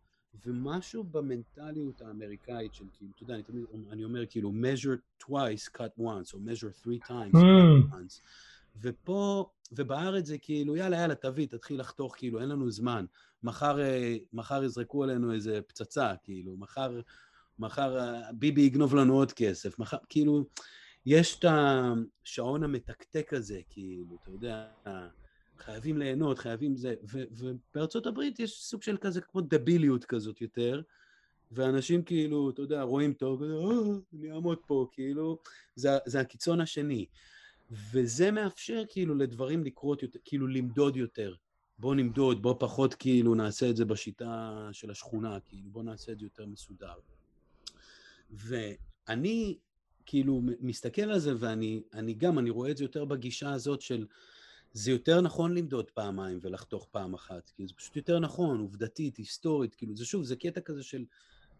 ומשהו 0.46 1.04
במנטליות 1.04 2.02
האמריקאית 2.02 2.74
של 2.74 2.84
כאילו, 2.92 3.10
אתה 3.14 3.22
יודע, 3.22 3.34
אני 3.34 3.42
תמיד, 3.42 3.64
אני 3.90 4.04
אומר 4.04 4.26
כאילו, 4.26 4.50
measure 4.50 5.24
twice, 5.24 5.78
cut 5.78 6.00
once, 6.00 6.34
או 6.34 6.38
measure 6.38 6.84
three 6.84 7.08
times, 7.08 7.32
cut 7.32 7.92
mm. 7.92 7.94
once. 7.94 8.20
ופה, 8.80 9.50
ובארץ 9.72 10.26
זה 10.26 10.38
כאילו, 10.38 10.76
יאללה, 10.76 10.96
יאללה, 10.96 11.14
תביא, 11.14 11.46
תתחיל 11.46 11.80
לחתוך, 11.80 12.14
כאילו, 12.16 12.40
אין 12.40 12.48
לנו 12.48 12.70
זמן. 12.70 13.04
מחר, 13.42 13.80
אה, 13.80 14.16
מחר 14.32 14.64
יזרקו 14.64 15.02
עלינו 15.04 15.32
איזה 15.32 15.60
פצצה, 15.66 16.12
כאילו, 16.24 16.56
מחר, 16.56 17.00
מחר 17.58 17.98
אה, 17.98 18.32
ביבי 18.32 18.60
יגנוב 18.60 18.94
לנו 18.94 19.14
עוד 19.14 19.32
כסף, 19.32 19.78
מחר, 19.78 19.96
כאילו, 20.08 20.44
יש 21.06 21.38
את 21.38 21.44
השעון 21.48 22.64
המתקתק 22.64 23.32
הזה, 23.32 23.60
כאילו, 23.70 24.16
אתה 24.22 24.30
יודע, 24.30 24.66
חייבים 25.58 25.98
ליהנות, 25.98 26.38
חייבים 26.38 26.76
זה, 26.76 26.94
ו, 27.12 27.22
ובארצות 27.30 28.06
הברית 28.06 28.40
יש 28.40 28.62
סוג 28.62 28.82
של 28.82 28.96
כזה, 28.96 29.20
כמו 29.20 29.40
דביליות 29.40 30.04
כזאת 30.04 30.40
יותר, 30.40 30.82
ואנשים 31.52 32.02
כאילו, 32.02 32.50
אתה 32.50 32.62
יודע, 32.62 32.82
רואים 32.82 33.12
טוב, 33.12 33.42
אה, 33.42 33.48
אני 34.14 34.32
אעמוד 34.32 34.58
פה, 34.66 34.86
כאילו, 34.92 35.38
זה, 35.76 35.88
זה 36.06 36.20
הקיצון 36.20 36.60
השני. 36.60 37.06
וזה 37.70 38.30
מאפשר 38.30 38.82
כאילו 38.88 39.14
לדברים 39.14 39.64
לקרות 39.64 40.02
יותר, 40.02 40.18
כאילו 40.24 40.46
למדוד 40.46 40.96
יותר. 40.96 41.34
בוא 41.78 41.94
נמדוד, 41.94 42.42
בוא 42.42 42.54
פחות 42.58 42.94
כאילו 42.94 43.34
נעשה 43.34 43.70
את 43.70 43.76
זה 43.76 43.84
בשיטה 43.84 44.68
של 44.72 44.90
השכונה, 44.90 45.40
כאילו 45.40 45.70
בוא 45.70 45.82
נעשה 45.82 46.12
את 46.12 46.18
זה 46.18 46.26
יותר 46.26 46.46
מסודר. 46.46 46.94
ואני 48.30 49.58
כאילו 50.06 50.42
מסתכל 50.60 51.02
על 51.02 51.18
זה 51.18 51.32
ואני 51.38 51.82
אני 51.92 52.14
גם, 52.14 52.38
אני 52.38 52.50
רואה 52.50 52.70
את 52.70 52.76
זה 52.76 52.84
יותר 52.84 53.04
בגישה 53.04 53.52
הזאת 53.52 53.80
של 53.80 54.06
זה 54.72 54.90
יותר 54.90 55.20
נכון 55.20 55.54
למדוד 55.54 55.90
פעמיים 55.90 56.38
ולחתוך 56.42 56.88
פעם 56.90 57.14
אחת, 57.14 57.50
כאילו 57.54 57.68
זה 57.68 57.74
פשוט 57.74 57.96
יותר 57.96 58.18
נכון, 58.18 58.60
עובדתית, 58.60 59.16
היסטורית, 59.16 59.74
כאילו 59.74 59.96
זה 59.96 60.04
שוב, 60.04 60.24
זה 60.24 60.36
קטע 60.36 60.60
כזה 60.60 60.82
של 60.82 61.04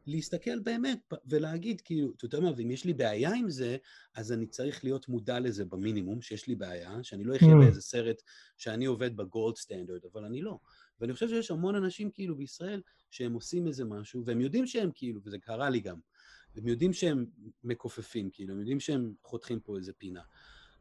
להסתכל 0.06 0.58
באמת 0.58 1.12
ולהגיד, 1.26 1.80
כאילו, 1.80 2.12
אתה 2.16 2.24
יודע 2.24 2.40
מה, 2.40 2.50
ואם 2.56 2.70
יש 2.70 2.84
לי 2.84 2.92
בעיה 2.92 3.34
עם 3.34 3.50
זה, 3.50 3.76
אז 4.14 4.32
אני 4.32 4.46
צריך 4.46 4.84
להיות 4.84 5.08
מודע 5.08 5.40
לזה 5.40 5.64
במינימום, 5.64 6.22
שיש 6.22 6.46
לי 6.46 6.54
בעיה, 6.54 6.98
שאני 7.02 7.24
לא 7.24 7.36
אחיה 7.36 7.54
mm. 7.54 7.58
באיזה 7.58 7.80
סרט 7.80 8.22
שאני 8.56 8.84
עובד 8.84 9.16
בגולד 9.16 9.56
סטנדרט, 9.56 10.04
אבל 10.12 10.24
אני 10.24 10.42
לא. 10.42 10.58
ואני 11.00 11.12
חושב 11.12 11.28
שיש 11.28 11.50
המון 11.50 11.74
אנשים 11.74 12.10
כאילו 12.10 12.36
בישראל 12.36 12.80
שהם 13.10 13.34
עושים 13.34 13.66
איזה 13.66 13.84
משהו, 13.84 14.22
והם 14.24 14.40
יודעים 14.40 14.66
שהם 14.66 14.90
כאילו, 14.94 15.20
וזה 15.24 15.38
קרה 15.38 15.70
לי 15.70 15.80
גם, 15.80 15.98
הם 16.56 16.68
יודעים 16.68 16.92
שהם 16.92 17.26
מכופפים, 17.64 18.30
כאילו, 18.32 18.54
הם 18.54 18.60
יודעים 18.60 18.80
שהם 18.80 19.12
חותכים 19.22 19.60
פה 19.60 19.76
איזה 19.76 19.92
פינה. 19.92 20.20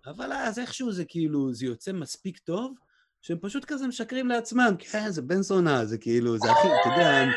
אבל 0.05 0.31
אז 0.33 0.59
איכשהו 0.59 0.91
זה 0.91 1.05
כאילו, 1.05 1.53
זה 1.53 1.65
יוצא 1.65 1.91
מספיק 1.91 2.39
טוב, 2.39 2.75
שהם 3.21 3.37
פשוט 3.41 3.65
כזה 3.65 3.87
משקרים 3.87 4.27
לעצמם, 4.27 4.75
כן, 4.79 5.09
זה 5.09 5.21
בן 5.21 5.41
זונה, 5.41 5.85
זה 5.85 5.97
כאילו, 5.97 6.37
זה 6.37 6.51
הכי, 6.51 6.67
אתה 6.67 6.89
יודע, 6.89 7.09
הם... 7.09 7.29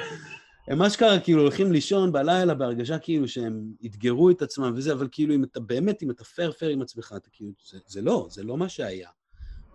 הם 0.69 0.83
אשכרה 0.83 1.21
כאילו 1.21 1.43
הולכים 1.43 1.73
לישון 1.73 2.13
בלילה 2.13 2.55
בהרגשה 2.55 2.99
כאילו 2.99 3.29
שהם 3.29 3.73
אתגרו 3.87 4.31
את 4.31 4.43
עצמם 4.43 4.73
וזה, 4.77 4.93
אבל 4.93 5.09
כאילו 5.13 5.35
אם 5.35 5.45
אתה 5.45 5.61
באמת, 5.61 6.03
אם 6.03 6.11
אתה 6.11 6.25
פייר 6.25 6.53
פייר 6.53 6.71
עם 6.71 6.83
עצמך, 6.83 7.15
אתה 7.17 7.31
כאילו, 7.33 7.51
זה, 7.71 7.79
זה 7.87 8.03
לא, 8.03 8.27
זה 8.31 8.43
לא 8.43 8.57
מה 8.57 8.69
שהיה. 8.69 9.11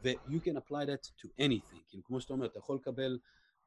ו- 0.03 0.11
you 0.27 0.39
can 0.45 0.57
apply 0.57 0.85
that 0.85 1.21
to 1.21 1.27
anything, 1.39 1.79
כאילו 1.89 2.03
כמו 2.03 2.21
שאתה 2.21 2.33
אומר, 2.33 2.45
אתה 2.45 2.59
יכול 2.59 2.75
לקבל 2.75 3.19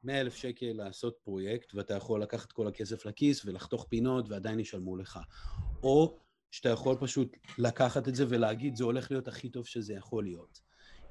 100 0.05 0.21
אלף 0.21 0.35
שקל 0.35 0.71
לעשות 0.73 1.17
פרויקט, 1.23 1.75
ואתה 1.75 1.93
יכול 1.93 2.21
לקחת 2.21 2.51
כל 2.51 2.67
הכסף 2.67 3.05
לכיס 3.05 3.45
ולחתוך 3.45 3.85
פינות 3.89 4.29
ועדיין 4.29 4.59
ישלמו 4.59 4.97
לך. 4.97 5.19
או 5.83 6.17
שאתה 6.51 6.69
יכול 6.69 6.95
פשוט 6.99 7.37
לקחת 7.57 8.07
את 8.07 8.15
זה 8.15 8.25
ולהגיד, 8.29 8.75
זה 8.75 8.83
הולך 8.83 9.11
להיות 9.11 9.27
הכי 9.27 9.49
טוב 9.49 9.65
שזה 9.65 9.93
יכול 9.93 10.23
להיות. 10.23 10.59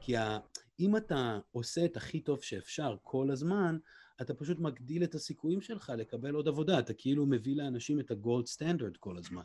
כי 0.00 0.16
ה- 0.16 0.38
אם 0.80 0.96
אתה 0.96 1.38
עושה 1.52 1.84
את 1.84 1.96
הכי 1.96 2.20
טוב 2.20 2.42
שאפשר 2.42 2.96
כל 3.02 3.30
הזמן, 3.30 3.78
אתה 4.20 4.34
פשוט 4.34 4.58
מגדיל 4.58 5.04
את 5.04 5.14
הסיכויים 5.14 5.60
שלך 5.60 5.92
לקבל 5.96 6.34
עוד 6.34 6.48
עבודה, 6.48 6.78
אתה 6.78 6.94
כאילו 6.94 7.26
מביא 7.26 7.56
לאנשים 7.56 8.00
את 8.00 8.10
הגולד 8.10 8.46
סטנדרט 8.46 8.96
כל 8.96 9.16
הזמן. 9.18 9.44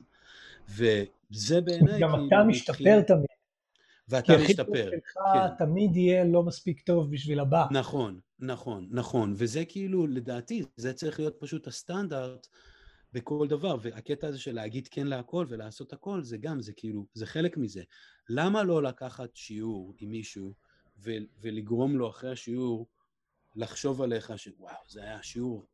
וזה 0.70 1.62
בעיניי 1.62 2.02
גם 2.02 2.12
כאילו... 2.12 2.28
אתה 2.28 2.44
משתפר 2.48 3.02
תמיד. 3.02 3.26
ואתה 4.10 4.34
משתפר. 4.38 4.90
כי 4.92 4.98
שלך 4.98 5.14
כן. 5.34 5.66
תמיד 5.66 5.96
יהיה 5.96 6.24
לא 6.24 6.44
מספיק 6.44 6.82
טוב 6.82 7.12
בשביל 7.12 7.40
הבא. 7.40 7.66
נכון, 7.72 8.20
נכון, 8.40 8.88
נכון. 8.92 9.34
וזה 9.38 9.66
כאילו, 9.66 10.08
לדעתי, 10.08 10.64
זה 10.78 10.94
צריך 10.94 11.20
להיות 11.20 11.36
פשוט 11.40 11.68
הסטנדרט 11.68 12.48
בכל 13.14 13.48
דבר. 13.48 13.78
והקטע 13.82 14.28
הזה 14.28 14.40
של 14.40 14.56
להגיד 14.56 14.88
כן 14.88 15.08
להכל 15.08 15.46
ולעשות 15.50 15.94
הכל, 15.94 16.24
זה 16.24 16.38
גם, 16.38 16.62
זה 16.62 16.74
כאילו, 16.74 17.06
זה 17.14 17.26
חלק 17.26 17.58
מזה. 17.58 17.84
למה 18.30 18.64
לא 18.64 18.84
לקחת 18.84 19.36
שיעור 19.36 19.94
עם 20.00 20.10
מישהו 20.10 20.54
ולגרום 21.42 21.98
לו 21.98 22.10
אחרי 22.10 22.32
השיעור 22.32 22.88
לחשוב 23.56 24.02
עליך 24.02 24.34
שוואו, 24.38 24.76
זה 24.90 25.04
היה 25.04 25.24
שיעור 25.24 25.66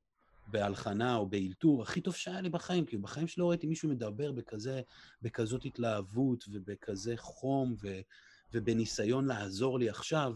בהלחנה 0.48 1.16
או 1.16 1.26
באלתור 1.26 1.84
הכי 1.84 2.02
טוב 2.02 2.16
שהיה 2.16 2.42
לי 2.42 2.50
בחיים, 2.50 2.86
כי 2.86 2.98
בחיים 2.98 3.28
שלי 3.28 3.42
לא 3.42 3.50
ראיתי 3.50 3.68
מישהו 3.68 3.90
מדבר 3.90 4.32
בכזה, 4.32 4.82
בכזאת 5.22 5.66
התלהבות 5.66 6.46
ובכזה 6.52 7.14
חום 7.18 7.76
ו, 7.82 7.88
ובניסיון 8.54 9.26
לעזור 9.26 9.80
לי 9.80 9.90
עכשיו, 9.90 10.36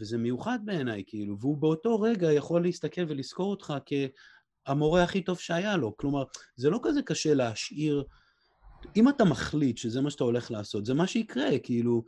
וזה 0.00 0.18
מיוחד 0.18 0.58
בעיניי, 0.64 1.04
כאילו, 1.06 1.38
והוא 1.40 1.58
באותו 1.58 2.00
רגע 2.00 2.32
יכול 2.32 2.62
להסתכל 2.62 3.04
ולזכור 3.08 3.50
אותך 3.50 3.74
כהמורה 4.66 5.02
הכי 5.02 5.22
טוב 5.22 5.38
שהיה 5.38 5.76
לו. 5.76 5.96
כלומר, 5.96 6.24
זה 6.56 6.70
לא 6.70 6.80
כזה 6.82 7.02
קשה 7.02 7.34
להשאיר... 7.34 8.04
אם 8.96 9.08
אתה 9.08 9.24
מחליט 9.24 9.78
שזה 9.78 10.00
מה 10.00 10.10
שאתה 10.10 10.24
הולך 10.24 10.50
לעשות, 10.50 10.86
זה 10.86 10.94
מה 10.94 11.06
שיקרה, 11.06 11.58
כאילו, 11.62 12.04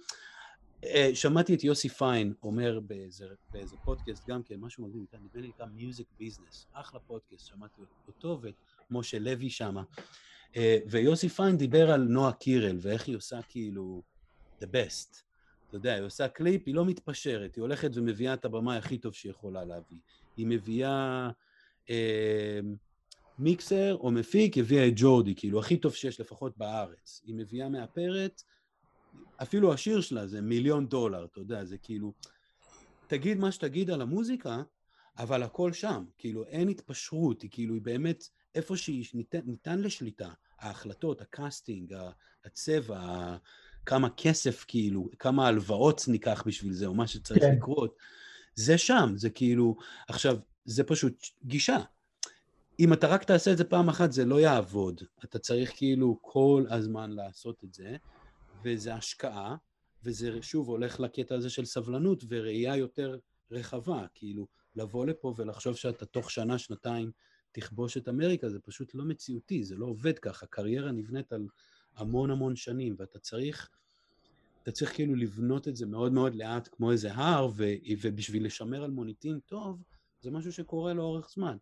אה, 0.84 1.10
שמעתי 1.14 1.54
את 1.54 1.64
יוסי 1.64 1.88
פיין 1.88 2.32
אומר 2.42 2.80
באיזה, 2.80 3.26
באיזה 3.50 3.76
פודקאסט 3.84 4.28
גם 4.28 4.42
כן, 4.42 4.54
משהו 4.58 4.88
מגניב, 4.88 5.06
נדמה 5.12 5.42
לי 5.42 5.48
נקרא 5.48 5.66
Music 5.66 6.06
Business, 6.18 6.66
אחלה 6.72 7.00
פודקאסט, 7.00 7.46
שמעתי 7.46 7.80
אותו 8.06 8.38
ואת 8.42 8.54
משה 8.90 9.18
לוי 9.18 9.50
שמה. 9.50 9.82
אה, 10.56 10.78
ויוסי 10.90 11.28
פיין 11.28 11.56
דיבר 11.56 11.90
על 11.90 12.00
נועה 12.00 12.32
קירל 12.32 12.78
ואיך 12.80 13.06
היא 13.06 13.16
עושה 13.16 13.40
כאילו 13.48 14.02
the 14.62 14.66
best. 14.66 15.31
אתה 15.72 15.78
יודע, 15.78 15.94
היא 15.94 16.02
עושה 16.02 16.28
קליפ, 16.28 16.62
היא 16.66 16.74
לא 16.74 16.84
מתפשרת, 16.84 17.56
היא 17.56 17.62
הולכת 17.62 17.90
ומביאה 17.94 18.34
את 18.34 18.44
הבמאי 18.44 18.76
הכי 18.76 18.98
טוב 18.98 19.14
שהיא 19.14 19.30
יכולה 19.30 19.64
להביא. 19.64 19.98
היא 20.36 20.46
מביאה 20.46 21.30
אה, 21.90 22.60
מיקסר 23.38 23.94
או 23.94 24.10
מפיק, 24.10 24.58
הביאה 24.58 24.88
את 24.88 24.92
ג'ורדי, 24.96 25.34
כאילו 25.34 25.60
הכי 25.60 25.76
טוב 25.76 25.94
שיש 25.94 26.20
לפחות 26.20 26.58
בארץ. 26.58 27.22
היא 27.24 27.34
מביאה 27.34 27.68
מאפרת, 27.68 28.42
אפילו 29.42 29.72
השיר 29.72 30.00
שלה 30.00 30.26
זה 30.26 30.40
מיליון 30.40 30.86
דולר, 30.86 31.24
אתה 31.24 31.40
יודע, 31.40 31.64
זה 31.64 31.78
כאילו, 31.78 32.12
תגיד 33.06 33.38
מה 33.38 33.52
שתגיד 33.52 33.90
על 33.90 34.02
המוזיקה, 34.02 34.62
אבל 35.18 35.42
הכל 35.42 35.72
שם, 35.72 36.04
כאילו 36.18 36.44
אין 36.46 36.68
התפשרות, 36.68 37.42
היא 37.42 37.50
כאילו, 37.50 37.74
היא 37.74 37.82
באמת, 37.82 38.24
איפה 38.54 38.76
שהיא 38.76 39.04
ניתן, 39.14 39.40
ניתן 39.44 39.80
לשליטה, 39.80 40.32
ההחלטות, 40.58 41.20
ה 41.20 41.28
casting, 41.28 41.94
הצבע, 42.44 43.36
כמה 43.86 44.08
כסף 44.16 44.64
כאילו, 44.68 45.08
כמה 45.18 45.46
הלוואות 45.46 46.04
ניקח 46.08 46.42
בשביל 46.46 46.72
זה, 46.72 46.86
או 46.86 46.94
מה 46.94 47.06
שצריך 47.06 47.42
כן. 47.42 47.54
לקרות, 47.56 47.96
זה 48.54 48.78
שם, 48.78 49.12
זה 49.16 49.30
כאילו, 49.30 49.76
עכשיו, 50.08 50.38
זה 50.64 50.84
פשוט 50.84 51.26
גישה. 51.44 51.78
אם 52.80 52.92
אתה 52.92 53.06
רק 53.06 53.24
תעשה 53.24 53.52
את 53.52 53.58
זה 53.58 53.64
פעם 53.64 53.88
אחת, 53.88 54.12
זה 54.12 54.24
לא 54.24 54.40
יעבוד. 54.40 55.02
אתה 55.24 55.38
צריך 55.38 55.72
כאילו 55.76 56.18
כל 56.20 56.64
הזמן 56.70 57.10
לעשות 57.10 57.64
את 57.64 57.74
זה. 57.74 57.96
וזה 58.64 58.94
השקעה, 58.94 59.56
וזה 60.04 60.42
שוב 60.42 60.68
הולך 60.68 61.00
לקטע 61.00 61.34
הזה 61.34 61.50
של 61.50 61.64
סבלנות 61.64 62.24
וראייה 62.28 62.76
יותר 62.76 63.18
רחבה, 63.50 64.06
כאילו 64.14 64.46
לבוא 64.76 65.06
לפה 65.06 65.34
ולחשוב 65.36 65.76
שאתה 65.76 66.06
תוך 66.06 66.30
שנה, 66.30 66.58
שנתיים 66.58 67.10
תכבוש 67.52 67.96
את 67.96 68.08
אמריקה, 68.08 68.48
זה 68.48 68.58
פשוט 68.60 68.94
לא 68.94 69.04
מציאותי, 69.04 69.64
זה 69.64 69.76
לא 69.76 69.86
עובד 69.86 70.18
ככה, 70.18 70.46
קריירה 70.46 70.92
נבנית 70.92 71.32
על 71.32 71.46
המון 71.96 72.30
המון 72.30 72.56
שנים, 72.56 72.94
ואתה 72.98 73.18
צריך, 73.18 73.70
אתה 74.62 74.72
צריך 74.72 74.94
כאילו 74.94 75.14
לבנות 75.14 75.68
את 75.68 75.76
זה 75.76 75.86
מאוד 75.86 76.12
מאוד 76.12 76.34
לאט 76.34 76.68
כמו 76.72 76.92
איזה 76.92 77.12
הר, 77.12 77.50
ו, 77.56 77.64
ובשביל 78.02 78.46
לשמר 78.46 78.84
על 78.84 78.90
מוניטין 78.90 79.40
טוב, 79.46 79.82
זה 80.20 80.30
משהו 80.30 80.52
שקורה 80.52 80.94
לאורך 80.94 81.30
זמן. 81.34 81.56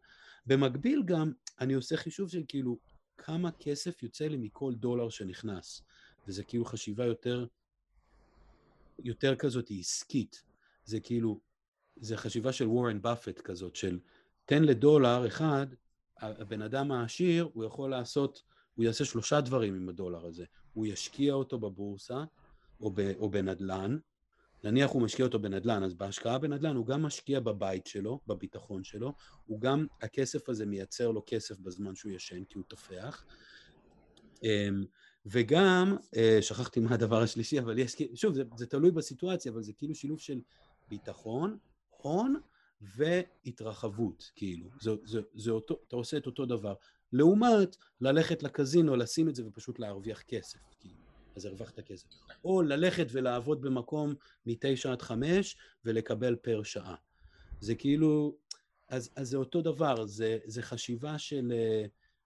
במקביל 0.46 1.02
גם, 1.04 1.32
אני 1.60 1.74
עושה 1.74 1.96
חישוב 1.96 2.30
של 2.30 2.42
כאילו 2.48 2.78
כמה 3.18 3.50
כסף 3.52 4.02
יוצא 4.02 4.26
לי 4.26 4.36
מכל 4.36 4.74
דולר 4.74 5.08
שנכנס, 5.08 5.82
וזה 6.28 6.44
כאילו 6.44 6.64
חשיבה 6.64 7.04
יותר, 7.04 7.46
יותר 9.04 9.36
כזאת 9.36 9.70
עסקית. 9.78 10.42
זה 10.84 11.00
כאילו, 11.00 11.40
זה 11.96 12.16
חשיבה 12.16 12.52
של 12.52 12.66
וורן 12.66 13.02
באפט 13.02 13.40
כזאת, 13.40 13.76
של 13.76 13.98
תן 14.44 14.62
לדולר 14.62 15.26
אחד, 15.26 15.66
הבן 16.18 16.62
אדם 16.62 16.92
העשיר, 16.92 17.48
הוא 17.54 17.64
יכול 17.64 17.90
לעשות, 17.90 18.42
הוא 18.80 18.84
יעשה 18.84 19.04
שלושה 19.04 19.40
דברים 19.40 19.74
עם 19.74 19.88
הדולר 19.88 20.26
הזה. 20.26 20.44
הוא 20.72 20.86
ישקיע 20.86 21.34
אותו 21.34 21.58
בבורסה 21.58 22.24
או, 22.80 22.90
ב, 22.90 23.12
או 23.18 23.30
בנדל"ן, 23.30 23.98
נניח 24.64 24.90
הוא 24.90 25.02
משקיע 25.02 25.26
אותו 25.26 25.38
בנדל"ן, 25.38 25.82
אז 25.82 25.94
בהשקעה 25.94 26.38
בנדל"ן 26.38 26.76
הוא 26.76 26.86
גם 26.86 27.02
משקיע 27.02 27.40
בבית 27.40 27.86
שלו, 27.86 28.20
בביטחון 28.26 28.84
שלו, 28.84 29.14
הוא 29.46 29.60
גם, 29.60 29.86
הכסף 30.02 30.48
הזה 30.48 30.66
מייצר 30.66 31.10
לו 31.10 31.22
כסף 31.26 31.58
בזמן 31.58 31.94
שהוא 31.94 32.12
ישן, 32.12 32.44
כי 32.44 32.58
הוא 32.58 32.64
תופח. 32.68 33.24
אמ, 34.42 34.84
וגם, 35.26 35.96
אה, 36.16 36.38
שכחתי 36.40 36.80
מה 36.80 36.94
הדבר 36.94 37.22
השלישי, 37.22 37.58
אבל 37.58 37.78
יש, 37.78 37.96
שוב, 38.14 38.34
זה, 38.34 38.42
זה 38.56 38.66
תלוי 38.66 38.90
בסיטואציה, 38.90 39.52
אבל 39.52 39.62
זה 39.62 39.72
כאילו 39.72 39.94
שילוב 39.94 40.20
של 40.20 40.40
ביטחון, 40.88 41.58
הון 41.90 42.40
והתרחבות, 42.80 44.30
כאילו. 44.34 44.70
זה, 44.80 44.90
זה, 45.04 45.20
זה 45.34 45.50
אותו, 45.50 45.78
אתה 45.88 45.96
עושה 45.96 46.16
את 46.16 46.26
אותו 46.26 46.46
דבר. 46.46 46.74
לעומת 47.12 47.76
ללכת 48.00 48.42
לקזינו, 48.42 48.96
לשים 48.96 49.28
את 49.28 49.34
זה 49.34 49.46
ופשוט 49.46 49.78
להרוויח 49.78 50.22
כסף, 50.22 50.58
כאילו. 50.80 50.94
אז 51.36 51.44
הרווחת 51.44 51.80
כסף. 51.80 52.06
או 52.44 52.62
ללכת 52.62 53.06
ולעבוד 53.12 53.62
במקום 53.62 54.14
מתשע 54.46 54.92
עד 54.92 55.02
חמש 55.02 55.56
ולקבל 55.84 56.36
פר 56.36 56.62
שעה. 56.62 56.94
זה 57.60 57.74
כאילו, 57.74 58.36
אז, 58.88 59.10
אז 59.16 59.28
זה 59.28 59.36
אותו 59.36 59.62
דבר, 59.62 60.06
זה, 60.06 60.38
זה 60.44 60.62
חשיבה 60.62 61.18
של, 61.18 61.52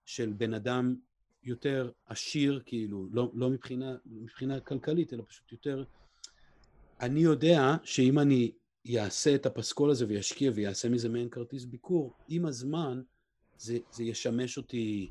של 0.05 0.33
בן 0.33 0.55
אדם 0.55 0.97
יותר 1.45 1.91
עשיר, 2.07 2.63
כאילו, 2.67 3.07
לא, 3.13 3.31
לא 3.35 3.51
מבחינה, 3.51 3.97
מבחינה 4.07 4.61
כלכלית, 4.61 5.13
אלא 5.13 5.23
פשוט 5.29 5.53
יותר... 5.53 5.85
אני 7.01 7.21
יודע 7.21 7.77
שאם 7.83 8.19
אני 8.19 8.53
יעשה 8.85 9.35
את 9.35 9.47
הפסקול 9.47 9.91
הזה 9.91 10.05
וישקיע 10.09 10.53
ויעשה 10.55 10.89
מזה 10.89 11.09
מעין 11.09 11.29
כרטיס 11.29 11.65
ביקור, 11.65 12.15
עם 12.29 12.47
הזמן 12.47 13.03
זה, 13.65 13.79
זה 13.93 14.05
ישמש 14.05 14.57
אותי 14.57 15.11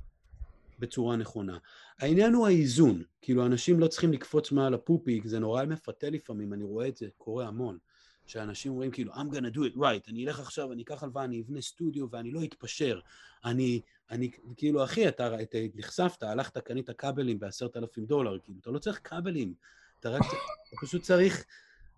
בצורה 0.79 1.15
נכונה. 1.15 1.57
העניין 1.99 2.33
הוא 2.33 2.47
האיזון, 2.47 3.03
כאילו 3.21 3.45
אנשים 3.45 3.79
לא 3.79 3.87
צריכים 3.87 4.13
לקפוץ 4.13 4.51
מעל 4.51 4.73
הפופיק, 4.73 5.25
זה 5.25 5.39
נורא 5.39 5.65
מפתה 5.65 6.09
לפעמים, 6.09 6.53
אני 6.53 6.63
רואה 6.63 6.87
את 6.87 6.97
זה, 6.97 7.07
קורה 7.17 7.47
המון, 7.47 7.77
שאנשים 8.25 8.71
אומרים 8.71 8.91
כאילו, 8.91 9.13
I'm 9.13 9.33
gonna 9.33 9.55
do 9.55 9.59
it 9.59 9.77
right, 9.77 10.09
אני 10.09 10.25
אלך 10.25 10.39
עכשיו, 10.39 10.71
אני 10.71 10.83
אקח 10.83 11.03
הלוואה, 11.03 11.23
אני 11.23 11.41
אבנה 11.41 11.61
סטודיו 11.61 12.07
ואני 12.11 12.31
לא 12.31 12.43
אתפשר, 12.43 12.99
אני, 13.45 13.81
אני, 14.11 14.31
כאילו 14.57 14.83
אחי, 14.83 15.07
אתה, 15.07 15.41
אתה 15.41 15.57
נחשפת, 15.75 16.23
הלכת, 16.23 16.57
קנית 16.57 16.89
כבלים 16.89 17.39
בעשרת 17.39 17.77
אלפים 17.77 18.05
דולר, 18.05 18.39
כאילו, 18.43 18.59
אתה 18.61 18.71
לא 18.71 18.79
צריך 18.79 18.99
כבלים, 19.03 19.53
אתה 19.99 20.09
רק, 20.09 20.21
אתה 20.21 20.75
פשוט 20.81 21.01
צריך, 21.01 21.45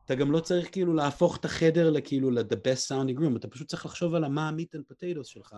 אתה 0.06 0.16
גם 0.16 0.32
לא 0.32 0.40
צריך 0.40 0.72
כאילו 0.72 0.94
להפוך 0.94 1.38
את 1.38 1.46
החדר 1.46 1.90
לכאילו 1.90 2.32
ל-the 2.32 2.56
best 2.56 2.90
sounding 2.90 3.20
room, 3.20 3.38
אתה 3.38 3.48
פשוט 3.48 3.68
צריך 3.68 3.86
לחשוב 3.86 4.16
על 4.16 4.28
מה 4.28 4.52
meat 4.58 4.78
and 4.78 4.94
potatoes 4.94 5.24
שלך, 5.24 5.56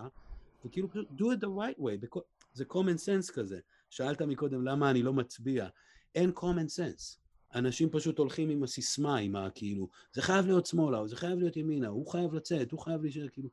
וכאילו 0.67 0.89
פשוט 0.89 1.07
do 1.17 1.23
it 1.23 1.39
the 1.43 1.47
right 1.47 1.79
way, 1.79 2.19
זה 2.53 2.63
common 2.69 2.97
sense 2.97 3.33
כזה. 3.33 3.59
שאלת 3.89 4.21
מקודם 4.21 4.65
למה 4.65 4.91
אני 4.91 5.03
לא 5.03 5.13
מצביע. 5.13 5.67
אין 6.15 6.31
common 6.35 6.69
sense. 6.77 7.17
אנשים 7.55 7.89
פשוט 7.89 8.17
הולכים 8.17 8.49
עם 8.49 8.63
הסיסמה, 8.63 9.17
עם 9.17 9.35
הכאילו, 9.35 9.87
זה 10.13 10.21
חייב 10.21 10.45
להיות 10.45 10.65
שמאלה, 10.65 10.97
או 10.97 11.07
זה 11.07 11.15
חייב 11.15 11.39
להיות 11.39 11.57
ימינה, 11.57 11.87
הוא 11.87 12.07
חייב 12.07 12.33
לצאת, 12.33 12.71
הוא 12.71 12.79
חייב 12.79 13.01
להישאר, 13.01 13.27
כאילו, 13.29 13.49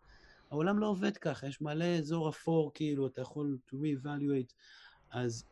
העולם 0.51 0.79
לא 0.79 0.87
עובד 0.87 1.17
ככה, 1.17 1.47
יש 1.47 1.61
מלא 1.61 1.99
אזור 1.99 2.29
אפור, 2.29 2.71
כאילו, 2.75 3.07
אתה 3.07 3.21
יכול 3.21 3.59
to 3.69 3.75
re-evaluate. 3.75 4.53
אז 5.11 5.45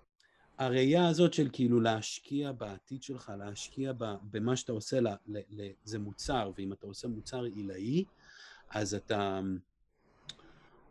הראייה 0.58 1.08
הזאת 1.08 1.34
של 1.34 1.48
כאילו 1.52 1.80
להשקיע 1.80 2.52
בעתיד 2.52 3.02
שלך, 3.02 3.32
להשקיע 3.38 3.92
במה 4.30 4.56
שאתה 4.56 4.72
עושה, 4.72 5.00
ל, 5.00 5.08
ל, 5.26 5.38
ל, 5.50 5.68
זה 5.84 5.98
מוצר, 5.98 6.50
ואם 6.56 6.72
אתה 6.72 6.86
עושה 6.86 7.08
מוצר 7.08 7.42
עילאי, 7.42 8.04
אז 8.70 8.94
אתה, 8.94 9.40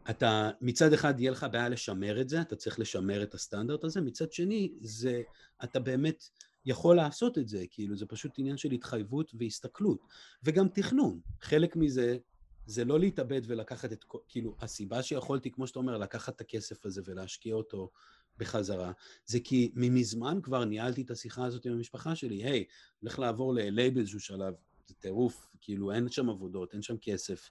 אתה 0.09 0.51
מצד 0.61 0.93
אחד 0.93 1.19
יהיה 1.19 1.31
לך 1.31 1.45
בעיה 1.51 1.69
לשמר 1.69 2.21
את 2.21 2.29
זה, 2.29 2.41
אתה 2.41 2.55
צריך 2.55 2.79
לשמר 2.79 3.23
את 3.23 3.33
הסטנדרט 3.33 3.83
הזה, 3.83 4.01
מצד 4.01 4.31
שני 4.31 4.73
זה, 4.81 5.21
אתה 5.63 5.79
באמת 5.79 6.23
יכול 6.65 6.95
לעשות 6.95 7.37
את 7.37 7.47
זה, 7.47 7.63
כאילו 7.71 7.95
זה 7.95 8.05
פשוט 8.05 8.31
עניין 8.37 8.57
של 8.57 8.71
התחייבות 8.71 9.31
והסתכלות, 9.39 9.99
וגם 10.43 10.67
תכנון, 10.67 11.19
חלק 11.41 11.75
מזה 11.75 12.17
זה 12.65 12.85
לא 12.85 12.99
להתאבד 12.99 13.41
ולקחת 13.45 13.93
את, 13.93 14.05
כאילו 14.27 14.55
הסיבה 14.59 15.03
שיכולתי, 15.03 15.51
כמו 15.51 15.67
שאתה 15.67 15.79
אומר, 15.79 15.97
לקחת 15.97 16.35
את 16.35 16.41
הכסף 16.41 16.85
הזה 16.85 17.01
ולהשקיע 17.05 17.55
אותו 17.55 17.91
בחזרה, 18.37 18.91
זה 19.25 19.39
כי 19.39 19.71
ממזמן 19.75 20.39
כבר 20.43 20.65
ניהלתי 20.65 21.01
את 21.01 21.11
השיחה 21.11 21.45
הזאת 21.45 21.65
עם 21.65 21.73
המשפחה 21.73 22.15
שלי, 22.15 22.43
היי, 22.43 22.65
hey, 22.67 22.71
הולך 22.99 23.19
לעבור 23.19 23.53
ל-LA 23.53 23.91
באיזשהו 23.93 24.19
שלב, 24.19 24.53
זה 24.87 24.95
טירוף, 24.95 25.47
כאילו 25.61 25.91
אין 25.91 26.09
שם 26.09 26.29
עבודות, 26.29 26.73
אין 26.73 26.81
שם 26.81 26.95
כסף, 27.01 27.49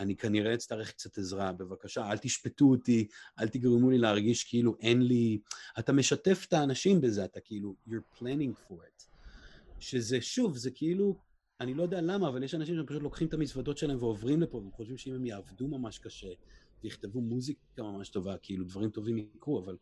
אני 0.00 0.16
כנראה 0.16 0.54
אצטרך 0.54 0.90
קצת 0.90 1.18
עזרה, 1.18 1.52
בבקשה, 1.52 2.10
אל 2.10 2.18
תשפטו 2.18 2.64
אותי, 2.64 3.06
אל 3.40 3.48
תגרמו 3.48 3.90
לי 3.90 3.98
להרגיש 3.98 4.44
כאילו 4.44 4.76
אין 4.80 5.02
לי... 5.02 5.38
אתה 5.78 5.92
משתף 5.92 6.44
את 6.48 6.52
האנשים 6.52 7.00
בזה, 7.00 7.24
אתה 7.24 7.40
כאילו, 7.40 7.74
you're 7.88 8.18
planning 8.18 8.68
for 8.68 8.74
it. 8.74 9.04
שזה, 9.80 10.20
שוב, 10.20 10.56
זה 10.56 10.70
כאילו, 10.70 11.18
אני 11.60 11.74
לא 11.74 11.82
יודע 11.82 12.00
למה, 12.00 12.28
אבל 12.28 12.42
יש 12.42 12.54
אנשים 12.54 12.76
שפשוט 12.76 13.02
לוקחים 13.02 13.28
את 13.28 13.34
המזוודות 13.34 13.78
שלהם 13.78 13.98
ועוברים 13.98 14.42
לפה, 14.42 14.58
והם 14.58 14.70
חושבים 14.70 14.98
שאם 14.98 15.14
הם 15.14 15.26
יעבדו 15.26 15.68
ממש 15.68 15.98
קשה, 15.98 16.32
ויכתבו 16.84 17.20
מוזיקה 17.20 17.82
ממש 17.82 18.08
טובה, 18.08 18.36
כאילו 18.42 18.64
דברים 18.64 18.90
טובים 18.90 19.18
יקרו, 19.18 19.64
אבל 19.64 19.76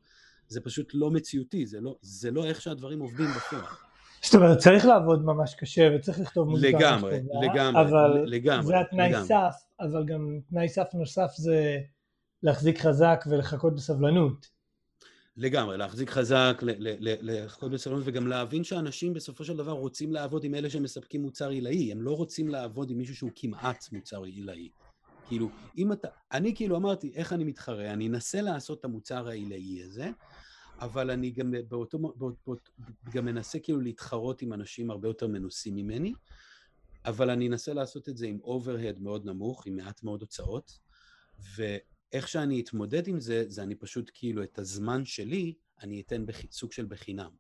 זה 0.49 0.61
פשוט 0.61 0.91
לא 0.95 1.11
מציאותי, 1.11 1.67
זה 1.67 1.81
לא, 1.81 1.97
זה 2.03 2.31
לא 2.31 2.45
איך 2.45 2.61
שהדברים 2.61 3.01
עובדים 3.01 3.27
בפועל. 3.37 3.86
זאת 4.27 4.35
אומרת, 4.35 4.59
צריך 4.59 4.87
לעבוד 4.87 5.25
ממש 5.25 5.55
קשה 5.55 5.91
וצריך 5.97 6.21
לכתוב 6.21 6.49
מוזיקה 6.49 6.79
לגמרי, 6.79 7.21
לגמרי, 7.43 7.83
אבל 7.83 8.25
לגמרי, 8.27 8.67
זה 8.67 8.81
התנאי 8.81 9.09
לגמרי. 9.09 9.27
סף, 9.27 9.55
אבל 9.81 10.05
גם 10.05 10.39
תנאי 10.51 10.69
סף 10.69 10.87
נוסף 10.95 11.31
זה 11.37 11.79
להחזיק 12.43 12.79
חזק 12.79 13.25
ולחכות 13.31 13.75
בסבלנות. 13.75 14.47
לגמרי, 15.37 15.77
להחזיק 15.77 16.11
חזק, 16.11 16.63
לחכות 17.01 17.71
בסבלנות 17.71 18.03
וגם 18.07 18.27
להבין 18.27 18.65
שאנשים 18.65 19.15
בסופו 19.15 19.45
של 19.45 19.57
דבר 19.57 19.73
רוצים 19.73 20.13
לעבוד 20.13 20.45
עם 20.45 20.55
אלה 20.55 20.71
שמספקים 20.71 21.23
מוצר 21.23 21.49
עילאי, 21.49 21.93
הם 21.93 22.03
לא 22.03 22.13
רוצים 22.13 22.49
לעבוד 22.49 22.91
עם 22.91 22.99
מישהו 22.99 23.17
שהוא 23.17 23.31
כמעט 23.35 23.85
מוצר 23.93 24.23
עילאי. 24.23 24.69
כאילו, 25.29 25.49
אם 25.79 25.93
אתה, 25.93 26.09
אני 26.33 26.55
כאילו 26.55 26.77
אמרתי, 26.77 27.13
איך 27.15 27.33
אני 27.33 27.45
מתחרה? 27.45 27.93
אני 27.93 28.09
אנסה 28.09 28.41
לעשות 28.41 28.81
את 28.81 28.85
המוצר 28.85 29.29
העילאי 29.29 29.83
הזה, 29.83 30.11
אבל 30.81 31.11
אני 31.11 31.31
גם 31.31 31.55
באותו, 31.69 31.99
באות, 31.99 32.37
באות, 32.47 32.71
גם 33.15 33.25
מנסה 33.25 33.59
כאילו 33.59 33.81
להתחרות 33.81 34.43
עם 34.43 34.53
אנשים 34.53 34.91
הרבה 34.91 35.09
יותר 35.09 35.27
מנוסים 35.27 35.75
ממני, 35.75 36.13
אבל 37.05 37.31
אני 37.31 37.49
אנסה 37.49 37.75
לעשות 37.75 38.09
את 38.09 38.17
זה 38.17 38.27
עם 38.27 38.39
אוברהד 38.41 39.01
מאוד 39.01 39.27
נמוך, 39.27 39.67
עם 39.67 39.77
מעט 39.77 40.03
מאוד 40.03 40.21
הוצאות, 40.21 40.79
ואיך 41.57 42.29
שאני 42.29 42.61
אתמודד 42.61 43.09
עם 43.09 43.21
זה, 43.21 43.45
זה 43.49 43.63
אני 43.63 43.75
פשוט 43.75 44.11
כאילו 44.15 44.43
את 44.43 44.59
הזמן 44.59 45.05
שלי, 45.05 45.55
אני 45.83 46.01
אתן 46.01 46.27
בח... 46.27 46.37
סוג 46.51 46.73
של 46.73 46.87
בחינם. 46.87 47.31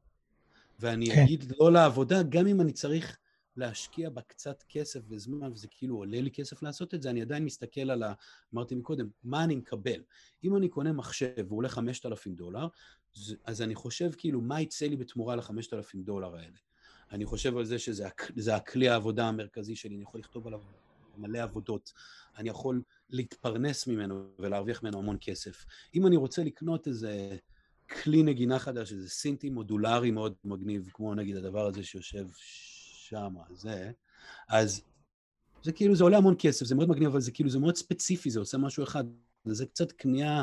ואני 0.78 1.06
כן. 1.06 1.22
אגיד 1.22 1.52
לא 1.58 1.72
לעבודה, 1.72 2.22
גם 2.22 2.46
אם 2.46 2.60
אני 2.60 2.72
צריך 2.72 3.18
להשקיע 3.56 4.10
בה 4.10 4.22
קצת 4.22 4.62
כסף 4.68 5.00
וזמן, 5.08 5.52
וזה 5.52 5.68
כאילו 5.70 5.96
עולה 5.96 6.20
לי 6.20 6.30
כסף 6.30 6.62
לעשות 6.62 6.94
את 6.94 7.02
זה, 7.02 7.10
אני 7.10 7.22
עדיין 7.22 7.44
מסתכל 7.44 7.90
על 7.90 8.02
ה... 8.02 8.12
אמרתי 8.54 8.74
מקודם, 8.74 9.08
מה 9.24 9.44
אני 9.44 9.56
מקבל? 9.56 10.02
אם 10.44 10.56
אני 10.56 10.68
קונה 10.68 10.92
מחשב 10.92 11.44
והוא 11.48 11.58
עולה 11.58 11.68
5,000 11.68 12.34
דולר, 12.34 12.68
אז 13.44 13.62
אני 13.62 13.74
חושב 13.74 14.10
כאילו, 14.16 14.40
מה 14.40 14.60
יצא 14.60 14.86
לי 14.86 14.96
בתמורה 14.96 15.36
ל-5,000 15.36 15.96
דולר 16.04 16.36
האלה? 16.36 16.56
אני 17.12 17.24
חושב 17.24 17.56
על 17.56 17.64
זה 17.64 17.78
שזה 17.78 18.56
הכלי 18.56 18.88
העבודה 18.88 19.28
המרכזי 19.28 19.76
שלי, 19.76 19.94
אני 19.94 20.02
יכול 20.02 20.20
לכתוב 20.20 20.46
עליו 20.46 20.62
מלא 21.16 21.38
עבודות, 21.38 21.92
אני 22.38 22.48
יכול 22.48 22.82
להתפרנס 23.10 23.86
ממנו 23.86 24.28
ולהרוויח 24.38 24.82
ממנו 24.82 24.98
המון 24.98 25.16
כסף. 25.20 25.64
אם 25.94 26.06
אני 26.06 26.16
רוצה 26.16 26.44
לקנות 26.44 26.88
איזה 26.88 27.36
כלי 28.02 28.22
נגינה 28.22 28.58
חדש, 28.58 28.92
איזה 28.92 29.08
סינטי 29.08 29.50
מודולרי 29.50 30.10
מאוד 30.10 30.34
מגניב, 30.44 30.90
כמו 30.92 31.14
נגיד 31.14 31.36
הדבר 31.36 31.66
הזה 31.66 31.82
שיושב 31.82 32.26
שם, 32.92 33.34
זה, 33.54 33.90
אז 34.48 34.82
זה 35.62 35.72
כאילו, 35.72 35.96
זה 35.96 36.04
עולה 36.04 36.16
המון 36.16 36.34
כסף, 36.38 36.66
זה 36.66 36.74
מאוד 36.74 36.88
מגניב, 36.88 37.08
אבל 37.08 37.20
זה 37.20 37.30
כאילו, 37.30 37.50
זה 37.50 37.58
מאוד 37.58 37.76
ספציפי, 37.76 38.30
זה 38.30 38.40
עושה 38.40 38.58
משהו 38.58 38.84
אחד, 38.84 39.04
זה 39.44 39.66
קצת 39.66 39.92
קנייה 39.92 40.42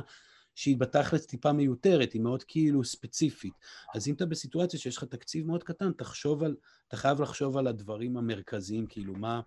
שהיא 0.56 0.78
בתכלס 0.78 1.26
טיפה 1.26 1.52
מיותרת, 1.52 2.14
היא 2.14 2.22
מאוד 2.22 2.44
כאילו 2.44 2.84
ספציפית. 2.84 3.54
אז 3.96 4.08
אם 4.08 4.14
אתה 4.14 4.26
בסיטואציה 4.26 4.80
שיש 4.80 4.98
לך 4.98 5.04
תקציב 5.04 5.48
מאוד 5.48 5.64
קטן, 5.64 5.92
תחשוב 5.92 6.44
על, 6.44 6.56
אתה 6.88 6.98
חייב 6.98 7.22
לחשוב 7.22 7.58
על 7.58 7.68
הדברים 7.68 8.18
המרכזיים, 8.18 8.86
כאילו 8.88 9.14
מה, 9.14 9.42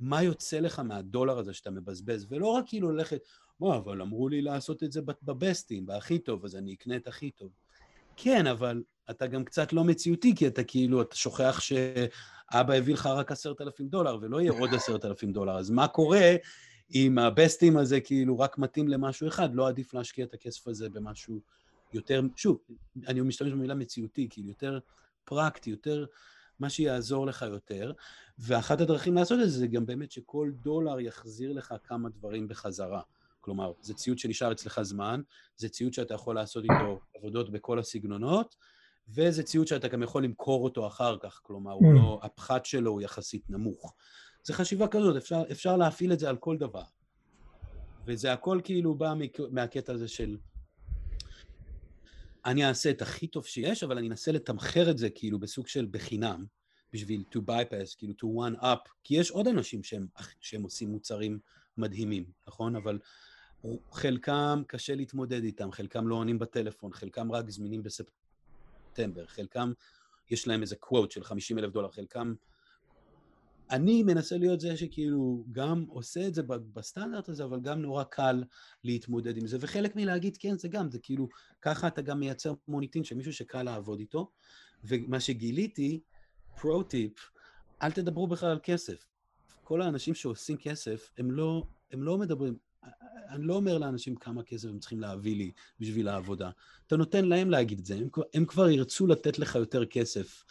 מה 0.00 0.22
יוצא 0.22 0.58
לך 0.60 0.78
מהדולר 0.78 1.38
הזה 1.38 1.52
שאתה 1.52 1.70
מבזבז, 1.70 2.26
ולא 2.28 2.46
רק 2.46 2.64
כאילו 2.66 2.92
ללכת, 2.92 3.20
וואו, 3.60 3.78
אבל 3.78 4.02
אמרו 4.02 4.28
לי 4.28 4.42
לעשות 4.42 4.82
את 4.82 4.92
זה 4.92 5.00
בבסטים, 5.22 5.86
בהכי 5.86 6.18
טוב, 6.18 6.44
אז 6.44 6.56
אני 6.56 6.74
אקנה 6.74 6.96
את 6.96 7.08
הכי 7.08 7.30
טוב. 7.30 7.50
כן, 8.16 8.46
אבל 8.46 8.82
אתה 9.10 9.26
גם 9.26 9.44
קצת 9.44 9.72
לא 9.72 9.84
מציאותי, 9.84 10.34
כי 10.36 10.46
אתה 10.46 10.64
כאילו, 10.64 11.02
אתה 11.02 11.16
שוכח 11.16 11.60
שאבא 11.60 12.74
הביא 12.74 12.94
לך 12.94 13.06
רק 13.06 13.32
עשרת 13.32 13.60
אלפים 13.60 13.88
דולר, 13.88 14.18
ולא 14.20 14.40
יהיה 14.40 14.52
עוד 14.52 14.74
עשרת 14.74 15.04
אלפים 15.04 15.32
דולר. 15.32 15.58
אז 15.58 15.70
מה 15.70 15.88
קורה 15.88 16.36
אם 16.94 17.18
הבסטים 17.18 17.76
הזה 17.76 18.00
כאילו 18.00 18.38
רק 18.38 18.58
מתאים 18.58 18.88
למשהו 18.88 19.28
אחד? 19.28 19.54
לא 19.54 19.68
עדיף 19.68 19.94
להשקיע 19.94 20.24
את 20.24 20.34
הכסף 20.34 20.68
הזה 20.68 20.88
במשהו 20.88 21.40
יותר, 21.92 22.22
שוב, 22.36 22.58
אני 23.06 23.20
משתמש 23.20 23.52
במילה 23.52 23.74
מציאותי, 23.74 24.26
כאילו 24.30 24.48
יותר 24.48 24.78
פרקטי, 25.24 25.70
יותר 25.70 26.04
מה 26.60 26.70
שיעזור 26.70 27.26
לך 27.26 27.42
יותר. 27.48 27.92
ואחת 28.38 28.80
הדרכים 28.80 29.14
לעשות 29.14 29.38
את 29.42 29.50
זה, 29.50 29.58
זה 29.58 29.66
גם 29.66 29.86
באמת 29.86 30.12
שכל 30.12 30.50
דולר 30.62 31.00
יחזיר 31.00 31.52
לך 31.52 31.74
כמה 31.84 32.08
דברים 32.08 32.48
בחזרה. 32.48 33.00
כלומר, 33.40 33.72
זה 33.80 33.94
ציוד 33.94 34.18
שנשאר 34.18 34.52
אצלך 34.52 34.82
זמן, 34.82 35.20
זה 35.56 35.68
ציוד 35.68 35.92
שאתה 35.92 36.14
יכול 36.14 36.34
לעשות 36.34 36.64
איתו 36.64 37.00
עבודות 37.16 37.50
בכל 37.50 37.78
הסגנונות, 37.78 38.56
וזה 39.08 39.42
ציוד 39.42 39.66
שאתה 39.66 39.88
גם 39.88 40.02
יכול 40.02 40.24
למכור 40.24 40.64
אותו 40.64 40.86
אחר 40.86 41.16
כך, 41.22 41.40
כלומר, 41.42 41.78
mm. 41.78 41.94
לא, 41.94 42.20
הפחת 42.22 42.64
שלו 42.64 42.90
הוא 42.90 43.00
יחסית 43.00 43.50
נמוך. 43.50 43.94
זה 44.44 44.54
חשיבה 44.54 44.88
כזאת, 44.88 45.16
אפשר, 45.16 45.42
אפשר 45.50 45.76
להפעיל 45.76 46.12
את 46.12 46.18
זה 46.18 46.28
על 46.28 46.36
כל 46.36 46.56
דבר. 46.58 46.82
וזה 48.06 48.32
הכל 48.32 48.60
כאילו 48.64 48.94
בא 48.94 49.14
מהקטע 49.50 49.92
הזה 49.92 50.08
של 50.08 50.36
אני 52.44 52.68
אעשה 52.68 52.90
את 52.90 53.02
הכי 53.02 53.26
טוב 53.26 53.46
שיש, 53.46 53.82
אבל 53.82 53.98
אני 53.98 54.08
אנסה 54.08 54.32
לתמחר 54.32 54.90
את 54.90 54.98
זה 54.98 55.10
כאילו 55.10 55.38
בסוג 55.38 55.68
של 55.68 55.86
בחינם, 55.90 56.44
בשביל 56.92 57.24
to 57.34 57.38
bypass, 57.38 57.96
כאילו 57.98 58.14
to 58.22 58.24
one 58.24 58.62
up, 58.62 58.88
כי 59.04 59.14
יש 59.14 59.30
עוד 59.30 59.48
אנשים 59.48 59.82
שהם, 59.82 60.06
שהם 60.40 60.62
עושים 60.62 60.90
מוצרים 60.90 61.38
מדהימים, 61.76 62.24
נכון? 62.48 62.76
אבל 62.76 62.98
חלקם 63.92 64.62
קשה 64.66 64.94
להתמודד 64.94 65.44
איתם, 65.44 65.72
חלקם 65.72 66.08
לא 66.08 66.14
עונים 66.14 66.38
בטלפון, 66.38 66.92
חלקם 66.92 67.32
רק 67.32 67.50
זמינים 67.50 67.82
בספטמבר, 67.82 69.26
חלקם 69.26 69.72
יש 70.30 70.48
להם 70.48 70.62
איזה 70.62 70.76
קוואט 70.76 71.10
של 71.10 71.24
50 71.24 71.58
אלף 71.58 71.72
דולר, 71.72 71.90
חלקם... 71.90 72.34
אני 73.72 74.02
מנסה 74.02 74.38
להיות 74.38 74.60
זה 74.60 74.76
שכאילו 74.76 75.44
גם 75.52 75.84
עושה 75.88 76.26
את 76.26 76.34
זה 76.34 76.42
בסטנדרט 76.72 77.28
הזה, 77.28 77.44
אבל 77.44 77.60
גם 77.60 77.82
נורא 77.82 78.04
קל 78.04 78.44
להתמודד 78.84 79.36
עם 79.36 79.46
זה. 79.46 79.56
וחלק 79.60 79.96
מלהגיד 79.96 80.36
כן 80.36 80.58
זה 80.58 80.68
גם, 80.68 80.90
זה 80.90 80.98
כאילו, 80.98 81.28
ככה 81.62 81.86
אתה 81.86 82.02
גם 82.02 82.20
מייצר 82.20 82.54
מוניטין 82.68 83.04
של 83.04 83.16
מישהו 83.16 83.32
שקל 83.32 83.62
לעבוד 83.62 83.98
איתו. 83.98 84.30
ומה 84.84 85.20
שגיליתי, 85.20 86.00
פרו-טיפ, 86.60 87.12
אל 87.82 87.92
תדברו 87.92 88.26
בכלל 88.26 88.50
על 88.50 88.58
כסף. 88.62 89.06
כל 89.64 89.82
האנשים 89.82 90.14
שעושים 90.14 90.56
כסף, 90.56 91.10
הם 91.18 91.30
לא, 91.30 91.64
הם 91.92 92.02
לא 92.02 92.18
מדברים, 92.18 92.56
אני 93.28 93.46
לא 93.46 93.54
אומר 93.54 93.78
לאנשים 93.78 94.16
כמה 94.16 94.42
כסף 94.42 94.68
הם 94.68 94.78
צריכים 94.78 95.00
להביא 95.00 95.36
לי 95.36 95.50
בשביל 95.80 96.08
העבודה. 96.08 96.50
אתה 96.86 96.96
נותן 96.96 97.24
להם 97.24 97.50
להגיד 97.50 97.78
את 97.78 97.86
זה, 97.86 97.94
הם, 97.94 98.08
הם 98.34 98.44
כבר 98.44 98.68
ירצו 98.68 99.06
לתת 99.06 99.38
לך 99.38 99.54
יותר 99.54 99.86
כסף 99.86 100.44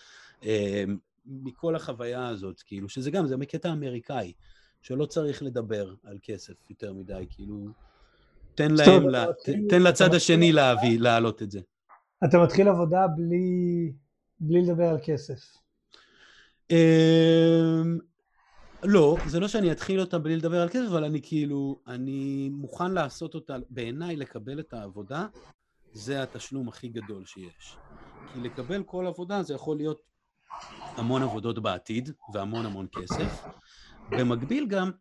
אה, 0.43 0.84
מכל 1.26 1.76
החוויה 1.76 2.27
הזאת, 2.27 2.61
כאילו, 2.61 2.89
שזה 2.89 3.11
גם, 3.11 3.27
זה 3.27 3.38
מקטע 3.38 3.72
אמריקאי, 3.72 4.34
שלא 4.81 5.06
צריך 5.06 5.43
לדבר 5.43 5.93
על 6.03 6.18
כסף 6.23 6.53
יותר 6.69 6.93
מדי, 6.93 7.27
כאילו, 7.30 7.73
תן 8.56 8.72
להם, 8.72 9.10
לה, 9.10 9.26
תן 9.69 9.81
לצד 9.81 10.14
השני 10.14 10.52
להביא, 10.52 10.99
להעלות 10.99 11.41
את 11.41 11.52
זה. 11.52 11.61
אתה 12.23 12.38
מתחיל 12.43 12.68
עבודה 12.68 13.07
בלי, 13.07 13.91
בלי 14.39 14.61
לדבר 14.61 14.89
על 14.89 14.98
כסף. 15.03 15.57
אמ, 16.72 17.98
לא, 18.84 19.18
זה 19.27 19.39
לא 19.39 19.48
שאני 19.48 19.72
אתחיל 19.72 19.99
אותה 19.99 20.19
בלי 20.19 20.35
לדבר 20.35 20.61
על 20.61 20.69
כסף, 20.69 20.88
אבל 20.89 21.03
אני 21.03 21.22
כאילו, 21.22 21.81
אני 21.88 22.49
מוכן 22.49 22.91
לעשות 22.91 23.35
אותה, 23.35 23.56
בעיניי 23.69 24.15
לקבל 24.15 24.60
את 24.60 24.73
העבודה, 24.73 25.27
זה 25.93 26.23
התשלום 26.23 26.68
הכי 26.68 26.88
גדול 26.88 27.26
שיש. 27.26 27.77
כי 28.34 28.39
לקבל 28.39 28.84
כל 28.84 29.07
עבודה 29.07 29.43
זה 29.43 29.53
יכול 29.53 29.77
להיות 29.77 30.02
המון 30.95 31.23
עבודות 31.23 31.59
בעתיד, 31.59 32.09
והמון 32.34 32.65
המון 32.65 32.88
כסף. 32.91 33.43
במקביל 34.09 34.68
גם, 34.68 34.91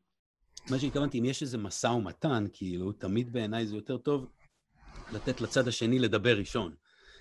מה 0.70 0.78
שהתכוונתי, 0.78 1.18
אם 1.18 1.24
יש 1.24 1.42
איזה 1.42 1.58
משא 1.58 1.86
ומתן, 1.86 2.44
כאילו, 2.52 2.92
תמיד 2.92 3.32
בעיניי 3.32 3.66
זה 3.66 3.74
יותר 3.74 3.98
טוב 3.98 4.26
לתת 5.12 5.40
לצד 5.40 5.68
השני 5.68 5.98
לדבר 5.98 6.38
ראשון. 6.38 6.74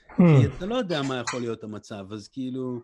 Mm. 0.10 0.16
כי 0.16 0.48
אתה 0.58 0.66
לא 0.66 0.76
יודע 0.76 1.02
מה 1.02 1.18
יכול 1.18 1.42
להיות 1.42 1.64
המצב, 1.64 2.14
אז 2.14 2.28
כאילו... 2.28 2.82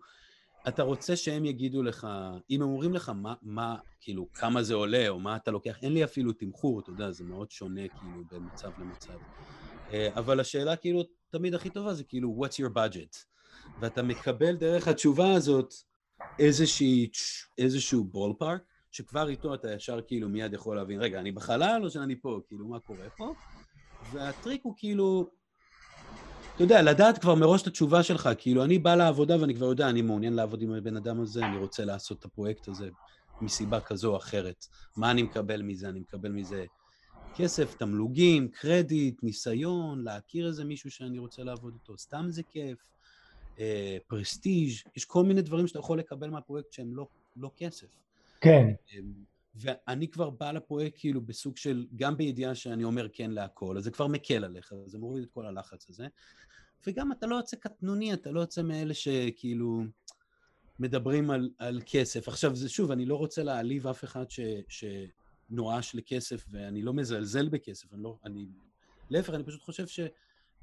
אתה 0.67 0.83
רוצה 0.83 1.15
שהם 1.15 1.45
יגידו 1.45 1.83
לך, 1.83 2.07
אם 2.49 2.61
הם 2.61 2.67
אומרים 2.67 2.93
לך 2.93 3.09
מה, 3.09 3.33
מה, 3.41 3.75
כאילו, 4.01 4.27
כמה 4.33 4.63
זה 4.63 4.73
עולה, 4.73 5.09
או 5.09 5.19
מה 5.19 5.35
אתה 5.35 5.51
לוקח, 5.51 5.77
אין 5.83 5.93
לי 5.93 6.03
אפילו 6.03 6.33
תמחור, 6.33 6.79
אתה 6.79 6.89
יודע, 6.89 7.11
זה 7.11 7.23
מאוד 7.23 7.51
שונה, 7.51 7.87
כאילו, 7.87 8.23
בין 8.31 8.43
מצב 8.53 8.71
למצב. 8.79 9.13
אה, 9.93 10.09
אבל 10.15 10.39
השאלה, 10.39 10.75
כאילו, 10.75 11.03
תמיד 11.29 11.53
הכי 11.53 11.69
טובה 11.69 11.93
זה 11.93 12.03
כאילו, 12.03 12.45
what's 12.45 12.53
your 12.53 12.75
budget? 12.75 13.34
ואתה 13.79 14.03
מקבל 14.03 14.55
דרך 14.55 14.87
התשובה 14.87 15.33
הזאת 15.33 15.73
איזושהי, 16.39 17.09
איזשהו 17.57 18.03
בול 18.03 18.33
פארק, 18.39 18.61
שכבר 18.91 19.29
איתו 19.29 19.53
אתה 19.53 19.73
ישר 19.73 19.99
כאילו 20.07 20.29
מיד 20.29 20.53
יכול 20.53 20.75
להבין, 20.75 21.01
רגע, 21.01 21.19
אני 21.19 21.31
בחלל 21.31 21.81
או 21.83 21.89
שאני 21.89 22.15
פה? 22.21 22.39
כאילו, 22.47 22.67
מה 22.67 22.79
קורה 22.79 23.09
פה? 23.17 23.33
והטריק 24.11 24.61
הוא 24.63 24.73
כאילו, 24.77 25.29
אתה 26.55 26.63
יודע, 26.63 26.81
לדעת 26.81 27.17
כבר 27.17 27.35
מראש 27.35 27.61
את 27.61 27.67
התשובה 27.67 28.03
שלך, 28.03 28.29
כאילו, 28.37 28.63
אני 28.63 28.79
בא 28.79 28.95
לעבודה 28.95 29.41
ואני 29.41 29.55
כבר 29.55 29.65
יודע, 29.65 29.89
אני 29.89 30.01
מעוניין 30.01 30.33
לעבוד 30.33 30.61
עם 30.61 30.73
הבן 30.73 30.97
אדם 30.97 31.21
הזה, 31.21 31.45
אני 31.45 31.57
רוצה 31.57 31.85
לעשות 31.85 32.19
את 32.19 32.25
הפרויקט 32.25 32.67
הזה 32.67 32.89
מסיבה 33.41 33.81
כזו 33.81 34.11
או 34.11 34.17
אחרת. 34.17 34.65
מה 34.97 35.11
אני 35.11 35.23
מקבל 35.23 35.61
מזה? 35.61 35.89
אני 35.89 35.99
מקבל 35.99 36.31
מזה 36.31 36.65
כסף, 37.35 37.75
תמלוגים, 37.75 38.47
קרדיט, 38.47 39.23
ניסיון, 39.23 40.03
להכיר 40.03 40.47
איזה 40.47 40.65
מישהו 40.65 40.91
שאני 40.91 41.19
רוצה 41.19 41.43
לעבוד 41.43 41.73
איתו, 41.73 41.97
סתם 41.97 42.25
זה 42.29 42.43
כיף, 42.43 42.77
אה, 43.59 43.97
פרסטיג', 44.07 44.71
יש 44.95 45.05
כל 45.05 45.23
מיני 45.23 45.41
דברים 45.41 45.67
שאתה 45.67 45.79
יכול 45.79 45.99
לקבל 45.99 46.29
מהפרויקט 46.29 46.73
שהם 46.73 46.95
לא, 46.95 47.07
לא 47.35 47.51
כסף. 47.57 47.87
כן. 48.41 48.67
אה, 48.93 48.99
ואני 49.55 50.07
כבר 50.07 50.29
בא 50.29 50.51
לפרויקט 50.51 50.95
כאילו 50.99 51.21
בסוג 51.21 51.57
של, 51.57 51.87
גם 51.95 52.17
בידיעה 52.17 52.55
שאני 52.55 52.83
אומר 52.83 53.07
כן 53.13 53.31
להכל, 53.31 53.77
אז 53.77 53.83
זה 53.83 53.91
כבר 53.91 54.07
מקל 54.07 54.43
עליך, 54.43 54.73
זה 54.85 54.97
מוריד 54.97 55.23
את 55.23 55.29
כל 55.31 55.45
הלחץ 55.45 55.89
הזה. 55.89 56.07
וגם 56.87 57.11
אתה 57.11 57.27
לא 57.27 57.35
יוצא 57.35 57.57
קטנוני, 57.57 58.13
אתה 58.13 58.31
לא 58.31 58.39
יוצא 58.39 58.61
מאלה 58.61 58.93
שכאילו 58.93 59.83
מדברים 60.79 61.31
על, 61.31 61.49
על 61.57 61.81
כסף. 61.85 62.27
עכשיו, 62.27 62.55
זה 62.55 62.69
שוב, 62.69 62.91
אני 62.91 63.05
לא 63.05 63.15
רוצה 63.15 63.43
להעליב 63.43 63.87
אף 63.87 64.03
אחד 64.03 64.25
ש, 64.29 64.39
שנואש 64.69 65.95
לכסף, 65.95 66.45
ואני 66.51 66.81
לא 66.81 66.93
מזלזל 66.93 67.49
בכסף, 67.49 67.93
אני 67.93 68.03
לא, 68.03 68.17
אני, 68.25 68.45
להפך, 69.09 69.33
אני 69.33 69.43
פשוט 69.43 69.61
חושב 69.61 69.87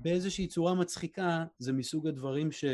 שבאיזושהי 0.03 0.47
צורה 0.47 0.75
מצחיקה, 0.75 1.45
זה 1.59 1.73
מסוג 1.73 2.07
הדברים 2.07 2.53
ש... 2.53 2.65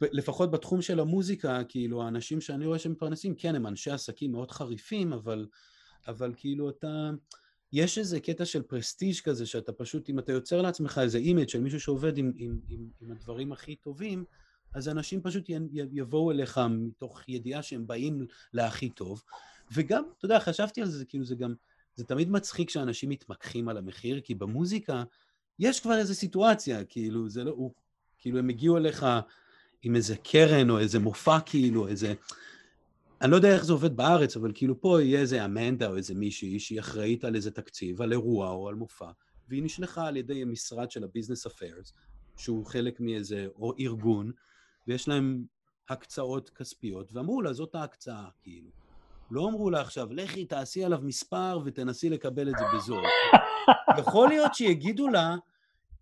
לפחות 0.00 0.50
בתחום 0.50 0.82
של 0.82 1.00
המוזיקה, 1.00 1.64
כאילו, 1.68 2.02
האנשים 2.02 2.40
שאני 2.40 2.66
רואה 2.66 2.78
שמפרנסים, 2.78 3.34
כן, 3.34 3.54
הם 3.54 3.66
אנשי 3.66 3.90
עסקים 3.90 4.32
מאוד 4.32 4.50
חריפים, 4.50 5.12
אבל, 5.12 5.46
אבל 6.08 6.32
כאילו 6.36 6.70
אתה... 6.70 7.10
יש 7.72 7.98
איזה 7.98 8.20
קטע 8.20 8.44
של 8.44 8.62
prestige 8.62 9.14
כזה, 9.24 9.46
שאתה 9.46 9.72
פשוט, 9.72 10.10
אם 10.10 10.18
אתה 10.18 10.32
יוצר 10.32 10.62
לעצמך 10.62 11.00
איזה 11.02 11.18
image 11.18 11.48
של 11.48 11.60
מישהו 11.60 11.80
שעובד 11.80 12.18
עם, 12.18 12.32
עם, 12.36 12.60
עם, 12.68 12.88
עם 13.00 13.12
הדברים 13.12 13.52
הכי 13.52 13.76
טובים, 13.76 14.24
אז 14.74 14.88
אנשים 14.88 15.22
פשוט 15.22 15.50
יבואו 15.74 16.30
אליך 16.30 16.60
מתוך 16.70 17.28
ידיעה 17.28 17.62
שהם 17.62 17.86
באים 17.86 18.26
להכי 18.52 18.90
טוב. 18.90 19.22
וגם, 19.72 20.04
אתה 20.18 20.24
יודע, 20.24 20.40
חשבתי 20.40 20.80
על 20.80 20.88
זה 20.88 21.04
כאילו, 21.04 21.24
זה 21.24 21.34
גם, 21.34 21.54
זה 21.96 22.04
תמיד 22.04 22.30
מצחיק 22.30 22.70
שאנשים 22.70 23.10
מתמקחים 23.10 23.68
על 23.68 23.76
המחיר, 23.76 24.20
כי 24.20 24.34
במוזיקה 24.34 25.04
יש 25.58 25.80
כבר 25.80 25.98
איזו 25.98 26.14
סיטואציה, 26.14 26.84
כאילו, 26.84 27.28
זה 27.28 27.44
לא, 27.44 27.50
הוא, 27.50 27.74
כאילו, 28.18 28.38
הם 28.38 28.48
הגיעו 28.48 28.76
אליך 28.76 29.06
עם 29.82 29.96
איזה 29.96 30.16
קרן 30.16 30.70
או 30.70 30.78
איזה 30.78 30.98
מופע, 30.98 31.40
כאילו, 31.40 31.88
איזה... 31.88 32.14
אני 33.22 33.30
לא 33.30 33.36
יודע 33.36 33.54
איך 33.54 33.64
זה 33.64 33.72
עובד 33.72 33.96
בארץ, 33.96 34.36
אבל 34.36 34.52
כאילו 34.54 34.80
פה 34.80 35.02
יהיה 35.02 35.20
איזה 35.20 35.44
אמנדה 35.44 35.88
או 35.88 35.96
איזה 35.96 36.14
מישהי 36.14 36.58
שהיא 36.58 36.80
אחראית 36.80 37.24
על 37.24 37.36
איזה 37.36 37.50
תקציב, 37.50 38.02
על 38.02 38.12
אירוע 38.12 38.50
או 38.50 38.68
על 38.68 38.74
מופע, 38.74 39.10
והיא 39.48 39.62
נשלחה 39.62 40.06
על 40.06 40.16
ידי 40.16 40.42
המשרד 40.42 40.90
של 40.90 41.04
ה-Business 41.04 41.50
Affairs, 41.50 41.92
שהוא 42.36 42.66
חלק 42.66 43.00
מאיזה 43.00 43.46
או 43.56 43.74
ארגון, 43.78 44.32
ויש 44.86 45.08
להם 45.08 45.44
הקצאות 45.88 46.50
כספיות, 46.50 47.12
ואמרו 47.12 47.42
לה, 47.42 47.52
זאת 47.52 47.74
ההקצאה, 47.74 48.28
כאילו. 48.42 48.70
לא 49.30 49.48
אמרו 49.48 49.70
לה 49.70 49.80
עכשיו, 49.80 50.12
לכי 50.12 50.44
תעשי 50.44 50.84
עליו 50.84 50.98
מספר 51.02 51.60
ותנסי 51.64 52.10
לקבל 52.10 52.48
את 52.48 52.54
זה 52.58 52.64
בזול. 52.76 53.04
יכול 54.00 54.28
להיות 54.28 54.54
שיגידו 54.54 55.08
לה, 55.08 55.36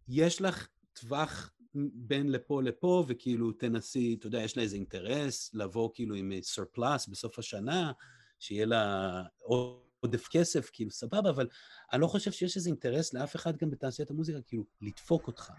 יש 0.08 0.40
לך 0.40 0.68
טווח 1.00 1.50
בין 1.94 2.32
לפה 2.32 2.62
לפה, 2.62 3.04
וכאילו 3.08 3.52
תנסי, 3.52 4.16
אתה 4.18 4.26
יודע, 4.26 4.42
יש 4.42 4.56
לה 4.56 4.62
איזה 4.62 4.76
אינטרס 4.76 5.50
לבוא 5.54 5.90
כאילו 5.94 6.14
עם 6.14 6.32
surplus 6.56 7.10
בסוף 7.10 7.38
השנה, 7.38 7.92
שיהיה 8.38 8.66
לה 8.66 9.22
עוד 9.38 9.82
עודף 10.02 10.28
כסף, 10.30 10.70
כאילו, 10.72 10.90
סבבה, 10.90 11.30
אבל 11.30 11.48
אני 11.92 12.00
לא 12.00 12.06
חושב 12.06 12.32
שיש 12.32 12.56
איזה 12.56 12.68
אינטרס 12.68 13.14
לאף 13.14 13.36
אחד 13.36 13.56
גם 13.56 13.70
בתעשיית 13.70 14.10
המוזיקה, 14.10 14.38
כאילו, 14.46 14.64
לדפוק 14.80 15.26
אותך. 15.26 15.52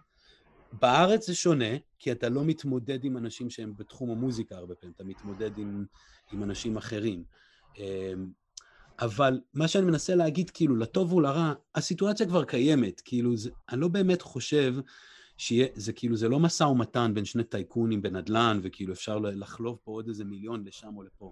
בארץ 0.71 1.27
זה 1.27 1.35
שונה, 1.35 1.77
כי 1.99 2.11
אתה 2.11 2.29
לא 2.29 2.43
מתמודד 2.45 3.03
עם 3.03 3.17
אנשים 3.17 3.49
שהם 3.49 3.73
בתחום 3.75 4.09
המוזיקה 4.09 4.55
הרבה 4.55 4.75
פעמים, 4.75 4.93
אתה 4.95 5.03
מתמודד 5.03 5.57
עם, 5.57 5.85
עם 6.31 6.43
אנשים 6.43 6.77
אחרים. 6.77 7.23
אמ, 7.77 8.31
אבל 8.99 9.41
מה 9.53 9.67
שאני 9.67 9.85
מנסה 9.85 10.15
להגיד, 10.15 10.49
כאילו, 10.49 10.75
לטוב 10.75 11.13
ולרע, 11.13 11.53
הסיטואציה 11.75 12.25
כבר 12.25 12.43
קיימת. 12.43 13.01
כאילו, 13.05 13.37
זה, 13.37 13.49
אני 13.69 13.81
לא 13.81 13.87
באמת 13.87 14.21
חושב 14.21 14.75
שיהיה, 15.37 15.67
זה 15.75 15.93
כאילו, 15.93 16.15
זה 16.15 16.29
לא 16.29 16.39
משא 16.39 16.63
ומתן 16.63 17.11
בין 17.13 17.25
שני 17.25 17.43
טייקונים 17.43 18.01
בנדל"ן, 18.01 18.59
וכאילו 18.63 18.93
אפשר 18.93 19.19
לחלוב 19.19 19.77
פה 19.83 19.91
עוד 19.91 20.07
איזה 20.07 20.25
מיליון 20.25 20.63
לשם 20.65 20.97
או 20.97 21.03
לפה. 21.03 21.31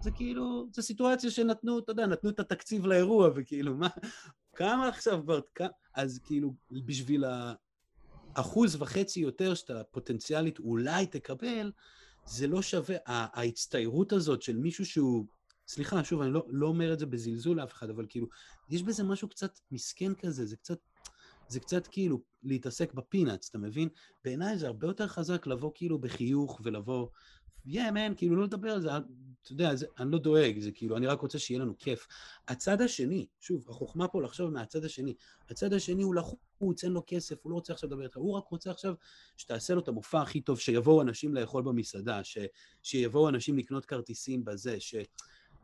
זה 0.00 0.10
כאילו, 0.10 0.66
זו 0.72 0.82
סיטואציה 0.82 1.30
שנתנו, 1.30 1.78
אתה 1.78 1.92
יודע, 1.92 2.06
נתנו 2.06 2.30
את 2.30 2.40
התקציב 2.40 2.86
לאירוע, 2.86 3.30
וכאילו, 3.34 3.74
מה, 3.74 3.88
כמה 4.56 4.88
עכשיו 4.88 5.22
כבר, 5.24 5.40
אז 5.94 6.20
כאילו, 6.24 6.54
בשביל 6.70 7.24
האחוז 8.34 8.82
וחצי 8.82 9.20
יותר 9.20 9.54
שאתה 9.54 9.84
פוטנציאלית 9.90 10.58
אולי 10.58 11.06
תקבל, 11.06 11.72
זה 12.26 12.46
לא 12.46 12.62
שווה, 12.62 12.96
ההצטיירות 13.06 14.12
הזאת 14.12 14.42
של 14.42 14.56
מישהו 14.56 14.86
שהוא 14.86 15.26
סליחה, 15.68 16.04
שוב, 16.04 16.20
אני 16.20 16.32
לא, 16.32 16.46
לא 16.48 16.66
אומר 16.66 16.92
את 16.92 16.98
זה 16.98 17.06
בזלזול 17.06 17.56
לאף 17.56 17.72
אחד, 17.72 17.90
אבל 17.90 18.06
כאילו, 18.08 18.26
יש 18.70 18.82
בזה 18.82 19.04
משהו 19.04 19.28
קצת 19.28 19.58
מסכן 19.70 20.14
כזה, 20.14 20.46
זה 20.46 20.56
קצת, 20.56 20.78
זה 21.48 21.60
קצת 21.60 21.86
כאילו 21.86 22.22
להתעסק 22.42 22.94
בפינאץ, 22.94 23.48
אתה 23.50 23.58
מבין? 23.58 23.88
בעיניי 24.24 24.58
זה 24.58 24.66
הרבה 24.66 24.86
יותר 24.86 25.08
חזק 25.08 25.46
לבוא 25.46 25.70
כאילו 25.74 25.98
בחיוך 25.98 26.60
ולבוא, 26.64 27.08
yeah, 27.66 27.92
man, 27.94 28.14
כאילו 28.16 28.36
לא 28.36 28.44
לדבר 28.44 28.70
על 28.70 28.80
זה, 28.80 28.88
אתה 29.42 29.52
יודע, 29.52 29.74
זה, 29.74 29.86
אני 29.98 30.10
לא 30.10 30.18
דואג, 30.18 30.58
זה 30.58 30.70
כאילו, 30.72 30.96
אני 30.96 31.06
רק 31.06 31.20
רוצה 31.20 31.38
שיהיה 31.38 31.60
לנו 31.60 31.78
כיף. 31.78 32.06
הצד 32.48 32.80
השני, 32.80 33.26
שוב, 33.40 33.66
החוכמה 33.68 34.08
פה 34.08 34.22
לחשוב 34.22 34.50
מהצד 34.50 34.84
השני, 34.84 35.14
הצד 35.50 35.72
השני 35.72 36.02
הוא 36.02 36.14
לחוץ, 36.14 36.84
אין 36.84 36.92
לו 36.92 37.02
כסף, 37.06 37.36
הוא 37.42 37.50
לא 37.50 37.54
רוצה 37.54 37.72
עכשיו 37.72 37.88
לדבר 37.88 38.04
איתך, 38.04 38.16
הוא 38.16 38.36
רק 38.36 38.48
רוצה 38.48 38.70
עכשיו 38.70 38.94
שתעשה 39.36 39.74
לו 39.74 39.80
את 39.80 39.88
המופע 39.88 40.22
הכי 40.22 40.40
טוב, 40.40 40.58
שיבואו 40.58 41.02
אנשים 41.02 41.34
לאכול 41.34 41.62
במסעדה, 41.62 42.24
ש, 42.24 42.38
שיבואו 42.82 43.28
אנשים 43.28 43.58
לקנות 43.58 43.86
כרטיסים 43.86 44.44
בזה, 44.44 44.80
ש... 44.80 44.94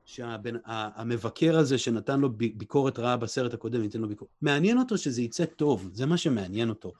שהמבקר 0.09 1.59
הזה 1.59 1.78
שנתן 1.78 2.20
לו 2.20 2.32
ביקורת 2.32 2.98
רעה 2.98 3.16
בסרט 3.16 3.55
הקודם, 3.55 3.82
ייתן 3.82 4.01
לו 4.01 4.09
ביקורת. 4.09 4.30
מעניין 4.43 4.78
אותו 4.78 4.98
שזה 4.98 5.22
יצא 5.22 5.44
טוב, 5.44 5.90
זה 5.93 6.06
מה 6.06 6.16
שמעניין 6.16 6.68
אותו. 6.68 6.93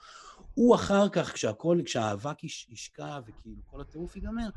הוא 0.55 0.75
אחר 0.75 1.09
כך, 1.09 1.33
כשהכל, 1.33 1.79
כשהאבק 1.85 2.45
ישקע 2.45 3.21
וכאילו 3.27 3.63
כל 3.67 3.81
הטירוף 3.81 4.17
ייגמר, 4.17 4.49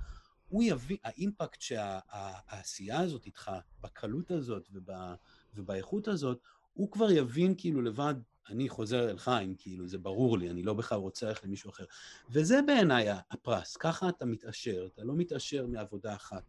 הוא 0.49 0.63
יביא, 0.63 0.97
האימפקט 1.03 1.61
שהעשייה 1.61 2.99
הזאת 2.99 3.25
איתך, 3.25 3.51
בקלות 3.81 4.31
הזאת 4.31 4.69
ובא, 4.71 5.13
ובאיכות 5.55 6.07
הזאת, 6.07 6.39
הוא 6.73 6.91
כבר 6.91 7.11
יבין 7.11 7.55
כאילו 7.57 7.81
לבד, 7.81 8.15
אני 8.49 8.69
חוזר 8.69 9.09
אל 9.09 9.17
חיים, 9.17 9.55
כאילו, 9.57 9.87
זה 9.87 9.97
ברור 9.97 10.37
לי, 10.37 10.49
אני 10.49 10.63
לא 10.63 10.73
בכלל 10.73 10.97
רוצה 10.97 11.27
ללכת 11.27 11.43
למישהו 11.43 11.69
אחר. 11.69 11.85
וזה 12.29 12.59
בעיניי 12.67 13.07
הפרס, 13.31 13.77
ככה 13.77 14.09
אתה 14.09 14.25
מתעשר, 14.25 14.87
אתה 14.93 15.03
לא 15.03 15.13
מתעשר 15.15 15.67
מעבודה 15.67 16.15
אחת. 16.15 16.43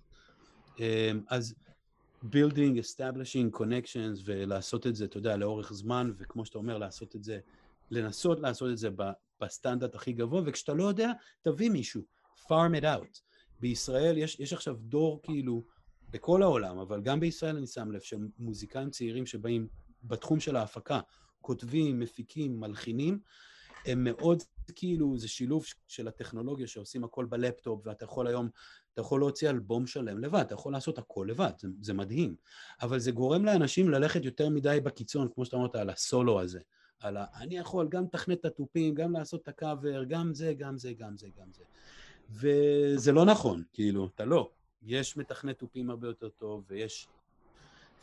אמ, 0.79 1.21
אז 1.29 1.55
building, 2.25 2.79
establishing 2.79 3.59
connections 3.59 4.23
ולעשות 4.25 4.87
את 4.87 4.97
זה, 4.97 5.05
אתה 5.05 5.19
יודע, 5.19 5.37
לאורך 5.37 5.73
זמן, 5.73 6.13
וכמו 6.19 6.47
שאתה 6.47 6.59
אומר, 6.59 6.79
לעשות 6.79 7.17
את 7.17 7.25
זה, 7.25 7.39
לנסות 7.91 8.41
לעשות 8.41 8.71
את 8.71 8.79
זה 8.79 8.89
בסטנדרט 9.41 9.95
הכי 9.95 10.13
גבוה, 10.13 10.43
וכשאתה 10.47 10.75
לא 10.75 10.85
יודע, 10.85 11.13
תביא 11.43 11.71
מישהו, 11.71 12.03
farm 12.47 12.81
it 12.81 12.85
out. 12.85 13.21
בישראל 13.61 14.19
יש, 14.19 14.41
יש 14.41 14.53
עכשיו 14.53 14.77
דור 14.81 15.21
כאילו, 15.23 15.65
בכל 16.11 16.43
העולם, 16.43 16.79
אבל 16.79 17.01
גם 17.01 17.21
בישראל 17.21 17.57
אני 17.57 17.67
שם 17.67 17.91
לב, 17.93 18.01
שמוזיקאים 18.01 18.91
צעירים 18.91 19.27
שבאים 19.27 19.69
בתחום 20.05 20.41
של 20.41 20.57
ההפקה, 20.57 21.01
כותבים, 21.41 22.01
מפיקים, 22.01 22.61
מלחינים, 22.61 23.19
הם 23.87 24.05
מאוד 24.05 24.43
כאילו, 24.75 25.19
זה 25.19 25.29
שילוב 25.29 25.65
של 25.89 26.09
הטכנולוגיה 26.09 26.67
שעושים 26.67 27.05
הכל 27.05 27.25
בלפטופ, 27.25 27.87
ואתה 27.87 28.05
יכול 28.05 28.27
היום 28.27 28.49
אתה 28.93 29.01
יכול 29.01 29.21
להוציא 29.21 29.51
אלבום 29.51 29.87
שלם 29.87 30.19
לבד, 30.19 30.41
אתה 30.41 30.55
יכול 30.55 30.73
לעשות 30.73 30.99
הכל 30.99 31.27
לבד, 31.29 31.53
זה, 31.59 31.69
זה 31.81 31.93
מדהים. 31.93 32.35
אבל 32.83 32.99
זה 32.99 33.11
גורם 33.11 33.45
לאנשים 33.45 33.91
ללכת 33.91 34.25
יותר 34.25 34.49
מדי 34.49 34.79
בקיצון, 34.83 35.29
כמו 35.35 35.45
שאתה 35.45 35.57
אמרת, 35.57 35.75
על 35.75 35.91
הסולו 35.91 36.41
הזה. 36.41 36.61
על 37.01 37.17
ה... 37.17 37.25
אני 37.35 37.57
יכול 37.59 37.89
גם 37.89 38.05
לתכנת 38.05 38.41
את 38.41 38.45
התופים, 38.45 38.95
גם 38.95 39.13
לעשות 39.13 39.43
את 39.43 39.49
הקאבר, 39.49 40.05
גם 40.05 40.35
זה, 40.35 40.55
גם 40.55 40.79
זה, 40.79 40.93
גם 40.93 41.17
זה, 41.17 41.29
גם 41.41 41.47
זה. 41.53 41.65
וזה 42.31 43.13
לא 43.13 43.25
נכון, 43.25 43.63
כאילו, 43.73 44.07
אתה 44.15 44.25
לא. 44.25 44.51
יש 44.83 45.17
מתכנת 45.17 45.59
תופים 45.59 45.91
הרבה 45.91 46.07
יותר 46.07 46.29
טוב, 46.29 46.65
ויש, 46.69 47.09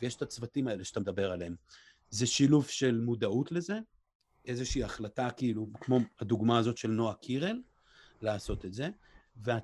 ויש 0.02 0.16
את 0.16 0.22
הצוותים 0.22 0.68
האלה 0.68 0.84
שאתה 0.84 1.00
מדבר 1.00 1.30
עליהם. 1.30 1.54
זה 2.10 2.26
שילוב 2.26 2.68
של 2.68 3.00
מודעות 3.00 3.52
לזה, 3.52 3.78
איזושהי 4.46 4.84
החלטה, 4.84 5.30
כאילו, 5.30 5.66
כמו 5.80 5.98
הדוגמה 6.20 6.58
הזאת 6.58 6.76
של 6.76 6.90
נועה 6.90 7.14
קירל, 7.14 7.60
לעשות 8.22 8.64
את 8.64 8.74
זה, 8.74 8.88
ואת 9.42 9.62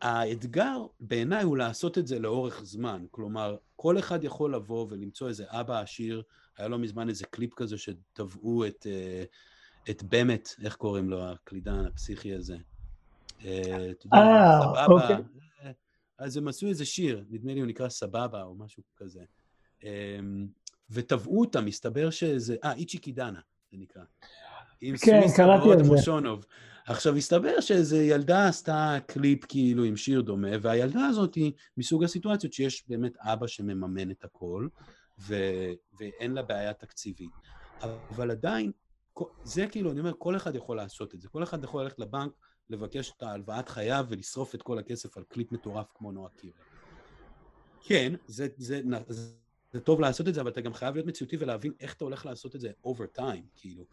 האתגר 0.00 0.86
בעיניי 1.00 1.42
הוא 1.42 1.56
לעשות 1.56 1.98
את 1.98 2.06
זה 2.06 2.18
לאורך 2.18 2.60
זמן. 2.64 3.04
כלומר, 3.10 3.56
כל 3.76 3.98
אחד 3.98 4.24
יכול 4.24 4.54
לבוא 4.54 4.86
ולמצוא 4.90 5.28
איזה 5.28 5.44
אבא 5.48 5.80
עשיר, 5.80 6.22
היה 6.56 6.68
לו 6.68 6.78
מזמן 6.78 7.08
איזה 7.08 7.24
קליפ 7.26 7.54
כזה 7.54 7.78
שתבעו 7.78 8.66
את, 8.66 8.86
אה, 8.90 9.24
את 9.90 10.02
באמת, 10.02 10.48
איך 10.62 10.76
קוראים 10.76 11.10
לו, 11.10 11.24
הקלידן 11.24 11.84
הפסיכי 11.84 12.34
הזה. 12.34 12.56
אה, 13.44 13.92
אה 14.14 14.86
אוקיי. 14.86 15.16
אה, 15.62 15.70
אז 16.18 16.36
הם 16.36 16.48
עשו 16.48 16.66
איזה 16.66 16.84
שיר, 16.84 17.24
נדמה 17.30 17.54
לי 17.54 17.60
הוא 17.60 17.68
נקרא 17.68 17.88
סבבה 17.88 18.42
או 18.42 18.54
משהו 18.54 18.82
כזה. 18.96 19.24
ותבעו 20.90 21.40
אותם, 21.40 21.64
מסתבר 21.64 22.10
שזה, 22.10 22.56
אה, 22.64 22.72
איצ'י 22.72 22.98
קידנה, 22.98 23.40
זה 23.72 23.78
נקרא. 23.78 24.02
כן, 24.80 25.20
קראתי 25.36 25.72
על 25.72 25.84
זה. 25.84 25.90
מושונוב. 25.90 26.44
עכשיו, 26.86 27.16
הסתבר 27.16 27.60
שאיזו 27.60 27.96
ילדה 27.96 28.48
עשתה 28.48 28.98
קליפ 29.06 29.44
כאילו 29.44 29.84
עם 29.84 29.96
שיר 29.96 30.20
דומה, 30.20 30.48
והילדה 30.62 31.06
הזאת 31.06 31.34
היא 31.34 31.52
מסוג 31.76 32.04
הסיטואציות 32.04 32.52
שיש 32.52 32.88
באמת 32.88 33.12
אבא 33.18 33.46
שמממן 33.46 34.10
את 34.10 34.24
הכל, 34.24 34.68
ו... 35.18 35.34
ואין 36.00 36.32
לה 36.32 36.42
בעיה 36.42 36.72
תקציבית. 36.72 37.30
אבל 37.82 38.30
עדיין, 38.30 38.72
זה 39.44 39.66
כאילו, 39.66 39.92
אני 39.92 40.00
אומר, 40.00 40.12
כל 40.18 40.36
אחד 40.36 40.54
יכול 40.54 40.76
לעשות 40.76 41.14
את 41.14 41.20
זה. 41.20 41.28
כל 41.28 41.42
אחד 41.42 41.64
יכול 41.64 41.82
ללכת 41.82 41.98
לבנק, 41.98 42.32
לבקש 42.70 43.12
את 43.16 43.22
ההלוואת 43.22 43.68
חייו 43.68 44.06
ולשרוף 44.08 44.54
את 44.54 44.62
כל 44.62 44.78
הכסף 44.78 45.16
על 45.16 45.24
קליפ 45.28 45.52
מטורף 45.52 45.86
כמו 45.94 46.12
נועה 46.12 46.30
קירל. 46.30 46.52
כן, 47.82 48.12
זה, 48.26 48.48
זה, 48.56 48.80
זה, 49.08 49.32
זה 49.76 49.80
טוב 49.80 50.00
לעשות 50.00 50.28
את 50.28 50.34
זה, 50.34 50.40
אבל 50.40 50.50
אתה 50.50 50.60
גם 50.60 50.74
חייב 50.74 50.94
להיות 50.94 51.06
מציאותי 51.06 51.36
ולהבין 51.36 51.72
איך 51.80 51.94
אתה 51.94 52.04
הולך 52.04 52.26
לעשות 52.26 52.56
את 52.56 52.60
זה 52.60 52.70
over 52.86 53.18
time, 53.18 53.44
כאילו. 53.54 53.84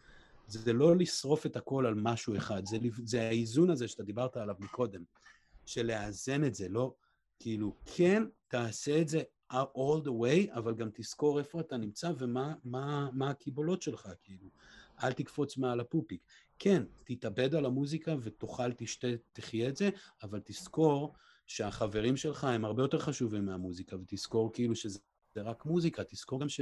זה 0.46 0.72
לא 0.72 0.96
לשרוף 0.96 1.46
את 1.46 1.56
הכל 1.56 1.86
על 1.86 1.94
משהו 1.94 2.36
אחד, 2.36 2.66
זה, 2.66 2.78
זה 3.04 3.28
האיזון 3.28 3.70
הזה 3.70 3.88
שאתה 3.88 4.02
דיברת 4.02 4.36
עליו 4.36 4.54
מקודם, 4.58 5.02
של 5.66 5.86
לאזן 5.86 6.44
את 6.44 6.54
זה, 6.54 6.68
לא, 6.68 6.94
כאילו, 7.40 7.76
כן, 7.84 8.22
תעשה 8.48 9.00
את 9.00 9.08
זה 9.08 9.22
all 9.52 10.04
the 10.04 10.10
way, 10.22 10.56
אבל 10.56 10.74
גם 10.74 10.88
תזכור 10.94 11.38
איפה 11.38 11.60
אתה 11.60 11.76
נמצא 11.76 12.12
ומה 12.18 12.54
מה, 12.64 13.08
מה 13.12 13.30
הקיבולות 13.30 13.82
שלך, 13.82 14.08
כאילו. 14.22 14.48
אל 15.02 15.12
תקפוץ 15.12 15.56
מעל 15.56 15.80
הפופיק. 15.80 16.22
כן, 16.58 16.82
תתאבד 17.04 17.54
על 17.54 17.66
המוזיקה 17.66 18.14
ותאכל, 18.22 18.72
תשתה, 18.72 19.08
תחיה 19.32 19.68
את 19.68 19.76
זה, 19.76 19.90
אבל 20.22 20.40
תזכור 20.44 21.14
שהחברים 21.46 22.16
שלך 22.16 22.44
הם 22.44 22.64
הרבה 22.64 22.82
יותר 22.82 22.98
חשובים 22.98 23.46
מהמוזיקה, 23.46 23.96
ותזכור 23.96 24.52
כאילו 24.52 24.74
שזה 24.74 24.98
רק 25.42 25.64
מוזיקה, 25.64 26.04
תזכור 26.04 26.40
גם 26.40 26.48
ש... 26.48 26.60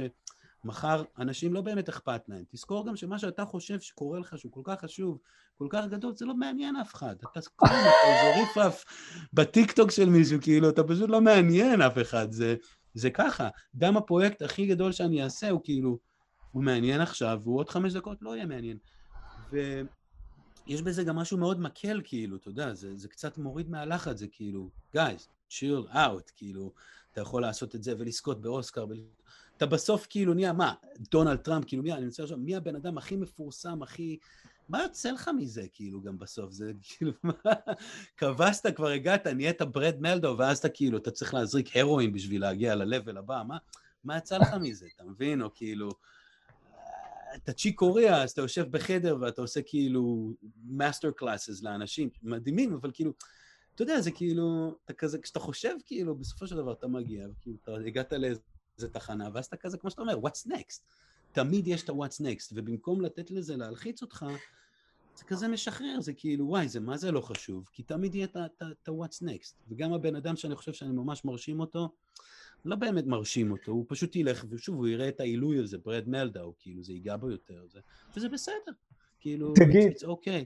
מחר 0.65 1.03
אנשים 1.19 1.53
לא 1.53 1.61
באמת 1.61 1.89
אכפת 1.89 2.29
להם. 2.29 2.43
תזכור 2.51 2.87
גם 2.87 2.95
שמה 2.95 3.19
שאתה 3.19 3.45
חושב 3.45 3.79
שקורה 3.79 4.19
לך, 4.19 4.37
שהוא 4.37 4.51
כל 4.51 4.61
כך 4.63 4.81
חשוב, 4.81 5.17
כל 5.57 5.67
כך 5.69 5.85
גדול, 5.89 6.15
זה 6.15 6.25
לא 6.25 6.35
מעניין 6.35 6.75
אף 6.75 6.93
אחד. 6.93 7.15
אתה 7.19 7.41
כלום, 7.55 7.71
אתה 7.71 8.07
איזה 8.07 8.39
ריפרף 8.39 8.85
בטיקטוק 9.33 9.91
של 9.91 10.09
מישהו, 10.09 10.37
כאילו, 10.41 10.69
אתה 10.69 10.83
פשוט 10.83 11.09
לא 11.09 11.21
מעניין 11.21 11.81
אף 11.81 11.97
אחד. 12.01 12.31
זה, 12.31 12.55
זה 12.93 13.09
ככה. 13.09 13.49
גם 13.77 13.97
הפרויקט 13.97 14.41
הכי 14.41 14.67
גדול 14.67 14.91
שאני 14.91 15.23
אעשה 15.23 15.49
הוא 15.49 15.61
כאילו, 15.63 15.97
הוא 16.51 16.63
מעניין 16.63 17.01
עכשיו, 17.01 17.39
והוא 17.43 17.57
עוד 17.57 17.69
חמש 17.69 17.93
דקות 17.93 18.17
לא 18.21 18.35
יהיה 18.35 18.45
מעניין. 18.45 18.77
ויש 19.51 20.81
בזה 20.81 21.03
גם 21.03 21.15
משהו 21.15 21.37
מאוד 21.37 21.59
מקל, 21.59 22.01
כאילו, 22.03 22.37
אתה 22.37 22.49
יודע, 22.49 22.73
זה, 22.73 22.97
זה 22.97 23.07
קצת 23.07 23.37
מוריד 23.37 23.69
מהלחץ, 23.69 24.17
זה 24.17 24.27
כאילו, 24.27 24.69
guys, 24.95 25.27
chill 25.49 25.93
out, 25.93 26.31
כאילו, 26.35 26.73
אתה 27.13 27.21
יכול 27.21 27.41
לעשות 27.41 27.75
את 27.75 27.83
זה 27.83 27.93
ולזכות 27.97 28.41
באוסקר. 28.41 28.85
אתה 29.57 29.65
בסוף 29.65 30.07
כאילו 30.09 30.33
נהיה, 30.33 30.53
מה, 30.53 30.73
דונלד 31.11 31.37
טראמפ, 31.37 31.65
כאילו 31.67 31.83
מי, 31.83 31.93
אני 31.93 32.05
רוצה 32.05 32.23
לחשוב, 32.23 32.39
מי 32.39 32.55
הבן 32.55 32.75
אדם 32.75 32.97
הכי 32.97 33.15
מפורסם, 33.15 33.83
הכי... 33.83 34.17
מה 34.69 34.83
יוצא 34.83 35.11
לך 35.11 35.29
מזה, 35.37 35.63
כאילו, 35.73 36.01
גם 36.01 36.17
בסוף? 36.19 36.51
זה 36.51 36.71
כאילו, 36.81 37.11
מה... 37.23 37.33
כבשת, 38.17 38.75
כבר 38.75 38.87
הגעת, 38.87 39.27
נהיית 39.27 39.61
ברד 39.61 39.95
מלדו, 39.99 40.35
ואז 40.37 40.57
אתה 40.57 40.69
כאילו, 40.69 40.97
אתה 40.97 41.11
צריך 41.11 41.33
להזריק 41.33 41.77
הרואין 41.77 42.13
בשביל 42.13 42.41
להגיע 42.41 42.75
ל-level 42.75 43.19
הבא, 43.19 43.43
מה, 43.47 43.57
מה 44.03 44.17
יצא 44.17 44.37
לך 44.37 44.53
מזה, 44.61 44.87
אתה 44.95 45.03
מבין? 45.03 45.41
או 45.41 45.49
כאילו, 45.53 45.89
אתה 47.35 47.53
צ'יק 47.53 47.75
קוריאה, 47.75 48.23
אז 48.23 48.31
אתה 48.31 48.41
יושב 48.41 48.71
בחדר 48.71 49.17
ואתה 49.21 49.41
עושה 49.41 49.61
כאילו 49.61 50.33
master 50.69 51.11
classes 51.11 51.63
לאנשים, 51.63 52.09
מדהימים, 52.23 52.73
אבל 52.73 52.91
כאילו, 52.93 53.13
אתה 53.75 53.83
יודע, 53.83 54.01
זה 54.01 54.11
כאילו, 54.11 54.75
אתה 54.85 54.93
כזה, 54.93 55.19
כשאתה 55.19 55.39
חושב, 55.39 55.75
כאילו, 55.85 56.15
בסופו 56.15 56.47
של 56.47 56.55
דבר 56.55 56.73
אתה 56.73 56.87
מגיע, 56.87 57.27
כאילו, 57.41 57.57
אתה 57.63 57.71
הגעת 57.87 58.13
לאיזה 58.13 58.41
איזה 58.77 58.89
תחנה, 58.89 59.29
ואז 59.33 59.45
אתה 59.45 59.57
כזה, 59.57 59.77
כמו 59.77 59.89
שאתה 59.89 60.01
אומר, 60.01 60.19
what's 60.19 60.47
next? 60.47 60.81
תמיד 61.31 61.67
יש 61.67 61.83
את 61.83 61.89
ה-what's 61.89 62.21
next, 62.21 62.51
ובמקום 62.53 63.01
לתת 63.01 63.31
לזה 63.31 63.57
להלחיץ 63.57 64.01
אותך, 64.01 64.25
זה 65.15 65.23
כזה 65.23 65.47
משחרר, 65.47 66.01
זה 66.01 66.13
כאילו, 66.13 66.47
וואי, 66.47 66.67
זה 66.67 66.79
מה 66.79 66.97
זה 66.97 67.11
לא 67.11 67.21
חשוב? 67.21 67.69
כי 67.71 67.83
תמיד 67.83 68.15
יהיה 68.15 68.25
את 68.25 68.87
ה-what's 68.87 69.23
next. 69.23 69.53
וגם 69.69 69.93
הבן 69.93 70.15
אדם 70.15 70.35
שאני 70.35 70.55
חושב 70.55 70.73
שאני 70.73 70.91
ממש 70.91 71.25
מרשים 71.25 71.59
אותו, 71.59 71.89
לא 72.65 72.75
באמת 72.75 73.05
מרשים 73.05 73.51
אותו, 73.51 73.71
הוא 73.71 73.85
פשוט 73.87 74.15
ילך, 74.15 74.45
ושוב, 74.49 74.75
הוא 74.75 74.87
יראה 74.87 75.07
את 75.07 75.19
העילוי 75.19 75.59
הזה, 75.59 75.77
ברד 75.77 76.09
מלדאו, 76.09 76.53
כאילו, 76.59 76.83
זה 76.83 76.93
ייגע 76.93 77.17
בו 77.17 77.31
יותר, 77.31 77.65
זה, 77.67 77.79
וזה 78.15 78.29
בסדר. 78.29 78.71
כאילו, 79.19 79.53
תגיד, 79.55 79.91
it's 79.91 80.03
okay. 80.03 80.45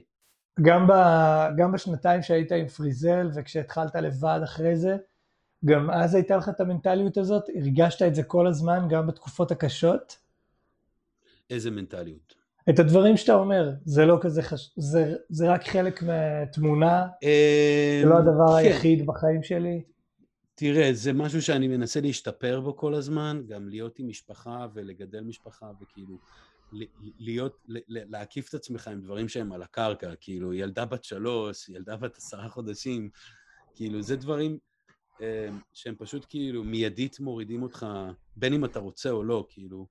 גם, 0.62 0.86
ב, 0.86 0.92
גם 1.56 1.72
בשנתיים 1.72 2.22
שהיית 2.22 2.52
עם 2.52 2.68
פריזל, 2.68 3.30
וכשהתחלת 3.34 3.96
לבד 3.96 4.40
אחרי 4.44 4.76
זה, 4.76 4.96
גם 5.64 5.90
אז 5.90 6.14
הייתה 6.14 6.36
לך 6.36 6.48
את 6.48 6.60
המנטליות 6.60 7.16
הזאת? 7.16 7.44
הרגשת 7.54 8.02
את 8.02 8.14
זה 8.14 8.22
כל 8.22 8.46
הזמן, 8.46 8.86
גם 8.90 9.06
בתקופות 9.06 9.50
הקשות? 9.50 10.18
איזה 11.50 11.70
מנטליות? 11.70 12.34
את 12.70 12.78
הדברים 12.78 13.16
שאתה 13.16 13.34
אומר, 13.34 13.70
זה 13.84 14.06
לא 14.06 14.18
כזה 14.20 14.42
חשוב, 14.42 14.72
זה, 14.76 15.14
זה 15.28 15.50
רק 15.50 15.68
חלק 15.68 16.02
מהתמונה, 16.02 17.06
זה 18.02 18.08
לא 18.08 18.18
הדבר 18.18 18.48
כן. 18.48 18.54
היחיד 18.54 19.06
בחיים 19.06 19.42
שלי. 19.42 19.82
תראה, 20.54 20.92
זה 20.92 21.12
משהו 21.12 21.42
שאני 21.42 21.68
מנסה 21.68 22.00
להשתפר 22.00 22.60
בו 22.60 22.76
כל 22.76 22.94
הזמן, 22.94 23.42
גם 23.46 23.68
להיות 23.68 23.98
עם 23.98 24.08
משפחה 24.08 24.66
ולגדל 24.74 25.20
משפחה 25.20 25.70
וכאילו 25.82 26.14
להיות, 27.18 27.64
להקיף 27.88 28.48
את 28.48 28.54
עצמך 28.54 28.88
עם 28.88 29.00
דברים 29.00 29.28
שהם 29.28 29.52
על 29.52 29.62
הקרקע, 29.62 30.14
כאילו 30.20 30.54
ילדה 30.54 30.84
בת 30.84 31.04
שלוש, 31.04 31.68
ילדה 31.68 31.96
בת 31.96 32.16
עשרה 32.16 32.48
חודשים, 32.48 33.10
כאילו 33.74 34.02
זה 34.02 34.16
דברים 34.16 34.58
אה, 35.20 35.48
שהם 35.72 35.94
פשוט 35.98 36.26
כאילו 36.28 36.64
מיידית 36.64 37.20
מורידים 37.20 37.62
אותך, 37.62 37.86
בין 38.36 38.52
אם 38.52 38.64
אתה 38.64 38.78
רוצה 38.78 39.10
או 39.10 39.24
לא, 39.24 39.46
כאילו, 39.48 39.86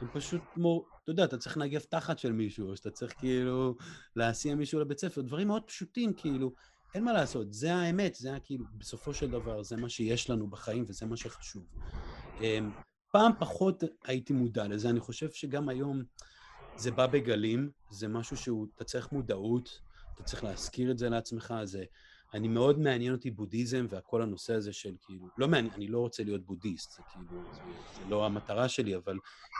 הם 0.00 0.08
פשוט 0.12 0.40
כמו, 0.54 0.84
אתה 1.02 1.10
יודע, 1.10 1.24
אתה 1.24 1.38
צריך 1.38 1.56
לנגב 1.56 1.80
תחת 1.80 2.18
של 2.18 2.32
מישהו, 2.32 2.70
או 2.70 2.76
שאתה 2.76 2.90
צריך 2.90 3.14
כאילו 3.18 3.76
להסיע 4.16 4.54
מישהו 4.54 4.80
לבית 4.80 4.98
ספר, 4.98 5.20
דברים 5.20 5.46
מאוד 5.46 5.62
פשוטים, 5.62 6.12
כאילו, 6.12 6.52
אין 6.94 7.04
מה 7.04 7.12
לעשות, 7.12 7.52
זה 7.52 7.74
האמת, 7.74 8.14
זה 8.14 8.30
כאילו, 8.44 8.64
בסופו 8.78 9.14
של 9.14 9.30
דבר, 9.30 9.62
זה 9.62 9.76
מה 9.76 9.88
שיש 9.88 10.30
לנו 10.30 10.46
בחיים 10.46 10.84
וזה 10.88 11.06
מה 11.06 11.16
שחשוב. 11.16 11.66
אמ, 12.40 12.70
פעם 13.10 13.32
פחות 13.38 13.82
הייתי 14.04 14.32
מודע 14.32 14.68
לזה, 14.68 14.90
אני 14.90 15.00
חושב 15.00 15.30
שגם 15.30 15.68
היום 15.68 16.02
זה 16.76 16.90
בא 16.90 17.06
בגלים, 17.06 17.70
זה 17.90 18.08
משהו 18.08 18.36
שהוא, 18.36 18.66
אתה 18.74 18.84
צריך 18.84 19.12
מודעות, 19.12 19.80
אתה 20.14 20.22
צריך 20.22 20.44
להזכיר 20.44 20.90
את 20.90 20.98
זה 20.98 21.08
לעצמך, 21.08 21.54
זה... 21.64 21.84
אני 22.34 22.48
מאוד 22.48 22.78
מעניין 22.78 23.12
אותי 23.12 23.30
בודהיזם 23.30 23.86
והכל 23.88 24.22
הנושא 24.22 24.54
הזה 24.54 24.72
של 24.72 24.94
כאילו, 25.00 25.28
לא 25.38 25.48
מעניין, 25.48 25.74
אני 25.74 25.88
לא 25.88 25.98
רוצה 25.98 26.24
להיות 26.24 26.46
בודהיסט, 26.46 26.92
זה 26.92 27.02
כאילו, 27.12 27.42
זה, 27.52 27.60
זה 27.94 28.08
לא 28.08 28.26
המטרה 28.26 28.68
שלי, 28.68 28.96
אבל 28.96 29.18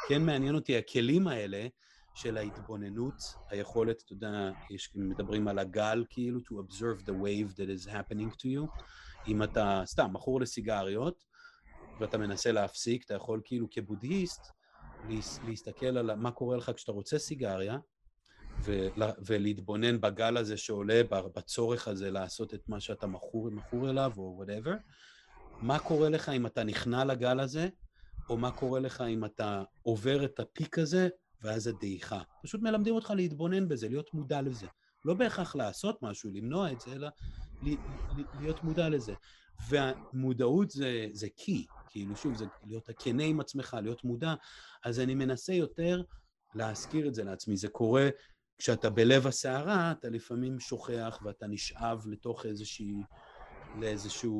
כן 0.09 0.23
מעניין 0.23 0.55
אותי 0.55 0.77
הכלים 0.77 1.29
האלה 1.29 1.67
של 2.15 2.37
ההתבוננות, 2.37 3.15
היכולת, 3.51 4.03
אתה 4.05 4.13
יודע, 4.13 4.51
יש, 4.71 4.91
מדברים 4.95 5.49
על 5.49 5.59
הגל, 5.59 6.05
כאילו, 6.11 6.41
to 6.41 6.53
observe 6.53 7.03
the 7.03 7.13
wave 7.13 7.57
that 7.57 7.87
is 7.87 7.91
happening 7.91 8.35
to 8.37 8.45
you. 8.45 8.83
אם 9.29 9.43
אתה, 9.43 9.83
סתם, 9.85 10.11
מכור 10.13 10.41
לסיגריות, 10.41 11.25
ואתה 12.01 12.19
מנסה 12.19 12.53
להפסיק, 12.53 13.05
אתה 13.05 13.15
יכול 13.15 13.41
כאילו 13.45 13.71
כבודהיסט 13.71 14.51
להסתכל 15.45 15.99
על 15.99 16.15
מה 16.15 16.31
קורה 16.31 16.57
לך 16.57 16.71
כשאתה 16.75 16.93
רוצה 16.93 17.19
סיגריה, 17.19 17.79
ולהתבונן 19.27 20.01
בגל 20.01 20.37
הזה 20.37 20.57
שעולה, 20.57 21.03
בצורך 21.11 21.89
הזה 21.89 22.11
לעשות 22.11 22.55
את 22.55 22.69
מה 22.69 22.81
שאתה 22.81 23.07
מכור, 23.07 23.51
מכור 23.51 23.91
אליו, 23.91 24.13
או 24.17 24.35
וואטאבר. 24.37 24.75
מה 25.61 25.79
קורה 25.79 26.09
לך 26.09 26.29
אם 26.29 26.47
אתה 26.47 26.65
נכנע 26.65 27.05
לגל 27.05 27.41
הזה, 27.41 27.69
או 28.29 28.37
מה 28.37 28.51
קורה 28.51 28.81
לך 28.81 29.01
אם 29.01 29.25
אתה 29.25 29.63
עובר 29.83 30.25
את 30.25 30.41
הפיק 30.41 30.79
הזה, 30.79 31.09
ואז 31.43 31.67
הדעיכה. 31.67 32.23
פשוט 32.43 32.63
מלמדים 32.63 32.95
אותך 32.95 33.13
להתבונן 33.17 33.69
בזה, 33.69 33.89
להיות 33.89 34.15
מודע 34.15 34.43
לזה. 34.43 34.67
לא 35.05 35.15
בהכרח 35.15 35.57
לעשות 35.57 36.03
משהו, 36.03 36.31
למנוע 36.35 36.73
את 36.73 36.81
זה, 36.81 36.93
אלא 36.93 37.09
להיות 38.41 38.65
מודע 38.65 38.89
לזה. 38.89 39.15
והמודעות 39.69 40.71
זה, 40.71 41.07
זה 41.13 41.27
key, 41.41 41.73
כאילו 41.91 42.17
שוב, 42.17 42.37
זה 42.37 42.45
להיות 42.67 42.89
הכנה 42.89 43.23
עם 43.23 43.41
עצמך, 43.41 43.77
להיות 43.83 44.05
מודע, 44.05 44.35
אז 44.85 45.01
אני 45.01 45.15
מנסה 45.15 45.53
יותר 45.53 46.03
להזכיר 46.55 47.09
את 47.09 47.15
זה 47.15 47.25
לעצמי. 47.25 47.57
זה 47.57 47.69
קורה 47.69 48.09
כשאתה 48.59 48.91
בלב 48.91 49.27
הסערה, 49.27 49.93
אתה 49.93 50.09
לפעמים 50.09 50.61
שוכח 50.61 51.19
ואתה 51.25 51.47
נשאב 51.47 52.07
לתוך 52.07 52.47
איזושהי, 52.47 52.95
לאיזושהי 53.79 54.31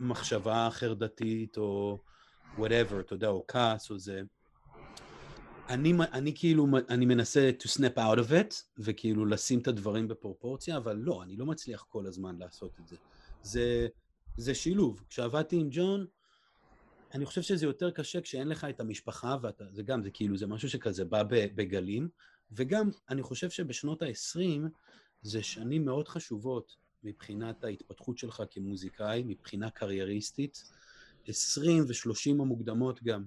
מחשבה 0.00 0.68
חרדתית, 0.70 1.56
או 1.56 1.98
whatever, 2.56 3.00
אתה 3.00 3.14
יודע, 3.14 3.28
או 3.28 3.44
כעס, 3.48 3.90
או 3.90 3.98
זה. 3.98 4.22
אני, 5.68 5.92
אני 6.12 6.32
כאילו, 6.34 6.66
אני 6.88 7.06
מנסה 7.06 7.50
to 7.62 7.68
snap 7.68 7.96
out 7.96 8.18
of 8.18 8.30
it, 8.30 8.54
וכאילו 8.78 9.26
לשים 9.26 9.58
את 9.58 9.68
הדברים 9.68 10.08
בפרופורציה, 10.08 10.76
אבל 10.76 10.96
לא, 10.96 11.22
אני 11.22 11.36
לא 11.36 11.46
מצליח 11.46 11.86
כל 11.88 12.06
הזמן 12.06 12.38
לעשות 12.38 12.70
את 12.80 12.88
זה. 12.88 12.96
זה, 13.42 13.86
זה 14.36 14.54
שילוב. 14.54 15.02
כשעבדתי 15.08 15.56
עם 15.56 15.68
ג'ון, 15.70 16.06
אני 17.14 17.26
חושב 17.26 17.42
שזה 17.42 17.66
יותר 17.66 17.90
קשה 17.90 18.20
כשאין 18.20 18.48
לך 18.48 18.64
את 18.64 18.80
המשפחה, 18.80 19.36
ואתה, 19.42 19.64
זה 19.72 19.82
גם, 19.82 20.02
זה 20.02 20.10
כאילו, 20.10 20.36
זה 20.36 20.46
משהו 20.46 20.68
שכזה 20.68 21.04
בא 21.04 21.22
בגלים, 21.28 22.08
וגם, 22.52 22.90
אני 23.10 23.22
חושב 23.22 23.50
שבשנות 23.50 24.02
ה-20 24.02 24.68
זה 25.22 25.42
שנים 25.42 25.84
מאוד 25.84 26.08
חשובות 26.08 26.76
מבחינת 27.02 27.64
ההתפתחות 27.64 28.18
שלך 28.18 28.42
כמוזיקאי, 28.50 29.22
מבחינה 29.26 29.70
קרייריסטית, 29.70 30.62
20 31.26 31.82
ו-30 31.82 32.30
המוקדמות 32.30 33.02
גם. 33.02 33.24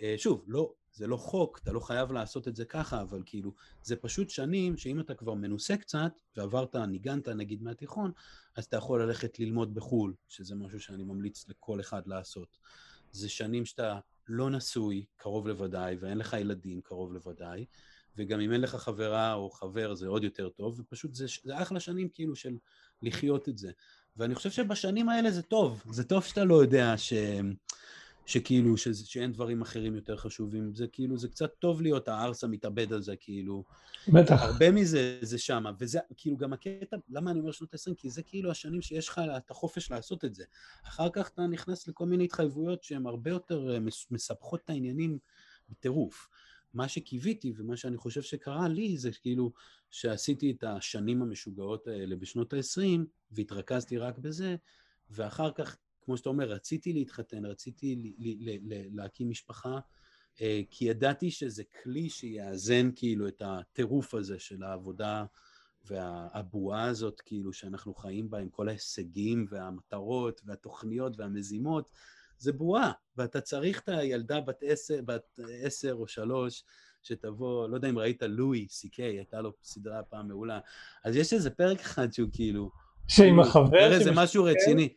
אה, 0.00 0.14
שוב, 0.18 0.44
לא, 0.46 0.72
זה 0.92 1.06
לא 1.06 1.16
חוק, 1.16 1.58
אתה 1.62 1.72
לא 1.72 1.80
חייב 1.80 2.12
לעשות 2.12 2.48
את 2.48 2.56
זה 2.56 2.64
ככה, 2.64 3.02
אבל 3.02 3.22
כאילו, 3.26 3.54
זה 3.82 3.96
פשוט 3.96 4.30
שנים 4.30 4.76
שאם 4.76 5.00
אתה 5.00 5.14
כבר 5.14 5.34
מנוסה 5.34 5.76
קצת, 5.76 6.12
ועברת, 6.36 6.76
ניגנת 6.76 7.28
נגיד 7.28 7.62
מהתיכון, 7.62 8.12
אז 8.56 8.64
אתה 8.64 8.76
יכול 8.76 9.02
ללכת 9.02 9.38
ללמוד 9.38 9.74
בחו"ל, 9.74 10.14
שזה 10.28 10.54
משהו 10.54 10.80
שאני 10.80 11.04
ממליץ 11.04 11.48
לכל 11.48 11.80
אחד 11.80 12.06
לעשות. 12.06 12.58
זה 13.12 13.28
שנים 13.28 13.64
שאתה 13.64 13.98
לא 14.28 14.50
נשוי, 14.50 15.04
קרוב 15.16 15.48
לוודאי, 15.48 15.96
ואין 16.00 16.18
לך 16.18 16.32
ילדים, 16.32 16.80
קרוב 16.80 17.12
לוודאי, 17.12 17.64
וגם 18.16 18.40
אם 18.40 18.52
אין 18.52 18.60
לך 18.60 18.76
חברה 18.76 19.34
או 19.34 19.50
חבר 19.50 19.94
זה 19.94 20.08
עוד 20.08 20.24
יותר 20.24 20.48
טוב, 20.48 20.80
ופשוט 20.80 21.14
זה, 21.14 21.26
זה 21.44 21.62
אחלה 21.62 21.80
שנים 21.80 22.08
כאילו 22.08 22.36
של 22.36 22.56
לחיות 23.02 23.48
את 23.48 23.58
זה. 23.58 23.70
ואני 24.16 24.34
חושב 24.34 24.50
שבשנים 24.50 25.08
האלה 25.08 25.30
זה 25.30 25.42
טוב, 25.42 25.82
זה 25.90 26.04
טוב 26.04 26.24
שאתה 26.24 26.44
לא 26.44 26.62
יודע 26.62 26.96
ש... 26.96 27.12
שכאילו, 28.30 28.76
ש... 28.76 28.88
שאין 28.88 29.32
דברים 29.32 29.62
אחרים 29.62 29.94
יותר 29.94 30.16
חשובים, 30.16 30.74
זה 30.74 30.86
כאילו, 30.86 31.18
זה 31.18 31.28
קצת 31.28 31.54
טוב 31.58 31.82
להיות 31.82 32.08
הארס 32.08 32.44
המתאבד 32.44 32.92
הזה, 32.92 33.16
כאילו. 33.16 33.64
בטח. 34.08 34.42
הרבה 34.42 34.70
מזה 34.70 35.18
זה 35.22 35.38
שמה, 35.38 35.72
וזה 35.78 35.98
כאילו 36.16 36.36
גם 36.36 36.52
הקטע, 36.52 36.96
למה 37.08 37.30
אני 37.30 37.40
אומר 37.40 37.52
שנות 37.52 37.74
ה-20? 37.74 37.94
כי 37.96 38.10
זה 38.10 38.22
כאילו 38.22 38.50
השנים 38.50 38.82
שיש 38.82 39.08
לך 39.08 39.20
את 39.36 39.50
החופש 39.50 39.90
לעשות 39.90 40.24
את 40.24 40.34
זה. 40.34 40.44
אחר 40.84 41.08
כך 41.12 41.28
אתה 41.28 41.46
נכנס 41.46 41.88
לכל 41.88 42.06
מיני 42.06 42.24
התחייבויות 42.24 42.82
שהן 42.82 43.06
הרבה 43.06 43.30
יותר 43.30 43.74
אה, 43.74 43.78
מסבכות 44.10 44.60
את 44.64 44.70
העניינים 44.70 45.18
בטירוף. 45.68 46.28
מה 46.74 46.88
שקיוויתי 46.88 47.52
ומה 47.56 47.76
שאני 47.76 47.96
חושב 47.96 48.22
שקרה 48.22 48.68
לי 48.68 48.96
זה 48.96 49.10
כאילו 49.22 49.52
שעשיתי 49.90 50.50
את 50.50 50.64
השנים 50.64 51.22
המשוגעות 51.22 51.86
האלה 51.86 52.16
בשנות 52.16 52.52
ה-20 52.52 53.00
והתרכזתי 53.30 53.98
רק 53.98 54.18
בזה 54.18 54.56
ואחר 55.10 55.50
כך, 55.50 55.76
כמו 56.04 56.16
שאתה 56.16 56.28
אומר, 56.28 56.48
רציתי 56.48 56.92
להתחתן, 56.92 57.44
רציתי 57.44 58.14
להקים 58.92 59.30
משפחה 59.30 59.78
אה, 60.40 60.60
כי 60.70 60.84
ידעתי 60.84 61.30
שזה 61.30 61.62
כלי 61.82 62.10
שיאזן 62.10 62.90
כאילו 62.96 63.28
את 63.28 63.42
הטירוף 63.44 64.14
הזה 64.14 64.38
של 64.38 64.62
העבודה 64.62 65.24
והבועה 65.84 66.84
הזאת 66.84 67.20
כאילו 67.20 67.52
שאנחנו 67.52 67.94
חיים 67.94 68.30
בה 68.30 68.38
עם 68.38 68.48
כל 68.48 68.68
ההישגים 68.68 69.46
והמטרות 69.50 70.40
והתוכניות 70.44 71.18
והמזימות 71.18 71.90
זה 72.38 72.52
בועה, 72.52 72.92
ואתה 73.16 73.40
צריך 73.40 73.80
את 73.80 73.88
הילדה 73.88 74.40
בת 74.40 74.62
עשר, 74.66 75.00
בת 75.04 75.38
עשר 75.62 75.92
או 75.92 76.06
שלוש, 76.06 76.64
שתבוא, 77.02 77.68
לא 77.68 77.74
יודע 77.74 77.88
אם 77.88 77.98
ראית 77.98 78.22
לואי, 78.22 78.66
סי-קיי, 78.68 79.16
הייתה 79.16 79.40
לו 79.40 79.52
סדרה 79.62 80.02
פעם 80.02 80.28
מעולה. 80.28 80.58
אז 81.04 81.16
יש 81.16 81.32
איזה 81.32 81.50
פרק 81.50 81.80
אחד 81.80 82.12
שהוא 82.12 82.28
כאילו... 82.32 82.70
שעם 83.08 83.26
כאילו, 83.26 83.42
החבר? 83.42 84.04
זה 84.04 84.10
משהו 84.14 84.44
רציני. 84.44 84.88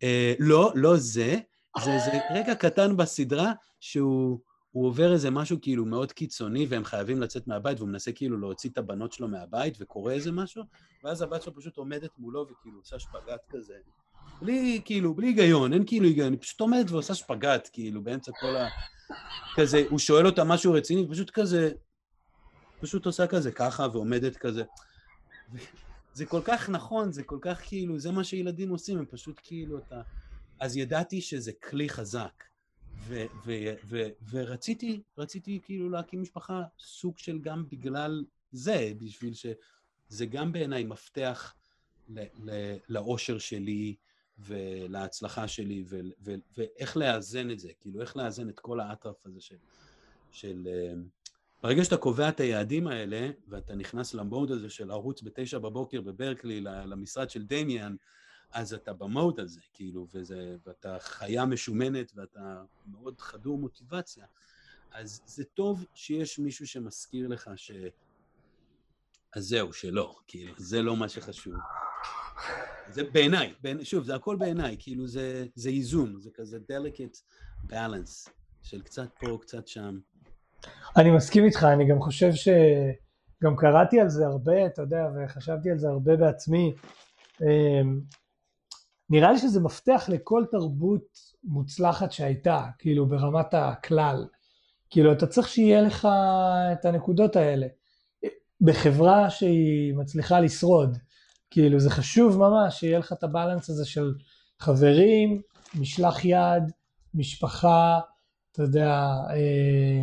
Uh, 0.00 0.36
לא, 0.38 0.72
לא 0.74 0.96
זה, 0.96 1.36
זה 1.84 1.94
איזה 1.94 2.10
רגע 2.34 2.54
קטן 2.54 2.96
בסדרה 2.96 3.52
שהוא 3.80 4.40
עובר 4.72 5.12
איזה 5.12 5.30
משהו 5.30 5.58
כאילו 5.62 5.86
מאוד 5.86 6.12
קיצוני 6.12 6.66
והם 6.68 6.84
חייבים 6.84 7.20
לצאת 7.20 7.46
מהבית 7.46 7.78
והוא 7.78 7.88
מנסה 7.88 8.12
כאילו 8.12 8.38
להוציא 8.38 8.70
את 8.70 8.78
הבנות 8.78 9.12
שלו 9.12 9.28
מהבית 9.28 9.76
וקורה 9.80 10.12
איזה 10.12 10.32
משהו 10.32 10.62
ואז 11.04 11.22
הבת 11.22 11.42
שלו 11.42 11.56
פשוט 11.56 11.76
עומדת 11.76 12.10
מולו 12.18 12.46
וכאילו 12.50 12.78
עושה 12.78 12.98
שפגאט 12.98 13.40
כזה 13.50 13.74
בלי, 14.42 14.80
כאילו, 14.84 15.14
בלי 15.14 15.26
היגיון, 15.26 15.72
אין 15.72 15.86
כאילו 15.86 16.06
היגיון, 16.06 16.32
היא 16.32 16.40
פשוט 16.40 16.60
עומדת 16.60 16.90
ועושה 16.90 17.14
שפגאט, 17.14 17.68
כאילו, 17.72 18.02
באמצע 18.02 18.32
כל 18.40 18.56
ה... 18.56 18.68
כזה, 19.56 19.84
הוא 19.90 19.98
שואל 19.98 20.26
אותה 20.26 20.44
משהו 20.44 20.72
רציני, 20.72 21.06
פשוט 21.10 21.30
כזה, 21.30 21.70
פשוט 22.80 23.06
עושה 23.06 23.26
כזה 23.26 23.52
ככה 23.52 23.86
ועומדת 23.92 24.36
כזה. 24.36 24.64
זה 26.14 26.26
כל 26.26 26.40
כך 26.44 26.68
נכון, 26.68 27.12
זה 27.12 27.22
כל 27.22 27.38
כך 27.40 27.60
כאילו, 27.68 27.98
זה 27.98 28.10
מה 28.10 28.24
שילדים 28.24 28.70
עושים, 28.70 28.98
הם 28.98 29.06
פשוט 29.06 29.40
כאילו, 29.42 29.78
אתה... 29.78 30.02
אז 30.60 30.76
ידעתי 30.76 31.20
שזה 31.20 31.52
כלי 31.52 31.88
חזק. 31.88 32.44
ו- 32.96 33.26
ו- 33.44 33.74
ו- 33.84 34.08
ורציתי, 34.30 35.02
רציתי 35.18 35.60
כאילו 35.64 35.90
להקים 35.90 36.22
משפחה 36.22 36.62
סוג 36.78 37.18
של 37.18 37.38
גם 37.38 37.64
בגלל 37.70 38.24
זה, 38.52 38.92
בשביל 38.98 39.34
שזה 39.34 40.26
גם 40.26 40.52
בעיניי 40.52 40.84
מפתח 40.84 41.54
לאושר 42.88 43.38
שלי 43.38 43.96
ולהצלחה 44.38 45.48
שלי, 45.48 45.84
ו- 45.86 46.00
ו- 46.24 46.34
ואיך 46.56 46.96
לאזן 46.96 47.50
את 47.50 47.58
זה, 47.58 47.68
כאילו 47.80 48.00
איך 48.00 48.16
לאזן 48.16 48.48
את 48.48 48.60
כל 48.60 48.80
האטרף 48.80 49.26
הזה 49.26 49.40
של... 49.40 49.56
של 50.32 50.68
אה, 50.70 50.94
ברגע 51.62 51.84
שאתה 51.84 51.96
קובע 51.96 52.28
את 52.28 52.40
היעדים 52.40 52.86
האלה, 52.86 53.30
ואתה 53.48 53.74
נכנס 53.74 54.14
למוד 54.14 54.50
הזה 54.50 54.70
של 54.70 54.86
לרוץ 54.86 55.22
בתשע 55.22 55.58
בבוקר 55.58 56.00
בברקלי 56.00 56.60
למשרד 56.60 57.30
של 57.30 57.46
דמיאן, 57.46 57.96
אז 58.52 58.74
אתה 58.74 58.92
במוד 58.92 59.40
הזה, 59.40 59.60
כאילו, 59.72 60.06
וזה, 60.12 60.56
ואתה 60.66 60.96
חיה 61.00 61.44
משומנת 61.44 62.12
ואתה 62.14 62.62
מאוד 62.86 63.20
חדור 63.20 63.58
מוטיבציה. 63.58 64.26
אז 64.92 65.22
זה 65.26 65.44
טוב 65.44 65.86
שיש 65.94 66.38
מישהו 66.38 66.66
שמזכיר 66.66 67.28
לך 67.28 67.50
ש... 67.56 67.72
אז 69.32 69.44
זהו, 69.44 69.72
שלא, 69.72 70.16
כאילו, 70.26 70.52
זה 70.56 70.82
לא 70.82 70.96
מה 70.96 71.08
שחשוב. 71.08 71.54
זה 72.88 73.04
בעיניי, 73.04 73.54
בעיני, 73.62 73.84
שוב, 73.84 74.04
זה 74.04 74.14
הכל 74.14 74.36
בעיניי, 74.36 74.76
כאילו 74.78 75.06
זה, 75.06 75.46
זה 75.54 75.68
איזון, 75.68 76.20
זה 76.20 76.30
כזה 76.30 76.58
delicate 76.68 77.22
balance 77.70 78.30
של 78.62 78.82
קצת 78.82 79.08
פה, 79.20 79.38
קצת 79.42 79.68
שם. 79.68 79.98
אני 80.96 81.10
מסכים 81.10 81.44
איתך, 81.44 81.64
אני 81.64 81.88
גם 81.88 82.00
חושב 82.00 82.32
ש... 82.32 82.48
גם 83.44 83.56
קראתי 83.56 84.00
על 84.00 84.08
זה 84.08 84.26
הרבה, 84.26 84.66
אתה 84.66 84.82
יודע, 84.82 85.06
וחשבתי 85.14 85.70
על 85.70 85.78
זה 85.78 85.88
הרבה 85.88 86.16
בעצמי. 86.16 86.74
אמ, 87.42 88.00
נראה 89.10 89.32
לי 89.32 89.38
שזה 89.38 89.60
מפתח 89.60 90.04
לכל 90.08 90.44
תרבות 90.50 91.18
מוצלחת 91.44 92.12
שהייתה, 92.12 92.66
כאילו 92.78 93.06
ברמת 93.08 93.54
הכלל. 93.54 94.26
כאילו 94.90 95.12
אתה 95.12 95.26
צריך 95.26 95.48
שיהיה 95.48 95.82
לך 95.82 96.08
את 96.72 96.84
הנקודות 96.84 97.36
האלה. 97.36 97.66
בחברה 98.60 99.30
שהיא 99.30 99.94
מצליחה 99.94 100.40
לשרוד, 100.40 100.98
כאילו 101.50 101.80
זה 101.80 101.90
חשוב 101.90 102.38
ממש 102.38 102.80
שיהיה 102.80 102.98
לך 102.98 103.12
את 103.12 103.22
הבלנס 103.22 103.70
הזה 103.70 103.86
של 103.86 104.14
חברים, 104.58 105.42
משלח 105.74 106.24
יד, 106.24 106.62
משפחה, 107.14 108.00
אתה 108.52 108.62
יודע, 108.62 109.06
אה, 109.30 110.02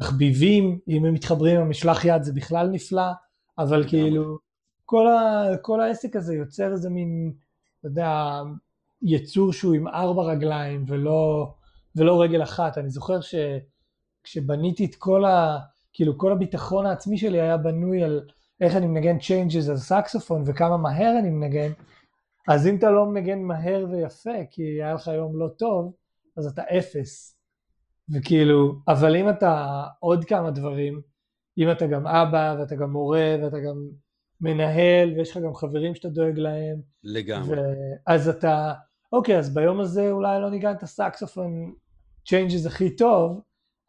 תחביבים, 0.00 0.78
אם 0.88 1.04
הם 1.04 1.14
מתחברים 1.14 1.56
עם 1.56 1.66
המשלח 1.66 2.04
יד 2.04 2.22
זה 2.22 2.32
בכלל 2.32 2.68
נפלא, 2.68 3.10
אבל 3.58 3.88
כאילו 3.88 4.38
כל, 4.84 5.06
ה, 5.06 5.44
כל 5.62 5.80
העסק 5.80 6.16
הזה 6.16 6.34
יוצר 6.34 6.72
איזה 6.72 6.90
מין, 6.90 7.32
אתה 7.80 7.88
יודע, 7.88 8.40
יצור 9.02 9.52
שהוא 9.52 9.74
עם 9.74 9.88
ארבע 9.88 10.22
רגליים 10.22 10.84
ולא, 10.88 11.52
ולא 11.96 12.22
רגל 12.22 12.42
אחת. 12.42 12.78
אני 12.78 12.90
זוכר 12.90 13.18
שכשבניתי 13.20 14.84
את 14.84 14.94
כל 14.94 15.24
ה... 15.24 15.58
כאילו 15.92 16.18
כל 16.18 16.32
הביטחון 16.32 16.86
העצמי 16.86 17.18
שלי 17.18 17.40
היה 17.40 17.56
בנוי 17.56 18.02
על 18.02 18.20
איך 18.60 18.76
אני 18.76 18.86
מנגן 18.86 19.18
changes 19.18 19.68
על 19.68 19.76
סקסופון 19.76 20.42
וכמה 20.46 20.76
מהר 20.76 21.14
אני 21.18 21.30
מנגן, 21.30 21.72
אז 22.48 22.66
אם 22.66 22.76
אתה 22.76 22.90
לא 22.90 23.06
מנגן 23.06 23.42
מהר 23.42 23.86
ויפה 23.90 24.44
כי 24.50 24.62
היה 24.62 24.94
לך 24.94 25.06
יום 25.06 25.38
לא 25.38 25.48
טוב, 25.58 25.92
אז 26.36 26.46
אתה 26.46 26.62
אפס. 26.78 27.37
וכאילו, 28.14 28.74
אבל 28.88 29.16
אם 29.16 29.28
אתה 29.28 29.84
עוד 30.00 30.24
כמה 30.24 30.50
דברים, 30.50 31.00
אם 31.58 31.70
אתה 31.70 31.86
גם 31.86 32.06
אבא 32.06 32.56
ואתה 32.58 32.76
גם 32.76 32.90
מורה 32.90 33.36
ואתה 33.42 33.60
גם 33.60 33.88
מנהל 34.40 35.12
ויש 35.16 35.30
לך 35.30 35.36
גם 35.36 35.54
חברים 35.54 35.94
שאתה 35.94 36.08
דואג 36.08 36.38
להם. 36.38 36.80
לגמרי. 37.04 37.58
ו... 37.58 37.62
אז 38.06 38.28
אתה, 38.28 38.72
אוקיי, 39.12 39.38
אז 39.38 39.54
ביום 39.54 39.80
הזה 39.80 40.10
אולי 40.10 40.40
לא 40.40 40.50
ניגן 40.50 40.72
את 40.72 40.82
הסקסופון 40.82 41.72
changes 42.28 42.66
הכי 42.66 42.96
טוב, 42.96 43.40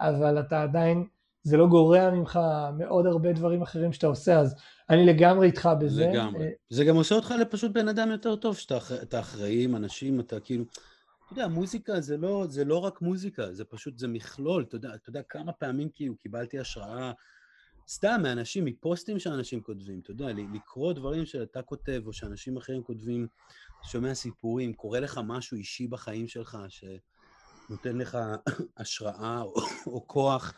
אבל 0.02 0.40
אתה 0.40 0.64
עדיין, 0.64 1.06
זה 1.44 1.58
לא 1.58 1.68
גורע 1.68 2.10
ממך 2.10 2.40
מאוד 2.78 3.06
הרבה 3.06 3.34
דברים 3.34 3.62
אחרים 3.62 3.94
שאתה 3.94 4.08
עושה, 4.08 4.40
אז 4.40 4.56
אני 4.90 5.06
לגמרי 5.06 5.48
איתך 5.48 5.70
בזה. 5.80 6.08
לגמרי. 6.08 6.48
זה 6.70 6.86
גם 6.86 6.96
עושה 6.96 7.16
אותך 7.16 7.34
לפשוט 7.42 7.72
בן 7.72 7.88
אדם 7.88 8.12
יותר 8.12 8.36
טוב, 8.36 8.58
שאתה 8.58 9.20
אחראי 9.20 9.64
עם 9.64 9.76
אנשים, 9.76 10.20
אתה 10.20 10.40
כאילו... 10.40 10.66
אתה 11.32 11.40
יודע, 11.40 11.48
מוזיקה 11.48 12.02
זה 12.02 12.18
לא, 12.18 12.46
זה 12.50 12.66
לא 12.66 12.78
רק 12.78 13.02
מוזיקה, 13.02 13.54
זה 13.54 13.66
פשוט, 13.66 13.98
זה 13.98 14.08
מכלול, 14.08 14.64
אתה 14.64 14.76
יודע, 14.76 14.96
אתה 14.96 15.10
יודע 15.10 15.22
כמה 15.30 15.52
פעמים 15.52 15.90
כאילו 15.90 16.18
קיבלתי 16.18 16.60
השראה 16.60 17.12
סתם 17.88 18.20
מאנשים, 18.24 18.66
מפוסטים 18.66 19.20
שאנשים 19.20 19.62
כותבים, 19.62 20.00
אתה 20.00 20.12
יודע, 20.12 20.28
לקרוא 20.54 20.94
דברים 20.94 21.26
שאתה 21.26 21.62
כותב 21.62 22.02
או 22.06 22.14
שאנשים 22.14 22.58
אחרים 22.58 22.84
כותבים, 22.84 23.28
שומע 23.84 24.14
סיפורים, 24.14 24.74
קורה 24.74 25.00
לך 25.00 25.20
משהו 25.26 25.58
אישי 25.58 25.88
בחיים 25.88 26.28
שלך 26.28 26.58
שנותן 26.70 27.98
לך 27.98 28.18
השראה 28.78 29.42
או, 29.42 29.54
או 29.94 30.08
כוח, 30.08 30.54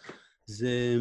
זה, 0.46 0.96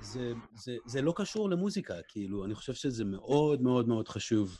זה, 0.00 0.32
זה, 0.54 0.76
זה 0.86 1.02
לא 1.02 1.12
קשור 1.16 1.50
למוזיקה, 1.50 1.94
כאילו, 2.08 2.44
אני 2.44 2.54
חושב 2.54 2.74
שזה 2.74 3.04
מאוד 3.04 3.62
מאוד 3.62 3.88
מאוד 3.88 4.08
חשוב. 4.08 4.58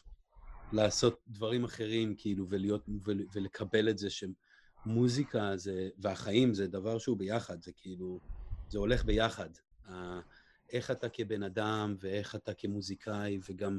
לעשות 0.75 1.21
דברים 1.29 1.65
אחרים, 1.65 2.15
כאילו, 2.19 2.47
ולהיות, 2.49 2.89
ולקבל 3.35 3.89
את 3.89 3.99
זה 3.99 4.09
שמוזיקה 4.11 5.57
זה, 5.57 5.89
והחיים 5.99 6.55
זה 6.55 6.67
דבר 6.67 6.99
שהוא 6.99 7.17
ביחד, 7.17 7.63
זה 7.63 7.73
כאילו, 7.73 8.19
זה 8.69 8.79
הולך 8.79 9.05
ביחד. 9.05 9.49
איך 10.73 10.91
אתה 10.91 11.09
כבן 11.09 11.43
אדם, 11.43 11.97
ואיך 12.01 12.35
אתה 12.35 12.55
כמוזיקאי, 12.55 13.39
וגם, 13.49 13.79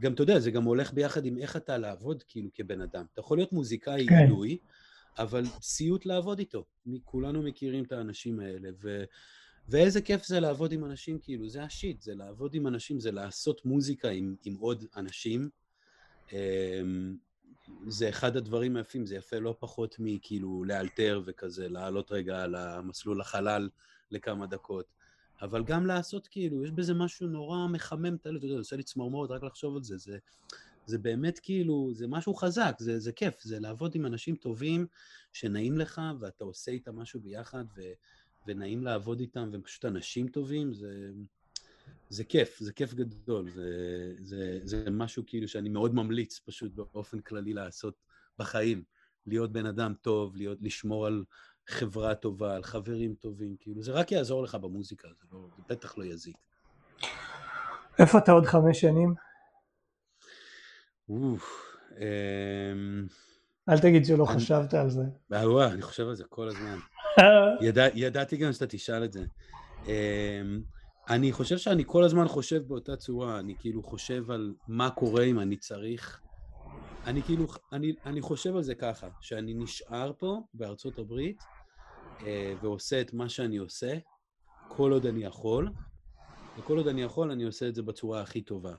גם, 0.00 0.12
אתה 0.12 0.22
יודע, 0.22 0.40
זה 0.40 0.50
גם 0.50 0.64
הולך 0.64 0.92
ביחד 0.92 1.26
עם 1.26 1.38
איך 1.38 1.56
אתה 1.56 1.78
לעבוד 1.78 2.22
כאילו 2.22 2.50
כבן 2.54 2.80
אדם. 2.80 3.04
אתה 3.12 3.20
יכול 3.20 3.38
להיות 3.38 3.52
מוזיקאי 3.52 4.06
כן. 4.08 4.26
גלוי, 4.26 4.58
אבל 5.18 5.44
סיוט 5.62 6.06
לעבוד 6.06 6.38
איתו. 6.38 6.64
כולנו 7.04 7.42
מכירים 7.42 7.84
את 7.84 7.92
האנשים 7.92 8.40
האלה, 8.40 8.68
ו... 8.82 9.04
ואיזה 9.68 10.02
כיף 10.02 10.26
זה 10.26 10.40
לעבוד 10.40 10.72
עם 10.72 10.84
אנשים, 10.84 11.18
כאילו, 11.18 11.48
זה 11.48 11.62
השיט, 11.62 12.00
זה 12.00 12.14
לעבוד 12.14 12.54
עם 12.54 12.66
אנשים, 12.66 13.00
זה 13.00 13.12
לעשות 13.12 13.64
מוזיקה 13.64 14.08
עם, 14.08 14.34
עם 14.44 14.54
עוד 14.54 14.84
אנשים, 14.96 15.48
זה 17.86 18.08
אחד 18.08 18.36
הדברים 18.36 18.76
היפים, 18.76 19.06
זה 19.06 19.14
יפה 19.14 19.38
לא 19.38 19.56
פחות 19.58 19.96
מכאילו 19.98 20.64
לאלתר 20.64 21.22
וכזה, 21.24 21.68
לעלות 21.68 22.12
רגע 22.12 22.42
על 22.42 22.54
המסלול 22.54 23.20
החלל 23.20 23.68
לכמה 24.10 24.46
דקות, 24.46 24.86
אבל 25.42 25.64
גם 25.64 25.86
לעשות 25.86 26.26
כאילו, 26.26 26.64
יש 26.64 26.70
בזה 26.70 26.94
משהו 26.94 27.26
נורא 27.26 27.66
מחמם 27.66 28.14
את 28.14 28.26
הלב, 28.26 28.36
אתה 28.36 28.46
יודע, 28.46 28.54
זה 28.54 28.60
עושה 28.60 28.76
לי 28.76 28.82
צמרמורת 28.82 29.30
רק 29.30 29.42
לחשוב 29.42 29.76
על 29.76 29.82
זה, 29.82 29.96
זה, 29.96 30.18
זה 30.86 30.98
באמת 30.98 31.38
כאילו, 31.38 31.90
זה 31.94 32.06
משהו 32.06 32.34
חזק, 32.34 32.76
זה, 32.78 32.98
זה 32.98 33.12
כיף, 33.12 33.42
זה 33.42 33.60
לעבוד 33.60 33.94
עם 33.94 34.06
אנשים 34.06 34.36
טובים 34.36 34.86
שנעים 35.32 35.78
לך 35.78 36.00
ואתה 36.20 36.44
עושה 36.44 36.70
איתם 36.72 36.98
משהו 36.98 37.20
ביחד 37.20 37.64
ו, 37.76 37.82
ונעים 38.46 38.84
לעבוד 38.84 39.20
איתם 39.20 39.48
והם 39.52 39.62
פשוט 39.62 39.84
אנשים 39.84 40.28
טובים, 40.28 40.74
זה... 40.74 41.10
זה 42.08 42.24
כיף, 42.24 42.58
זה 42.58 42.72
כיף 42.72 42.94
גדול, 42.94 43.50
זה, 43.50 43.68
זה, 44.20 44.58
זה 44.62 44.90
משהו 44.90 45.22
כאילו 45.26 45.48
שאני 45.48 45.68
מאוד 45.68 45.94
ממליץ 45.94 46.40
פשוט 46.44 46.72
באופן 46.74 47.20
כללי 47.20 47.52
לעשות 47.52 47.94
בחיים. 48.38 48.82
להיות 49.26 49.52
בן 49.52 49.66
אדם 49.66 49.94
טוב, 50.02 50.36
להיות, 50.36 50.58
לשמור 50.60 51.06
על 51.06 51.24
חברה 51.66 52.14
טובה, 52.14 52.54
על 52.54 52.62
חברים 52.62 53.14
טובים, 53.14 53.56
כאילו, 53.60 53.82
זה 53.82 53.92
רק 53.92 54.12
יעזור 54.12 54.42
לך 54.42 54.54
במוזיקה, 54.54 55.08
זה, 55.14 55.24
לא, 55.32 55.48
זה 55.56 55.62
בטח 55.68 55.98
לא 55.98 56.04
יזיק. 56.04 56.36
איפה 57.98 58.18
אתה 58.18 58.32
עוד 58.32 58.46
חמש 58.46 58.80
שנים? 58.80 59.14
אוף, 61.08 61.76
אמ... 61.98 63.06
אל 63.68 63.78
תגיד 63.78 64.04
שלא 64.04 64.26
אני... 64.30 64.36
חשבת 64.36 64.74
על 64.74 64.90
זה. 64.90 65.02
וואו, 65.30 65.64
אני 65.64 65.82
חושב 65.82 66.08
על 66.08 66.14
זה 66.14 66.24
כל 66.28 66.48
הזמן. 66.48 66.78
ידע, 67.68 67.86
ידעתי 67.94 68.36
גם 68.36 68.52
שאתה 68.52 68.66
תשאל 68.66 69.04
את 69.04 69.12
זה. 69.12 69.24
אמ... 69.86 70.62
אני 71.08 71.32
חושב 71.32 71.58
שאני 71.58 71.82
כל 71.86 72.04
הזמן 72.04 72.28
חושב 72.28 72.62
באותה 72.68 72.96
צורה, 72.96 73.38
אני 73.38 73.54
כאילו 73.58 73.82
חושב 73.82 74.30
על 74.30 74.54
מה 74.68 74.90
קורה 74.90 75.24
אם 75.24 75.40
אני 75.40 75.56
צריך... 75.56 76.20
אני 77.06 77.22
כאילו, 77.22 77.46
אני, 77.72 77.92
אני 78.06 78.20
חושב 78.20 78.56
על 78.56 78.62
זה 78.62 78.74
ככה, 78.74 79.08
שאני 79.20 79.54
נשאר 79.54 80.12
פה 80.18 80.40
בארצות 80.54 80.98
הברית 80.98 81.42
אה, 82.20 82.54
ועושה 82.62 83.00
את 83.00 83.14
מה 83.14 83.28
שאני 83.28 83.56
עושה, 83.56 83.98
כל 84.68 84.92
עוד 84.92 85.06
אני 85.06 85.24
יכול, 85.24 85.68
וכל 86.58 86.78
עוד 86.78 86.88
אני 86.88 87.02
יכול 87.02 87.30
אני 87.30 87.44
עושה 87.44 87.68
את 87.68 87.74
זה 87.74 87.82
בצורה 87.82 88.20
הכי 88.20 88.42
טובה. 88.42 88.74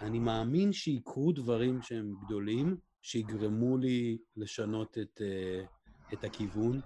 אני 0.00 0.18
מאמין 0.18 0.72
שיקרו 0.72 1.32
דברים 1.32 1.82
שהם 1.82 2.14
גדולים, 2.26 2.76
שיגרמו 3.02 3.78
לי 3.78 4.18
לשנות 4.36 4.98
את, 4.98 5.20
אה, 5.20 5.64
את 6.12 6.24
הכיוון, 6.24 6.80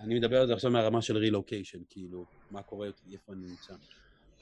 אני 0.00 0.14
מדבר 0.18 0.40
על 0.40 0.46
זה 0.46 0.52
עכשיו 0.52 0.70
מהרמה 0.70 1.02
של 1.02 1.16
רילוקיישן, 1.16 1.78
כאילו, 1.88 2.26
מה 2.50 2.62
קורה 2.62 2.88
איפה 3.12 3.32
אני 3.32 3.46
נמצא. 3.46 3.74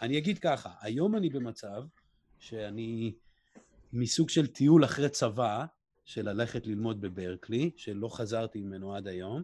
אני 0.02 0.18
אגיד 0.18 0.38
ככה, 0.38 0.70
היום 0.80 1.16
אני 1.16 1.30
במצב 1.30 1.82
שאני 2.38 3.12
מסוג 3.92 4.28
של 4.28 4.46
טיול 4.46 4.84
אחרי 4.84 5.08
צבא, 5.08 5.64
של 6.04 6.28
ללכת 6.30 6.66
ללמוד 6.66 7.00
בברקלי, 7.00 7.70
שלא 7.76 8.08
חזרתי 8.08 8.60
ממנו 8.60 8.94
עד 8.94 9.06
היום, 9.06 9.42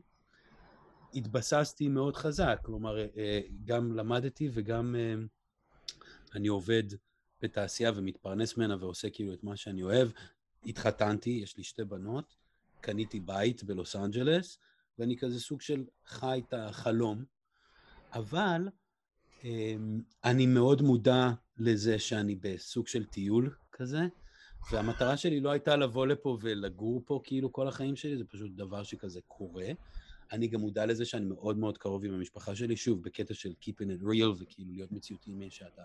התבססתי 1.15 1.89
מאוד 1.89 2.17
חזק, 2.17 2.61
כלומר, 2.63 2.99
אה, 2.99 3.41
גם 3.65 3.97
למדתי 3.97 4.51
וגם 4.53 4.97
אה, 4.99 5.15
אני 6.35 6.49
עובד 6.49 6.83
בתעשייה 7.43 7.93
ומתפרנס 7.97 8.57
ממנה 8.57 8.77
ועושה 8.81 9.11
כאילו 9.11 9.35
את 9.35 9.45
מה 9.45 9.57
שאני 9.57 9.83
אוהב. 9.83 10.09
התחתנתי, 10.67 11.31
יש 11.31 11.57
לי 11.57 11.65
שתי 11.65 11.85
בנות, 11.85 12.35
קניתי 12.81 13.21
בית 13.21 13.65
בלוס 13.65 13.97
אנג'לס, 13.97 14.59
ואני 15.01 15.17
כזה 15.17 15.41
סוג 15.41 15.61
של 15.61 15.85
חי 16.07 16.43
את 16.49 16.55
החלום, 16.55 17.25
אבל 18.13 18.69
אמ, 19.45 20.01
אני 20.25 20.47
מאוד 20.47 20.83
מודע 20.83 21.31
לזה 21.59 21.99
שאני 21.99 22.35
בסוג 22.35 22.87
של 22.87 23.05
טיול 23.05 23.55
כזה, 23.73 24.01
והמטרה 24.73 25.17
שלי 25.17 25.41
לא 25.41 25.51
הייתה 25.51 25.77
לבוא 25.77 26.07
לפה 26.07 26.39
ולגור 26.41 27.03
פה 27.05 27.21
כאילו 27.25 27.53
כל 27.53 27.69
החיים 27.69 27.97
שלי, 27.97 28.19
זה 28.19 28.25
פשוט 28.25 28.53
דבר 28.53 28.83
שכזה 28.83 29.21
קורה. 29.29 29.69
אני 30.33 30.49
גם 30.49 30.61
מודע 30.61 30.87
לזה 30.87 31.05
שאני 31.05 31.25
מאוד 31.25 31.59
מאוד 31.59 31.79
קרוב 31.79 32.05
עם 32.05 32.15
המשפחה 32.15 32.57
שלי, 32.57 32.77
שוב, 32.77 33.03
בקטע 33.03 33.35
של 33.35 33.53
keeping 33.63 34.01
it 34.01 34.03
real 34.03 34.43
וכאילו 34.43 34.73
להיות 34.73 34.93
מציאותי 34.93 35.33
מי 35.33 35.51
שאתה. 35.51 35.83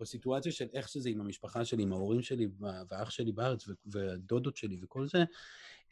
בסיטואציה 0.00 0.52
של 0.52 0.66
איך 0.72 0.88
שזה 0.88 1.08
עם 1.08 1.20
המשפחה 1.20 1.64
שלי, 1.64 1.82
עם 1.82 1.92
ההורים 1.92 2.22
שלי 2.22 2.48
והאח 2.88 3.10
שלי 3.10 3.32
בארץ 3.32 3.68
והדודות 3.86 4.56
שלי 4.56 4.78
וכל 4.82 5.06
זה, 5.06 5.24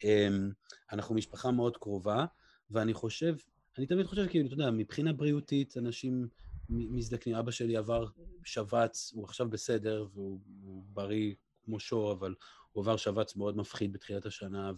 אמ, 0.03 0.51
אנחנו 0.91 1.15
משפחה 1.15 1.51
מאוד 1.51 1.77
קרובה, 1.77 2.25
ואני 2.71 2.93
חושב, 2.93 3.35
אני 3.77 3.85
תמיד 3.85 4.05
חושב, 4.05 4.27
כאילו, 4.27 4.45
אתה 4.45 4.53
יודע, 4.53 4.71
מבחינה 4.71 5.13
בריאותית, 5.13 5.77
אנשים 5.77 6.27
מזדקנים. 6.69 7.35
אבא 7.35 7.51
שלי 7.51 7.77
עבר 7.77 8.07
שבץ, 8.43 9.11
הוא 9.15 9.23
עכשיו 9.23 9.49
בסדר, 9.49 10.05
והוא 10.13 10.39
בריא 10.93 11.33
כמו 11.65 11.79
שור, 11.79 12.11
אבל 12.11 12.35
הוא 12.71 12.83
עבר 12.83 12.97
שבץ 12.97 13.35
מאוד 13.35 13.57
מפחיד 13.57 13.93
בתחילת 13.93 14.25
השנה, 14.25 14.71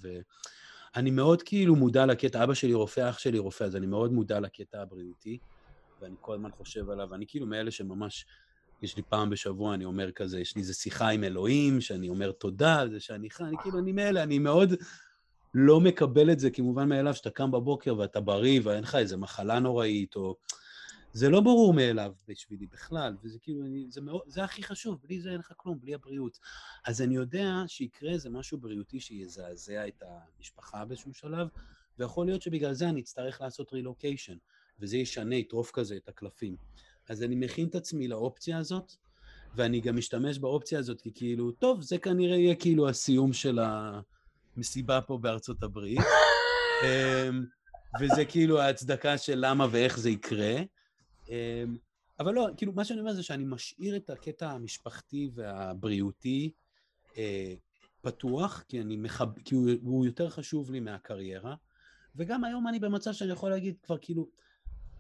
ואני 0.96 1.12
מאוד 1.12 1.44
כאילו 1.44 1.76
מודע 1.76 2.06
לקטע, 2.06 2.44
אבא 2.44 2.54
שלי 2.54 2.74
רופא, 2.74 3.10
אח 3.10 3.20
שלי 3.20 3.38
רופא, 3.38 3.64
אז 3.64 3.76
אני 3.76 3.86
מאוד 3.86 4.12
מודע 4.12 4.40
לקטע 4.40 4.82
הבריאותי, 4.82 5.38
ואני 6.02 6.16
כל 6.22 6.34
הזמן 6.34 6.52
חושב 6.52 6.90
עליו, 6.90 7.16
אני 7.16 7.26
כאילו 7.28 7.46
מאלה 7.46 7.72
שממש, 7.72 8.26
יש 8.82 8.98
לי 8.98 9.04
פעם 9.04 9.30
בשבוע, 9.30 9.74
אני 9.74 9.86
אומר 9.86 10.12
כזה, 10.12 10.40
יש 10.40 10.56
לי 10.56 10.62
איזו 10.62 10.74
שיחה 10.74 11.10
עם 11.10 11.24
אלוהים, 11.24 11.82
שאני 11.82 12.10
אומר 12.10 12.32
תודה 12.32 12.80
על 12.80 12.92
זה 12.92 13.00
שאני 13.00 13.30
חי, 13.30 13.44
אני 13.44 13.58
כאילו, 13.64 13.80
אני 13.80 13.92
מאלה, 13.92 14.24
אני 14.24 14.40
מאוד 14.40 14.74
לא 15.54 15.82
מקבל 15.82 16.32
את 16.32 16.40
זה 16.40 16.50
כמובן 16.50 16.90
מאליו, 16.90 17.14
שאתה 17.14 17.30
קם 17.30 17.52
בבוקר 17.52 17.98
ואתה 17.98 18.20
בריא, 18.20 18.62
ואין 18.64 18.84
לך 18.84 18.96
איזה 18.96 19.18
מחלה 19.18 19.60
נוראית, 19.60 20.16
או... 20.16 20.36
זה 21.14 21.30
לא 21.30 21.42
ברור 21.42 21.74
מאליו 21.74 22.14
בשבילי 22.28 22.68
בכלל, 22.68 23.16
וזה 23.24 23.40
כאילו, 23.40 23.66
אני, 23.66 23.86
זה, 23.90 24.02
מאוד, 24.02 24.22
זה 24.26 24.44
הכי 24.44 24.64
חשוב, 24.64 25.00
בלי 25.04 25.22
זה 25.22 25.30
אין 25.30 25.40
לך 25.40 25.54
כלום, 25.58 25.80
בלי 25.80 25.94
הבריאות. 25.94 26.40
אז 26.86 27.02
אני 27.02 27.16
יודע 27.16 27.64
שיקרה 27.68 28.12
איזה 28.12 28.30
משהו 28.30 28.58
בריאותי 28.58 29.00
שיזעזע 29.00 29.88
את 29.88 30.04
המשפחה 30.06 30.86
באיזשהו 30.86 31.14
שלב, 31.14 31.48
ויכול 32.00 32.26
להיות 32.26 32.42
שבגלל 32.42 32.74
זה 32.74 32.90
אני 32.90 33.02
אצטרך 33.02 33.42
לעשות 33.42 33.74
רילוקיישן, 33.74 34.38
וזה 34.80 34.98
ישנה, 34.98 35.36
יטרוף 35.36 35.72
כזה 35.72 35.96
את 35.96 36.10
הקלפים. 36.10 36.56
אז 37.10 37.24
אני 37.24 37.36
מכין 37.36 37.68
את 37.68 37.76
עצמי 37.76 38.08
לאופציה 38.08 38.58
הזאת, 38.58 38.94
ואני 39.56 39.82
גם 39.82 39.98
משתמש 39.98 40.40
באופציה 40.40 40.80
הזאת 40.80 41.02
כי 41.02 41.12
כאילו, 41.14 41.52
טוב, 41.52 41.82
זה 41.82 41.98
כנראה 41.98 42.38
יהיה 42.38 42.56
כאילו 42.56 42.90
הסיום 42.90 43.34
של 43.34 43.60
המסיבה 44.58 45.02
פה 45.02 45.18
בארצות 45.18 45.64
הברית. 45.64 46.00
אמ, 46.84 47.46
וזה 48.02 48.26
כאילו 48.26 48.62
ההצדקה 48.62 49.18
של 49.18 49.46
למה 49.46 49.68
ואיך 49.72 50.00
זה 50.00 50.10
יקרה. 50.10 50.56
אמ, 51.30 51.78
אבל 52.20 52.34
לא, 52.34 52.48
כאילו, 52.58 52.74
מה 52.74 52.86
שאני 52.86 53.00
אומר 53.00 53.14
זה 53.14 53.24
שאני 53.24 53.44
משאיר 53.48 53.96
את 53.96 54.10
הקטע 54.10 54.50
המשפחתי 54.50 55.30
והבריאותי 55.34 56.52
אה, 57.18 57.54
פתוח, 58.02 58.64
כי, 58.68 58.82
אני 58.82 58.98
מחב... 58.98 59.40
כי 59.46 59.56
הוא, 59.56 59.70
הוא 59.82 60.06
יותר 60.06 60.30
חשוב 60.30 60.72
לי 60.72 60.80
מהקריירה, 60.80 61.56
וגם 62.16 62.44
היום 62.44 62.68
אני 62.68 62.80
במצב 62.80 63.14
שאני 63.14 63.32
יכול 63.32 63.50
להגיד 63.50 63.76
כבר 63.84 63.98
כאילו, 63.98 64.28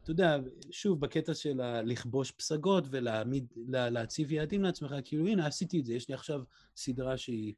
אתה 0.03 0.11
יודע, 0.11 0.37
שוב, 0.71 0.99
בקטע 0.99 1.33
של 1.33 1.61
לכבוש 1.83 2.31
פסגות 2.31 2.83
ולהציב 2.89 4.31
יעדים 4.31 4.63
לעצמך, 4.63 4.95
כאילו, 5.03 5.27
הנה, 5.27 5.47
עשיתי 5.47 5.79
את 5.79 5.85
זה, 5.85 5.93
יש 5.93 6.09
לי 6.09 6.15
עכשיו 6.15 6.41
סדרה 6.75 7.17
שהיא 7.17 7.53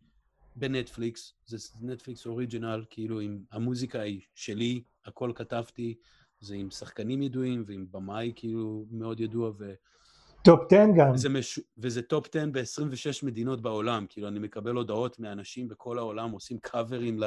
בנטפליקס, 0.56 1.34
זה 1.46 1.58
נטפליקס 1.82 2.26
original, 2.26 2.86
כאילו, 2.90 3.20
עם 3.20 3.44
המוזיקה 3.52 4.02
היא 4.02 4.22
שלי, 4.36 4.84
הכל 5.06 5.32
כתבתי, 5.36 5.96
זה 6.40 6.56
עם 6.56 6.70
שחקנים 6.70 7.22
ידועים 7.22 7.64
ועם 7.68 7.86
במאי 7.92 8.32
כאילו 8.36 8.86
מאוד 8.92 9.20
ידוע 9.20 9.52
ו... 9.60 9.74
top 10.44 10.74
10 10.74 10.86
גם. 10.98 11.12
וזה, 11.14 11.30
מש... 11.30 11.60
וזה 11.78 12.02
top 12.02 12.28
10 12.36 12.46
ב-26 12.52 13.26
מדינות 13.26 13.62
בעולם, 13.62 14.06
כאילו 14.10 14.28
אני 14.28 14.40
מקבל 14.40 14.76
הודעות 14.76 15.20
מאנשים 15.20 15.68
בכל 15.68 15.98
העולם 15.98 16.32
עושים 16.32 16.60
קאברים 16.60 17.20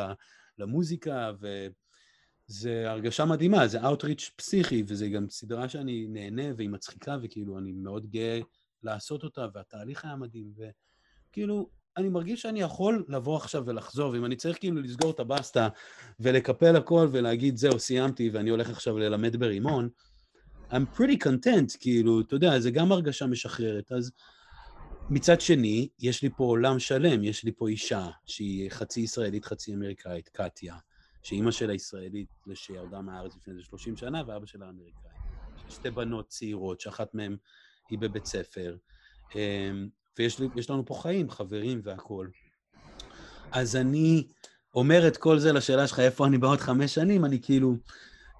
למוזיקה 0.58 1.30
וזה 1.40 2.90
הרגשה 2.90 3.24
מדהימה, 3.24 3.66
זה 3.66 3.84
outreach 3.84 4.30
פסיכי 4.36 4.84
וזה 4.86 5.08
גם 5.08 5.28
סדרה 5.28 5.68
שאני 5.68 6.06
נהנה 6.08 6.42
והיא 6.56 6.68
מצחיקה 6.68 7.16
וכאילו 7.22 7.58
אני 7.58 7.72
מאוד 7.72 8.06
גאה 8.06 8.40
לעשות 8.82 9.24
אותה 9.24 9.46
והתהליך 9.54 10.04
היה 10.04 10.16
מדהים 10.16 10.52
וכאילו 10.56 11.70
אני 11.96 12.08
מרגיש 12.08 12.42
שאני 12.42 12.60
יכול 12.60 13.04
לבוא 13.08 13.36
עכשיו 13.36 13.62
ולחזור, 13.66 14.12
ואם 14.12 14.24
אני 14.24 14.36
צריך 14.36 14.58
כאילו 14.58 14.82
לסגור 14.82 15.10
את 15.10 15.20
הבסטה 15.20 15.68
ולקפל 16.20 16.76
הכל 16.76 17.08
ולהגיד, 17.12 17.56
זהו, 17.56 17.78
סיימתי 17.78 18.30
ואני 18.32 18.50
הולך 18.50 18.70
עכשיו 18.70 18.98
ללמד 18.98 19.36
ברימון, 19.36 19.88
I'm 20.70 20.98
pretty 20.98 21.26
content, 21.26 21.76
כאילו, 21.80 22.20
אתה 22.20 22.34
יודע, 22.34 22.60
זה 22.60 22.70
גם 22.70 22.92
הרגשה 22.92 23.26
משחררת. 23.26 23.92
אז 23.92 24.12
מצד 25.10 25.40
שני, 25.40 25.88
יש 25.98 26.22
לי 26.22 26.30
פה 26.36 26.44
עולם 26.44 26.78
שלם, 26.78 27.24
יש 27.24 27.44
לי 27.44 27.52
פה 27.52 27.68
אישה 27.68 28.08
שהיא 28.26 28.70
חצי 28.70 29.00
ישראלית, 29.00 29.44
חצי 29.44 29.74
אמריקאית, 29.74 30.28
קטיה, 30.28 30.76
שאימא 31.22 31.50
שלה 31.50 31.74
ישראלית 31.74 32.28
שירדה 32.54 33.00
מהארץ 33.00 33.36
לפני 33.36 33.52
איזה 33.52 33.64
30 33.64 33.96
שנה, 33.96 34.22
ואבא 34.26 34.46
שלה 34.46 34.68
אמריקאי. 34.68 35.10
שתי 35.68 35.90
בנות 35.90 36.28
צעירות, 36.28 36.80
שאחת 36.80 37.14
מהן 37.14 37.36
היא 37.90 37.98
בבית 37.98 38.26
ספר. 38.26 38.76
ויש 40.18 40.70
לנו 40.70 40.86
פה 40.86 40.94
חיים, 40.94 41.30
חברים 41.30 41.80
והכול. 41.84 42.30
אז 43.52 43.76
אני 43.76 44.26
אומר 44.74 45.08
את 45.08 45.16
כל 45.16 45.38
זה 45.38 45.52
לשאלה 45.52 45.86
שלך, 45.86 46.00
איפה 46.00 46.26
אני 46.26 46.38
בעוד 46.38 46.58
חמש 46.58 46.94
שנים, 46.94 47.24
אני 47.24 47.42
כאילו... 47.42 47.76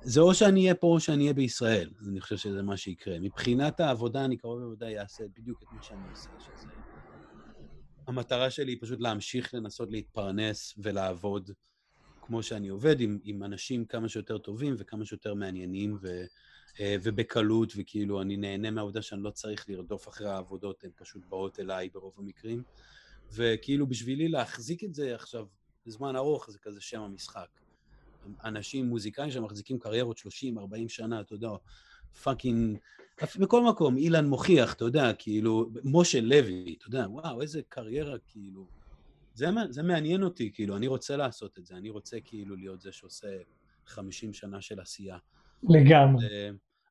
זה 0.03 0.21
או 0.21 0.35
שאני 0.35 0.61
אהיה 0.61 0.75
פה 0.75 0.87
או 0.87 1.01
שאני 1.01 1.23
אהיה 1.23 1.35
בישראל, 1.35 1.91
אני 2.09 2.21
חושב 2.21 2.37
שזה 2.37 2.63
מה 2.63 2.77
שיקרה. 2.77 3.19
מבחינת 3.21 3.81
העבודה, 3.81 4.25
אני 4.25 4.37
קרוב 4.37 4.61
לוודאי 4.61 4.99
אעשה 4.99 5.25
בדיוק 5.39 5.63
את 5.63 5.69
מה 5.73 5.83
שאני 5.83 6.11
עושה, 6.11 6.31
שזה... 6.41 6.69
המטרה 8.07 8.51
שלי 8.51 8.73
היא 8.73 8.79
פשוט 8.81 9.01
להמשיך 9.01 9.55
לנסות 9.55 9.91
להתפרנס 9.91 10.75
ולעבוד 10.79 11.51
כמו 12.23 12.43
שאני 12.43 12.69
עובד, 12.69 13.01
עם, 13.01 13.19
עם 13.25 13.43
אנשים 13.43 13.85
כמה 13.85 14.09
שיותר 14.09 14.39
טובים 14.39 14.75
וכמה 14.79 15.05
שיותר 15.05 15.35
מעניינים, 15.35 15.99
ו... 16.03 16.25
אה, 16.81 16.97
ובקלות, 17.03 17.73
וכאילו 17.77 18.23
אני 18.23 18.37
נהנה 18.37 18.71
מהעובדה 18.71 19.03
שאני 19.03 19.23
לא 19.23 19.31
צריך 19.31 19.69
לרדוף 19.69 20.09
אחרי 20.09 20.29
העבודות, 20.29 20.85
הן 20.85 20.91
פשוט 20.97 21.23
באות 21.29 21.61
אליי 21.61 21.89
ברוב 21.89 22.13
המקרים. 22.19 22.63
וכאילו 23.33 23.87
בשבילי 23.87 24.29
להחזיק 24.29 24.85
את 24.85 24.95
זה 24.95 25.15
עכשיו 25.15 25.47
בזמן 25.87 26.17
ארוך, 26.17 26.51
זה 26.51 26.59
כזה 26.59 26.81
שם 26.81 27.01
המשחק. 27.01 27.49
אנשים, 28.45 28.87
מוזיקאים 28.87 29.31
שמחזיקים 29.31 29.79
קריירות 29.79 30.19
30-40 30.19 30.23
שנה, 30.89 31.21
אתה 31.21 31.35
יודע, 31.35 31.49
פאקינג, 32.23 32.79
בכל 33.39 33.65
מקום, 33.65 33.97
אילן 33.97 34.27
מוכיח, 34.27 34.73
אתה 34.73 34.85
יודע, 34.85 35.13
כאילו, 35.13 35.71
משה 35.85 36.21
לוי, 36.21 36.75
אתה 36.79 36.89
יודע, 36.89 37.07
וואו, 37.11 37.43
איזה 37.43 37.61
קריירה, 37.69 38.19
כאילו, 38.27 38.67
זה, 39.35 39.47
זה 39.71 39.83
מעניין 39.83 40.23
אותי, 40.23 40.51
כאילו, 40.55 40.77
אני 40.77 40.87
רוצה 40.87 41.17
לעשות 41.17 41.59
את 41.59 41.67
זה, 41.67 41.77
אני 41.77 41.91
רוצה 41.91 42.21
כאילו 42.25 42.57
להיות 42.57 42.81
זה 42.81 42.93
שעושה 42.93 43.29
50 43.87 44.33
שנה 44.33 44.61
של 44.61 44.81
עשייה. 44.81 45.19
לגמרי. 45.69 46.27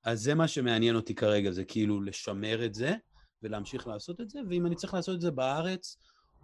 אז 0.06 0.22
זה 0.22 0.36
מה 0.36 0.48
שמעניין 0.48 0.96
אותי 0.96 1.16
כרגע, 1.16 1.52
זה 1.52 1.64
כאילו 1.64 2.02
לשמר 2.02 2.66
את 2.66 2.74
זה 2.74 2.94
ולהמשיך 3.44 3.88
לעשות 3.88 4.22
את 4.22 4.30
זה, 4.30 4.40
ואם 4.50 4.66
אני 4.66 4.76
צריך 4.76 4.94
לעשות 4.94 5.16
את 5.16 5.22
זה 5.22 5.32
בארץ, 5.32 5.98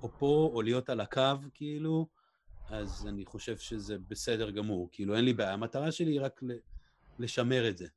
או 0.04 0.10
פה, 0.20 0.52
או 0.54 0.62
להיות 0.62 0.90
על 0.90 1.00
הקו, 1.00 1.22
כאילו, 1.54 2.08
אז 2.70 3.08
אני 3.10 3.26
חושב 3.26 3.58
שזה 3.58 3.98
בסדר 4.10 4.50
גמור. 4.50 4.90
כאילו, 4.92 5.16
אין 5.16 5.26
לי 5.26 5.34
בעיה. 5.34 5.54
המטרה 5.54 5.92
שלי 5.92 6.12
היא 6.12 6.22
רק 6.22 6.42
לשמר 7.20 7.70
את 7.70 7.78
זה. 7.78 7.88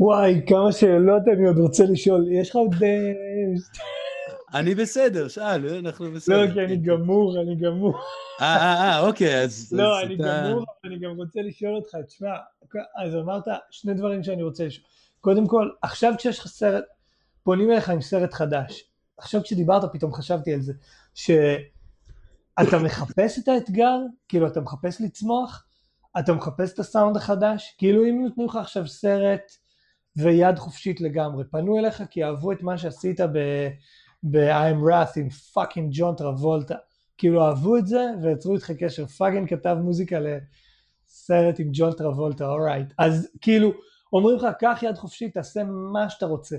וואי, 0.00 0.40
כמה 0.48 0.72
שאלות 0.72 1.22
אני 1.32 1.48
עוד 1.48 1.58
רוצה 1.58 1.84
לשאול. 1.84 2.26
יש 2.32 2.50
לך 2.50 2.56
עוד... 2.56 2.74
אה, 4.54 4.60
אני 4.60 4.74
בסדר, 4.74 5.28
שאל, 5.28 5.68
אנחנו 5.68 6.12
בסדר. 6.12 6.44
לא, 6.44 6.52
כי 6.52 6.60
אני 6.60 6.76
גמור, 6.76 7.40
אני 7.40 7.56
גמור. 7.56 7.94
אה, 8.40 8.56
אה, 8.56 8.74
אה, 8.74 9.00
אוקיי, 9.00 9.42
אז... 9.42 9.72
לא, 9.78 10.00
אני 10.00 10.16
גמור, 10.16 10.64
אבל 10.82 10.92
אני 10.92 10.98
גם 10.98 11.16
רוצה 11.16 11.40
לשאול 11.42 11.76
אותך, 11.76 11.96
תשמע, 12.06 12.28
אז 13.04 13.14
אמרת 13.14 13.44
שני 13.70 13.94
דברים 13.94 14.22
שאני 14.22 14.42
רוצה 14.42 14.66
לשאול. 14.66 14.86
קודם 15.20 15.46
כל, 15.46 15.70
עכשיו 15.82 16.12
כשיש 16.18 16.38
לך 16.38 16.46
סרט, 16.46 16.84
פונים 17.42 17.70
אליך 17.70 17.90
עם 17.90 18.00
סרט 18.00 18.34
חדש. 18.34 18.84
עכשיו 19.18 19.42
כשדיברת 19.42 19.92
פתאום 19.92 20.12
חשבתי 20.12 20.54
על 20.54 20.60
זה, 20.60 20.72
שאתה 21.14 22.78
מחפש 22.84 23.38
את 23.38 23.48
האתגר, 23.48 23.98
כאילו 24.28 24.46
אתה 24.46 24.60
מחפש 24.60 25.00
לצמוח, 25.00 25.66
אתה 26.18 26.32
מחפש 26.32 26.72
את 26.74 26.78
הסאונד 26.78 27.16
החדש, 27.16 27.74
כאילו 27.78 28.04
אם 28.04 28.22
נותנים 28.24 28.46
לך 28.46 28.56
עכשיו 28.56 28.86
סרט 28.86 29.52
ויד 30.16 30.58
חופשית 30.58 31.00
לגמרי, 31.00 31.44
פנו 31.44 31.78
אליך 31.78 32.02
כי 32.10 32.24
אהבו 32.24 32.52
את 32.52 32.62
מה 32.62 32.78
שעשית 32.78 33.20
ב... 33.20 33.38
ב-I'm 34.30 34.84
Wrath 34.84 35.12
עם 35.16 35.30
פאקינג 35.30 35.90
ג'ון 35.92 36.14
טרבולטה. 36.14 36.74
כאילו 37.18 37.46
אהבו 37.46 37.76
את 37.76 37.86
זה 37.86 38.06
ויצרו 38.22 38.54
איתך 38.54 38.70
קשר. 38.70 39.06
fucking 39.06 39.48
כתב 39.48 39.76
מוזיקה 39.82 40.16
לסרט 40.20 41.60
עם 41.60 41.68
ג'ון 41.72 41.92
טרבולטה, 41.92 42.48
alright. 42.48 42.92
אז 42.98 43.28
כאילו, 43.40 43.72
אומרים 44.12 44.36
לך, 44.36 44.46
קח 44.58 44.78
יד 44.82 44.98
חופשית, 44.98 45.34
תעשה 45.34 45.64
מה 45.64 46.10
שאתה 46.10 46.26
רוצה. 46.26 46.56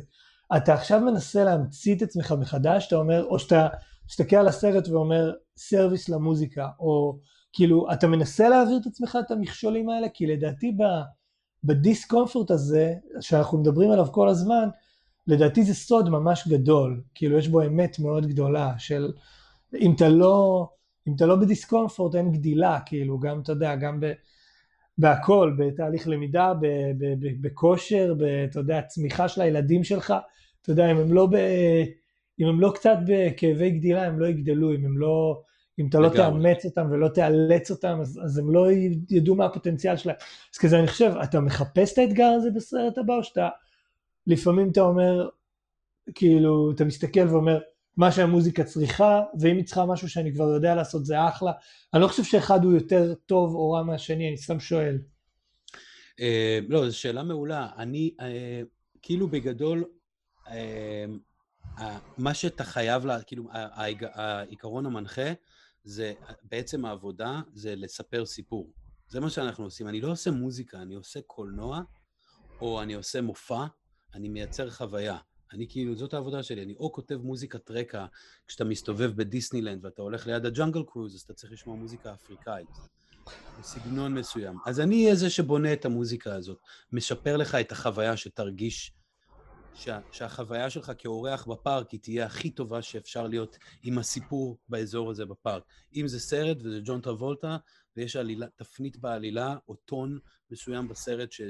אתה 0.58 0.74
עכשיו 0.74 1.00
מנסה 1.00 1.44
להמציא 1.44 1.96
את 1.96 2.02
עצמך 2.02 2.36
מחדש, 2.40 2.88
אתה 2.88 2.96
אומר, 2.96 3.26
או 3.26 3.40
שאתה 3.40 3.68
מסתכל 4.10 4.36
על 4.36 4.48
הסרט 4.48 4.88
ואומר 4.88 5.34
service 5.58 6.10
למוזיקה, 6.10 6.68
או 6.80 7.20
כאילו 7.54 7.92
אתה 7.94 8.08
מנסה 8.08 8.50
להעביר 8.50 8.78
את 8.82 8.86
עצמך 8.86 9.18
את 9.26 9.32
המכשולים 9.32 9.90
האלה, 9.90 10.08
כי 10.14 10.28
לדעתי 10.28 10.78
ב 11.64 11.72
discomfort 11.72 12.52
הזה, 12.52 12.94
שאנחנו 13.22 13.58
מדברים 13.58 13.92
עליו 13.92 14.08
כל 14.12 14.30
הזמן, 14.30 14.70
לדעתי 15.28 15.64
זה 15.64 15.74
סוד 15.74 16.10
ממש 16.10 16.48
גדול, 16.48 17.02
כאילו 17.16 17.38
יש 17.38 17.48
בו 17.48 17.62
אמת 17.62 18.00
מאוד 18.00 18.28
גדולה 18.28 18.74
של 18.78 19.12
אם 19.80 19.94
אתה 19.96 20.10
לא, 20.10 20.68
אם 21.08 21.14
אתה 21.16 21.26
לא 21.26 21.36
בדיסקומפורט 21.36 22.16
אין 22.16 22.32
גדילה, 22.32 22.80
כאילו 22.86 23.20
גם 23.20 23.40
אתה 23.42 23.52
יודע, 23.52 23.76
גם 23.76 24.00
ב... 24.00 24.12
בהכל, 24.98 25.56
בתהליך 25.58 26.08
למידה, 26.08 26.54
בכושר, 27.42 28.14
אתה 28.50 28.60
יודע, 28.60 28.82
צמיחה 28.82 29.28
של 29.28 29.42
הילדים 29.42 29.84
שלך, 29.84 30.14
אתה 30.62 30.72
יודע, 30.72 30.92
אם 30.92 30.98
הם 30.98 31.14
לא, 31.14 31.26
ב, 31.26 31.36
אם 32.40 32.48
הם 32.48 32.62
לא 32.62 32.72
קצת 32.76 32.98
בכאבי 33.08 33.70
גדילה, 33.70 34.06
הם 34.06 34.20
לא 34.20 34.28
יגדלו, 34.28 34.76
אם 34.76 34.86
הם 34.86 34.98
לא, 34.98 35.42
אם 35.80 35.88
אתה 35.90 36.00
לא 36.00 36.10
תאמץ 36.10 36.66
אותם 36.66 36.88
ולא 36.92 37.08
תאלץ 37.08 37.72
אותם, 37.72 37.98
אז, 38.02 38.20
אז 38.24 38.38
הם 38.38 38.52
לא 38.52 38.68
ידעו 39.10 39.36
מה 39.36 39.46
הפוטנציאל 39.46 39.98
שלהם. 39.98 40.16
אז 40.54 40.60
כזה 40.60 40.80
אני 40.80 40.88
חושב, 40.88 41.12
אתה 41.24 41.40
מחפש 41.40 41.94
את 41.94 41.98
האתגר 41.98 42.26
הזה 42.26 42.52
בסרט 42.52 42.98
הבא, 42.98 43.16
או 43.16 43.24
שאתה, 43.24 43.50
לפעמים 44.28 44.72
אתה 44.72 44.82
אומר, 44.82 45.30
כאילו, 46.16 46.72
אתה 46.72 46.86
מסתכל 46.86 47.28
ואומר, 47.28 47.60
מה 47.98 48.12
שהמוזיקה 48.12 48.64
צריכה, 48.64 49.22
ואם 49.40 49.56
היא 49.56 49.66
צריכה 49.66 49.86
משהו 49.86 50.10
שאני 50.10 50.34
כבר 50.34 50.44
יודע 50.44 50.76
לעשות 50.76 51.06
זה 51.06 51.28
אחלה. 51.28 51.52
אני 51.94 52.02
לא 52.02 52.08
חושב 52.08 52.24
שאחד 52.24 52.64
הוא 52.64 52.74
יותר 52.74 53.14
טוב 53.26 53.56
או 53.56 53.72
רע 53.72 53.84
מהשני, 53.84 54.28
אני 54.28 54.38
סתם 54.38 54.60
שואל. 54.60 54.98
Uh, 56.12 56.66
לא, 56.70 56.90
זו 56.90 56.98
שאלה 56.98 57.24
מעולה. 57.24 57.70
אני, 57.78 58.16
uh, 58.20 58.24
כאילו 59.02 59.28
בגדול, 59.28 59.84
uh, 60.46 60.52
מה 62.18 62.34
שאתה 62.34 62.64
חייב, 62.64 63.04
כאילו, 63.28 63.44
העיקרון 64.14 64.86
המנחה 64.86 65.32
זה 65.84 66.14
בעצם 66.44 66.86
העבודה, 66.86 67.42
זה 67.54 67.76
לספר 67.76 68.26
סיפור. 68.26 68.74
זה 69.10 69.20
מה 69.20 69.30
שאנחנו 69.30 69.64
עושים. 69.64 69.88
אני 69.88 70.02
לא 70.02 70.12
עושה 70.12 70.32
מוזיקה, 70.32 70.82
אני 70.82 70.96
עושה 70.96 71.20
קולנוע, 71.28 71.82
או 72.62 72.82
אני 72.82 72.94
עושה 72.94 73.22
מופע, 73.22 73.66
אני 74.18 74.30
מייצר 74.30 74.70
חוויה. 74.70 75.18
אני 75.54 75.68
כאילו, 75.70 75.96
זאת 75.96 76.14
העבודה 76.14 76.44
שלי, 76.44 76.64
אני 76.64 76.76
או 76.76 76.92
כותב 76.92 77.16
מוזיקת 77.16 77.72
רקע, 77.72 78.06
כשאתה 78.48 78.64
מסתובב 78.64 79.12
בדיסנילנד 79.16 79.86
ואתה 79.86 80.02
הולך 80.02 80.28
ליד 80.28 80.46
הג'אנגל 80.46 80.84
קרוז, 80.84 81.16
אז 81.16 81.22
אתה 81.22 81.34
צריך 81.34 81.54
לשמוע 81.54 81.76
מוזיקה 81.76 82.14
אפריקאית, 82.14 82.68
בסגנון 83.60 84.14
מסוים. 84.14 84.58
אז 84.66 84.80
אני 84.80 85.04
אהיה 85.04 85.16
זה 85.16 85.30
שבונה 85.30 85.74
את 85.74 85.86
המוזיקה 85.86 86.36
הזאת, 86.36 86.58
משפר 86.92 87.38
לך 87.38 87.56
את 87.56 87.72
החוויה 87.72 88.18
שתרגיש 88.18 88.92
שה, 89.76 90.00
שהחוויה 90.12 90.70
שלך 90.70 90.92
כאורח 90.98 91.46
בפארק 91.46 91.90
היא 91.90 92.00
תהיה 92.00 92.26
הכי 92.26 92.50
טובה 92.50 92.82
שאפשר 92.82 93.28
להיות 93.28 93.58
עם 93.84 93.98
הסיפור 93.98 94.58
באזור 94.70 95.12
הזה 95.12 95.26
בפארק. 95.26 95.64
אם 95.96 96.08
זה 96.08 96.20
סרט 96.20 96.58
וזה 96.64 96.80
ג'ון 96.84 97.02
טרבולטה, 97.02 97.58
ויש 97.98 98.16
עלילה, 98.16 98.48
תפנית 98.56 98.98
בעלילה 98.98 99.56
או 99.68 99.76
טון 99.76 100.20
מסוים 100.52 100.88
בסרט 100.88 101.32
ש... 101.32 101.42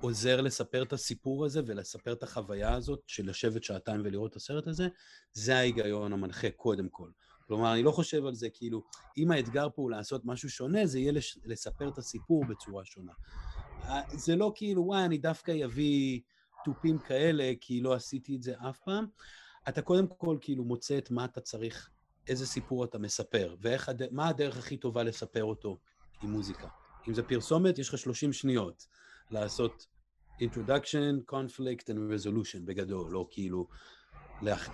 עוזר 0.00 0.40
לספר 0.40 0.82
את 0.82 0.92
הסיפור 0.92 1.44
הזה 1.44 1.60
ולספר 1.66 2.12
את 2.12 2.22
החוויה 2.22 2.74
הזאת 2.74 3.02
של 3.06 3.30
לשבת 3.30 3.64
שעתיים 3.64 4.00
ולראות 4.04 4.30
את 4.30 4.36
הסרט 4.36 4.66
הזה, 4.66 4.88
זה 5.32 5.56
ההיגיון 5.56 6.12
המנחה 6.12 6.50
קודם 6.50 6.88
כל. 6.88 7.10
כלומר, 7.46 7.72
אני 7.72 7.82
לא 7.82 7.90
חושב 7.90 8.26
על 8.26 8.34
זה 8.34 8.48
כאילו, 8.50 8.82
אם 9.16 9.30
האתגר 9.30 9.68
פה 9.74 9.82
הוא 9.82 9.90
לעשות 9.90 10.22
משהו 10.24 10.50
שונה, 10.50 10.86
זה 10.86 10.98
יהיה 10.98 11.12
לש, 11.12 11.38
לספר 11.44 11.88
את 11.88 11.98
הסיפור 11.98 12.44
בצורה 12.44 12.84
שונה. 12.84 13.12
אה, 13.82 14.00
זה 14.12 14.36
לא 14.36 14.52
כאילו, 14.54 14.82
וואי, 14.86 15.04
אני 15.04 15.18
דווקא 15.18 15.64
אביא 15.64 16.20
תופים 16.64 16.98
כאלה, 16.98 17.52
כי 17.60 17.80
לא 17.80 17.94
עשיתי 17.94 18.36
את 18.36 18.42
זה 18.42 18.54
אף 18.68 18.78
פעם. 18.84 19.06
אתה 19.68 19.82
קודם 19.82 20.06
כל 20.06 20.38
כאילו 20.40 20.64
מוצא 20.64 20.98
את 20.98 21.10
מה 21.10 21.24
אתה 21.24 21.40
צריך, 21.40 21.90
איזה 22.28 22.46
סיפור 22.46 22.84
אתה 22.84 22.98
מספר, 22.98 23.56
ומה 23.60 24.28
הדרך 24.28 24.58
הכי 24.58 24.76
טובה 24.76 25.02
לספר 25.02 25.44
אותו 25.44 25.78
עם 26.22 26.30
מוזיקה. 26.30 26.68
אם 27.08 27.14
זה 27.14 27.22
פרסומת, 27.22 27.78
יש 27.78 27.88
לך 27.88 27.98
30 27.98 28.32
שניות. 28.32 28.86
לעשות 29.30 29.86
introduction, 30.40 31.32
conflict 31.32 31.84
and 31.84 31.98
resolution 32.14 32.60
בגדול, 32.64 33.12
לא 33.12 33.26
כאילו 33.30 33.66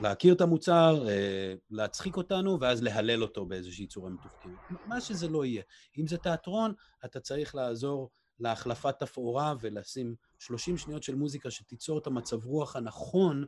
להכיר 0.01 0.35
את 0.35 0.41
המוצר, 0.41 1.09
אה, 1.09 1.55
להצחיק 1.70 2.16
אותנו 2.16 2.61
ואז 2.61 2.83
להלל 2.83 3.23
אותו 3.23 3.47
באיזושהי 3.47 3.87
צורה 3.87 4.11
מתוחכמת. 4.11 4.53
מה 4.87 5.01
שזה 5.01 5.28
לא 5.28 5.45
יהיה. 5.45 5.62
אם 5.99 6.07
זה 6.07 6.19
תיאטרון, 6.19 6.73
אתה 7.05 7.20
צריך 7.20 7.55
לעזור 7.55 8.11
להחלפת 8.41 8.99
תפאורה 8.99 9.55
ולשים 9.61 10.15
30 10.39 10.78
שניות 10.78 11.03
של 11.03 11.15
מוזיקה 11.15 11.51
שתיצור 11.51 11.99
את 11.99 12.07
המצב 12.07 12.45
רוח 12.45 12.77
הנכון, 12.77 13.45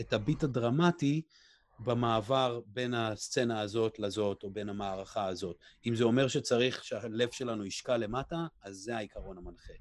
את 0.00 0.12
הביט 0.12 0.42
הדרמטי, 0.42 1.22
במעבר 1.78 2.60
בין 2.66 2.94
הסצנה 2.94 3.60
הזאת 3.60 3.98
לזאת, 3.98 4.42
או 4.42 4.50
בין 4.50 4.68
המערכה 4.68 5.26
הזאת. 5.26 5.56
אם 5.86 5.94
זה 5.94 6.04
אומר 6.04 6.28
שצריך 6.28 6.84
שהלב 6.84 7.28
שלנו 7.32 7.64
ישקע 7.64 7.96
למטה, 7.96 8.46
אז 8.62 8.76
זה 8.76 8.96
העיקרון 8.96 9.38
המנחה. 9.38 9.72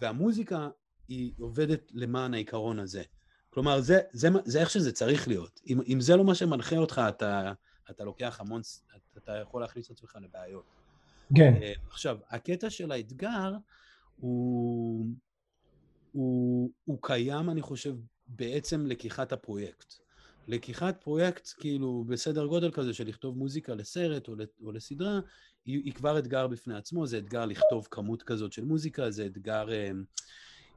והמוזיקה 0.00 0.68
היא 1.08 1.32
עובדת 1.38 1.90
למען 1.92 2.34
העיקרון 2.34 2.78
הזה. 2.78 3.02
כלומר, 3.50 3.80
זה, 3.80 4.00
זה, 4.12 4.28
זה 4.44 4.60
איך 4.60 4.70
שזה 4.70 4.92
צריך 4.92 5.28
להיות. 5.28 5.60
אם, 5.66 5.80
אם 5.86 6.00
זה 6.00 6.16
לא 6.16 6.24
מה 6.24 6.34
שמנחה 6.34 6.76
אותך, 6.76 7.00
אתה, 7.08 7.52
אתה 7.90 8.04
לוקח 8.04 8.40
המון, 8.40 8.60
אתה 9.16 9.32
יכול 9.32 9.60
להכניס 9.60 9.86
את 9.86 9.90
עצמך 9.90 10.18
לבעיות. 10.20 10.64
כן. 11.36 11.54
Uh, 11.54 11.90
עכשיו, 11.90 12.18
הקטע 12.28 12.70
של 12.70 12.92
האתגר 12.92 13.52
הוא, 14.16 15.06
הוא, 16.12 16.70
הוא 16.84 16.98
קיים, 17.02 17.50
אני 17.50 17.62
חושב, 17.62 17.94
בעצם 18.26 18.86
לקיחת 18.86 19.32
הפרויקט. 19.32 19.94
לקיחת 20.50 21.00
פרויקט, 21.00 21.48
כאילו, 21.58 22.04
בסדר 22.08 22.46
גודל 22.46 22.70
כזה 22.70 22.94
של 22.94 23.08
לכתוב 23.08 23.38
מוזיקה 23.38 23.74
לסרט 23.74 24.28
או, 24.62 24.72
לסדרה, 24.72 25.20
היא, 25.64 25.82
היא 25.84 25.92
כבר 25.92 26.18
אתגר 26.18 26.46
בפני 26.46 26.76
עצמו, 26.76 27.06
זה 27.06 27.18
אתגר 27.18 27.44
לכתוב 27.44 27.88
כמות 27.90 28.22
כזאת 28.22 28.52
של 28.52 28.64
מוזיקה, 28.64 29.10
זה 29.10 29.26
אתגר, 29.26 29.72
אה, 29.72 29.90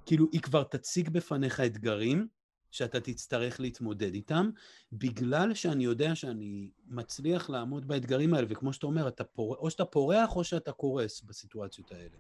כאילו, 0.06 0.28
היא 0.32 0.42
כבר 0.42 0.64
תציג 0.64 1.10
בפניך 1.10 1.60
אתגרים 1.60 2.28
שאתה 2.72 3.00
תצטרך 3.00 3.60
להתמודד 3.60 4.14
איתם, 4.14 4.50
בגלל 4.92 5.54
שאני 5.54 5.84
יודע 5.84 6.16
שאני 6.16 6.70
מצליח 6.88 7.50
לעמוד 7.50 7.88
באתגרים 7.88 8.34
האלה, 8.34 8.48
וכמו 8.50 8.74
שאתה 8.74 8.86
אומר, 8.86 9.08
אתה 9.08 9.24
פור... 9.24 9.56
או 9.56 9.70
שאתה 9.70 9.86
פורח 9.86 10.36
או 10.36 10.44
שאתה 10.44 10.72
קורס 10.72 11.22
בסיטואציות 11.22 11.92
האלה. 11.92 12.18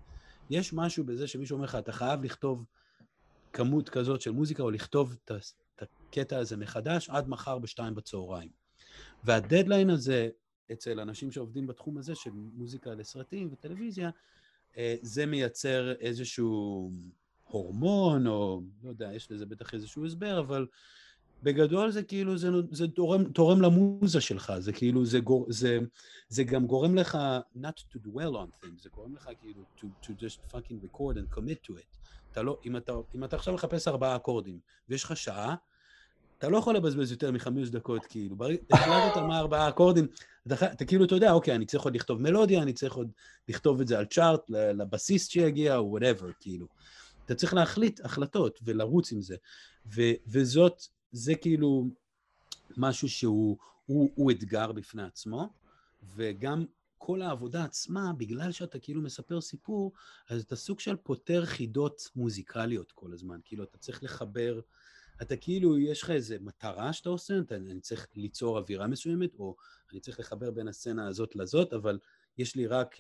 יש 0.49 0.73
משהו 0.73 1.03
בזה 1.03 1.27
שמישהו 1.27 1.55
אומר 1.55 1.65
לך, 1.65 1.75
אתה 1.75 1.91
חייב 1.91 2.23
לכתוב 2.23 2.65
כמות 3.53 3.89
כזאת 3.89 4.21
של 4.21 4.31
מוזיקה, 4.31 4.63
או 4.63 4.71
לכתוב 4.71 5.17
את 5.25 5.31
הקטע 6.14 6.38
הזה 6.38 6.57
מחדש 6.57 7.10
עד 7.10 7.30
מחר 7.30 7.60
בשתיים 7.60 7.95
בצהריים. 7.95 8.49
והדדליין 9.23 9.90
הזה 9.90 10.30
אצל 10.72 10.99
אנשים 10.99 11.31
שעובדים 11.31 11.68
בתחום 11.68 11.98
הזה 11.98 12.15
של 12.15 12.30
מוזיקה 12.34 12.94
לסרטים 12.94 13.49
וטלוויזיה, 13.52 14.10
אה, 14.77 14.95
זה 15.02 15.26
מייצר 15.26 15.91
איזשהו 15.91 16.91
הורמון, 17.44 18.27
או 18.27 18.61
לא 18.84 18.90
יודע, 18.90 19.14
יש 19.14 19.31
לזה 19.31 19.45
בטח 19.45 19.73
איזשהו 19.73 20.06
הסבר, 20.06 20.40
אבל 20.40 20.68
בגדול 21.44 21.91
זה 21.91 22.03
כאילו, 22.03 22.38
זה, 22.38 22.49
זה 22.72 22.88
תורם, 22.88 23.23
תורם 23.23 23.61
למוזה 23.61 24.22
שלך, 24.22 24.53
זה 24.60 24.73
כאילו, 24.73 25.06
זה, 25.06 25.19
גור, 25.19 25.45
זה, 25.49 25.80
זה 26.27 26.44
גם 26.44 26.68
גורם 26.68 26.95
לך 26.95 27.18
not 27.56 27.94
to 27.94 27.98
dwell 28.07 28.34
on 28.34 28.65
things, 28.65 28.81
זה 28.81 28.90
גורם 28.90 29.15
לך 29.15 29.30
כאילו 29.41 29.64
to, 29.77 30.06
to 30.06 30.10
just 30.10 30.53
fucking 30.53 30.85
record 30.85 31.15
and 31.15 31.38
commit 31.38 31.68
to 31.68 31.72
it. 31.72 31.98
אתה 32.31 32.41
לא, 32.41 32.60
אם 32.65 32.77
אתה, 32.77 32.94
אם 33.15 33.23
אתה 33.23 33.35
עכשיו 33.35 33.53
מחפש 33.53 33.88
ארבעה 33.88 34.15
אקורדים, 34.15 34.60
ויש 34.90 35.03
לך 35.03 35.18
שעה, 35.18 35.56
אתה 36.44 36.52
לא 36.52 36.57
יכול 36.57 36.76
לבזבז 36.76 37.11
יותר 37.11 37.32
מחמש 37.32 37.70
דקות, 37.70 38.06
כאילו. 38.06 38.36
החלטת 38.72 39.18
מה 39.18 39.40
ארבעה 39.40 39.70
אקורדים, 39.70 40.07
אתה, 40.48 40.72
אתה 40.72 40.86
כאילו, 40.86 41.06
אתה 41.06 41.15
יודע, 41.15 41.32
אוקיי, 41.32 41.56
אני 41.56 41.65
צריך 41.65 41.84
עוד 41.84 41.95
לכתוב 41.95 42.22
מלודיה, 42.22 42.61
אני 42.61 42.74
צריך 42.74 42.94
עוד 42.94 43.11
לכתוב 43.49 43.82
את 43.82 43.88
זה 43.88 43.99
על 43.99 44.06
צ'ארט, 44.06 44.49
לבסיס 44.49 45.28
שיגיע, 45.28 45.78
או 45.78 45.91
וואטאבר, 45.91 46.32
כאילו. 46.40 46.68
אתה 47.26 47.36
צריך 47.36 47.53
להחליט 47.53 48.06
החלטות 48.06 48.60
ולרוץ 48.64 49.11
עם 49.11 49.22
זה. 49.22 49.36
ו, 49.95 50.02
וזאת, 50.28 50.84
זה 51.11 51.36
כאילו 51.36 51.88
משהו 52.78 53.10
שהוא 53.10 53.57
הוא, 53.86 54.10
הוא 54.15 54.32
אתגר 54.32 54.72
בפני 54.72 55.03
עצמו, 55.03 55.49
וגם 56.15 56.65
כל 56.98 57.22
העבודה 57.22 57.64
עצמה, 57.64 58.14
בגלל 58.18 58.52
שאתה 58.52 58.80
כאילו 58.80 59.02
מספר 59.02 59.41
סיפור, 59.41 59.91
אז 60.30 60.41
אתה 60.41 60.56
סוג 60.56 60.80
של 60.80 60.95
פותר 60.95 61.45
חידות 61.45 62.10
מוזיקליות 62.15 62.91
כל 62.91 63.14
הזמן. 63.14 63.40
כאילו, 63.45 63.64
אתה 63.64 63.78
צריך 63.78 64.03
לחבר... 64.03 64.60
אתה 65.22 65.38
כאילו, 65.38 65.77
יש 65.77 66.02
לך 66.02 66.10
איזה 66.10 66.38
מטרה 66.40 66.94
שאתה 66.94 67.10
עושה, 67.10 67.40
אתה, 67.40 67.56
אני 67.56 67.81
צריך 67.81 68.07
ליצור 68.15 68.57
אווירה 68.57 68.88
מסוימת, 68.88 69.35
או 69.40 69.56
אני 69.91 69.99
צריך 69.99 70.19
לחבר 70.19 70.52
בין 70.52 70.68
הסצנה 70.68 71.07
הזאת 71.07 71.35
לזאת, 71.35 71.73
אבל 71.73 71.99
יש 72.38 72.56
לי 72.56 72.68
רק 72.68 72.95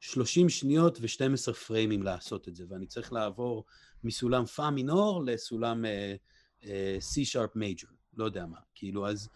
30 0.00 0.44
אה, 0.44 0.50
שניות 0.50 0.98
ו-12 1.00 1.52
פריימים 1.52 2.02
לעשות 2.02 2.48
את 2.48 2.56
זה, 2.56 2.64
ואני 2.68 2.86
צריך 2.86 3.12
לעבור 3.12 3.64
מסולם 4.04 4.46
פא 4.46 4.70
מינור 4.70 5.24
לסולם 5.24 5.84
uh, 5.84 6.64
uh, 6.64 6.66
C-sharp 7.00 7.56
major, 7.56 7.92
לא 8.16 8.24
יודע 8.24 8.46
מה, 8.46 8.58
כאילו, 8.74 9.08
אז, 9.08 9.28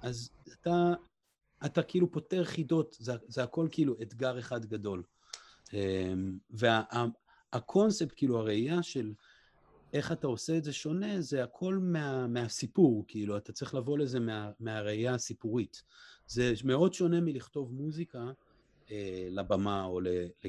אז 0.00 0.30
אתה, 0.52 0.94
אתה 1.64 1.82
כאילו 1.82 2.12
פותר 2.12 2.44
חידות, 2.44 2.96
זה, 3.00 3.12
זה 3.28 3.42
הכל 3.42 3.68
כאילו 3.70 3.96
אתגר 4.02 4.38
אחד 4.38 4.66
גדול. 4.66 5.02
והקונספט, 6.50 8.12
כאילו, 8.16 8.38
הראייה 8.38 8.82
של... 8.82 9.12
איך 9.92 10.12
אתה 10.12 10.26
עושה 10.26 10.58
את 10.58 10.64
זה 10.64 10.72
שונה, 10.72 11.20
זה 11.20 11.44
הכל 11.44 11.78
מה, 11.82 12.26
מהסיפור, 12.26 13.04
כאילו, 13.08 13.36
אתה 13.36 13.52
צריך 13.52 13.74
לבוא 13.74 13.98
לזה 13.98 14.20
מה, 14.20 14.50
מהראייה 14.60 15.14
הסיפורית. 15.14 15.82
זה 16.26 16.52
מאוד 16.64 16.94
שונה 16.94 17.20
מלכתוב 17.20 17.72
מוזיקה 17.72 18.30
אה, 18.90 19.28
לבמה 19.30 19.84
או 19.84 20.00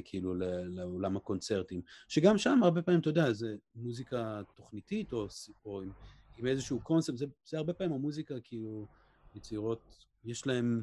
כאילו 0.04 0.34
לעולם 0.64 1.16
הקונצרטים, 1.16 1.82
שגם 2.08 2.38
שם 2.38 2.60
הרבה 2.62 2.82
פעמים, 2.82 3.00
אתה 3.00 3.08
יודע, 3.08 3.32
זה 3.32 3.56
מוזיקה 3.74 4.40
תוכניתית 4.54 5.12
או, 5.12 5.26
או 5.64 5.82
עם, 5.82 5.90
עם 6.38 6.46
איזשהו 6.46 6.80
קונספט, 6.80 7.16
זה, 7.16 7.26
זה 7.44 7.58
הרבה 7.58 7.72
פעמים 7.72 7.92
המוזיקה, 7.92 8.34
כאילו, 8.44 8.86
יצירות, 9.34 10.06
יש 10.24 10.46
להם, 10.46 10.82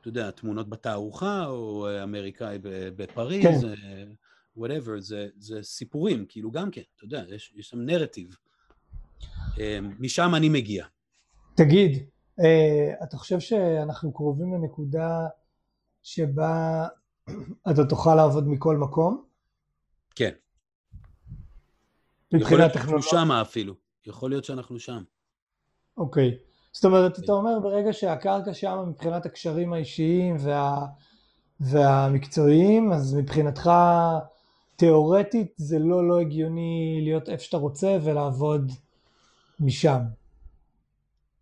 אתה 0.00 0.08
יודע, 0.08 0.30
תמונות 0.30 0.68
בתערוכה, 0.68 1.46
או 1.46 1.86
אמריקאי 2.02 2.58
בפריז, 2.96 3.64
כן. 3.64 4.12
Whatever, 4.58 5.00
זה, 5.00 5.28
זה 5.38 5.62
סיפורים, 5.62 6.26
כאילו 6.28 6.50
גם 6.50 6.70
כן, 6.70 6.82
אתה 6.96 7.04
יודע, 7.04 7.22
יש, 7.28 7.52
יש 7.56 7.68
שם 7.68 7.80
נרטיב. 7.80 8.36
אה, 9.60 9.78
משם 9.98 10.34
אני 10.34 10.48
מגיע. 10.48 10.86
תגיד, 11.54 12.06
אה, 12.40 13.04
אתה 13.04 13.16
חושב 13.16 13.40
שאנחנו 13.40 14.12
קרובים 14.12 14.54
לנקודה 14.54 15.26
שבה 16.02 16.86
אתה 17.70 17.84
תוכל 17.88 18.14
לעבוד 18.14 18.48
מכל 18.48 18.76
מקום? 18.76 19.24
כן. 20.14 20.30
יכול 22.32 22.58
להיות 22.58 22.72
שאנחנו 22.72 23.02
שם 23.02 23.32
אפילו, 23.32 23.74
יכול 24.06 24.30
להיות 24.30 24.44
שאנחנו 24.44 24.78
שם. 24.78 25.02
אוקיי, 25.96 26.38
זאת 26.72 26.84
אומרת, 26.84 27.16
כן. 27.16 27.22
אתה 27.24 27.32
אומר 27.32 27.60
ברגע 27.62 27.92
שהקרקע 27.92 28.54
שם 28.54 28.84
מבחינת 28.88 29.26
הקשרים 29.26 29.72
האישיים 29.72 30.36
וה... 30.38 30.86
והמקצועיים, 31.60 32.92
אז 32.92 33.14
מבחינתך 33.14 33.70
תיאורטית 34.78 35.52
זה 35.56 35.78
לא 35.78 36.08
לא 36.08 36.20
הגיוני 36.20 37.00
להיות 37.02 37.28
איפה 37.28 37.44
שאתה 37.44 37.56
רוצה 37.56 37.98
ולעבוד 38.04 38.72
משם. 39.60 40.00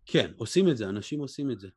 כן, 0.05 0.31
עושים 0.37 0.69
את 0.69 0.77
זה, 0.77 0.89
אנשים 0.89 1.19
עושים 1.19 1.51
את 1.51 1.59
זה. 1.59 1.67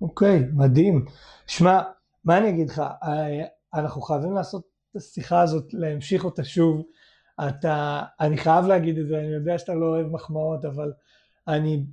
אוקיי, 0.00 0.40
מדהים. 0.52 1.04
שמע, 1.46 1.82
מה 2.24 2.38
אני 2.38 2.48
אגיד 2.48 2.70
לך, 2.70 2.78
אה, 2.78 3.44
אנחנו 3.74 4.02
חייבים 4.02 4.32
לעשות 4.32 4.62
את 4.90 4.96
השיחה 4.96 5.42
הזאת, 5.42 5.74
להמשיך 5.74 6.24
אותה 6.24 6.44
שוב. 6.44 6.82
אתה, 7.48 8.02
אני 8.20 8.36
חייב 8.36 8.64
להגיד 8.66 8.98
את 8.98 9.08
זה, 9.08 9.18
אני 9.18 9.34
יודע 9.34 9.58
שאתה 9.58 9.74
לא 9.74 9.86
אוהב 9.86 10.06
מחמאות, 10.06 10.64
אבל 10.64 10.92
אני 11.48 11.84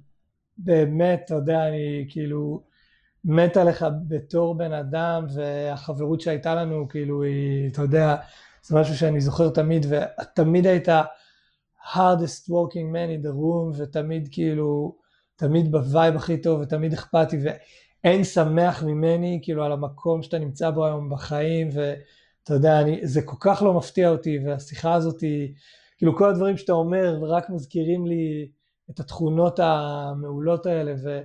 באמת, 0.57 1.21
אתה 1.25 1.35
יודע, 1.35 1.67
אני 1.67 2.05
כאילו 2.09 2.63
מת 3.25 3.57
עליך 3.57 3.85
בתור 4.07 4.57
בן 4.57 4.73
אדם, 4.73 5.25
והחברות 5.33 6.21
שהייתה 6.21 6.55
לנו, 6.55 6.87
כאילו, 6.87 7.23
היא, 7.23 7.69
אתה 7.71 7.81
יודע, 7.81 8.15
זה 8.63 8.79
משהו 8.79 8.97
שאני 8.97 9.21
זוכר 9.21 9.49
תמיד, 9.49 9.85
ותמיד 9.89 10.67
היית 10.67 10.87
hardest 11.93 12.49
working 12.49 12.93
man 12.93 13.21
in 13.21 13.25
the 13.25 13.31
room, 13.31 13.81
ותמיד 13.81 14.27
כאילו, 14.31 14.95
תמיד 15.35 15.71
ב 15.71 15.80
vibe 15.80 16.15
הכי 16.15 16.41
טוב, 16.41 16.61
ותמיד 16.61 16.93
אכפתי, 16.93 17.37
ואין 17.43 18.23
שמח 18.23 18.83
ממני, 18.83 19.39
כאילו, 19.43 19.63
על 19.63 19.71
המקום 19.71 20.23
שאתה 20.23 20.39
נמצא 20.39 20.69
בו 20.69 20.85
היום 20.85 21.09
בחיים, 21.09 21.69
ואתה 21.73 22.53
יודע, 22.53 22.81
אני, 22.81 22.99
זה 23.03 23.21
כל 23.21 23.37
כך 23.39 23.61
לא 23.61 23.73
מפתיע 23.73 24.09
אותי, 24.09 24.39
והשיחה 24.45 24.93
הזאת 24.93 25.21
היא, 25.21 25.53
כאילו, 25.97 26.17
כל 26.17 26.29
הדברים 26.29 26.57
שאתה 26.57 26.73
אומר, 26.73 27.19
רק 27.23 27.49
מזכירים 27.49 28.05
לי 28.05 28.51
את 28.89 28.99
התכונות 28.99 29.59
המעולות 29.59 30.65
האלה, 30.65 30.93
ו... 31.03 31.21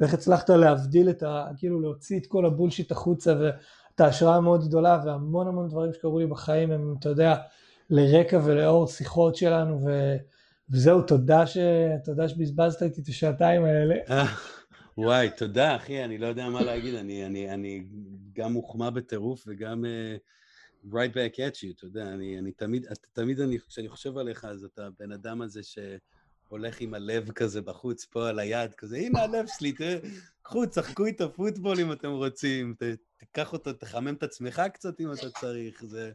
ואיך 0.00 0.14
הצלחת 0.14 0.50
להבדיל 0.50 1.10
את 1.10 1.22
ה... 1.22 1.46
כאילו 1.56 1.80
להוציא 1.80 2.20
את 2.20 2.26
כל 2.26 2.46
הבולשיט 2.46 2.90
החוצה 2.90 3.34
ואת 3.40 4.00
ההשראה 4.00 4.36
המאוד 4.36 4.64
גדולה 4.68 5.00
והמון 5.04 5.48
המון 5.48 5.68
דברים 5.68 5.92
שקרו 5.92 6.18
לי 6.18 6.26
בחיים 6.26 6.70
הם, 6.70 6.94
אתה 7.00 7.08
יודע, 7.08 7.36
לרקע 7.90 8.40
ולאור 8.44 8.86
שיחות 8.86 9.36
שלנו 9.36 9.80
ו... 9.86 10.16
וזהו, 10.70 11.02
תודה, 11.02 11.46
ש... 11.46 11.58
תודה 12.04 12.28
שבזבזת 12.28 12.82
איתי 12.82 13.00
את 13.00 13.08
השעתיים 13.08 13.64
האלה. 13.64 13.94
וואי, 14.98 15.30
תודה 15.36 15.76
אחי, 15.76 16.04
אני 16.04 16.18
לא 16.18 16.26
יודע 16.26 16.48
מה 16.48 16.62
להגיד, 16.62 16.94
אני, 16.94 17.26
אני, 17.26 17.50
אני 17.54 17.84
גם 18.32 18.52
מוחמא 18.52 18.90
בטירוף 18.90 19.44
וגם 19.46 19.84
uh, 19.84 20.90
right 20.92 21.14
back 21.14 21.36
at 21.36 21.56
you, 21.56 21.74
אתה 21.76 21.84
יודע, 21.84 22.02
אני, 22.02 22.38
אני 22.38 22.52
תמיד, 22.52 22.86
תמיד 23.12 23.40
אני, 23.40 23.58
כשאני 23.68 23.88
חושב 23.88 24.18
עליך, 24.18 24.44
אז 24.44 24.64
אתה 24.64 24.86
הבן 24.86 25.12
אדם 25.12 25.42
הזה 25.42 25.62
ש... 25.62 25.78
הולך 26.50 26.80
עם 26.80 26.94
הלב 26.94 27.30
כזה 27.30 27.62
בחוץ 27.62 28.04
פה 28.04 28.28
על 28.28 28.38
היד, 28.38 28.74
כזה, 28.74 28.96
הנה 28.96 29.22
הלב 29.22 29.46
שלי, 29.58 29.72
קחו, 30.42 30.66
שחקו 30.66 31.06
איתו 31.06 31.20
פוטבול 31.20 31.80
אם 31.80 31.92
אתם 31.92 32.10
רוצים, 32.10 32.74
תיקח 33.16 33.52
אותו, 33.52 33.72
תחמם 33.72 34.14
את 34.14 34.22
עצמך 34.22 34.62
קצת 34.72 35.00
אם 35.00 35.12
אתה 35.12 35.30
צריך, 35.30 35.84
זה, 35.84 36.12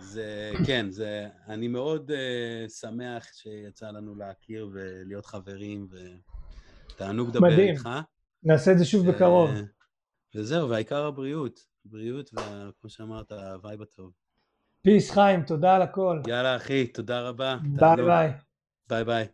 זה, 0.00 0.52
כן, 0.66 0.90
זה, 0.90 1.28
אני 1.48 1.68
מאוד 1.68 2.10
uh, 2.10 2.68
שמח 2.68 3.26
שיצא 3.32 3.90
לנו 3.90 4.14
להכיר 4.14 4.68
ולהיות 4.72 5.26
חברים, 5.26 5.88
ותענוג 6.90 7.28
לדבר. 7.28 7.58
איתך. 7.58 7.88
נעשה 8.42 8.72
את 8.72 8.78
זה 8.78 8.84
שוב 8.84 9.10
בקרוב. 9.10 9.50
וזהו, 10.34 10.70
והעיקר 10.70 11.06
הבריאות, 11.06 11.60
בריאות, 11.84 12.30
וכמו 12.34 12.90
שאמרת, 12.90 13.32
ה 13.32 13.42
vibe 13.42 13.82
הטוב. 13.82 14.12
peace 14.82 15.10
חיים, 15.10 15.42
תודה 15.42 15.76
על 15.76 15.82
הכל. 15.82 16.20
יאללה 16.26 16.56
אחי, 16.56 16.86
תודה 16.86 17.20
רבה. 17.20 17.56
ביי 17.62 17.96
ביי. 17.96 18.30
ביי 18.88 19.04
ביי. 19.04 19.26